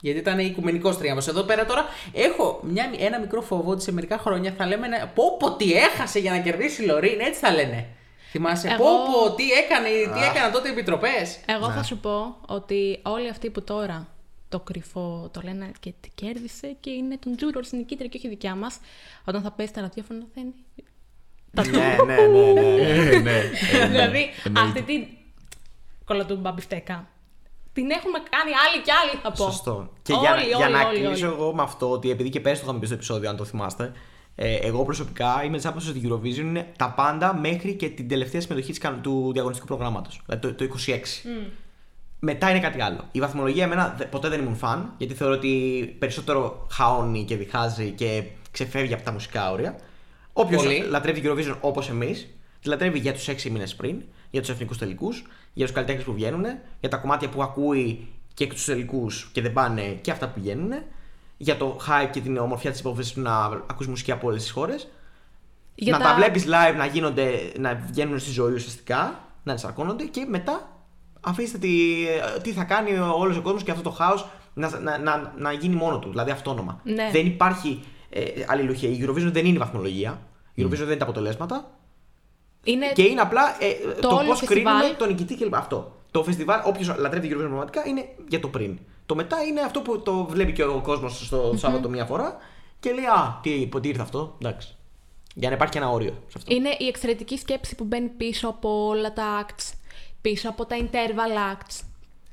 [0.00, 1.30] Γιατί ήταν οικουμενικός τρίαμβο.
[1.30, 5.06] Εδώ πέρα τώρα έχω μια, ένα μικρό φόβο ότι σε μερικά χρόνια θα λέμε να-
[5.06, 7.86] πω πω τι έχασε για να κερδίσει η Λωρίν, έτσι θα λένε.
[8.30, 11.38] Θυμάσαι, Εγώ- πω πω τι, έκανε, τι έκαναν τότε οι επιτροπές.
[11.46, 14.08] Εγώ θα σου πω ότι όλοι αυτοί που τώρα
[14.48, 18.28] το κρυφό το λένε και τι κέρδισε και είναι τον Τζούρορ στην νικήτρια και όχι
[18.28, 18.78] δικιά μας,
[19.24, 20.52] όταν θα πέσει τα ραδιόφωνα θα είναι.
[21.54, 22.82] Τα ναι, ναι, ναι, ναι.
[22.82, 23.86] Ε, ναι.
[23.90, 25.06] δηλαδή αυτή την
[26.04, 27.06] κολοτούμπα μπιφτέκα
[27.72, 29.44] την έχουμε κάνει άλλοι κι άλλοι θα πω.
[29.50, 29.92] Σωστό.
[30.02, 31.34] Και όλοι, για, όλοι, για να όλοι, κλείσω όλοι.
[31.36, 33.92] εγώ με αυτό, ότι επειδή και πέρσι το είχαμε πει στο επεισόδιο, αν το θυμάστε,
[34.34, 38.08] ε, εγώ προσωπικά είμαι της άποψης ότι η Eurovision είναι τα πάντα μέχρι και την
[38.08, 40.20] τελευταία συμμετοχή της κα- του διαγωνιστικού προγράμματος.
[40.26, 40.98] Δηλαδή το, το 26.
[42.18, 43.08] Μετά είναι κάτι άλλο.
[43.12, 47.90] Η βαθμολογία εμένα δε- ποτέ δεν ήμουν φαν, γιατί θεωρώ ότι περισσότερο χαώνει και διχάζει
[47.90, 49.76] και ξεφεύγει από τα μουσικά όρια.
[50.32, 50.78] Όποιος Πολύ.
[50.88, 52.28] λατρεύει την Eurovision όπως εμείς,
[52.60, 56.12] τη λατρεύει για τους 6 μήνες πριν, για τους εθνικούς τελικούς, για τους καλλιτέχνες που
[56.12, 56.44] βγαίνουν,
[56.80, 60.70] για τα κομμάτια που ακούει και τους τελικού και δεν πάνε και αυτά που βγαίνουν,
[61.36, 64.88] για το hype και την ομορφιά της υπόθεσης να ακούς μουσική από όλες τις χώρες.
[65.74, 70.26] Για να τα, βλέπεις live να γίνονται, να βγαίνουν στη ζωή ουσιαστικά, να ενσαρκώνονται και
[70.28, 70.72] μετά
[71.20, 71.70] αφήστε τι,
[72.42, 75.74] τι θα κάνει όλος ο κόσμος και αυτό το χάος να, να, να, να γίνει
[75.74, 76.80] μόνο του, δηλαδή αυτόνομα.
[76.84, 77.08] Ναι.
[77.12, 78.88] Δεν υπάρχει ε, αλληλουχία.
[78.88, 80.20] Η Eurovision δεν είναι η βαθμολογία.
[80.54, 81.70] Η Eurovision δεν είναι τα αποτελέσματα.
[82.64, 84.74] Είναι Και είναι απλά ε, το, Το όλο πώς φεστιβάλ.
[84.78, 85.54] κρίνουμε τον νικητή κλπ.
[85.54, 85.96] Αυτό.
[86.10, 88.78] Το φεστιβάλ, όποιος λατρεύει την Eurovision πραγματικά, είναι για το πριν.
[89.06, 92.36] Το μετά είναι αυτό που το βλέπει και ο κόσμος στο Σάββατο μία φορά
[92.80, 94.74] και λέει Α, τι, τι ήρθε αυτό; Εντάξει.
[95.34, 96.54] Για να υπάρχει και ένα όριο σε αυτό.
[96.54, 99.72] Είναι η εξαιρετική σκέψη που μπαίνει πίσω από όλα τα acts.
[100.20, 101.80] Πίσω από τα interval acts.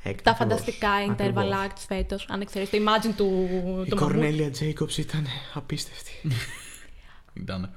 [0.03, 0.59] Έκτα, Τα ακριβώς.
[0.61, 1.67] φανταστικά interval Ακριβώς.
[1.67, 2.25] acts φέτος.
[2.29, 3.47] Αν εξαιρέσει το Imagine του.
[3.51, 3.93] Η του Μαμούτ.
[3.95, 6.11] Κορνέλια Τζέικοψ ήταν απίστευτη.
[7.41, 7.73] Ήταν.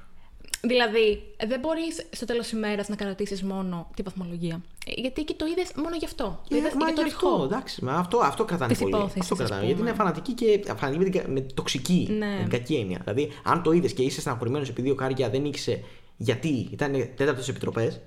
[0.67, 4.61] Δηλαδή, δεν μπορείς στο τέλος ημέρας να κρατήσει μόνο τη βαθμολογία.
[4.87, 6.41] Ε, Γιατί εκεί το είδες μόνο γι' αυτό.
[6.49, 7.43] Το είδες Ε, μα και το γι' αυτό, ρηχό.
[7.43, 8.95] εντάξει, μα αυτό, αυτό κρατάνε Της πολύ.
[8.95, 9.59] υπόθεσης, αυτό ας κρατάνε.
[9.61, 9.73] πούμε.
[9.73, 12.07] Γιατί είναι φανατική και φανατική με, την, κα- με τοξική.
[12.17, 12.25] Ναι.
[12.27, 12.99] Με την κακή έννοια.
[13.03, 15.79] Δηλαδή, αν το είδες και είσαι στεναχωρημένος επειδή ο Κάρια δεν ήξερε
[16.17, 17.99] γιατί ήταν τέταρτος στις επιτροπές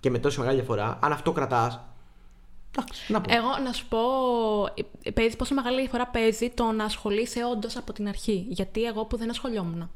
[0.00, 1.80] και με τόση μεγάλη διαφορά, αν αυτό κρατάς.
[2.76, 3.34] Εντάξει, να πω.
[3.34, 3.98] Εγώ να σου πω,
[5.02, 8.46] ε, παίζεις πόσο μεγάλη διαφορά παίζει το να ασχολείσαι όντως από την αρχή.
[8.48, 9.90] Γιατί εγώ που δεν ασχολιόμουν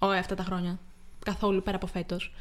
[0.00, 0.78] όλα αυτά τα χρόνια,
[1.24, 2.32] καθόλου πέρα από φέτος,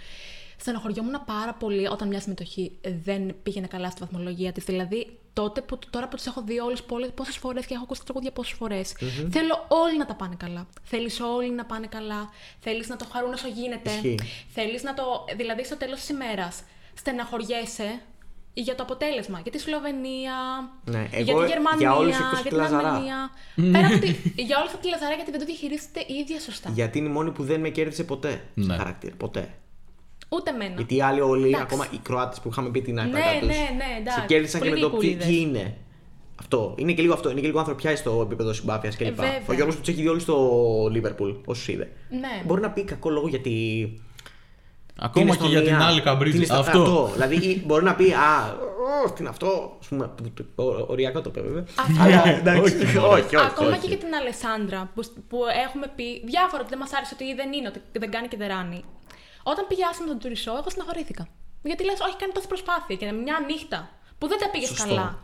[0.57, 4.63] στενοχωριόμουν πάρα πολύ όταν μια συμμετοχή δεν πήγαινε καλά στη βαθμολογία της.
[4.63, 6.83] Δηλαδή, τότε που, τώρα που τις έχω δει όλες
[7.13, 8.57] πόσες φορές και έχω ακούσει τα τραγούδια πόσες
[9.29, 10.67] θέλω όλοι να τα πάνε καλά.
[10.83, 12.29] Θέλεις όλοι να πάνε καλά.
[12.59, 13.89] Θέλεις να το χαρούν όσο γίνεται.
[13.89, 14.19] Ισχύει.
[14.49, 15.25] Θέλεις να το.
[15.35, 16.63] Δηλαδή, στο τέλος της ημέρας,
[16.93, 18.01] στεναχωριέσαι
[18.53, 19.39] για το αποτέλεσμα.
[19.43, 20.35] Για τη Σλοβενία,
[20.85, 22.87] Ναι, για εγώ τη Γερμανία, για όλους εκτός για τη την Λαζαρά.
[22.89, 23.19] Αρμενία.
[23.71, 24.07] Πέρα από τη,
[24.49, 26.69] για όλους από τη Λαζαρά γιατί δεν το διαχειρίζεται η ίδια σωστά.
[26.73, 28.63] Γιατί είναι η μόνη που δεν με κέρδισε ποτέ Ναι.
[28.63, 29.15] στο χαρακτήρα.
[29.17, 29.49] Ποτέ.
[30.29, 30.73] Ούτε εμένα.
[30.75, 31.63] Γιατί οι άλλοι όλοι, Εντάξει.
[31.63, 34.19] ακόμα οι Κροάτες που είχαμε πει την άκρη Ναι, ναι, ναι, εντάξει.
[34.19, 35.27] σε κέρδισαν και με Πολύ το ποιοι γλυκούλιδες.
[35.27, 35.77] ποιοι είναι.
[36.39, 36.73] Αυτό.
[36.77, 37.29] Είναι και λίγο αυτό.
[37.31, 39.07] Είναι και λίγο ανθρωπιά στο επίπεδο συμπάθειας κλπ.
[39.07, 39.41] Ε, βέβαια.
[39.47, 41.91] Ο Γιώργος τους έχει δει όλοι στο Λίβερπουλ, όσους είδε.
[42.09, 42.43] Ναι.
[42.45, 43.51] Μπορεί να πει κακό λόγο γιατί.
[44.99, 46.41] Ακόμα και για την άλλη Καμπρίτζη.
[46.41, 46.55] Αυτό.
[46.55, 46.79] Αυτό.
[46.81, 47.09] αυτό.
[47.13, 48.57] δηλαδή ή μπορεί να πει Α,
[49.05, 49.77] ω, τι είναι αυτό.
[49.81, 51.63] Ας πούμε, που- που- ο- οριακό το είπε βέβαια.
[51.79, 52.01] Αυτό.
[52.03, 52.61] Αλλά εντάξει.
[52.61, 53.45] Όχι, όχι, όχι.
[53.45, 53.79] Ακόμα όχι.
[53.79, 57.51] και για την Αλεσάνδρα που, που έχουμε πει διάφορα ότι δεν μας άρεσε ότι δεν
[57.53, 58.83] είναι, ότι δεν κάνει και δεν ράνει.
[59.43, 61.27] Όταν πήγε άσχημα τον τουρισό, εγώ στεναχωρήθηκα.
[61.63, 64.87] Γιατί λες, Όχι, κάνει τόση προσπάθεια και μια νύχτα που δεν τα πήγες Σωστό.
[64.87, 65.19] καλά.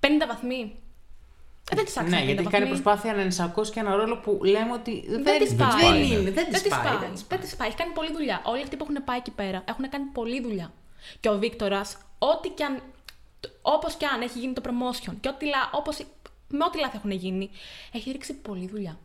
[0.00, 0.60] 50 βαθμοί.
[1.72, 2.16] Ε, δεν τη άξιζε.
[2.16, 2.58] Ναι, 50 γιατί βαθμοί.
[2.58, 5.70] κάνει προσπάθεια να ενσακώσει και ένα ρόλο που λέμε ότι δεν, Δεν τη πάει.
[5.80, 5.98] δεν ναι.
[6.14, 6.30] είναι.
[6.30, 6.84] Δεν τη της πάει.
[6.84, 6.96] πάει.
[7.28, 7.68] Δεν τη πάει.
[7.68, 8.42] Έχει κάνει πολλή δουλειά.
[8.44, 10.72] Όλοι αυτοί που έχουν πάει εκεί πέρα έχουν κάνει πολλή δουλειά.
[11.20, 12.82] Και ο Βίκτορας, ό,τι κι αν.
[13.62, 15.96] Όπως κι αν έχει γίνει το promotion και ό,τι, λα- όπως,
[16.48, 17.50] με ό,τι λάθη έχουν γίνει,
[17.92, 18.98] έχει ρίξει πολλή δουλειά.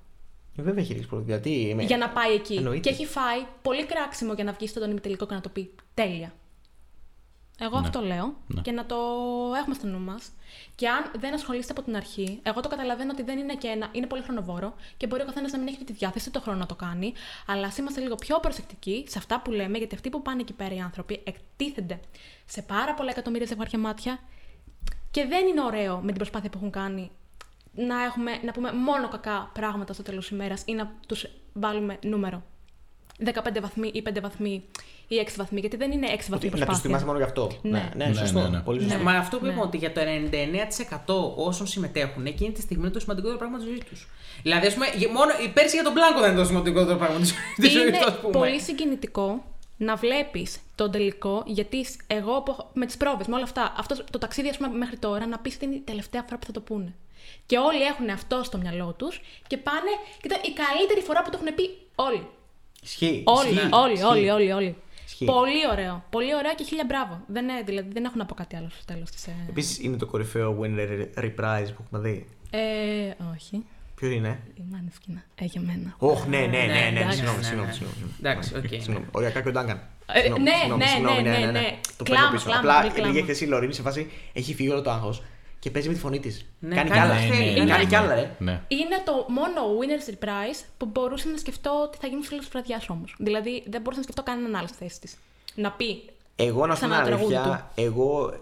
[0.57, 1.23] Ε, Βέβαια έχει ρίξει πολύ.
[1.27, 1.49] Γιατί.
[1.49, 2.55] είμαι- για να πάει εκεί.
[2.55, 2.79] Εννοείται.
[2.79, 6.33] Και έχει φάει πολύ κράξιμο για να βγει στον ημιτελικό και να το πει τέλεια.
[7.63, 8.61] Εγώ αυτό λέω Ναι.
[8.61, 8.95] και να το
[9.59, 10.31] έχουμε στο νου μας.
[10.75, 13.89] Και αν δεν ασχολείστε από την αρχή, εγώ το καταλαβαίνω ότι δεν είναι και ένα.
[13.91, 16.65] είναι πολύ χρονοβόρο και μπορεί ο καθένας να μην έχει τη διάθεση το χρόνο να
[16.65, 17.13] το κάνει.
[17.47, 20.53] Αλλά ας είμαστε λίγο πιο προσεκτικοί σε αυτά που λέμε, γιατί αυτοί που πάνε εκεί
[20.53, 21.99] πέρα οι άνθρωποι εκτίθενται
[22.45, 24.19] σε πάρα πολλά εκατομμύρια ζευγάρια μάτια
[25.11, 27.11] και δεν είναι ωραίο με την προσπάθεια που έχουν κάνει
[27.73, 31.99] να, έχουμε, να πούμε μόνο κακά πράγματα στο τέλος της ημέρας ή να τους βάλουμε
[32.03, 32.43] νούμερο.
[33.25, 34.63] 15 βαθμοί ή 5 βαθμοί
[35.15, 36.81] ή 6 βαθμοί, γιατί δεν είναι 6 βαθμοί Ότι να του προσπάθεια.
[36.81, 37.51] θυμάσαι μόνο γι' αυτό.
[37.61, 37.89] Ναι.
[37.95, 38.39] ναι, Ναι, σωστό.
[38.41, 38.59] ναι, ναι.
[38.59, 38.97] Πολύ σωστό.
[38.97, 39.51] Μα αυτό που Ναι.
[39.51, 43.65] είπαμε ότι για το 99% όσων συμμετέχουν εκείνη τη στιγμή είναι το σημαντικότερο πράγμα της
[43.67, 44.07] ζωής τους.
[44.43, 47.17] Δηλαδή, ας πούμε, για- μόνο η πέρσι για τον Μπλάνκο δεν είναι το σημαντικότερο πράγμα
[47.19, 48.31] της ζωής είναι του, ας πούμε.
[48.33, 49.43] πολύ συγκινητικό
[49.77, 53.73] να βλέπεις τον τελικό, γιατί σ- εγώ που έχω- με τις πρόβες, με όλα αυτά,
[53.77, 56.45] αυτός το ταξίδι ας πούμε, μέχρι τώρα, να πεις ότι είναι η τελευταία φορά που
[56.45, 56.93] θα το πούνε.
[57.45, 59.91] Και όλοι έχουν αυτό στο μυαλό τους και πάνε.
[60.21, 62.27] Και ήταν η καλύτερη φορά που το έχουν πει όλοι.
[62.83, 63.23] Ισχύει.
[63.25, 64.05] Όλοι, ισχύει, όλοι, ισχύει.
[64.05, 64.75] όλοι, όλοι, όλοι.
[65.11, 65.25] Ισχύει.
[65.25, 66.03] Πολύ ωραίο.
[66.09, 67.21] Πολύ ωραίο και χίλια μπράβο.
[67.27, 69.27] Δεν, είναι, δηλαδή, δεν έχω να πω κάτι άλλο στο τέλος της.
[69.49, 70.75] Επίσης είναι το κορυφαίο winner's
[71.19, 72.25] reprise που έχουμε δει.
[72.49, 72.59] Ε,
[73.35, 73.65] όχι.
[73.95, 75.23] Ποιο είναι; Η Måneskin.
[75.35, 75.95] Ε, για μένα.
[75.97, 76.99] Όχι, ναι, ναι, ναι, ναι.
[76.99, 77.15] εντάξει.
[77.17, 77.67] Συγγνώμη, Ναι, συγγνώμη.
[77.67, 77.73] ναι.
[77.73, 78.13] συγγνώμη.
[78.19, 78.67] Εντάξει, οκ.
[78.67, 79.05] Συγγνώμη.
[79.11, 79.81] Οριακά και ο Ντάνκαν.
[80.13, 81.79] Ε, Συγγνώμη, ναι, συγγνώμη, ναι, συγγνώμη, ναι, ναι, ναι.
[81.97, 82.45] Το Κλάμα, παίρνω πίσω.
[82.49, 83.13] κλάμα, Απλά πολύ κλάμα.
[83.13, 85.23] λίγη χθε η Λωρίνη σε φάση έχει φύγει όλο το άγχος
[85.61, 86.45] και παίζει με τη φωνή της.
[86.59, 87.19] Ναι, Κάνει κι κάνει άλλα.
[87.19, 87.59] ό,τι θέλει.
[87.59, 88.35] Ε, Κάνει κι άλλα, ρε.
[88.39, 88.61] Ναι.
[88.67, 92.49] Είναι το μόνο winner's reprise που μπορούσα να σκεφτώ ότι θα γίνει στο τέλος της
[92.49, 93.15] βραδιάς όμως.
[93.19, 95.17] Δηλαδή δεν μπορούσα να σκεφτώ κανέναν άλλος στη θέση της.
[95.55, 96.03] Να πει.
[96.35, 98.33] Εγώ να σου πω Ξανά την το τραγούδι αλήθεια, εγώ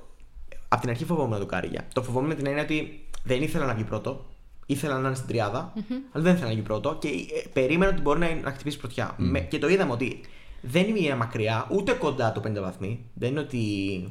[0.68, 1.88] από την αρχή φοβόμουν το Κάριγια.
[1.94, 4.26] Το φοβόμουν με την έννοια ότι δεν ήθελα να βγει πρώτο.
[4.66, 5.74] Ήθελα να είναι στην τριάδα,
[6.12, 9.14] αλλά δεν ήθελα να βγει πρώτο και ε, περίμενα ότι μπορεί να, να χτυπήσει πρωτιά.
[9.18, 10.22] Με- και το είδαμε ότι
[10.62, 13.06] δεν είναι μακριά, ούτε κοντά το 50 βαθμοί.
[13.14, 13.58] Δεν είναι ότι.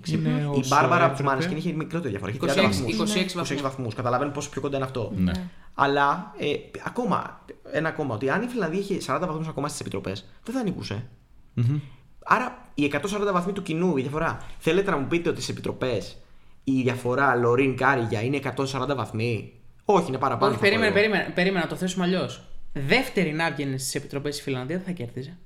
[0.07, 1.23] Είναι η όσο Μπάρμπαρα έπρεπε.
[1.23, 2.31] που Μάνσκιν είχε μικρότερη διαφορά.
[2.31, 3.15] Είχε 26 30 βαθμούς.
[3.51, 3.95] 26 26 βαθμούς.
[3.95, 5.13] Καταλαβαίνω πόσο πιο κοντά είναι αυτό.
[5.17, 5.33] Ναι.
[5.75, 6.47] Αλλά ε,
[6.85, 10.63] ακόμα, ένα ακόμα, ότι αν η Φιλανδία είχε 40 βαθμούς ακόμα στις επιτροπές, δεν θα
[10.63, 11.07] νικούσε.
[12.25, 13.01] Άρα οι 140
[13.33, 14.39] βαθμοί του κοινού, η διαφορά.
[14.59, 16.17] Θέλετε να μου πείτε ότι στι επιτροπές
[16.65, 19.53] η διαφορά Λωρίν Κάριγια είναι 140 βαθμοί;
[19.85, 20.53] Όχι, είναι παραπάνω.
[20.53, 20.95] Όχι, θα πω περίμενε, εγώ.
[20.95, 22.43] περίμενε, περίμενε να το θέσουμε αλλιώς.
[22.73, 25.37] Δεύτερη να έβγαινε στις επιτροπές της Φιλανδίας δεν θα κέρδιζε.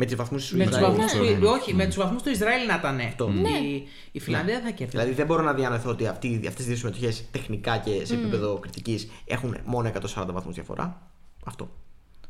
[0.00, 0.96] Με τους βαθμούς τη Με τους Ισραήλ.
[0.96, 1.38] βαθμούς ναι.
[1.38, 2.96] του, όχι, με τους βαθμούς του Ισραήλ να ήταν.
[3.40, 3.48] Ναι.
[3.48, 4.90] Η, η Φιλανδία δεν θα κέρδιζε.
[4.90, 9.08] Δηλαδή δεν μπορώ να διανοηθώ ότι αυτές τι δύο συμμετοχές τεχνικά και σε επίπεδο κριτικής
[9.24, 11.10] έχουν μόνο 140 βαθμούς διαφορά.
[11.44, 11.70] Αυτό.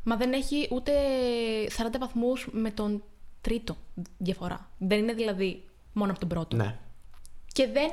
[0.02, 0.92] Μα δεν έχει ούτε
[1.76, 3.02] 40 βαθμούς με τον
[3.40, 3.76] τρίτο
[4.18, 4.70] διαφορά.
[4.78, 6.56] Δεν είναι δηλαδή μόνο από τον πρώτο.
[6.56, 6.78] Ναι.
[7.52, 7.90] Και δεν.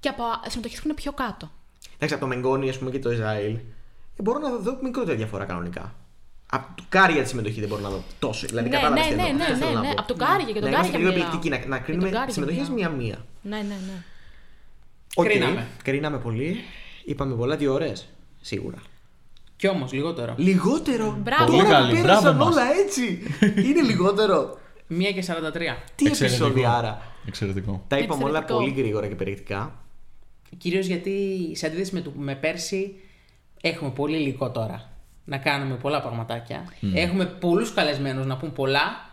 [0.00, 1.50] Και από συμμετοχές που είναι πιο κάτω.
[1.94, 3.54] Εντάξει, από το Μενγκόνι ας πούμε, και το Ισραήλ
[4.16, 5.94] ε, μπορώ να δω μικρότερη διαφορά κανονικά.
[6.52, 8.46] Από του Κάρια τη συμμετοχή δεν μπορώ να δω τόσο.
[8.46, 9.36] Δηλαδή, Ναι, κατάλαβες ναι, τι ναι, εννοώ.
[9.36, 9.86] ναι, Αυτό θέλω ναι, να ναι.
[9.94, 9.94] πω.
[10.00, 11.28] Από τον Κάρια και τον να είμαστε Κάρια λίγο μιλάω.
[11.28, 12.90] επιλεκτικοί, να, να Για κρίνουμε τον Κάρια τις συμμετοχές μιλάω.
[12.92, 13.24] μία-μία.
[13.42, 13.96] Ναι, ναι, ναι.
[15.14, 15.66] Οκ, Κρίναμε.
[15.84, 16.56] Κρίναμε πολύ.
[17.04, 18.08] Είπαμε πολλά, δύο ώρες.
[18.40, 18.78] Σίγουρα.
[19.56, 20.34] Κι όμως λιγότερο.
[20.36, 21.44] Λιγότερο; Μπράβο.
[21.44, 22.54] Πολύ Τώρα καλή, πέρασαν μπράβο μας.
[22.54, 23.22] όλα έτσι.
[23.68, 24.58] Είναι λιγότερο.
[24.90, 25.76] 1 και 43.
[25.94, 26.44] Τι Εξαιρετικό.
[26.44, 27.02] επεισόδια άρα.
[27.26, 27.84] Εξαιρετικό.
[27.88, 28.58] Τα είπαμε όλα Εξαιρετικό.
[28.58, 29.74] πολύ γρήγορα και περιεκτικά.
[30.58, 31.12] Κυρίως γιατί
[31.54, 32.94] σε αντίθεση με, το, με πέρσι
[33.60, 34.89] έχουμε πολύ υλικό τώρα.
[35.30, 36.64] Να κάνουμε πολλά πραγματάκια.
[36.94, 39.10] Έχουμε πολλούς καλεσμένους να πούν πολλά.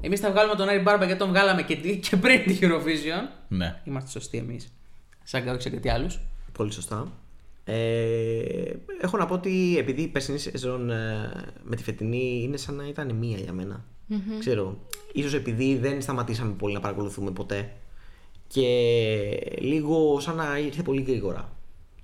[0.00, 3.28] Εμείς θα βγάλουμε τον Άρη Μπάρμπα γιατί τον βγάλαμε και, και πριν την Eurovision.
[3.48, 3.80] Ναι.
[3.84, 4.72] Είμαστε σωστοί εμείς.
[5.22, 6.20] Σαν όχι σε κάτι άλλους.
[6.52, 7.12] Πολύ σωστά.
[7.64, 8.42] Ε,
[9.00, 11.30] έχω να πω ότι επειδή η περσινή σεζόν ε,
[11.62, 13.84] με τη φετινή είναι σαν να ήταν μία για μενα
[14.38, 14.78] Ξέρω,
[15.12, 17.72] ίσως επειδή δεν σταματήσαμε πολύ να παρακολουθούμε ποτέ
[18.46, 18.66] και
[19.58, 21.52] λίγο σαν να ήρθε πολύ γρήγορα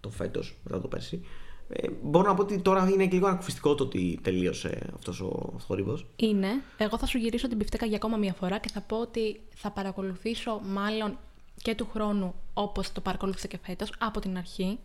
[0.01, 1.21] το φέτος μετά το πέρσι.
[1.69, 5.53] Ε, μπορώ να πω ότι τώρα είναι και λίγο ανακουφιστικό το ότι τελείωσε αυτός ο
[5.67, 6.07] θόρυβος.
[6.17, 6.49] Είναι.
[6.77, 9.71] Εγώ θα σου γυρίσω την πιφτέκα για ακόμα μία φορά και θα πω ότι θα
[9.71, 11.19] παρακολουθήσω μάλλον
[11.63, 14.79] και του χρόνου όπως το παρακολούθησα και φέτος από την αρχή.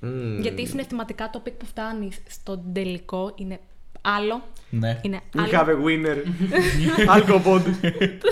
[0.00, 0.40] Μμμ.
[0.40, 3.60] Γιατί συναισθηματικά το peak που φτάνεις στον τελικό είναι
[4.00, 4.42] άλλο.
[4.70, 5.00] Ναι.
[5.02, 5.50] Είναι We άλλο.
[5.52, 6.16] have a winner.
[7.16, 7.62] Alcopod.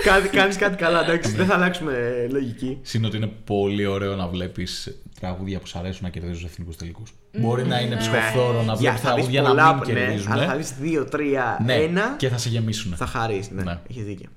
[0.03, 1.31] Κάτι, κάνεις κάτι καλά, εντάξει.
[1.31, 2.79] Δεν θα αλλάξουμε λογική.
[2.81, 7.13] Συν ότι είναι πολύ ωραίο να βλέπεις τραγούδια που σου αρέσουν να κερδίζουν εθνικούς τελικούς.
[7.37, 8.79] Μπορεί να είναι ψυχοφθόρο να Ναι.
[8.79, 10.31] Για- βλέπει θα δεις τραγούδια να πολλά, μην ναι, κερδίζουν.
[10.31, 12.15] αλλά θα δεις 2, 3, Ναι, 1.
[12.17, 12.95] και θα σε γεμίσουν.
[12.95, 13.63] Θα χαρείς, ναι.
[13.63, 13.79] Ναι.
[13.89, 14.29] Έχεις δίκιο.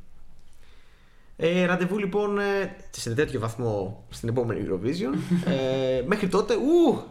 [1.36, 5.18] Ε, ραντεβού λοιπόν ε, σε τέτοιο βαθμό στην επόμενη Eurovision.
[5.50, 7.02] ε, μέχρι τότε, ου,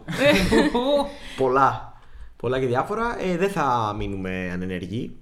[1.42, 1.94] πολλά.
[2.38, 3.18] Πολλά και διάφορα.
[3.24, 5.16] Ε, δεν θα μείνουμε ανενεργοί.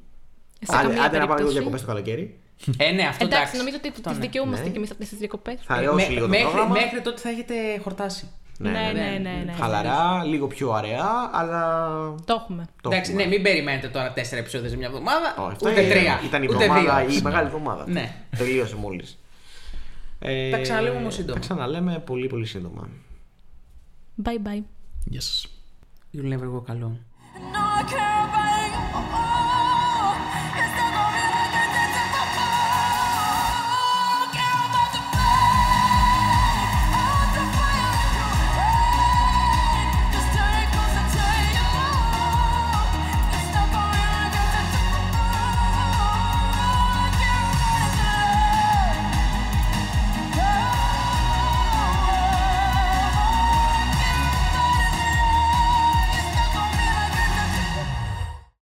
[0.61, 1.53] Σε Άντε, καμία άντε να πάμε λίγο περίπτωση.
[1.53, 2.39] διακοπές το καλοκαίρι.
[2.77, 4.23] Ε, ναι, αυτό Εντάξει, νομίζω ότι Αυτό τις ναι.
[4.25, 4.71] δικαιούμαστε Ναι.
[4.71, 5.59] κι εμείς αυτές τις διακοπές.
[5.63, 6.73] Θα Ε, ρεώσει με- λίγο το μέχρι, πρόγραμμα.
[6.73, 7.53] μέχρι τότε θα έχετε
[7.83, 8.25] χορτάσει.
[8.69, 9.43] Ναι, ναι, ναι.
[9.45, 11.87] ναι, Χαλαρά, λίγο πιο αραιά, αλλά.
[12.25, 12.67] Το έχουμε.
[12.81, 13.25] το Εντάξει, έχουμε.
[13.27, 15.35] ναι, μην περιμένετε τώρα τέσσερα επεισόδια σε μια εβδομάδα.
[15.37, 16.19] Όχι, αυτό ούτε ήταν- τρία.
[16.25, 17.17] Ήταν η ούτε εβδομάδα, δύο.
[17.17, 17.83] η μεγάλη εβδομάδα.
[17.87, 18.15] Ναι.
[18.37, 19.19] Τελείωσε μόλις.
[20.19, 21.33] Ε, Τα ξαναλέμε όμως σύντομα.
[21.33, 22.87] Τα ξαναλέμε πολύ πολύ σύντομα.
[24.23, 24.63] Bye bye.
[25.15, 25.45] Yes.
[26.13, 26.97] You'll never go alone.
[27.53, 28.20] No, I can't